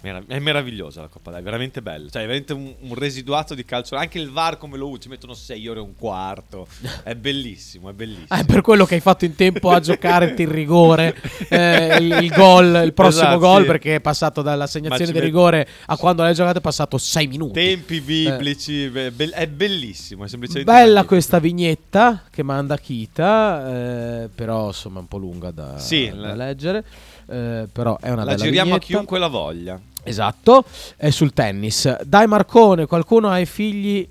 È 0.00 0.38
meravigliosa 0.38 1.00
la 1.00 1.08
Coppa 1.08 1.32
Dai, 1.32 1.42
veramente 1.42 1.82
bella. 1.82 2.08
Cioè, 2.08 2.22
è 2.22 2.26
veramente 2.26 2.52
un, 2.52 2.72
un 2.80 2.94
residuato 2.94 3.54
di 3.54 3.64
calcio. 3.64 3.96
Anche 3.96 4.18
il 4.20 4.30
VAR 4.30 4.56
come 4.56 4.76
lo 4.76 4.88
usa, 4.88 5.00
ci 5.02 5.08
mettono 5.08 5.34
6 5.34 5.66
ore 5.68 5.80
e 5.80 5.82
un 5.82 5.96
quarto. 5.96 6.68
È 7.02 7.16
bellissimo, 7.16 7.90
è 7.90 7.92
bellissimo. 7.92 8.26
Ah, 8.28 8.38
è 8.38 8.44
per 8.44 8.60
quello 8.60 8.84
che 8.86 8.94
hai 8.94 9.00
fatto 9.00 9.24
in 9.24 9.34
tempo 9.34 9.70
a 9.70 9.80
giocare 9.80 10.34
il 10.38 10.46
rigore, 10.46 11.16
eh, 11.50 11.96
il, 11.98 12.12
il 12.22 12.30
gol, 12.30 12.82
il 12.84 12.92
prossimo 12.92 13.22
Esatto, 13.24 13.38
gol, 13.40 13.60
sì. 13.62 13.66
perché 13.66 13.94
è 13.96 14.00
passato 14.00 14.40
dall'assegnazione 14.40 15.06
del 15.06 15.14
met- 15.14 15.24
rigore 15.24 15.68
a 15.86 15.96
quando 15.96 16.22
l'hai 16.22 16.34
giocato 16.34 16.58
è 16.58 16.60
passato 16.60 16.96
6 16.96 17.26
minuti. 17.26 17.52
Tempi 17.60 18.00
biblici, 18.00 18.88
be- 18.90 19.10
be- 19.10 19.30
è 19.30 19.48
bellissimo, 19.48 20.24
è 20.24 20.28
semplicemente 20.28 20.70
Bella 20.70 20.84
magnifico. 20.86 21.06
questa 21.08 21.38
vignetta 21.40 22.22
che 22.30 22.42
manda 22.44 22.76
Kita, 22.78 24.22
eh, 24.24 24.28
però 24.32 24.68
insomma 24.68 24.98
è 24.98 25.00
un 25.00 25.08
po' 25.08 25.18
lunga 25.18 25.50
da, 25.50 25.76
Sì, 25.78 26.08
da 26.08 26.14
la- 26.14 26.34
leggere. 26.34 26.84
eh, 27.30 27.66
però 27.72 27.98
è 27.98 28.10
una 28.10 28.24
La 28.24 28.32
bella 28.32 28.44
giriamo 28.44 28.60
a 28.74 28.78
vignetta. 28.78 28.86
chiunque 28.86 29.18
la 29.18 29.26
voglia. 29.28 29.80
Esatto, 30.02 30.64
è 30.96 31.10
sul 31.10 31.32
tennis. 31.32 32.00
Dai 32.02 32.26
Marcone, 32.26 32.86
qualcuno 32.86 33.28
ha 33.28 33.38
i 33.38 33.46
figli 33.46 34.08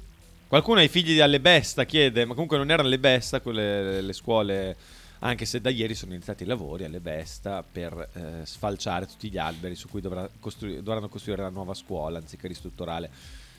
Qualcuno 0.48 0.80
ha 0.80 0.84
i 0.84 0.88
figli 0.88 1.20
alle 1.20 1.42
Besta 1.42 1.84
chiede, 1.84 2.24
ma 2.24 2.32
comunque 2.32 2.56
non 2.56 2.72
erano 2.72 2.88
le 2.88 3.00
Besta 3.00 3.42
quelle 3.42 4.00
le 4.00 4.14
scuole, 4.14 4.78
anche 5.20 5.44
se 5.44 5.60
da 5.60 5.70
ieri 5.70 5.94
sono 5.94 6.14
iniziati 6.14 6.44
i 6.44 6.46
lavori 6.46 6.86
alle 6.86 7.02
Besta 7.02 7.66
per 7.70 8.10
eh, 8.14 8.46
sfalciare 8.46 9.08
tutti 9.08 9.30
gli 9.30 9.38
alberi 9.38 9.76
su 9.76 9.90
cui 9.90 10.00
dovrà 10.00 10.30
costru- 10.40 10.80
dovranno 10.80 11.10
costruire 11.10 11.42
la 11.42 11.50
nuova 11.50 11.74
scuola 11.74 12.20
anziché 12.20 12.48
ristrutturare, 12.48 13.10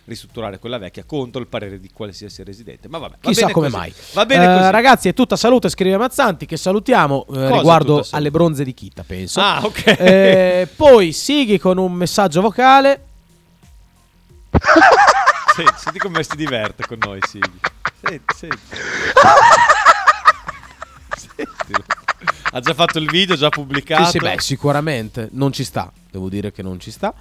ristrutturare 0.08 0.58
quella 0.58 0.78
vecchia 0.78 1.04
contro 1.04 1.40
il 1.40 1.46
parere 1.46 1.78
di 1.78 1.90
qualsiasi 1.92 2.42
residente. 2.42 2.88
Ma 2.88 2.98
vabbè, 2.98 3.16
va 3.20 3.28
Chissà 3.28 3.42
bene 3.42 3.52
come 3.52 3.66
così. 3.68 3.78
mai. 3.78 3.94
Va 4.14 4.26
bene 4.26 4.44
Eh, 4.44 4.56
così. 4.58 4.70
ragazzi, 4.70 5.08
è 5.08 5.14
tutta 5.14 5.36
salute, 5.36 5.68
scrive 5.68 5.96
Mazzanti, 5.98 6.46
che 6.46 6.56
salutiamo 6.56 7.26
eh, 7.34 7.52
riguardo 7.52 8.04
alle 8.10 8.30
bronze 8.30 8.64
di 8.64 8.74
Kita, 8.74 9.04
penso. 9.06 9.40
Ah, 9.40 9.60
ok. 9.62 9.84
Eh, 9.98 10.68
poi 10.74 11.12
Sighi 11.12 11.58
con 11.58 11.78
un 11.78 11.92
messaggio 11.92 12.40
vocale. 12.40 13.04
Senti, 15.54 15.72
senti 15.76 15.98
come 15.98 16.22
si 16.22 16.36
diverte 16.36 16.86
con 16.86 16.98
noi, 17.00 17.18
Sighi. 17.28 17.58
Senti, 18.00 18.34
senti. 18.36 18.58
Sentilo. 21.36 21.84
Ha 22.50 22.60
già 22.60 22.72
fatto 22.72 22.98
il 22.98 23.10
video, 23.10 23.36
già 23.36 23.50
pubblicato. 23.50 24.04
Sì, 24.04 24.10
sì, 24.12 24.18
beh, 24.18 24.36
sicuramente 24.38 25.28
non 25.32 25.52
ci 25.52 25.64
sta. 25.64 25.92
Devo 26.10 26.28
dire 26.28 26.50
che 26.50 26.62
non 26.62 26.80
ci 26.80 26.90
sta. 26.90 27.12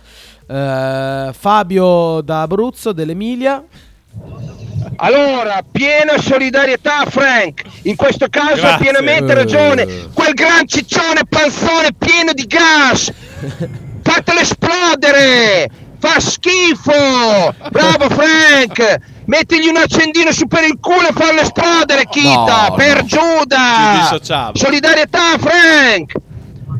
Eh, 0.47 1.31
Fabio 1.37 2.21
da 2.21 2.41
Abruzzo, 2.41 2.93
dell'Emilia. 2.93 3.63
Allora, 4.95 5.59
piena 5.69 6.17
solidarietà 6.17 6.99
a 6.99 7.09
Frank. 7.09 7.61
In 7.83 7.95
questo 7.95 8.27
caso 8.29 8.65
ha 8.65 8.77
pienamente 8.77 9.33
Eh. 9.33 9.35
ragione. 9.35 9.85
Quel 10.13 10.33
gran 10.33 10.65
ciccione 10.65 11.21
panzone 11.27 11.89
pieno 11.97 12.31
di 12.33 12.45
gas. 12.47 13.11
Fatelo 14.01 14.39
esplodere. 14.39 15.69
Fa 15.99 16.19
schifo. 16.19 17.53
Bravo 17.69 18.09
Frank. 18.09 18.99
Mettigli 19.27 19.67
un 19.67 19.75
accendino 19.75 20.31
su 20.31 20.47
per 20.47 20.63
il 20.63 20.77
culo 20.79 21.09
e 21.09 21.13
farlo 21.13 21.41
esplodere, 21.41 22.05
Kita. 22.07 22.67
No, 22.69 22.75
per 22.75 23.01
no. 23.01 23.07
Giuda. 23.07 24.51
Solidarietà 24.53 25.37
Frank. 25.37 26.13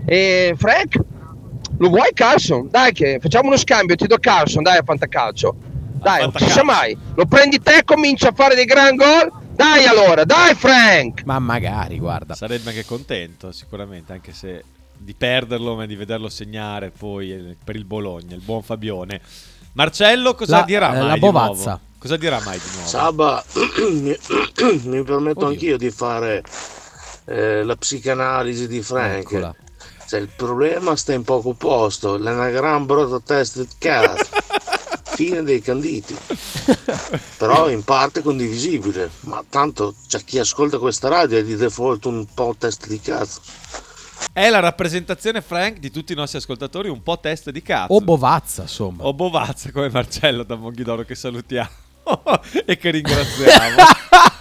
E 0.06 0.56
Frank, 0.57 0.98
lo 1.78 1.90
vuoi 1.90 2.10
Carlson? 2.14 2.69
Dai 2.69 2.94
che 2.94 3.19
facciamo 3.22 3.48
uno 3.48 3.57
scambio, 3.57 3.95
ti 3.95 4.07
do 4.07 4.18
Carlson, 4.18 4.64
dai 4.64 4.78
a 4.78 4.84
fantacalcio. 4.84 5.56
Dai, 5.99 6.22
non 6.22 6.32
si 6.38 6.49
sa 6.49 6.64
mai. 6.64 6.98
Lo 7.15 7.26
prendi 7.26 7.60
te, 7.60 7.82
comincia 7.84 8.30
a 8.30 8.32
fare 8.34 8.56
dei 8.56 8.65
gran 8.65 8.95
gol. 8.95 9.30
Dai 9.53 9.86
allora, 9.86 10.24
dai 10.24 10.53
Frank. 10.56 11.24
Ma 11.26 11.40
magari, 11.40 11.98
guarda. 11.99 12.34
Sarebbe 12.34 12.69
anche 12.69 12.86
contento, 12.86 13.52
sicuramente, 13.52 14.14
anche 14.14 14.32
se 14.32 14.64
di 14.98 15.14
perderlo, 15.15 15.76
ma 15.76 15.86
di 15.86 15.95
vederlo 15.95 16.30
segnare 16.30 16.91
poi 16.98 17.32
eh, 17.32 17.56
per 17.61 17.76
il 17.76 17.84
Bologna, 17.84 18.36
il 18.36 18.41
buon 18.41 18.61
Fabione. 18.64 19.19
Marcello 19.74 20.34
cosa 20.34 20.60
La- 20.60 20.64
dirà 20.64 20.94
eh, 20.94 20.98
mai 20.98 21.07
la 21.07 21.14
di 21.14 21.19
Bovazza. 21.19 21.80
Cosa 21.99 22.15
dirà 22.15 22.40
mai 22.44 22.60
di 22.60 22.69
nuovo? 22.74 22.88
Saba, 22.88 23.44
mi, 23.91 24.15
mi 24.84 25.03
permetto 25.03 25.40
Oddio. 25.40 25.48
anch'io 25.48 25.78
di 25.78 25.90
fare 25.90 26.44
eh, 27.26 27.64
la 27.64 27.76
psicanalisi 27.76 28.68
di 28.68 28.82
Frank. 28.82 29.32
Eccola. 29.32 29.56
Cioè, 30.07 30.19
il 30.19 30.30
problema 30.34 30.95
sta 30.95 31.14
in 31.14 31.24
poco 31.24 31.53
posto, 31.53 32.15
è 32.15 32.19
una 32.19 32.49
gran 32.49 32.86
brutta 32.86 33.19
testa 33.19 33.61
di 33.61 33.68
cazzo. 33.78 34.26
Fine 35.18 35.41
dei 35.41 35.60
canditi. 35.60 36.15
Però 37.38 37.69
in 37.69 37.84
parte 37.84 38.22
condivisibile, 38.22 39.10
ma 39.22 39.44
tanto 39.49 39.95
c'è 40.07 40.24
chi 40.24 40.38
ascolta 40.38 40.78
questa 40.78 41.10
radio 41.10 41.40
è 41.40 41.44
di 41.44 41.56
default 41.56 42.06
un 42.06 42.26
po' 42.32 42.56
testa 42.57 42.86
di 42.88 43.02
cazzo. 43.02 43.41
È 44.32 44.49
la 44.49 44.60
rappresentazione, 44.60 45.41
Frank, 45.41 45.80
di 45.80 45.90
tutti 45.90 46.14
i 46.14 46.15
nostri 46.15 46.38
ascoltatori, 46.38 46.90
un 46.90 47.02
po' 47.02 47.19
testa 47.19 47.49
di 47.49 47.64
cazzo. 47.64 47.94
O 47.94 47.99
Bovazza, 48.02 48.61
insomma. 48.61 49.03
O 49.03 49.14
Bovazza 49.14 49.72
come 49.72 49.90
Marcello 49.90 50.44
da 50.44 50.56
Monghidoro 50.56 51.03
che 51.03 51.15
salutiamo 51.15 51.86
e 52.65 52.77
che 52.77 52.91
ringraziamo. 52.91 53.75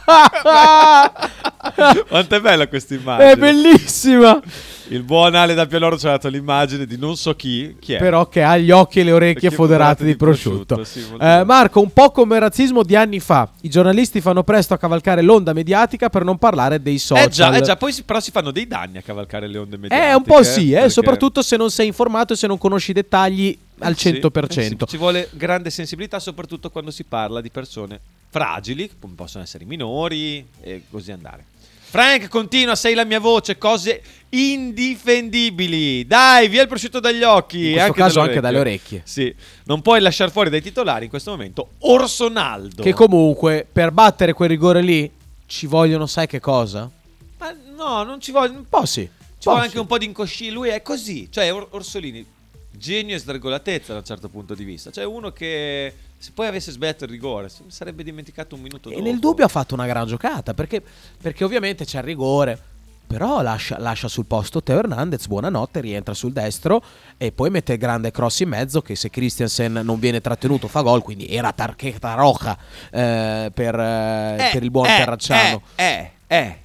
Quanto 2.09 2.35
è 2.37 2.41
bella 2.41 2.69
questa 2.69 2.95
immagine. 2.95 3.33
È 3.33 3.37
bellissima. 3.37 4.41
Il 4.89 5.03
buon 5.03 5.35
Ale 5.35 5.55
da 5.55 5.66
Pianoro 5.66 5.99
ci 5.99 6.07
ha 6.07 6.11
dato 6.11 6.28
l'immagine 6.28 6.87
di 6.87 6.97
non 6.97 7.16
so 7.16 7.35
chi, 7.35 7.74
chi 7.81 7.95
è. 7.95 7.99
Però 7.99 8.28
che 8.28 8.45
ha 8.45 8.57
gli 8.57 8.70
occhi 8.70 9.01
e 9.01 9.03
le 9.03 9.11
orecchie 9.11 9.51
foderate 9.51 10.05
di 10.05 10.11
di 10.12 10.16
prosciutto. 10.16 10.77
prosciutto, 10.77 11.16
sì, 11.16 11.20
Eh, 11.20 11.43
Marco, 11.45 11.81
un 11.81 11.91
po' 11.93 12.12
come 12.12 12.37
il 12.37 12.43
razzismo 12.43 12.85
di 12.85 12.95
anni 12.95 13.19
fa. 13.19 13.51
I 13.62 13.69
giornalisti 13.69 14.20
fanno 14.20 14.45
presto 14.45 14.74
a 14.74 14.78
cavalcare 14.78 15.23
l'onda 15.23 15.53
mediatica 15.53 16.09
per 16.09 16.23
non 16.23 16.39
parlare 16.39 16.81
dei 16.81 16.99
social. 16.99 17.24
Eh 17.24 17.28
già, 17.31 17.53
eh 17.57 17.62
già, 17.62 17.74
poi 17.77 17.91
si- 17.93 18.05
però 18.05 18.20
si 18.20 18.31
fanno 18.31 18.53
dei 18.53 18.69
danni 18.69 18.99
a 18.99 19.03
cavalcare 19.03 19.49
le 19.49 19.59
onde 19.59 19.77
mediatiche. 19.77 20.11
Eh, 20.11 20.15
un 20.15 20.23
po' 20.23 20.45
sì, 20.45 20.70
eh, 20.70 20.74
perché- 20.74 20.91
soprattutto 20.91 21.43
se 21.43 21.57
non 21.57 21.69
sei 21.70 21.89
informato 21.89 22.35
e 22.35 22.37
se 22.37 22.47
non 22.47 22.57
conosci 22.57 22.93
i 22.93 22.95
dettagli 22.95 23.59
al 23.81 23.97
Sì, 23.97 24.12
100%. 24.12 24.85
eh 24.85 24.89
sì, 24.89 24.93
ci 24.93 24.97
vuole 24.99 25.28
grande 25.33 25.70
sensibilità, 25.70 26.20
soprattutto 26.20 26.70
quando 26.70 26.93
si 26.93 27.03
parla 27.03 27.41
di 27.41 27.51
persone 27.51 27.99
fragili, 28.28 28.90
come 28.98 29.15
possono 29.15 29.43
essere 29.44 29.65
i 29.65 29.66
minori 29.66 30.47
e 30.61 30.82
così 30.90 31.12
andare. 31.12 31.44
Frank, 31.89 32.28
continua, 32.28 32.74
sei 32.74 32.94
la 32.94 33.05
mia 33.05 33.20
voce, 33.20 33.57
cose 33.57 34.03
indifendibili. 34.31 36.07
Dai, 36.07 36.48
via 36.48 36.62
il 36.62 36.69
prosciutto 36.69 37.01
dagli 37.01 37.23
occhi. 37.23 37.59
In 37.59 37.73
questo 37.73 37.82
anche 37.85 37.98
caso 37.98 38.15
dalle 38.19 38.28
anche 38.28 38.40
dalle 38.40 38.59
orecchie. 38.59 39.03
Sì, 39.05 39.35
non 39.65 39.81
puoi 39.82 40.01
lasciare 40.01 40.31
fuori 40.31 40.51
dai 40.51 40.61
titolari 40.61 41.05
in 41.05 41.11
questo 41.11 41.31
momento 41.31 41.70
Orsonaldo. 41.78 42.82
Che 42.82 42.93
comunque 42.93 43.66
per 43.70 43.93
battere 43.93 44.32
quel 44.32 44.48
rigore 44.48 44.82
lì 44.82 45.11
ci 45.47 45.66
vogliono, 45.66 46.07
sai 46.07 46.27
che 46.27 46.40
cosa? 46.40 46.90
Ma 47.39 47.57
no, 47.74 48.03
non 48.03 48.20
ci 48.20 48.32
vuole... 48.32 48.48
Un 48.48 48.69
po' 48.69 48.85
sì. 48.85 49.09
Ci 49.39 49.48
vuole 49.48 49.62
anche 49.62 49.78
un 49.78 49.86
po' 49.86 49.97
di 49.97 50.07
incosci. 50.07 50.51
Lui 50.51 50.69
è 50.70 50.82
così. 50.82 51.28
Cioè, 51.31 51.53
Or- 51.55 51.69
Orsolini, 51.70 52.27
genio 52.73 53.15
e 53.15 53.19
sdregolatezza 53.19 53.93
da 53.93 54.01
un 54.01 54.05
certo 54.05 54.28
punto 54.28 54.55
di 54.55 54.65
vista. 54.65 54.90
Cioè, 54.90 55.05
uno 55.05 55.31
che 55.31 55.94
se 56.18 56.30
poi 56.32 56.47
avesse 56.47 56.72
sbagliato 56.72 57.05
il 57.05 57.10
rigore, 57.10 57.48
si 57.48 57.62
sarebbe 57.68 58.02
dimenticato 58.02 58.55
un 58.55 58.62
minuto 58.62 58.88
E 58.90 58.94
dopo. 58.94 59.05
nel 59.05 59.18
dubbio 59.18 59.44
ha 59.44 59.48
fatto 59.48 59.74
una 59.74 59.86
gran 59.86 60.06
giocata 60.06 60.55
perché, 60.55 60.82
perché 61.20 61.44
ovviamente 61.44 61.84
c'è 61.84 61.98
il 61.98 62.05
rigore. 62.05 62.60
Però 63.06 63.40
lascia, 63.40 63.78
lascia 63.78 64.09
sul 64.09 64.26
posto 64.26 64.64
Teo 64.64 64.80
Hernandez, 64.80 65.28
buonanotte, 65.28 65.80
rientra 65.80 66.12
sul 66.12 66.32
destro 66.32 66.82
e 67.16 67.30
poi 67.30 67.51
mette 67.51 67.74
il 67.74 67.78
grande 67.78 68.10
cross 68.10 68.40
in 68.40 68.48
mezzo 68.48 68.82
che 68.82 68.97
se 68.97 69.10
Christiansen 69.10 69.74
non 69.84 70.01
viene 70.01 70.20
trattenuto 70.20 70.66
fa 70.66 70.80
gol, 70.80 71.02
quindi 71.02 71.28
era 71.28 71.52
tarchetta 71.52 72.14
roja 72.14 72.59
eh, 72.90 73.52
per, 73.55 73.78
eh, 73.78 74.48
per 74.52 74.60
il 74.60 74.72
buon 74.72 74.86
eh, 74.86 74.97
Terracciano. 74.97 75.62
Eh, 75.76 75.84
eh, 76.26 76.36
eh. 76.36 76.59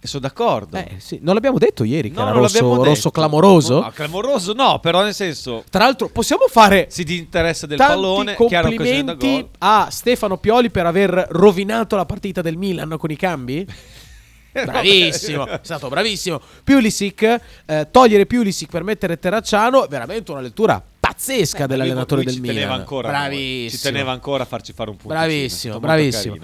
E 0.00 0.06
sono 0.06 0.20
d'accordo. 0.22 0.76
Eh, 0.76 0.96
sì, 0.98 1.18
Non 1.22 1.34
l'abbiamo 1.34 1.58
detto 1.58 1.82
ieri 1.82 2.10
che 2.10 2.16
No, 2.20 2.28
era 2.28 2.38
rosso, 2.38 2.84
rosso 2.84 3.10
clamoroso? 3.10 3.80
No, 3.80 3.90
clamoroso 3.92 4.52
no, 4.52 4.78
però 4.78 5.02
nel 5.02 5.12
senso... 5.14 5.64
Tra 5.68 5.84
l'altro 5.84 6.08
possiamo 6.08 6.46
fare 6.48 6.86
Si 6.88 7.02
di 7.02 7.16
interesse 7.16 7.66
del 7.66 7.78
pallone, 7.78 8.34
complimenti 8.34 9.44
a 9.58 9.88
Stefano 9.90 10.36
Pioli 10.38 10.70
per 10.70 10.86
aver 10.86 11.26
rovinato 11.30 11.96
la 11.96 12.06
partita 12.06 12.42
del 12.42 12.56
Milan 12.56 12.94
con 12.96 13.10
i 13.10 13.16
cambi? 13.16 13.66
Bravissimo, 14.52 15.46
è 15.46 15.60
stato 15.62 15.88
bravissimo. 15.88 16.40
Pulisic, 16.64 17.40
eh, 17.66 17.88
togliere 17.90 18.26
Pulisic 18.26 18.70
per 18.70 18.82
mettere 18.82 19.18
Terracciano, 19.18 19.86
veramente 19.88 20.30
una 20.32 20.40
lettura 20.40 20.82
pazzesca 20.98 21.58
lui- 21.58 21.66
dell'allenatore 21.68 22.22
lui 22.22 22.32
del 22.32 22.34
ci 22.34 22.40
teneva 22.40 22.66
Milan. 22.66 22.78
ancora 22.80 23.08
bravissimo. 23.08 23.70
Ci 23.70 23.78
teneva 23.80 24.10
ancora 24.12 24.42
a 24.42 24.46
farci 24.46 24.72
fare 24.72 24.90
un 24.90 24.96
punto. 24.96 25.14
Bravissimo, 25.14 25.78
bravissimo. 25.78 26.36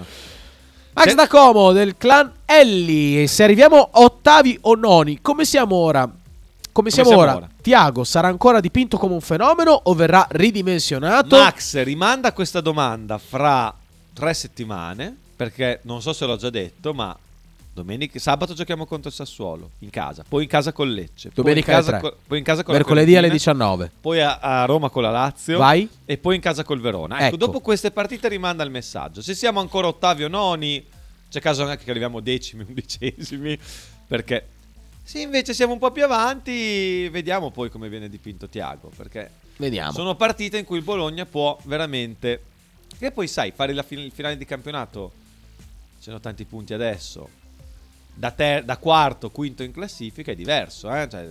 Max 0.95 1.13
da 1.13 1.27
Como 1.27 1.73
del 1.73 1.97
clan 1.97 2.31
Elli. 2.45 3.21
E 3.21 3.27
se 3.27 3.43
arriviamo 3.43 3.89
ottavi 3.91 4.57
o 4.61 4.75
noni, 4.75 5.19
come 5.21 5.43
siamo 5.43 5.75
ora? 5.75 6.09
Come 6.71 6.89
siamo, 6.89 7.09
siamo 7.09 7.23
ora? 7.23 7.35
ora? 7.35 7.49
Tiago 7.61 8.05
sarà 8.05 8.29
ancora 8.29 8.61
dipinto 8.61 8.97
come 8.97 9.13
un 9.13 9.21
fenomeno 9.21 9.77
o 9.83 9.93
verrà 9.93 10.25
ridimensionato? 10.29 11.37
Max 11.37 11.81
rimanda 11.83 12.31
questa 12.31 12.61
domanda 12.61 13.17
fra 13.17 13.73
tre 14.13 14.33
settimane, 14.33 15.13
perché 15.35 15.81
non 15.83 16.01
so 16.01 16.13
se 16.13 16.25
l'ho 16.25 16.37
già 16.37 16.49
detto, 16.49 16.93
ma 16.93 17.15
domenica, 17.75 18.17
sabato 18.19 18.53
giochiamo 18.53 18.85
contro 18.85 19.09
il 19.09 19.15
Sassuolo, 19.15 19.71
in 19.79 19.89
casa, 19.89 20.23
poi 20.27 20.43
in 20.43 20.49
casa 20.49 20.71
con 20.71 20.89
Lecce, 20.89 21.29
Domenica 21.33 21.73
poi 21.73 21.79
in 21.79 21.85
casa, 21.85 21.99
co- 21.99 22.17
poi 22.25 22.37
in 22.37 22.43
casa 22.45 22.63
con 22.63 22.73
Mercoledì 22.73 23.17
alle 23.17 23.27
Fiorentina, 23.27 23.53
19. 23.65 23.91
Poi 23.99 24.21
a, 24.21 24.37
a 24.39 24.63
Roma 24.65 24.89
con 24.89 25.03
la 25.03 25.11
Lazio. 25.11 25.57
Vai. 25.57 25.87
E 26.05 26.17
poi 26.17 26.35
in 26.35 26.41
casa 26.41 26.63
col 26.63 26.79
Verona. 26.79 27.17
Ecco, 27.17 27.25
Ecco. 27.25 27.35
dopo 27.35 27.59
queste 27.59 27.91
partite 27.91 28.29
rimanda 28.29 28.63
il 28.63 28.71
messaggio. 28.71 29.21
Se 29.21 29.35
siamo 29.35 29.59
ancora 29.59 29.87
ottavi 29.87 30.23
o 30.23 30.29
noni, 30.29 30.85
c'è 31.29 31.41
caso 31.41 31.63
anche 31.65 31.83
che 31.83 31.89
arriviamo 31.89 32.21
decimi, 32.21 32.63
undicesimi, 32.67 33.59
perché 34.07 34.47
se 35.03 35.19
invece 35.19 35.53
siamo 35.53 35.73
un 35.73 35.79
po' 35.79 35.91
più 35.91 36.05
avanti, 36.05 37.09
vediamo 37.09 37.51
poi 37.51 37.69
come 37.69 37.89
viene 37.89 38.07
dipinto 38.07 38.47
Tiago, 38.47 38.89
perché 38.95 39.29
Vediamo. 39.57 39.91
sono 39.91 40.15
partite 40.15 40.57
in 40.57 40.63
cui 40.63 40.77
il 40.77 40.83
Bologna 40.83 41.25
può 41.25 41.59
veramente... 41.65 42.41
Che 42.97 43.11
poi 43.11 43.27
sai, 43.27 43.51
fare 43.53 43.73
la 43.73 43.83
fin- 43.83 43.99
il 43.99 44.11
finale 44.11 44.37
di 44.37 44.45
campionato, 44.45 45.11
ci 45.97 46.03
sono 46.05 46.21
tanti 46.21 46.45
punti 46.45 46.73
adesso, 46.73 47.43
da, 48.15 48.31
ter- 48.31 48.63
da 48.63 48.77
quarto, 48.77 49.29
quinto 49.29 49.61
in 49.63 49.71
classifica 49.71 50.31
è 50.31 50.35
diverso, 50.35 50.93
eh? 50.93 51.07
Cioè, 51.09 51.27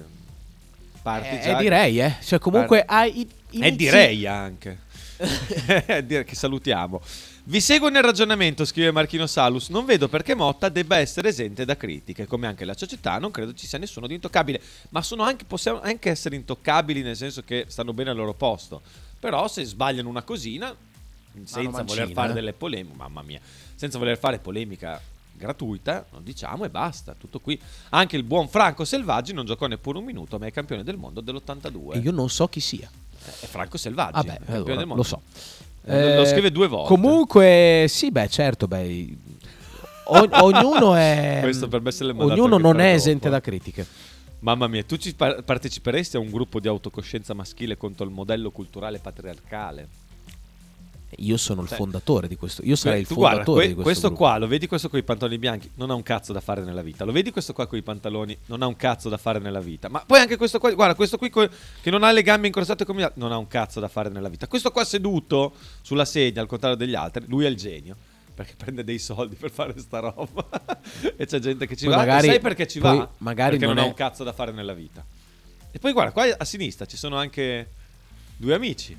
parti 1.02 1.36
Eh, 1.36 1.40
già- 1.40 1.56
direi, 1.58 2.00
eh. 2.00 2.14
Cioè, 2.22 2.38
comunque 2.38 2.84
Parti- 2.84 3.10
hai 3.16 3.20
i- 3.20 3.28
e 3.62 3.68
inizi- 3.68 3.76
direi 3.76 4.26
anche. 4.26 4.78
Dire 6.04 6.24
che 6.24 6.34
salutiamo. 6.34 7.00
Vi 7.46 7.60
seguo 7.60 7.88
nel 7.88 8.02
ragionamento, 8.02 8.64
scrive 8.64 8.90
Marchino 8.90 9.26
Salus. 9.26 9.68
Non 9.68 9.84
vedo 9.84 10.08
perché 10.08 10.34
Motta 10.34 10.68
debba 10.68 10.96
essere 10.98 11.28
esente 11.28 11.64
da 11.64 11.76
critiche, 11.76 12.26
come 12.26 12.46
anche 12.46 12.64
la 12.64 12.74
società. 12.76 13.18
Non 13.18 13.30
credo 13.30 13.52
ci 13.54 13.66
sia 13.66 13.78
nessuno 13.78 14.06
di 14.06 14.14
intoccabile. 14.14 14.60
Ma 14.90 15.02
sono 15.02 15.22
anche, 15.22 15.44
possiamo 15.44 15.80
anche 15.82 16.10
essere 16.10 16.36
intoccabili, 16.36 17.02
nel 17.02 17.16
senso 17.16 17.42
che 17.42 17.66
stanno 17.68 17.92
bene 17.92 18.10
al 18.10 18.16
loro 18.16 18.32
posto. 18.34 18.80
Però 19.20 19.46
se 19.46 19.62
sbagliano 19.64 20.08
una 20.08 20.22
cosina, 20.22 20.74
senza 21.34 21.60
mancina, 21.62 21.82
voler 21.82 22.12
fare 22.12 22.30
eh. 22.30 22.34
delle 22.34 22.52
polemiche, 22.54 22.96
mamma 22.96 23.22
mia, 23.22 23.40
senza 23.74 23.98
voler 23.98 24.18
fare 24.18 24.38
polemica 24.38 25.00
gratuita, 25.36 26.06
lo 26.10 26.20
diciamo 26.20 26.64
e 26.64 26.70
basta. 26.70 27.14
Tutto 27.18 27.40
qui. 27.40 27.58
Anche 27.90 28.16
il 28.16 28.22
buon 28.22 28.48
Franco 28.48 28.84
Selvaggi 28.84 29.32
non 29.32 29.44
giocò 29.44 29.66
neppure 29.66 29.98
un 29.98 30.04
minuto, 30.04 30.38
ma 30.38 30.46
è 30.46 30.52
campione 30.52 30.82
del 30.82 30.96
mondo 30.96 31.20
dell'82. 31.20 31.94
E 31.94 31.98
io 31.98 32.10
non 32.12 32.30
so 32.30 32.48
chi 32.48 32.60
sia. 32.60 32.88
È 33.40 33.46
Franco 33.46 33.76
Selvaggi. 33.78 34.26
Vabbè, 34.26 34.40
allora, 34.46 34.84
lo 34.84 35.02
so. 35.02 35.20
Eh, 35.86 36.16
lo 36.16 36.22
Eh, 36.22 36.26
scrive 36.26 36.50
due 36.50 36.68
volte. 36.68 36.88
Comunque, 36.88 37.86
sì, 37.88 38.10
beh, 38.10 38.28
certo, 38.28 38.66
beh, 38.66 39.16
o- 40.06 40.28
ognuno 40.44 40.94
è 40.94 41.40
Questo 41.42 41.68
per 41.68 41.80
me 41.80 41.90
se 41.90 42.04
l'è 42.04 42.12
mandato 42.12 42.40
ognuno 42.40 42.58
non 42.58 42.80
è 42.80 42.92
esente 42.92 43.28
eh. 43.28 43.30
da 43.30 43.40
critiche. 43.40 43.86
Mamma 44.40 44.66
mia, 44.66 44.82
tu 44.84 44.96
ci 44.98 45.14
par- 45.14 45.42
parteciperesti 45.42 46.16
a 46.16 46.18
un 46.18 46.30
gruppo 46.30 46.60
di 46.60 46.68
autocoscienza 46.68 47.32
maschile 47.32 47.78
contro 47.78 48.04
il 48.04 48.10
modello 48.10 48.50
culturale 48.50 48.98
patriarcale? 48.98 49.88
Io 51.18 51.36
sono 51.36 51.62
il 51.62 51.68
fondatore 51.68 52.28
di 52.28 52.36
questo. 52.36 52.62
Io 52.64 52.76
sarei 52.76 53.00
il 53.00 53.06
tu 53.06 53.14
fondatore 53.14 53.44
guarda, 53.44 53.52
que- 53.52 53.66
di 53.68 53.74
questo, 53.74 53.82
questo 53.82 54.08
gruppo. 54.08 54.22
qua, 54.24 54.38
lo 54.38 54.46
vedi 54.46 54.66
questo 54.66 54.88
con 54.88 54.98
i 54.98 55.02
pantaloni 55.02 55.38
bianchi? 55.38 55.70
Non 55.74 55.90
ha 55.90 55.94
un 55.94 56.02
cazzo 56.02 56.32
da 56.32 56.40
fare 56.40 56.62
nella 56.62 56.82
vita. 56.82 57.04
Lo 57.04 57.12
vedi 57.12 57.30
questo 57.30 57.52
qua 57.52 57.66
con 57.66 57.78
i 57.78 57.82
pantaloni? 57.82 58.36
Non 58.46 58.62
ha 58.62 58.66
un 58.66 58.76
cazzo 58.76 59.08
da 59.08 59.16
fare 59.16 59.38
nella 59.38 59.60
vita. 59.60 59.88
Ma 59.88 60.02
poi 60.06 60.20
anche 60.20 60.36
questo 60.36 60.58
qua, 60.58 60.72
guarda, 60.72 60.94
questo 60.94 61.16
qui 61.18 61.30
co- 61.30 61.48
che 61.80 61.90
non 61.90 62.02
ha 62.02 62.10
le 62.12 62.22
gambe 62.22 62.46
incrociate 62.46 62.84
come 62.84 63.00
gli 63.00 63.04
altri, 63.04 63.20
non 63.20 63.32
ha 63.32 63.36
un 63.38 63.46
cazzo 63.48 63.80
da 63.80 63.88
fare 63.88 64.08
nella 64.08 64.28
vita. 64.28 64.46
Questo 64.48 64.70
qua 64.70 64.84
seduto 64.84 65.52
sulla 65.82 66.04
sedia, 66.04 66.40
al 66.42 66.48
contrario 66.48 66.76
degli 66.76 66.94
altri, 66.94 67.24
lui 67.28 67.44
è 67.44 67.48
il 67.48 67.56
genio. 67.56 67.96
Perché 68.34 68.54
prende 68.56 68.82
dei 68.82 68.98
soldi 68.98 69.36
per 69.36 69.52
fare 69.52 69.78
sta 69.78 70.00
roba. 70.00 70.44
e 71.16 71.24
c'è 71.24 71.38
gente 71.38 71.66
che 71.68 71.76
ci 71.76 71.84
Poi 71.84 71.94
va. 71.94 72.00
magari- 72.00 72.26
Sai 72.26 72.40
perché 72.40 72.66
ci 72.66 72.80
va? 72.80 73.08
magari 73.18 73.50
perché 73.58 73.66
non, 73.66 73.74
non 73.76 73.84
ha 73.84 73.86
è- 73.86 73.90
un 73.90 73.94
cazzo 73.94 74.24
da 74.24 74.32
fare 74.32 74.50
nella 74.50 74.72
vita. 74.74 75.04
E 75.70 75.78
poi 75.78 75.92
guarda, 75.92 76.10
qua 76.10 76.24
a 76.36 76.44
sinistra 76.44 76.84
ci 76.86 76.96
sono 76.96 77.16
anche 77.16 77.68
due 78.36 78.54
amici. 78.54 78.96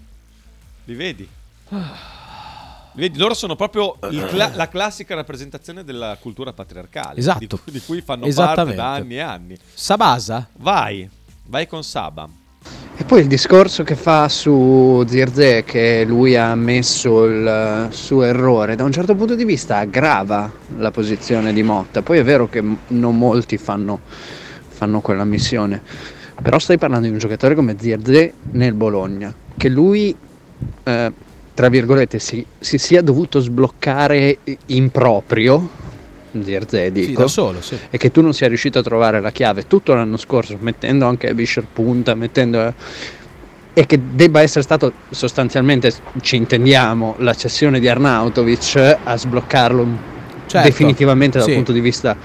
Li 0.86 0.94
vedi? 0.94 1.28
Vedi, 2.94 3.18
loro 3.18 3.34
sono 3.34 3.56
proprio 3.56 3.98
il 4.10 4.26
cla- 4.30 4.52
la 4.56 4.70
classica 4.70 5.16
rappresentazione 5.16 5.84
della 5.84 6.18
cultura 6.20 6.54
patriarcale. 6.54 7.20
Esatto. 7.20 7.40
Di, 7.40 7.48
cui- 7.48 7.72
di 7.74 7.82
cui 7.82 8.02
fanno 8.02 8.28
parte 8.34 8.74
da 8.74 8.94
anni 8.94 9.16
e 9.16 9.20
anni. 9.20 9.58
Sabasa? 9.74 10.48
Vai, 10.58 11.10
vai 11.48 11.68
con 11.68 11.84
Saba. 11.84 12.28
E 12.98 13.04
poi 13.04 13.20
il 13.20 13.28
discorso 13.28 13.84
che 13.84 13.96
fa 13.98 14.30
su 14.30 15.04
Zirze, 15.06 15.66
che 15.66 16.06
lui 16.08 16.38
ha 16.38 16.52
ammesso 16.52 17.26
il 17.26 17.88
suo 17.92 18.24
errore, 18.24 18.76
da 18.78 18.86
un 18.86 18.94
certo 18.94 19.14
punto 19.16 19.36
di 19.36 19.44
vista 19.44 19.80
aggrava 19.80 20.50
la 20.78 20.92
posizione 20.92 21.52
di 21.52 21.62
Motta. 21.62 22.02
Poi 22.02 22.20
è 22.20 22.24
vero 22.24 22.48
che 22.48 22.64
non 22.88 23.18
molti 23.18 23.58
fanno, 23.58 24.00
fanno 24.70 25.02
quella 25.02 25.26
missione, 25.26 25.82
però 26.42 26.58
stai 26.58 26.78
parlando 26.78 27.08
di 27.08 27.12
un 27.12 27.20
giocatore 27.20 27.54
come 27.54 27.76
Zirze 27.78 28.34
nel 28.52 28.74
Bologna, 28.74 29.36
che 29.58 29.68
lui, 29.68 30.16
eh, 30.84 31.12
tra 31.56 31.69
virgolette, 31.69 32.19
si, 32.19 32.45
si 32.60 32.77
sia 32.77 33.02
dovuto 33.02 33.40
sbloccare 33.40 34.38
in 34.68 34.91
proprio. 34.91 35.68
Zirze, 36.44 36.91
dico, 36.91 37.22
da 37.22 37.27
solo, 37.30 37.61
sì. 37.61 37.77
e 37.90 37.98
che 37.98 38.11
tu 38.11 38.22
non 38.22 38.34
sia 38.34 38.49
riuscito 38.49 38.80
a 38.80 38.84
trovare 38.84 39.22
la 39.22 39.32
chiave 39.32 39.65
tutto 39.68 39.94
l'anno 39.94 40.18
scorso, 40.18 40.57
mettendo 40.60 41.07
anche 41.07 41.34
Bisher 41.34 41.65
punta, 41.72 42.14
mettendo 42.14 42.73
e 43.77 43.86
che 43.86 43.99
debba 44.14 44.41
essere 44.41 44.61
stato 44.61 44.91
sostanzialmente, 45.10 45.94
ci 46.22 46.36
intendiamo, 46.36 47.15
la 47.19 47.34
cessione 47.34 47.80
di 47.80 47.88
Arnautovic 47.88 48.98
a 49.03 49.18
sbloccarlo 49.18 50.14
Certo, 50.45 50.68
definitivamente 50.68 51.38
dal 51.40 51.48
sì. 51.48 51.53
punto 51.53 51.72
di 51.72 51.80
vista 51.80 52.15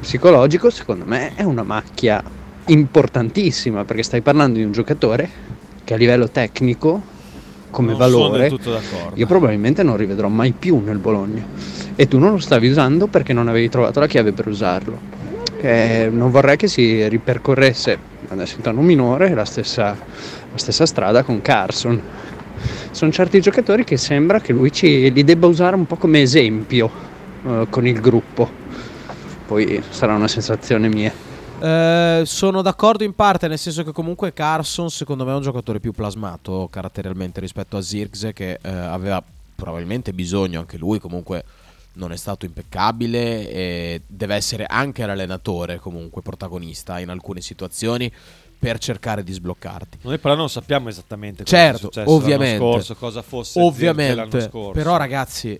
psicologico, 0.00 0.70
secondo 0.70 1.04
me 1.06 1.34
è 1.34 1.42
una 1.42 1.62
macchia 1.62 2.22
importantissima 2.66 3.84
perché 3.84 4.02
stai 4.02 4.20
parlando 4.20 4.58
di 4.58 4.64
un 4.64 4.72
giocatore 4.72 5.28
che 5.84 5.94
a 5.94 5.96
livello 5.96 6.28
tecnico 6.28 7.16
come 7.70 7.90
Non 7.90 7.98
valore 7.98 8.50
io 9.14 9.26
probabilmente 9.26 9.82
non 9.82 9.96
rivedrò 9.96 10.28
mai 10.28 10.52
più 10.52 10.80
nel 10.84 10.98
Bologna. 10.98 11.44
E 11.94 12.06
tu 12.06 12.18
non 12.18 12.32
lo 12.32 12.38
stavi 12.38 12.68
usando 12.68 13.06
perché 13.06 13.32
non 13.32 13.48
avevi 13.48 13.68
trovato 13.68 14.00
la 14.00 14.06
chiave 14.06 14.32
per 14.32 14.46
usarlo. 14.46 15.16
Eh, 15.60 16.08
non 16.12 16.30
vorrei 16.30 16.56
che 16.56 16.68
si 16.68 17.06
ripercorresse 17.08 17.98
adesso 18.28 18.56
in 18.56 18.62
tono 18.62 18.80
minore 18.80 19.34
la 19.34 19.44
stessa, 19.44 19.86
la 19.86 20.58
stessa 20.58 20.86
strada 20.86 21.22
con 21.22 21.40
Carson. 21.42 22.00
Sono 22.90 23.10
certi 23.10 23.40
giocatori 23.40 23.84
che 23.84 23.96
sembra 23.96 24.40
che 24.40 24.52
lui 24.52 24.72
ci, 24.72 25.12
li 25.12 25.24
debba 25.24 25.46
usare 25.46 25.76
un 25.76 25.86
po' 25.86 25.96
come 25.96 26.20
esempio 26.20 26.90
eh, 27.46 27.66
con 27.68 27.86
il 27.86 28.00
gruppo. 28.00 28.48
Poi 29.46 29.82
sarà 29.88 30.14
una 30.14 30.28
sensazione 30.28 30.88
mia 30.88 31.12
Eh, 31.60 32.22
sono 32.24 32.62
d'accordo 32.62 33.04
in 33.04 33.14
parte, 33.14 33.48
nel 33.48 33.58
senso 33.58 33.82
che 33.82 33.92
comunque 33.92 34.32
Carson 34.32 34.90
secondo 34.90 35.24
me 35.24 35.32
è 35.32 35.34
un 35.34 35.42
giocatore 35.42 35.80
più 35.80 35.92
plasmato 35.92 36.68
caratterialmente 36.70 37.40
rispetto 37.40 37.76
a 37.76 37.80
Zirkse 37.80 38.32
che 38.32 38.58
eh, 38.62 38.68
aveva 38.70 39.22
probabilmente 39.54 40.12
bisogno 40.12 40.60
anche 40.60 40.78
lui, 40.78 41.00
comunque 41.00 41.44
non 41.94 42.12
è 42.12 42.16
stato 42.16 42.46
impeccabile 42.46 43.50
e 43.50 44.02
deve 44.06 44.36
essere 44.36 44.66
anche 44.66 45.04
l'allenatore 45.04 45.80
comunque 45.80 46.22
protagonista 46.22 47.00
in 47.00 47.08
alcune 47.08 47.40
situazioni 47.40 48.10
per 48.56 48.78
cercare 48.78 49.24
di 49.24 49.32
sbloccarti. 49.32 49.98
Noi 50.02 50.18
però 50.18 50.36
non 50.36 50.48
sappiamo 50.48 50.88
esattamente 50.88 51.42
cosa 51.42 51.56
Certo, 51.56 51.78
successo 51.78 52.10
ovviamente. 52.10 52.58
l'anno 52.58 52.70
scorso, 52.72 52.94
cosa 52.94 53.22
fosse 53.22 53.60
ovviamente, 53.60 54.14
l'anno 54.14 54.40
scorso. 54.40 54.70
però 54.70 54.96
ragazzi, 54.96 55.58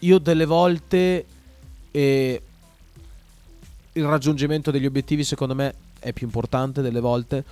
io 0.00 0.18
delle 0.18 0.44
volte 0.44 1.24
eh, 1.90 2.42
il 3.96 4.04
raggiungimento 4.04 4.70
degli 4.70 4.86
obiettivi 4.86 5.24
secondo 5.24 5.54
me 5.54 5.74
è 5.98 6.12
più 6.12 6.26
importante 6.26 6.82
delle 6.82 7.00
volte. 7.00 7.44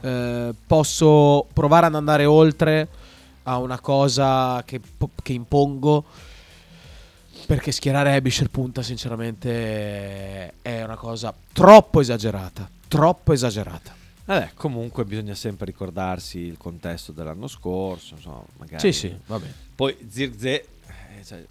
Eh, 0.00 0.54
posso 0.66 1.46
provare 1.52 1.86
ad 1.86 1.94
andare 1.94 2.24
oltre 2.24 2.88
a 3.44 3.58
una 3.58 3.78
cosa 3.80 4.62
che, 4.64 4.80
che 5.22 5.32
impongo. 5.32 6.04
Perché 7.46 7.72
schierare 7.72 8.14
Abisher 8.14 8.48
punta, 8.48 8.82
sinceramente, 8.82 10.54
è 10.62 10.82
una 10.82 10.96
cosa 10.96 11.34
troppo 11.52 12.00
esagerata. 12.00 12.68
Troppo 12.88 13.32
esagerata. 13.34 13.94
Vabbè, 14.24 14.52
comunque 14.54 15.04
bisogna 15.04 15.34
sempre 15.34 15.66
ricordarsi 15.66 16.38
il 16.38 16.56
contesto 16.56 17.12
dell'anno 17.12 17.46
scorso. 17.46 18.14
Insomma, 18.14 18.42
magari. 18.56 18.80
Sì, 18.80 18.98
sì, 18.98 19.14
va 19.26 19.38
bene. 19.38 19.52
Poi 19.74 19.94
Zirze, 20.08 20.66
eh, 20.86 21.24
cioè, 21.24 21.44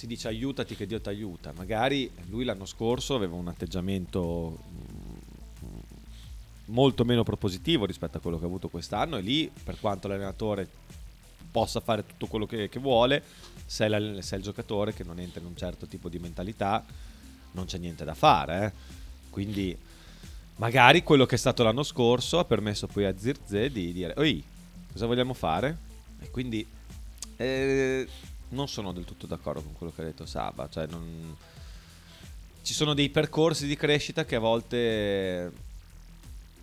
si 0.00 0.06
dice 0.06 0.28
aiutati 0.28 0.74
che 0.76 0.86
Dio 0.86 0.98
ti 0.98 1.10
aiuta. 1.10 1.52
Magari 1.54 2.10
lui 2.30 2.44
l'anno 2.44 2.64
scorso 2.64 3.14
aveva 3.14 3.34
un 3.34 3.48
atteggiamento 3.48 4.58
mm, 4.66 5.68
molto 6.66 7.04
meno 7.04 7.22
propositivo 7.22 7.84
rispetto 7.84 8.16
a 8.16 8.20
quello 8.20 8.38
che 8.38 8.44
ha 8.44 8.46
avuto 8.46 8.70
quest'anno 8.70 9.18
e 9.18 9.20
lì, 9.20 9.52
per 9.62 9.78
quanto 9.78 10.08
l'allenatore 10.08 10.66
possa 11.50 11.80
fare 11.80 12.06
tutto 12.06 12.28
quello 12.28 12.46
che, 12.46 12.70
che 12.70 12.78
vuole, 12.78 13.22
se 13.66 13.88
è, 13.88 14.22
se 14.22 14.36
è 14.36 14.38
il 14.38 14.42
giocatore 14.42 14.94
che 14.94 15.04
non 15.04 15.20
entra 15.20 15.42
in 15.42 15.46
un 15.46 15.56
certo 15.56 15.86
tipo 15.86 16.08
di 16.08 16.18
mentalità, 16.18 16.82
non 17.50 17.66
c'è 17.66 17.76
niente 17.76 18.06
da 18.06 18.14
fare. 18.14 18.64
eh. 18.64 18.72
Quindi 19.28 19.76
magari 20.56 21.02
quello 21.02 21.26
che 21.26 21.34
è 21.34 21.38
stato 21.38 21.62
l'anno 21.62 21.82
scorso 21.82 22.38
ha 22.38 22.46
permesso 22.46 22.86
poi 22.86 23.04
a 23.04 23.14
Zirze 23.18 23.70
di 23.70 23.92
dire 23.92 24.14
Oi, 24.16 24.42
cosa 24.92 25.04
vogliamo 25.04 25.34
fare? 25.34 25.76
E 26.20 26.30
quindi 26.30 26.66
eh, 27.36 28.08
non 28.50 28.68
sono 28.68 28.92
del 28.92 29.04
tutto 29.04 29.26
d'accordo 29.26 29.62
con 29.62 29.72
quello 29.74 29.92
che 29.94 30.02
ha 30.02 30.04
detto 30.04 30.26
Saba. 30.26 30.68
Cioè 30.68 30.86
non- 30.86 31.36
Ci 32.62 32.74
sono 32.74 32.92
dei 32.94 33.08
percorsi 33.08 33.66
di 33.66 33.74
crescita 33.76 34.24
che 34.24 34.36
a 34.36 34.40
volte 34.40 35.50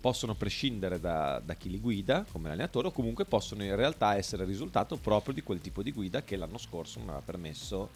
possono 0.00 0.34
prescindere 0.34 1.00
da, 1.00 1.42
da 1.44 1.54
chi 1.54 1.68
li 1.68 1.80
guida 1.80 2.24
come 2.30 2.48
allenatore 2.50 2.86
o 2.86 2.92
comunque 2.92 3.24
possono 3.24 3.64
in 3.64 3.74
realtà 3.74 4.14
essere 4.16 4.44
il 4.44 4.48
risultato 4.48 4.96
proprio 4.96 5.34
di 5.34 5.42
quel 5.42 5.60
tipo 5.60 5.82
di 5.82 5.90
guida 5.90 6.22
che 6.22 6.36
l'anno 6.36 6.56
scorso 6.56 7.00
non 7.00 7.08
aveva 7.08 7.24
permesso 7.24 7.90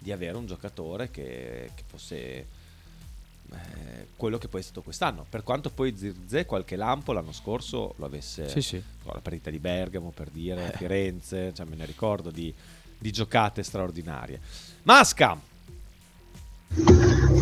di 0.00 0.10
avere 0.10 0.36
un 0.36 0.46
giocatore 0.46 1.10
che, 1.12 1.70
che 1.76 1.82
fosse 1.86 2.16
eh, 3.50 4.06
quello 4.16 4.36
che 4.38 4.48
poi 4.48 4.60
è 4.60 4.64
stato 4.64 4.82
quest'anno. 4.82 5.24
Per 5.28 5.44
quanto 5.44 5.70
poi 5.70 5.96
Zirze 5.96 6.44
qualche 6.44 6.74
lampo 6.74 7.12
l'anno 7.12 7.32
scorso 7.32 7.94
lo 7.98 8.04
avesse 8.06 8.48
Sì, 8.48 8.60
sì. 8.60 8.82
la 9.04 9.20
partita 9.20 9.48
di 9.50 9.58
Bergamo 9.60 10.10
per 10.10 10.30
dire, 10.30 10.72
Firenze, 10.76 11.54
cioè 11.54 11.66
me 11.66 11.76
ne 11.76 11.86
ricordo 11.86 12.30
di, 12.30 12.52
di 12.98 13.10
giocate 13.10 13.62
straordinarie. 13.62 14.38
Masca, 14.82 15.36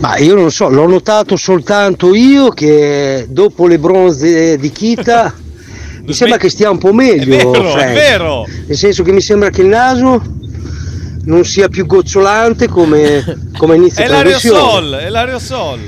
Ma 0.00 0.16
io 0.18 0.34
non 0.34 0.50
so, 0.50 0.68
l'ho 0.68 0.86
notato 0.86 1.36
soltanto 1.36 2.14
io 2.14 2.50
che 2.50 3.26
dopo 3.28 3.66
le 3.66 3.78
bronze 3.78 4.56
di 4.58 4.70
Kita 4.70 5.34
mi 6.04 6.12
sembra 6.12 6.38
che 6.38 6.48
stia 6.48 6.70
un 6.70 6.78
po' 6.78 6.92
meglio. 6.92 7.36
vero, 7.36 7.52
è 7.52 7.70
Frank. 7.72 7.92
vero. 7.94 8.46
Nel 8.66 8.76
senso 8.76 9.02
che 9.02 9.12
mi 9.12 9.20
sembra 9.20 9.50
che 9.50 9.62
il 9.62 9.68
naso 9.68 10.22
non 11.24 11.44
sia 11.44 11.68
più 11.68 11.86
gocciolante 11.86 12.68
come, 12.68 13.50
come 13.58 13.74
inizio 13.76 14.04
è 14.04 14.08
l'aerosol, 14.08 14.92
è 14.92 15.08
l'aerosol. 15.08 15.80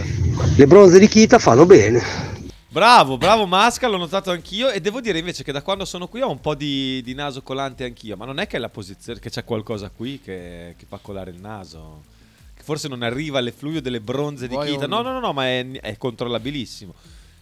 Le 0.57 0.67
bronze 0.67 0.99
di 0.99 1.07
Kita 1.07 1.39
fanno 1.39 1.65
bene. 1.67 2.03
Bravo, 2.79 3.17
bravo 3.19 3.45
Masca, 3.45 3.89
l'ho 3.89 3.97
notato 3.97 4.31
anch'io 4.31 4.71
e 4.71 4.81
devo 4.81 5.01
dire 5.01 5.19
invece 5.19 5.43
che 5.43 5.51
da 5.51 5.63
quando 5.63 5.85
sono 5.85 6.07
qui 6.07 6.21
ho 6.21 6.31
un 6.31 6.41
po' 6.41 6.55
di, 6.55 7.03
di 7.03 7.13
naso 7.13 7.43
colante 7.43 7.83
anch'io, 7.83 8.17
ma 8.17 8.25
non 8.25 8.39
è 8.39 8.47
che 8.47 8.57
è 8.57 8.61
la 8.61 8.69
posizione, 8.69 9.19
che 9.19 9.31
c'è 9.31 9.43
qualcosa 9.43 9.91
qui 9.93 10.21
che, 10.21 10.77
che 10.79 10.87
fa 10.89 10.99
colare 11.03 11.33
il 11.33 11.41
naso, 11.41 12.03
che 12.55 12.63
forse 12.63 12.87
non 12.87 13.03
arriva 13.03 13.39
all'effluvio 13.41 13.83
delle 13.83 13.99
bronze 14.01 14.47
di 14.47 14.55
Vuoi 14.55 14.71
Kita, 14.71 14.85
un- 14.85 14.91
no 14.91 15.03
no 15.03 15.11
no, 15.11 15.19
no 15.19 15.33
ma 15.33 15.47
è, 15.47 15.69
è 15.73 15.97
controllabilissimo, 15.97 16.95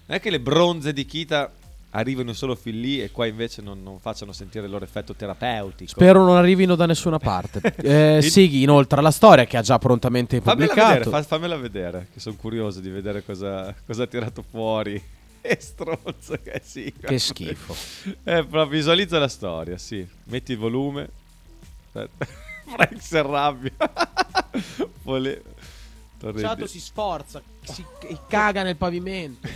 non 0.07 0.17
è 0.17 0.21
che 0.23 0.31
le 0.31 0.41
bronze 0.41 0.95
di 0.95 1.05
Kita 1.05 1.51
arrivino 1.91 2.33
solo 2.33 2.55
fin 2.55 2.81
lì 2.81 3.03
e 3.03 3.11
qua 3.11 3.27
invece 3.27 3.61
non, 3.61 3.83
non 3.83 3.99
facciano 3.99 4.33
sentire 4.33 4.65
il 4.65 4.71
loro 4.71 4.85
effetto 4.85 5.15
terapeutico. 5.15 5.91
Spero 5.91 6.25
non 6.25 6.37
arrivino 6.37 6.77
da 6.77 6.87
nessuna 6.87 7.19
parte. 7.19 7.61
Eh, 7.87 8.17
Il- 8.23 8.31
Sighi, 8.31 8.63
inoltre, 8.63 9.03
la 9.03 9.11
storia 9.11 9.45
che 9.45 9.59
ha 9.59 9.63
già 9.63 9.79
prontamente 9.79 10.41
Fammela 10.41 10.67
pubblicato. 10.67 10.99
vedere, 10.99 11.11
fa- 11.11 11.23
fammela 11.23 11.57
vedere, 11.57 12.09
che 12.13 12.21
sono 12.21 12.37
curioso 12.37 12.81
di 12.81 12.89
vedere 12.89 13.23
cosa, 13.23 13.75
cosa 13.87 14.05
ha 14.05 14.07
tirato 14.07 14.43
fuori. 14.49 15.03
E 15.49 15.59
stronzo 15.61 16.39
che 16.43 16.61
sì. 16.65 16.93
Che 16.99 17.19
schifo. 17.19 17.75
Eh, 18.25 18.45
però 18.45 18.67
visualizza 18.67 19.19
la 19.19 19.29
storia, 19.29 19.79
sì. 19.79 20.07
Metti 20.25 20.53
il 20.53 20.59
volume. 20.59 21.09
Aspetta. 21.93 22.27
Frank 22.67 23.01
si 23.01 23.17
arrabbia. 23.17 23.73
Vole- 25.03 25.43
Chato 26.19 26.67
si 26.67 26.81
sforza, 26.81 27.43
si 27.63 27.85
caga 28.27 28.63
nel 28.63 28.77
pavimento. 28.77 29.49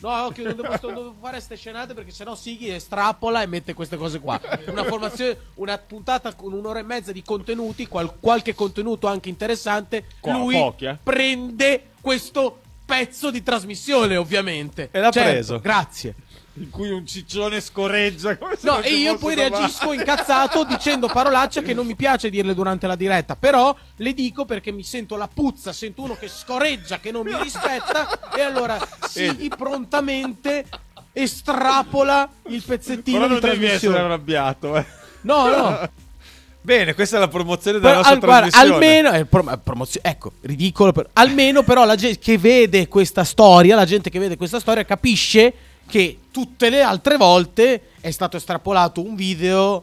No, 0.00 0.26
occhio, 0.26 0.44
non 0.44 0.54
devo, 0.54 0.68
non 0.68 0.94
devo 0.94 1.14
fare 1.20 1.40
ste 1.40 1.56
scenate 1.56 1.92
perché 1.92 2.12
sennò 2.12 2.36
Sighi 2.36 2.70
estrapola 2.70 3.42
e 3.42 3.46
mette 3.46 3.74
queste 3.74 3.96
cose 3.96 4.20
qua. 4.20 4.40
Una 4.68 4.84
formazione, 4.84 5.36
una 5.54 5.76
puntata 5.76 6.34
con 6.34 6.52
un'ora 6.52 6.78
e 6.78 6.84
mezza 6.84 7.10
di 7.10 7.22
contenuti, 7.22 7.88
qual- 7.88 8.14
qualche 8.20 8.54
contenuto 8.54 9.08
anche 9.08 9.28
interessante. 9.28 10.06
Qua, 10.20 10.34
lui 10.34 10.54
pochi, 10.54 10.84
eh. 10.84 10.98
prende 11.02 11.90
questo 12.00 12.60
pezzo 12.88 13.30
di 13.30 13.42
trasmissione, 13.42 14.16
ovviamente. 14.16 14.88
E 14.90 14.98
l'ha 14.98 15.10
Certo, 15.10 15.30
preso. 15.30 15.58
Grazie. 15.60 16.14
In 16.54 16.70
cui 16.70 16.88
un 16.90 17.06
ciccione 17.06 17.60
scorreggia. 17.60 18.36
Come 18.38 18.56
se 18.56 18.66
No, 18.66 18.76
non 18.76 18.84
e 18.84 18.94
io 18.94 19.16
poi 19.18 19.34
domani. 19.36 19.54
reagisco 19.54 19.92
incazzato 19.92 20.64
dicendo 20.64 21.06
parolacce 21.06 21.62
che 21.62 21.74
non 21.74 21.86
mi 21.86 21.94
piace 21.94 22.30
dirle 22.30 22.54
durante 22.54 22.86
la 22.88 22.96
diretta. 22.96 23.36
Però 23.36 23.76
le 23.96 24.12
dico 24.14 24.44
perché 24.46 24.72
mi 24.72 24.82
sento 24.82 25.16
la 25.16 25.28
puzza, 25.32 25.72
sento 25.72 26.02
uno 26.02 26.16
che 26.16 26.26
scorreggia, 26.28 26.98
che 26.98 27.12
non 27.12 27.24
mi 27.26 27.36
rispetta. 27.42 28.30
e 28.34 28.40
allora 28.40 28.76
Sighi 29.06 29.48
prontamente 29.56 30.64
estrapola 31.12 32.28
il 32.48 32.62
pezzettino 32.66 33.18
Però 33.18 33.26
di 33.34 33.40
non 33.40 33.40
devi 33.50 33.64
essere 33.66 33.68
trasmissione. 33.68 33.98
arrabbiato, 33.98 34.76
eh. 34.76 34.86
No, 35.20 35.48
no. 35.48 35.90
Bene, 36.68 36.92
questa 36.94 37.16
è 37.16 37.18
la 37.18 37.28
promozione 37.28 37.78
della 37.78 38.02
Però, 38.02 38.02
nostra 38.02 38.14
al- 38.14 38.20
guarda, 38.20 38.48
trasmissione. 38.50 38.86
almeno 38.86 39.12
eh, 39.16 39.24
prom- 39.24 39.48
eh, 39.48 39.56
promozio- 39.56 40.00
ecco, 40.04 40.32
ridicolo. 40.42 40.92
per- 40.92 41.08
almeno 41.14 41.62
però 41.62 41.86
la 41.86 41.96
gente 41.96 42.18
che 42.18 42.36
vede 42.36 42.88
questa 42.88 43.24
storia, 43.24 43.74
la 43.74 43.86
gente 43.86 44.10
che 44.10 44.18
vede 44.18 44.36
questa 44.36 44.60
storia 44.60 44.84
capisce 44.84 45.50
che 45.88 46.18
tutte 46.30 46.68
le 46.68 46.82
altre 46.82 47.16
volte 47.16 47.92
è 48.02 48.10
stato 48.10 48.36
estrapolato 48.36 49.02
un 49.02 49.14
video 49.14 49.82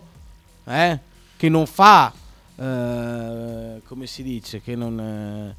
eh, 0.65 0.99
che 1.35 1.49
non 1.49 1.65
fa 1.65 2.13
eh, 2.55 3.81
come 3.87 4.05
si 4.05 4.21
dice, 4.21 4.61
che 4.61 4.75
non 4.75 4.99
eh, 4.99 5.55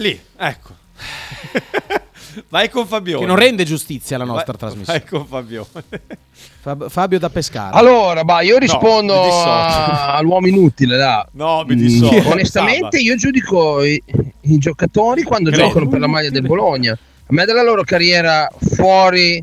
Lì, 0.00 0.20
ecco. 0.36 0.72
Vai 2.48 2.68
con 2.68 2.86
Fabione. 2.86 3.20
che 3.20 3.26
non 3.26 3.36
rende 3.36 3.64
giustizia 3.64 4.16
alla 4.16 4.24
nostra 4.24 4.52
Vai- 4.52 4.60
trasmissione. 4.60 4.98
Vai 4.98 5.08
con 5.08 5.26
Fabione. 5.26 5.66
Fab- 6.60 6.88
Fabio 6.88 7.18
da 7.18 7.28
pescare. 7.30 7.76
Allora, 7.76 8.24
bah, 8.24 8.40
io 8.42 8.58
rispondo 8.58 9.14
a- 9.14 10.14
all'uomo 10.16 10.46
inutile. 10.46 10.96
là. 10.96 11.26
No, 11.32 11.64
mi 11.66 11.74
Mm, 11.74 11.78
dissocio. 11.78 12.30
Onestamente, 12.30 12.96
Saba. 12.96 12.98
io 12.98 13.16
giudico 13.16 13.82
i, 13.84 14.02
i 14.42 14.58
giocatori 14.58 15.22
quando 15.22 15.50
Credo. 15.50 15.66
giocano 15.68 15.88
per 15.88 16.00
la 16.00 16.06
maglia 16.06 16.30
del 16.30 16.42
Bologna. 16.42 16.92
A 16.92 17.32
me 17.32 17.44
della 17.44 17.62
loro 17.62 17.82
carriera 17.84 18.48
fuori 18.74 19.42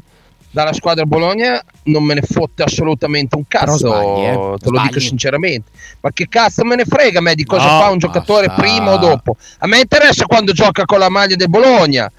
dalla 0.54 0.74
squadra 0.74 1.06
Bologna 1.06 1.64
non 1.84 2.04
me 2.04 2.14
ne 2.16 2.22
fotte 2.22 2.64
assolutamente 2.64 3.36
un 3.38 3.48
cazzo. 3.48 3.78
sbagli, 3.78 4.26
eh. 4.26 4.34
Te 4.34 4.38
lo 4.38 4.58
Sbagli. 4.78 4.88
dico 4.88 5.00
sinceramente. 5.00 5.72
Ma 6.02 6.12
che 6.12 6.28
cazzo 6.28 6.64
me 6.66 6.76
ne 6.76 6.86
frega 6.86 7.20
a 7.20 7.22
me 7.22 7.36
di 7.36 7.46
cosa 7.46 7.72
No, 7.72 7.80
fa 7.82 7.90
un 7.90 7.98
giocatore 8.00 8.48
basta. 8.48 8.62
prima 8.62 8.94
o 8.94 8.98
dopo? 8.98 9.38
A 9.60 9.68
me 9.68 9.80
interessa 9.80 10.26
quando 10.26 10.52
gioca 10.52 10.86
con 10.86 11.00
la 11.00 11.10
maglia 11.10 11.36
del 11.36 11.50
Bologna. 11.50 12.12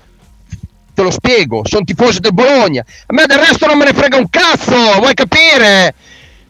Te 0.95 1.03
lo 1.03 1.11
spiego, 1.11 1.63
sono 1.65 1.85
tifoso 1.85 2.21
del 2.21 2.35
Bologna. 2.35 2.85
A 3.07 3.15
me 3.15 3.25
del 3.27 3.39
resto 3.39 3.67
non 3.67 3.79
me 3.79 3.87
ne 3.87 3.93
frega 3.93 4.17
un 4.17 4.29
cazzo, 4.29 4.99
vuoi 4.99 5.15
capire? 5.15 5.95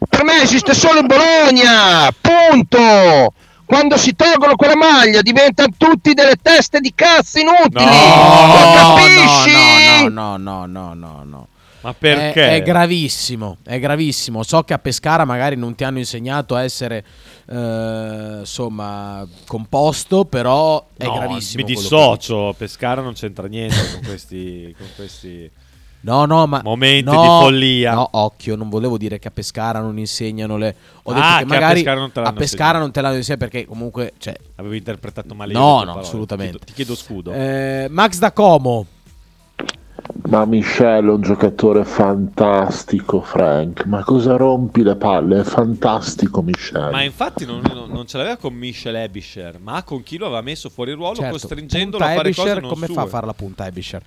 Per 0.09 0.23
me 0.23 0.41
esiste 0.41 0.73
solo 0.73 0.99
il 0.99 1.05
Bologna, 1.05 2.09
punto. 2.19 3.33
Quando 3.65 3.97
si 3.97 4.15
tolgono 4.15 4.55
quella 4.55 4.75
maglia 4.75 5.21
diventano 5.21 5.69
tutti 5.77 6.13
delle 6.13 6.35
teste 6.41 6.79
di 6.79 6.91
cazzo 6.93 7.39
inutili. 7.39 7.85
Lo 7.85 8.73
capisci? 8.75 10.09
no, 10.09 10.37
no, 10.37 10.65
no, 10.65 10.65
no, 10.65 10.93
no, 10.93 11.23
no. 11.23 11.47
Ma 11.83 11.93
perché? 11.93 12.49
È, 12.49 12.53
è 12.55 12.61
gravissimo, 12.61 13.57
è 13.63 13.77
gravissimo. 13.79 14.43
So 14.43 14.63
che 14.63 14.73
a 14.73 14.79
Pescara 14.79 15.25
magari 15.25 15.57
non 15.57 15.75
ti 15.75 15.83
hanno 15.83 15.97
insegnato 15.97 16.55
a 16.55 16.63
essere 16.63 17.03
eh, 17.47 18.37
insomma 18.39 19.27
composto, 19.47 20.25
però 20.25 20.85
è 20.97 21.05
No, 21.05 21.13
gravissimo. 21.13 21.63
Mi 21.65 21.73
quello 21.73 21.87
che 21.89 21.95
dissocio. 21.95 22.53
Pescara 22.57 23.01
non 23.01 23.13
c'entra 23.13 23.47
niente 23.47 23.75
con 23.93 24.01
questi, 24.05 24.73
con 24.77 24.87
questi 24.95 25.49
No, 26.05 26.25
no, 26.25 26.45
ma 26.47 26.59
momenti 26.61 27.09
no, 27.09 27.21
di 27.21 27.27
follia. 27.27 27.93
No, 27.93 28.07
occhio, 28.11 28.57
non 28.57 28.67
volevo 28.67 28.97
dire 28.97 29.19
che 29.19 29.29
a 29.29 29.31
Pescara 29.31 29.79
non 29.79 29.97
insegnano 29.97 30.57
le. 30.57 30.75
Ho 31.03 31.13
detto 31.13 31.25
Ah, 31.25 31.37
che 31.37 31.37
che 31.37 31.43
a 31.43 31.47
magari 31.47 31.73
Pescara 31.75 31.99
non 31.99 32.11
te 32.11 32.19
l'hanno 32.19 32.29
a 32.35 32.39
Pescara 32.39 32.79
non 32.79 32.91
te 32.91 33.01
l'hanno 33.01 33.15
insegnato 33.15 33.45
perché 33.45 33.65
comunque. 33.65 34.13
Cioè, 34.17 34.35
Avevo 34.55 34.73
interpretato 34.73 35.33
male 35.33 35.53
no, 35.53 35.79
no, 35.79 35.85
parole. 35.85 35.99
assolutamente. 36.01 36.59
Ti 36.59 36.73
chiedo, 36.73 36.95
ti 36.95 37.03
chiedo 37.03 37.23
scudo. 37.23 37.31
Eh, 37.31 37.87
Max 37.89 38.17
da 38.19 38.33
Como. 38.33 38.85
Ma 40.29 40.45
Michel 40.45 41.05
è 41.05 41.09
un 41.09 41.21
giocatore 41.21 41.83
fantastico, 41.83 43.21
Frank. 43.21 43.85
Ma 43.85 44.03
cosa 44.03 44.35
rompi 44.37 44.81
le 44.83 44.95
palle? 44.95 45.41
È 45.41 45.43
fantastico, 45.43 46.41
Michel. 46.41 46.91
Ma 46.91 47.01
infatti 47.03 47.45
non, 47.45 47.61
non- 47.73 47.89
non 47.89 48.07
ce 48.07 48.17
l'aveva 48.17 48.37
con 48.37 48.53
Michel 48.53 48.95
Ebisher, 48.95 49.59
ma 49.59 49.83
con 49.83 50.01
chi 50.03 50.17
lo 50.17 50.25
aveva 50.25 50.41
messo 50.41 50.69
fuori 50.69 50.91
ruolo, 50.93 51.15
Certo, 51.15 51.31
costringendolo 51.31 51.97
punta 51.97 52.11
a 52.11 52.15
fare 52.15 52.27
Ebisher, 52.29 52.45
cose 52.47 52.59
non 52.61 52.69
come 52.69 52.85
sue. 52.85 52.95
fa 52.95 53.01
a 53.01 53.05
fare 53.07 53.25
la 53.25 53.33
punta 53.33 53.65
Ebisher? 53.67 54.01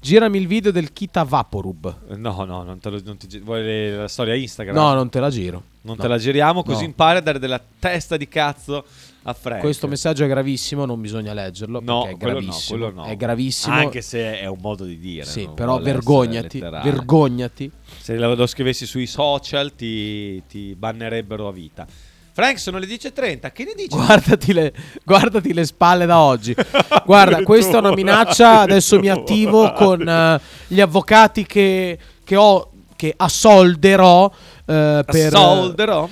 Girami 0.00 0.38
il 0.38 0.46
video 0.46 0.72
del 0.72 0.92
Kita 0.92 1.22
Vaporub. 1.24 1.94
No, 2.16 2.44
no, 2.44 2.62
non, 2.62 2.78
te 2.78 2.90
lo, 2.90 3.00
non 3.04 3.16
ti 3.16 3.38
vuoi 3.38 3.92
la 3.92 4.08
storia 4.08 4.34
Instagram? 4.34 4.74
No, 4.74 4.92
non 4.94 5.08
te 5.08 5.20
la 5.20 5.30
giro. 5.30 5.62
Non 5.82 5.96
No. 5.96 6.02
te 6.02 6.08
la 6.08 6.18
giriamo 6.18 6.62
così 6.62 6.82
No. 6.82 6.86
impari 6.88 7.18
a 7.18 7.22
dare 7.22 7.38
della 7.38 7.60
testa 7.78 8.16
di 8.16 8.28
cazzo 8.28 8.84
a 9.24 9.32
Frank. 9.32 9.60
Questo 9.60 9.86
messaggio 9.86 10.24
è 10.24 10.28
gravissimo, 10.28 10.84
non 10.84 11.00
bisogna 11.00 11.32
leggerlo. 11.32 11.80
No, 11.82 12.06
è 12.06 12.16
quello 12.16 12.40
no, 12.40 12.46
gravissimo. 12.46 12.78
quello 12.78 12.94
no. 12.94 13.04
È 13.06 13.16
gravissimo. 13.16 13.74
Anche 13.74 14.02
se 14.02 14.40
è 14.40 14.46
un 14.46 14.58
modo 14.60 14.84
di 14.84 14.98
dire. 14.98 15.24
Sì, 15.24 15.48
però 15.54 15.78
vergognati. 15.78 16.58
Vergognati. 16.58 17.70
Se 18.00 18.16
lo, 18.16 18.46
scrivessi 18.46 18.86
sui 18.86 19.06
social 19.06 19.74
ti, 19.74 20.42
ti 20.46 20.74
bannerebbero 20.74 21.48
a 21.48 21.52
vita. 21.52 21.86
Frank, 22.34 22.58
sono 22.58 22.78
le 22.78 22.86
10.30. 22.86 23.52
Che 23.52 23.64
ne 23.64 23.72
dici? 23.76 23.88
Guardati 23.94 24.52
le, 24.54 24.72
guardati 25.04 25.52
le 25.52 25.66
spalle 25.66 26.06
da 26.06 26.18
oggi. 26.18 26.54
Guarda, 27.04 27.42
questa 27.42 27.76
è 27.76 27.80
una 27.80 27.92
minaccia. 27.92 28.60
Adesso 28.60 28.98
mi 28.98 29.08
attivo 29.08 29.72
con 29.72 30.08
eh, 30.08 30.40
gli 30.66 30.80
avvocati 30.80 31.44
che, 31.44 31.98
che 32.24 32.36
ho, 32.36 32.70
che 32.96 33.12
assolderò. 33.14 34.32
eh, 34.64 35.02
per, 35.06 35.34
Assolderò? 35.34 36.08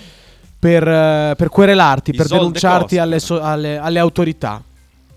Per, 0.60 0.86
eh, 0.86 1.34
per 1.38 1.48
querelarti, 1.48 2.12
per 2.12 2.26
Isolde 2.26 2.44
denunciarti 2.44 2.98
alle, 2.98 3.18
so- 3.18 3.40
alle- 3.40 3.78
alle 3.78 3.98
autorità. 3.98 4.62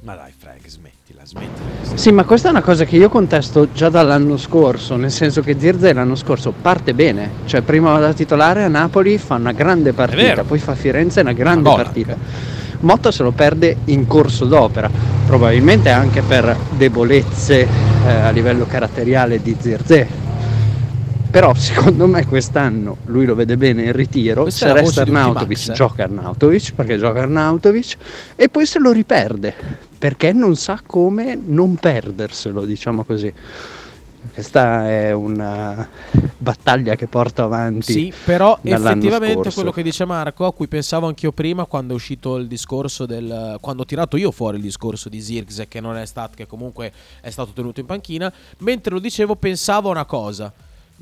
Ma 0.03 0.15
dai, 0.15 0.31
Frank, 0.37 0.61
smettila, 0.69 1.21
smettila. 1.25 1.97
Sì, 1.97 2.11
ma 2.11 2.23
questa 2.23 2.47
è 2.47 2.51
una 2.51 2.61
cosa 2.61 2.85
che 2.85 2.95
io 2.95 3.09
contesto 3.09 3.67
già 3.73 3.89
dall'anno 3.89 4.37
scorso, 4.37 4.95
nel 4.95 5.11
senso 5.11 5.41
che 5.41 5.57
Zirze 5.59 5.91
l'anno 5.91 6.15
scorso 6.15 6.53
parte 6.61 6.93
bene, 6.93 7.29
cioè 7.45 7.59
prima 7.61 7.99
da 7.99 8.13
titolare 8.13 8.63
a 8.63 8.69
Napoli 8.69 9.17
fa 9.17 9.35
una 9.35 9.51
grande 9.51 9.91
partita, 9.91 10.43
poi 10.45 10.59
fa 10.59 10.71
a 10.71 10.75
Firenze 10.75 11.19
una 11.19 11.33
grande 11.33 11.63
Madonna. 11.69 11.83
partita. 11.83 12.15
Motta 12.79 13.11
se 13.11 13.23
lo 13.23 13.31
perde 13.31 13.77
in 13.85 14.07
corso 14.07 14.45
d'opera, 14.45 14.89
probabilmente 15.25 15.89
anche 15.89 16.21
per 16.21 16.55
debolezze 16.71 17.67
eh, 18.05 18.09
a 18.11 18.29
livello 18.31 18.65
caratteriale 18.65 19.41
di 19.41 19.55
Zirze. 19.59 20.07
Però 21.33 21.51
secondo 21.57 22.05
me 22.05 22.27
quest'anno 22.27 22.97
lui 23.05 23.25
lo 23.25 23.33
vede 23.33 23.57
bene 23.57 23.85
in 23.85 23.91
ritiro, 23.91 24.43
Questa 24.43 24.67
se 24.67 24.73
resta 24.73 25.01
Arnautovic 25.01 25.69
eh. 25.69 25.73
gioca 25.73 26.03
Arnautovic 26.03 26.73
perché 26.75 26.99
gioca 26.99 27.21
Arnautovic 27.21 27.97
e 28.35 28.49
poi 28.49 28.67
se 28.67 28.77
lo 28.77 28.91
riperde 28.91 29.55
perché 29.97 30.31
non 30.31 30.55
sa 30.55 30.79
come 30.85 31.35
non 31.43 31.75
perderselo, 31.75 32.65
diciamo 32.65 33.03
così. 33.03 33.33
Questa 34.31 34.87
è 34.87 35.11
una 35.11 35.89
battaglia 36.37 36.95
che 36.95 37.07
porto 37.07 37.43
avanti. 37.43 37.91
Sì, 37.91 38.13
però 38.23 38.59
effettivamente 38.61 39.33
scorso. 39.33 39.53
quello 39.55 39.71
che 39.71 39.81
dice 39.81 40.05
Marco, 40.05 40.45
a 40.45 40.53
cui 40.53 40.67
pensavo 40.67 41.07
anch'io 41.07 41.31
prima 41.31 41.65
quando 41.65 41.93
è 41.93 41.95
uscito 41.95 42.35
il 42.35 42.45
discorso 42.45 43.07
del 43.07 43.57
quando 43.59 43.81
ho 43.81 43.85
tirato 43.85 44.17
io 44.17 44.29
fuori 44.29 44.57
il 44.57 44.63
discorso 44.63 45.09
di 45.09 45.19
Zirkzee 45.19 45.67
che 45.67 45.79
non 45.81 45.97
è 45.97 46.05
stato 46.05 46.33
che 46.35 46.45
comunque 46.45 46.91
è 47.21 47.31
stato 47.31 47.53
tenuto 47.53 47.79
in 47.79 47.87
panchina, 47.87 48.31
mentre 48.59 48.93
lo 48.93 48.99
dicevo 48.99 49.35
pensavo 49.35 49.87
a 49.87 49.91
una 49.91 50.05
cosa. 50.05 50.53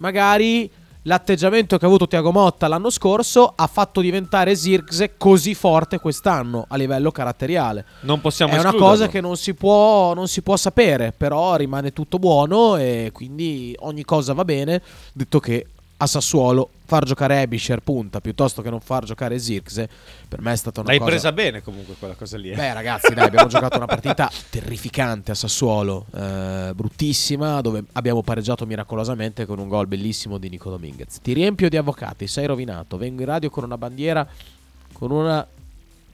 Magari 0.02 0.70
l'atteggiamento 1.04 1.78
che 1.78 1.86
ha 1.86 1.88
avuto 1.88 2.08
Tiago 2.08 2.32
Motta 2.32 2.68
l'anno 2.68 2.90
scorso 2.90 3.54
ha 3.56 3.68
fatto 3.68 4.02
diventare 4.02 4.56
Zirkzee 4.56 5.14
così 5.16 5.54
forte 5.54 6.00
quest'anno 6.00 6.66
a 6.68 6.76
livello 6.76 7.12
caratteriale. 7.12 7.86
Non 8.02 8.20
possiamo 8.20 8.54
È 8.54 8.60
una 8.60 8.74
cosa 8.74 9.08
che 9.08 9.22
non 9.22 9.38
si, 9.38 9.54
può, 9.54 10.16
non 10.16 10.28
si 10.28 10.42
può 10.42 10.58
sapere, 10.58 11.14
però 11.16 11.56
rimane 11.56 11.94
tutto 11.94 12.18
buono 12.18 12.78
e 12.78 13.12
quindi 13.14 13.76
ogni 13.82 14.04
cosa 14.04 14.34
va 14.34 14.44
bene. 14.44 14.82
Detto 15.14 15.40
che 15.40 15.68
a 16.02 16.08
Sassuolo 16.08 16.70
far 16.86 17.06
giocare 17.06 17.42
Ebisher 17.42 17.82
punta 17.82 18.20
piuttosto 18.22 18.64
che 18.64 18.72
non 18.72 18.82
far 18.82 19.06
giocare 19.06 19.38
Zirkzee, 19.38 19.88
per 20.28 20.42
me 20.42 20.52
è 20.52 20.56
stata 20.56 20.82
una 20.82 20.90
L'hai 20.90 20.98
cosa... 20.98 21.10
presa 21.12 21.32
bene 21.32 21.62
comunque 21.62 21.94
quella 21.98 22.16
cosa 22.16 22.38
lì. 22.38 22.50
eh. 22.50 22.56
Beh 22.56 22.74
ragazzi, 22.74 23.14
dai, 23.14 23.28
abbiamo 23.28 23.48
giocato 23.50 23.78
una 23.78 23.86
partita 23.86 24.30
terrificante 24.50 25.30
a 25.32 25.36
Sassuolo, 25.36 26.08
eh, 26.14 26.72
bruttissima, 26.74 27.62
dove 27.62 27.84
abbiamo 27.94 28.24
pareggiato 28.24 28.66
miracolosamente 28.66 29.46
con 29.46 29.60
un 29.60 29.68
gol 29.68 29.86
bellissimo 29.86 30.40
di 30.40 30.50
Nico 30.50 30.72
Dominguez. 30.72 31.20
Ti 31.22 31.34
riempio 31.34 31.70
di 31.70 31.78
avvocati, 31.78 32.26
sei 32.26 32.48
rovinato, 32.48 32.98
vengo 32.98 33.22
in 33.22 33.28
radio 33.28 33.50
con 33.52 33.64
una 33.64 33.78
bandiera, 33.78 34.28
con 34.94 35.12
una... 35.12 35.48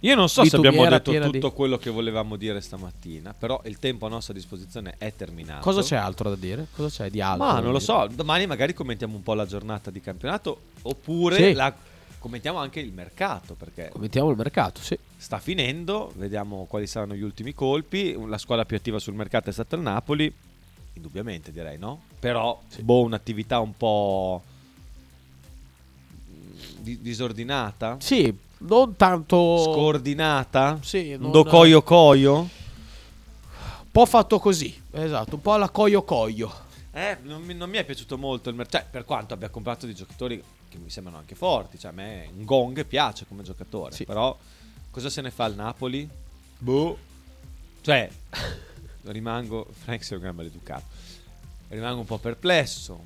Io 0.02 0.14
non 0.16 0.30
so 0.30 0.46
se 0.46 0.56
abbiamo 0.56 0.86
detto 0.88 1.12
tutto 1.12 1.30
di- 1.50 1.54
quello 1.56 1.78
che 1.78 1.90
volevamo 1.90 2.36
dire 2.36 2.62
stamattina, 2.62 3.34
però 3.34 3.60
il 3.66 3.80
tempo 3.80 4.06
a 4.06 4.10
nostra 4.10 4.34
disposizione 4.34 4.94
è 5.00 5.12
terminato. 5.16 5.62
Cosa 5.62 5.82
c'è 5.82 5.96
altro 5.96 6.30
da 6.30 6.36
dire? 6.36 6.68
Cosa 6.76 7.04
c'è 7.04 7.10
di 7.10 7.20
altro? 7.20 7.46
Ma 7.46 7.54
non 7.56 7.72
lo 7.72 7.80
dire? 7.80 7.84
so, 7.84 8.08
domani 8.14 8.46
magari 8.46 8.74
commentiamo 8.76 9.16
un 9.16 9.24
po' 9.24 9.34
la 9.34 9.46
giornata 9.48 9.90
di 9.90 10.00
campionato 10.00 10.60
oppure 10.84 11.36
Sì. 11.38 11.54
la- 11.54 11.74
commentiamo 12.20 12.60
anche 12.60 12.80
il 12.80 12.92
mercato 12.92 13.56
perché 13.56 13.90
Commentiamo 13.90 14.30
il 14.30 14.38
mercato, 14.38 14.82
sì. 14.82 14.98
sta 15.18 15.40
finendo, 15.40 16.12
vediamo 16.16 16.66
quali 16.70 16.86
saranno 16.86 17.16
gli 17.16 17.22
ultimi 17.24 17.54
colpi. 17.56 18.16
La 18.28 18.38
squadra 18.38 18.66
più 18.66 18.78
attiva 18.78 19.00
sul 19.00 19.14
mercato 19.16 19.50
è 19.50 19.54
stata 19.54 19.76
il 19.76 19.82
Napoli, 19.82 20.32
indubbiamente 20.94 21.52
direi, 21.52 21.78
no? 21.80 22.02
Però 22.20 22.62
boh, 22.82 23.02
un'attività 23.02 23.60
un 23.60 23.76
po' 23.76 24.44
di- 26.80 27.02
disordinata, 27.02 27.98
Sì, 28.00 28.36
non 28.60 28.96
tanto... 28.96 29.64
scordinata, 29.64 30.80
Sì, 30.82 31.14
un 31.14 31.22
non- 31.22 31.32
do 31.32 31.44
coio 31.44 31.82
coio. 31.84 32.36
Un 32.40 33.92
po' 33.92 34.06
fatto 34.06 34.40
così, 34.40 34.80
esatto, 34.92 35.36
un 35.36 35.42
po' 35.42 35.54
alla 35.54 35.70
coio 35.70 36.04
coio. 36.04 36.66
Eh, 36.92 37.18
non 37.24 37.42
mi, 37.44 37.54
non 37.54 37.70
mi 37.70 37.78
è 37.78 37.84
piaciuto 37.86 38.18
molto 38.18 38.50
il 38.50 38.56
mercato, 38.56 38.78
cioè, 38.84 38.88
per 38.92 39.06
quanto 39.06 39.34
abbia 39.34 39.50
comprato 39.50 39.86
dei 39.86 39.96
giocatori 39.96 40.44
che 40.70 40.78
mi 40.78 40.90
sembrano 40.90 41.18
anche 41.20 41.36
forti, 41.36 41.78
cioè 41.80 41.92
a 41.92 41.94
me 41.94 42.30
un 42.36 42.44
Gong 42.44 42.86
piace 42.86 43.26
come 43.28 43.44
giocatore, 43.44 43.96
però 44.06 44.36
cosa 44.92 45.10
se 45.10 45.22
ne 45.22 45.32
fa 45.32 45.46
il 45.46 45.56
Napoli? 45.56 46.08
Boh. 46.58 46.98
Cioè, 47.82 48.10
rimango, 49.04 49.68
Frank 49.84 50.04
sei 50.04 50.18
un 50.18 50.24
gran 50.24 50.36
maleducato, 50.36 50.86
rimango 51.70 52.00
un 52.00 52.06
po' 52.06 52.18
perplesso, 52.18 53.00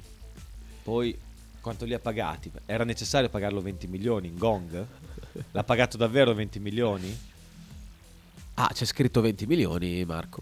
poi 0.84 1.18
quanto 1.62 1.86
li 1.86 1.94
ha 1.94 2.00
pagati? 2.00 2.52
Era 2.66 2.84
necessario 2.84 3.30
pagarlo 3.30 3.62
20 3.62 3.88
milioni 3.88 4.28
in 4.28 4.38
Gong? 4.38 4.86
L'ha 5.52 5.64
pagato 5.64 5.98
davvero 5.98 6.34
20 6.34 6.60
milioni? 6.60 7.18
Ah, 8.56 8.70
c'è 8.74 8.86
scritto 8.86 9.22
20 9.22 9.46
milioni, 9.48 10.04
Marco. 10.06 10.42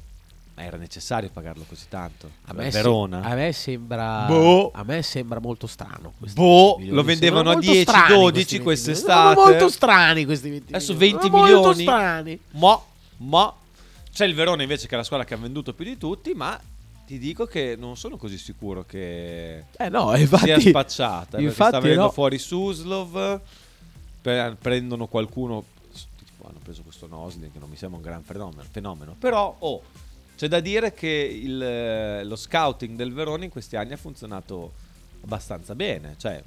Ma 0.55 0.63
era 0.63 0.75
necessario 0.77 1.29
pagarlo 1.31 1.63
così 1.67 1.85
tanto? 1.87 2.29
A 2.45 2.53
Per 2.53 2.63
me, 2.65 2.69
Verona? 2.69 3.21
se- 3.23 3.29
a 3.29 3.35
me 3.35 3.51
sembra 3.53 4.25
Boh. 4.27 4.71
A 4.73 4.83
me 4.83 5.01
sembra 5.03 5.39
molto 5.39 5.67
strano 5.67 6.13
Boh, 6.33 6.75
20 6.79 6.91
lo 6.91 7.03
vendevano 7.03 7.51
a 7.51 7.53
Sembrano 7.53 7.53
molto 7.53 7.71
10, 7.71 7.81
strani 7.81 8.07
12 8.15 8.33
questi 8.33 8.55
20 8.57 8.63
quest'estate. 8.63 9.35
Sono 9.35 9.47
molto 9.49 9.69
strani 9.69 10.25
questi 10.25 10.49
20 10.49 10.73
Adesso 10.73 10.93
milioni. 10.93 11.11
20 11.13 11.27
Sono 11.29 11.41
milioni. 11.43 11.63
Molto 11.63 11.81
strani. 11.81 12.39
Ma, 12.51 12.81
ma 13.17 13.53
c'è 14.11 14.25
il 14.25 14.35
Verona 14.35 14.61
invece 14.63 14.87
che 14.87 14.95
è 14.95 14.97
la 14.97 15.03
squadra 15.03 15.25
che 15.25 15.33
ha 15.33 15.37
venduto 15.37 15.73
più 15.73 15.85
di 15.85 15.97
tutti, 15.97 16.33
ma 16.33 16.59
ti 17.05 17.17
dico 17.17 17.45
che 17.45 17.75
non 17.79 17.95
sono 17.95 18.17
così 18.17 18.37
sicuro 18.37 18.83
che 18.85 19.63
Eh 19.77 19.87
no, 19.89 20.13
infatti- 20.19 20.43
sia 20.45 20.59
spacciata. 20.59 21.39
infatti 21.39 21.69
sta 21.69 21.79
venendo 21.79 22.03
no. 22.03 22.11
fuori 22.11 22.37
Suslov, 22.37 23.39
pre- 24.21 24.55
prendono 24.59 25.07
qualcuno, 25.07 25.63
tipo, 26.17 26.47
hanno 26.47 26.59
preso 26.63 26.83
questo 26.83 27.07
Noslin 27.07 27.51
che 27.51 27.59
non 27.59 27.69
mi 27.69 27.75
sembra 27.75 27.97
un 27.97 28.03
gran 28.03 28.23
fenomeno, 28.23 28.63
fenomeno. 28.69 29.15
però 29.17 29.55
oh, 29.59 29.83
c'è 30.35 30.47
da 30.47 30.59
dire 30.59 30.93
che 30.93 31.07
il, 31.07 31.61
eh, 31.61 32.23
lo 32.23 32.35
scouting 32.35 32.95
del 32.95 33.13
Verona 33.13 33.43
in 33.43 33.49
questi 33.49 33.75
anni 33.75 33.93
ha 33.93 33.97
funzionato 33.97 34.73
abbastanza 35.21 35.75
bene, 35.75 36.15
cioè 36.17 36.41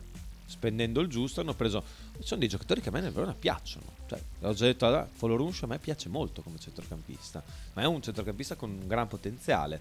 spendendo 0.53 1.01
il 1.01 1.09
giusto 1.09 1.41
hanno 1.41 1.55
preso 1.55 1.83
ci 2.19 2.27
sono 2.27 2.41
dei 2.41 2.49
giocatori 2.49 2.83
che 2.83 2.91
a 2.91 2.93
me 2.93 3.01
nel 3.01 3.13
Verona 3.13 3.33
piacciono 3.33 3.87
cioè, 4.07 4.21
l'ho 4.41 4.53
già 4.53 4.67
detto 4.67 4.87
allora, 4.87 5.09
Foloruncio 5.11 5.65
a 5.65 5.69
me 5.69 5.79
piace 5.79 6.11
molto 6.11 6.43
come 6.43 6.59
centrocampista 6.59 7.43
ma 7.73 7.83
è 7.83 7.87
un 7.87 8.03
centrocampista 8.03 8.55
con 8.55 8.71
un 8.71 8.87
gran 8.87 9.09
potenziale 9.09 9.81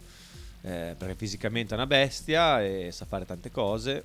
eh, 0.62 0.96
perché 0.98 1.16
fisicamente 1.16 1.74
è 1.74 1.78
una 1.78 1.88
bestia 1.88 2.64
e 2.64 2.90
sa 2.92 3.06
fare 3.06 3.26
tante 3.26 3.52
cose 3.52 4.04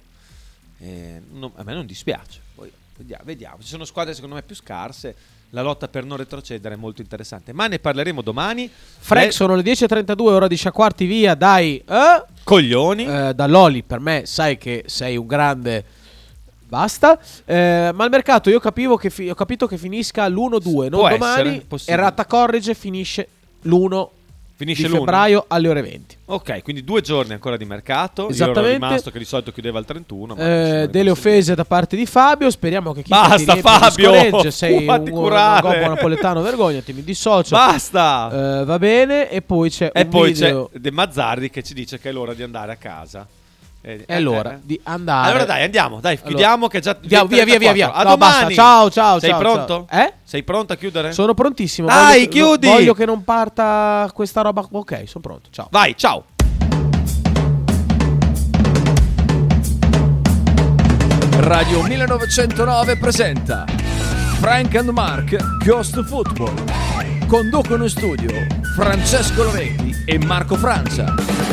e 0.79 1.23
non- 1.31 1.53
a 1.55 1.63
me 1.63 1.73
non 1.73 1.87
dispiace 1.87 2.41
poi 2.55 2.71
vediamo, 2.97 3.23
vediamo 3.25 3.57
ci 3.61 3.69
sono 3.69 3.85
squadre 3.85 4.15
secondo 4.15 4.35
me 4.35 4.43
più 4.43 4.55
scarse 4.55 5.15
la 5.51 5.63
lotta 5.63 5.87
per 5.89 6.05
non 6.05 6.17
retrocedere 6.17 6.75
è 6.75 6.77
molto 6.77 7.01
interessante 7.03 7.53
ma 7.53 7.67
ne 7.67 7.79
parleremo 7.79 8.21
domani 8.21 8.69
Frank, 8.99 9.27
Eh, 9.27 9.31
sono 9.31 9.55
le 9.55 9.63
10.32, 9.63 10.21
ora 10.23 10.49
di 10.49 10.57
sciacquarti 10.57 11.05
via, 11.07 11.35
dai. 11.35 11.77
Eh? 11.89 12.25
Coglioni. 12.43 13.05
da 13.05 13.47
Loli, 13.47 13.83
per 13.83 14.01
me, 14.01 14.23
sai 14.27 14.59
che 14.59 14.85
sei 14.87 15.17
un 15.17 15.27
grande... 15.27 15.85
Basta. 16.69 17.17
Eh, 17.45 17.91
ma 17.95 18.05
il 18.05 18.11
mercato, 18.11 18.51
io 18.51 18.59
capivo 18.59 18.97
che 18.97 19.09
fi- 19.11 19.31
ho 19.31 19.35
capito 19.37 19.69
che 19.69 19.79
finisca 19.79 20.27
l'1-2, 20.29 20.89
non 20.89 20.89
Può 20.91 21.09
domani. 21.09 21.49
essere, 21.49 21.61
possibile. 21.61 21.97
Errata 21.97 22.27
corrige, 22.27 22.75
finisce 22.75 23.29
l'1 23.63 24.09
Finisce 24.59 24.85
di 24.85 24.89
l'1. 24.89 24.97
febbraio 24.97 25.45
alle 25.49 25.69
ore 25.69 25.83
20. 25.83 26.17
Ok, 26.27 26.63
quindi 26.63 26.83
due 26.83 27.03
giorni 27.03 27.35
ancora 27.35 27.59
di 27.59 27.67
mercato. 27.67 28.23
Io 28.23 28.29
ero 28.29 28.35
Esattamente. 28.35 28.73
rimasto 28.87 29.11
che 29.11 29.19
di 29.19 29.27
solito 29.27 29.53
chiudeva 29.53 29.79
il 29.79 29.85
31. 29.85 30.35
Ma 30.35 30.83
Eh, 30.83 30.89
delle 30.91 31.11
offese 31.11 31.55
da 31.55 31.65
parte 31.67 31.95
di 31.95 32.07
Fabio. 32.07 32.49
Speriamo 32.49 32.93
che 32.95 33.03
chi 33.03 33.11
Basta, 33.11 33.55
Fabio! 33.57 34.49
Sei 34.51 34.87
un, 34.87 34.89
un 34.89 35.11
gobbo 35.11 35.69
napoletano, 35.71 36.41
vergognati, 36.41 36.95
mi 36.95 37.05
dissocio. 37.05 37.55
Basta! 37.55 38.61
Eh, 38.61 38.65
va 38.65 38.79
bene. 38.79 39.31
E 39.31 39.43
poi 39.43 39.69
c'è 39.69 39.91
E 39.93 40.01
un 40.03 40.09
poi 40.09 40.33
video. 40.33 40.71
c'è 40.73 40.79
De 40.79 40.91
Mazzarri 40.91 41.51
che 41.51 41.63
ci 41.63 41.75
dice 41.75 41.99
che 41.99 42.09
è 42.09 42.13
l'ora 42.13 42.33
di 42.33 42.43
andare 42.43 42.73
a 42.73 42.77
casa. 42.77 43.27
Eh, 43.89 44.03
È 44.05 44.19
l'ora 44.19 44.51
eh, 44.51 44.55
eh. 44.55 44.59
di 44.65 44.81
andare. 44.83 45.29
Allora 45.29 45.45
dai, 45.45 45.63
andiamo, 45.63 46.01
dai, 46.01 46.15
Allora, 46.15 46.27
chiudiamo 46.29 46.67
che 46.67 46.79
è 46.79 46.81
già 46.81 46.97
Via, 47.01 47.25
via, 47.25 47.45
via, 47.45 47.57
via, 47.57 47.73
via. 47.73 47.91
34. 47.93 48.01
A 48.01 48.03
No, 48.03 48.17
basta. 48.17 48.35
domani. 48.39 48.55
Ciao, 48.57 48.91
ciao, 48.91 49.21
Sei 49.21 49.31
ciao, 49.31 49.39
pronto? 49.39 49.87
ciao. 49.89 50.01
Eh? 50.01 50.13
Sei 50.25 50.43
pronto 50.43 50.73
a 50.73 50.77
chiudere? 50.77 51.13
Sono 51.13 51.35
prontissimo. 51.35 51.87
Dai, 51.87 52.27
voglio, 52.27 52.29
chiudi! 52.31 52.67
Voglio 52.67 52.95
che 52.95 53.05
non 53.05 53.23
parta 53.23 54.11
questa 54.13 54.41
roba. 54.41 54.67
Ok, 54.73 55.03
sono 55.07 55.23
pronto. 55.23 55.51
Ciao. 55.53 55.69
Vai, 55.71 55.97
ciao. 55.97 56.25
Radio 61.39 61.83
1909 61.83 62.97
presenta 62.97 63.65
Frank 64.41 64.75
and 64.75 64.89
Mark 64.89 65.37
Ghost 65.65 66.03
Football. 66.03 66.55
Conducono 67.29 67.85
in 67.85 67.91
studio 67.91 68.31
Francesco 68.75 69.45
Loretti 69.45 69.95
e 70.07 70.19
Marco 70.19 70.57
Francia. 70.57 71.46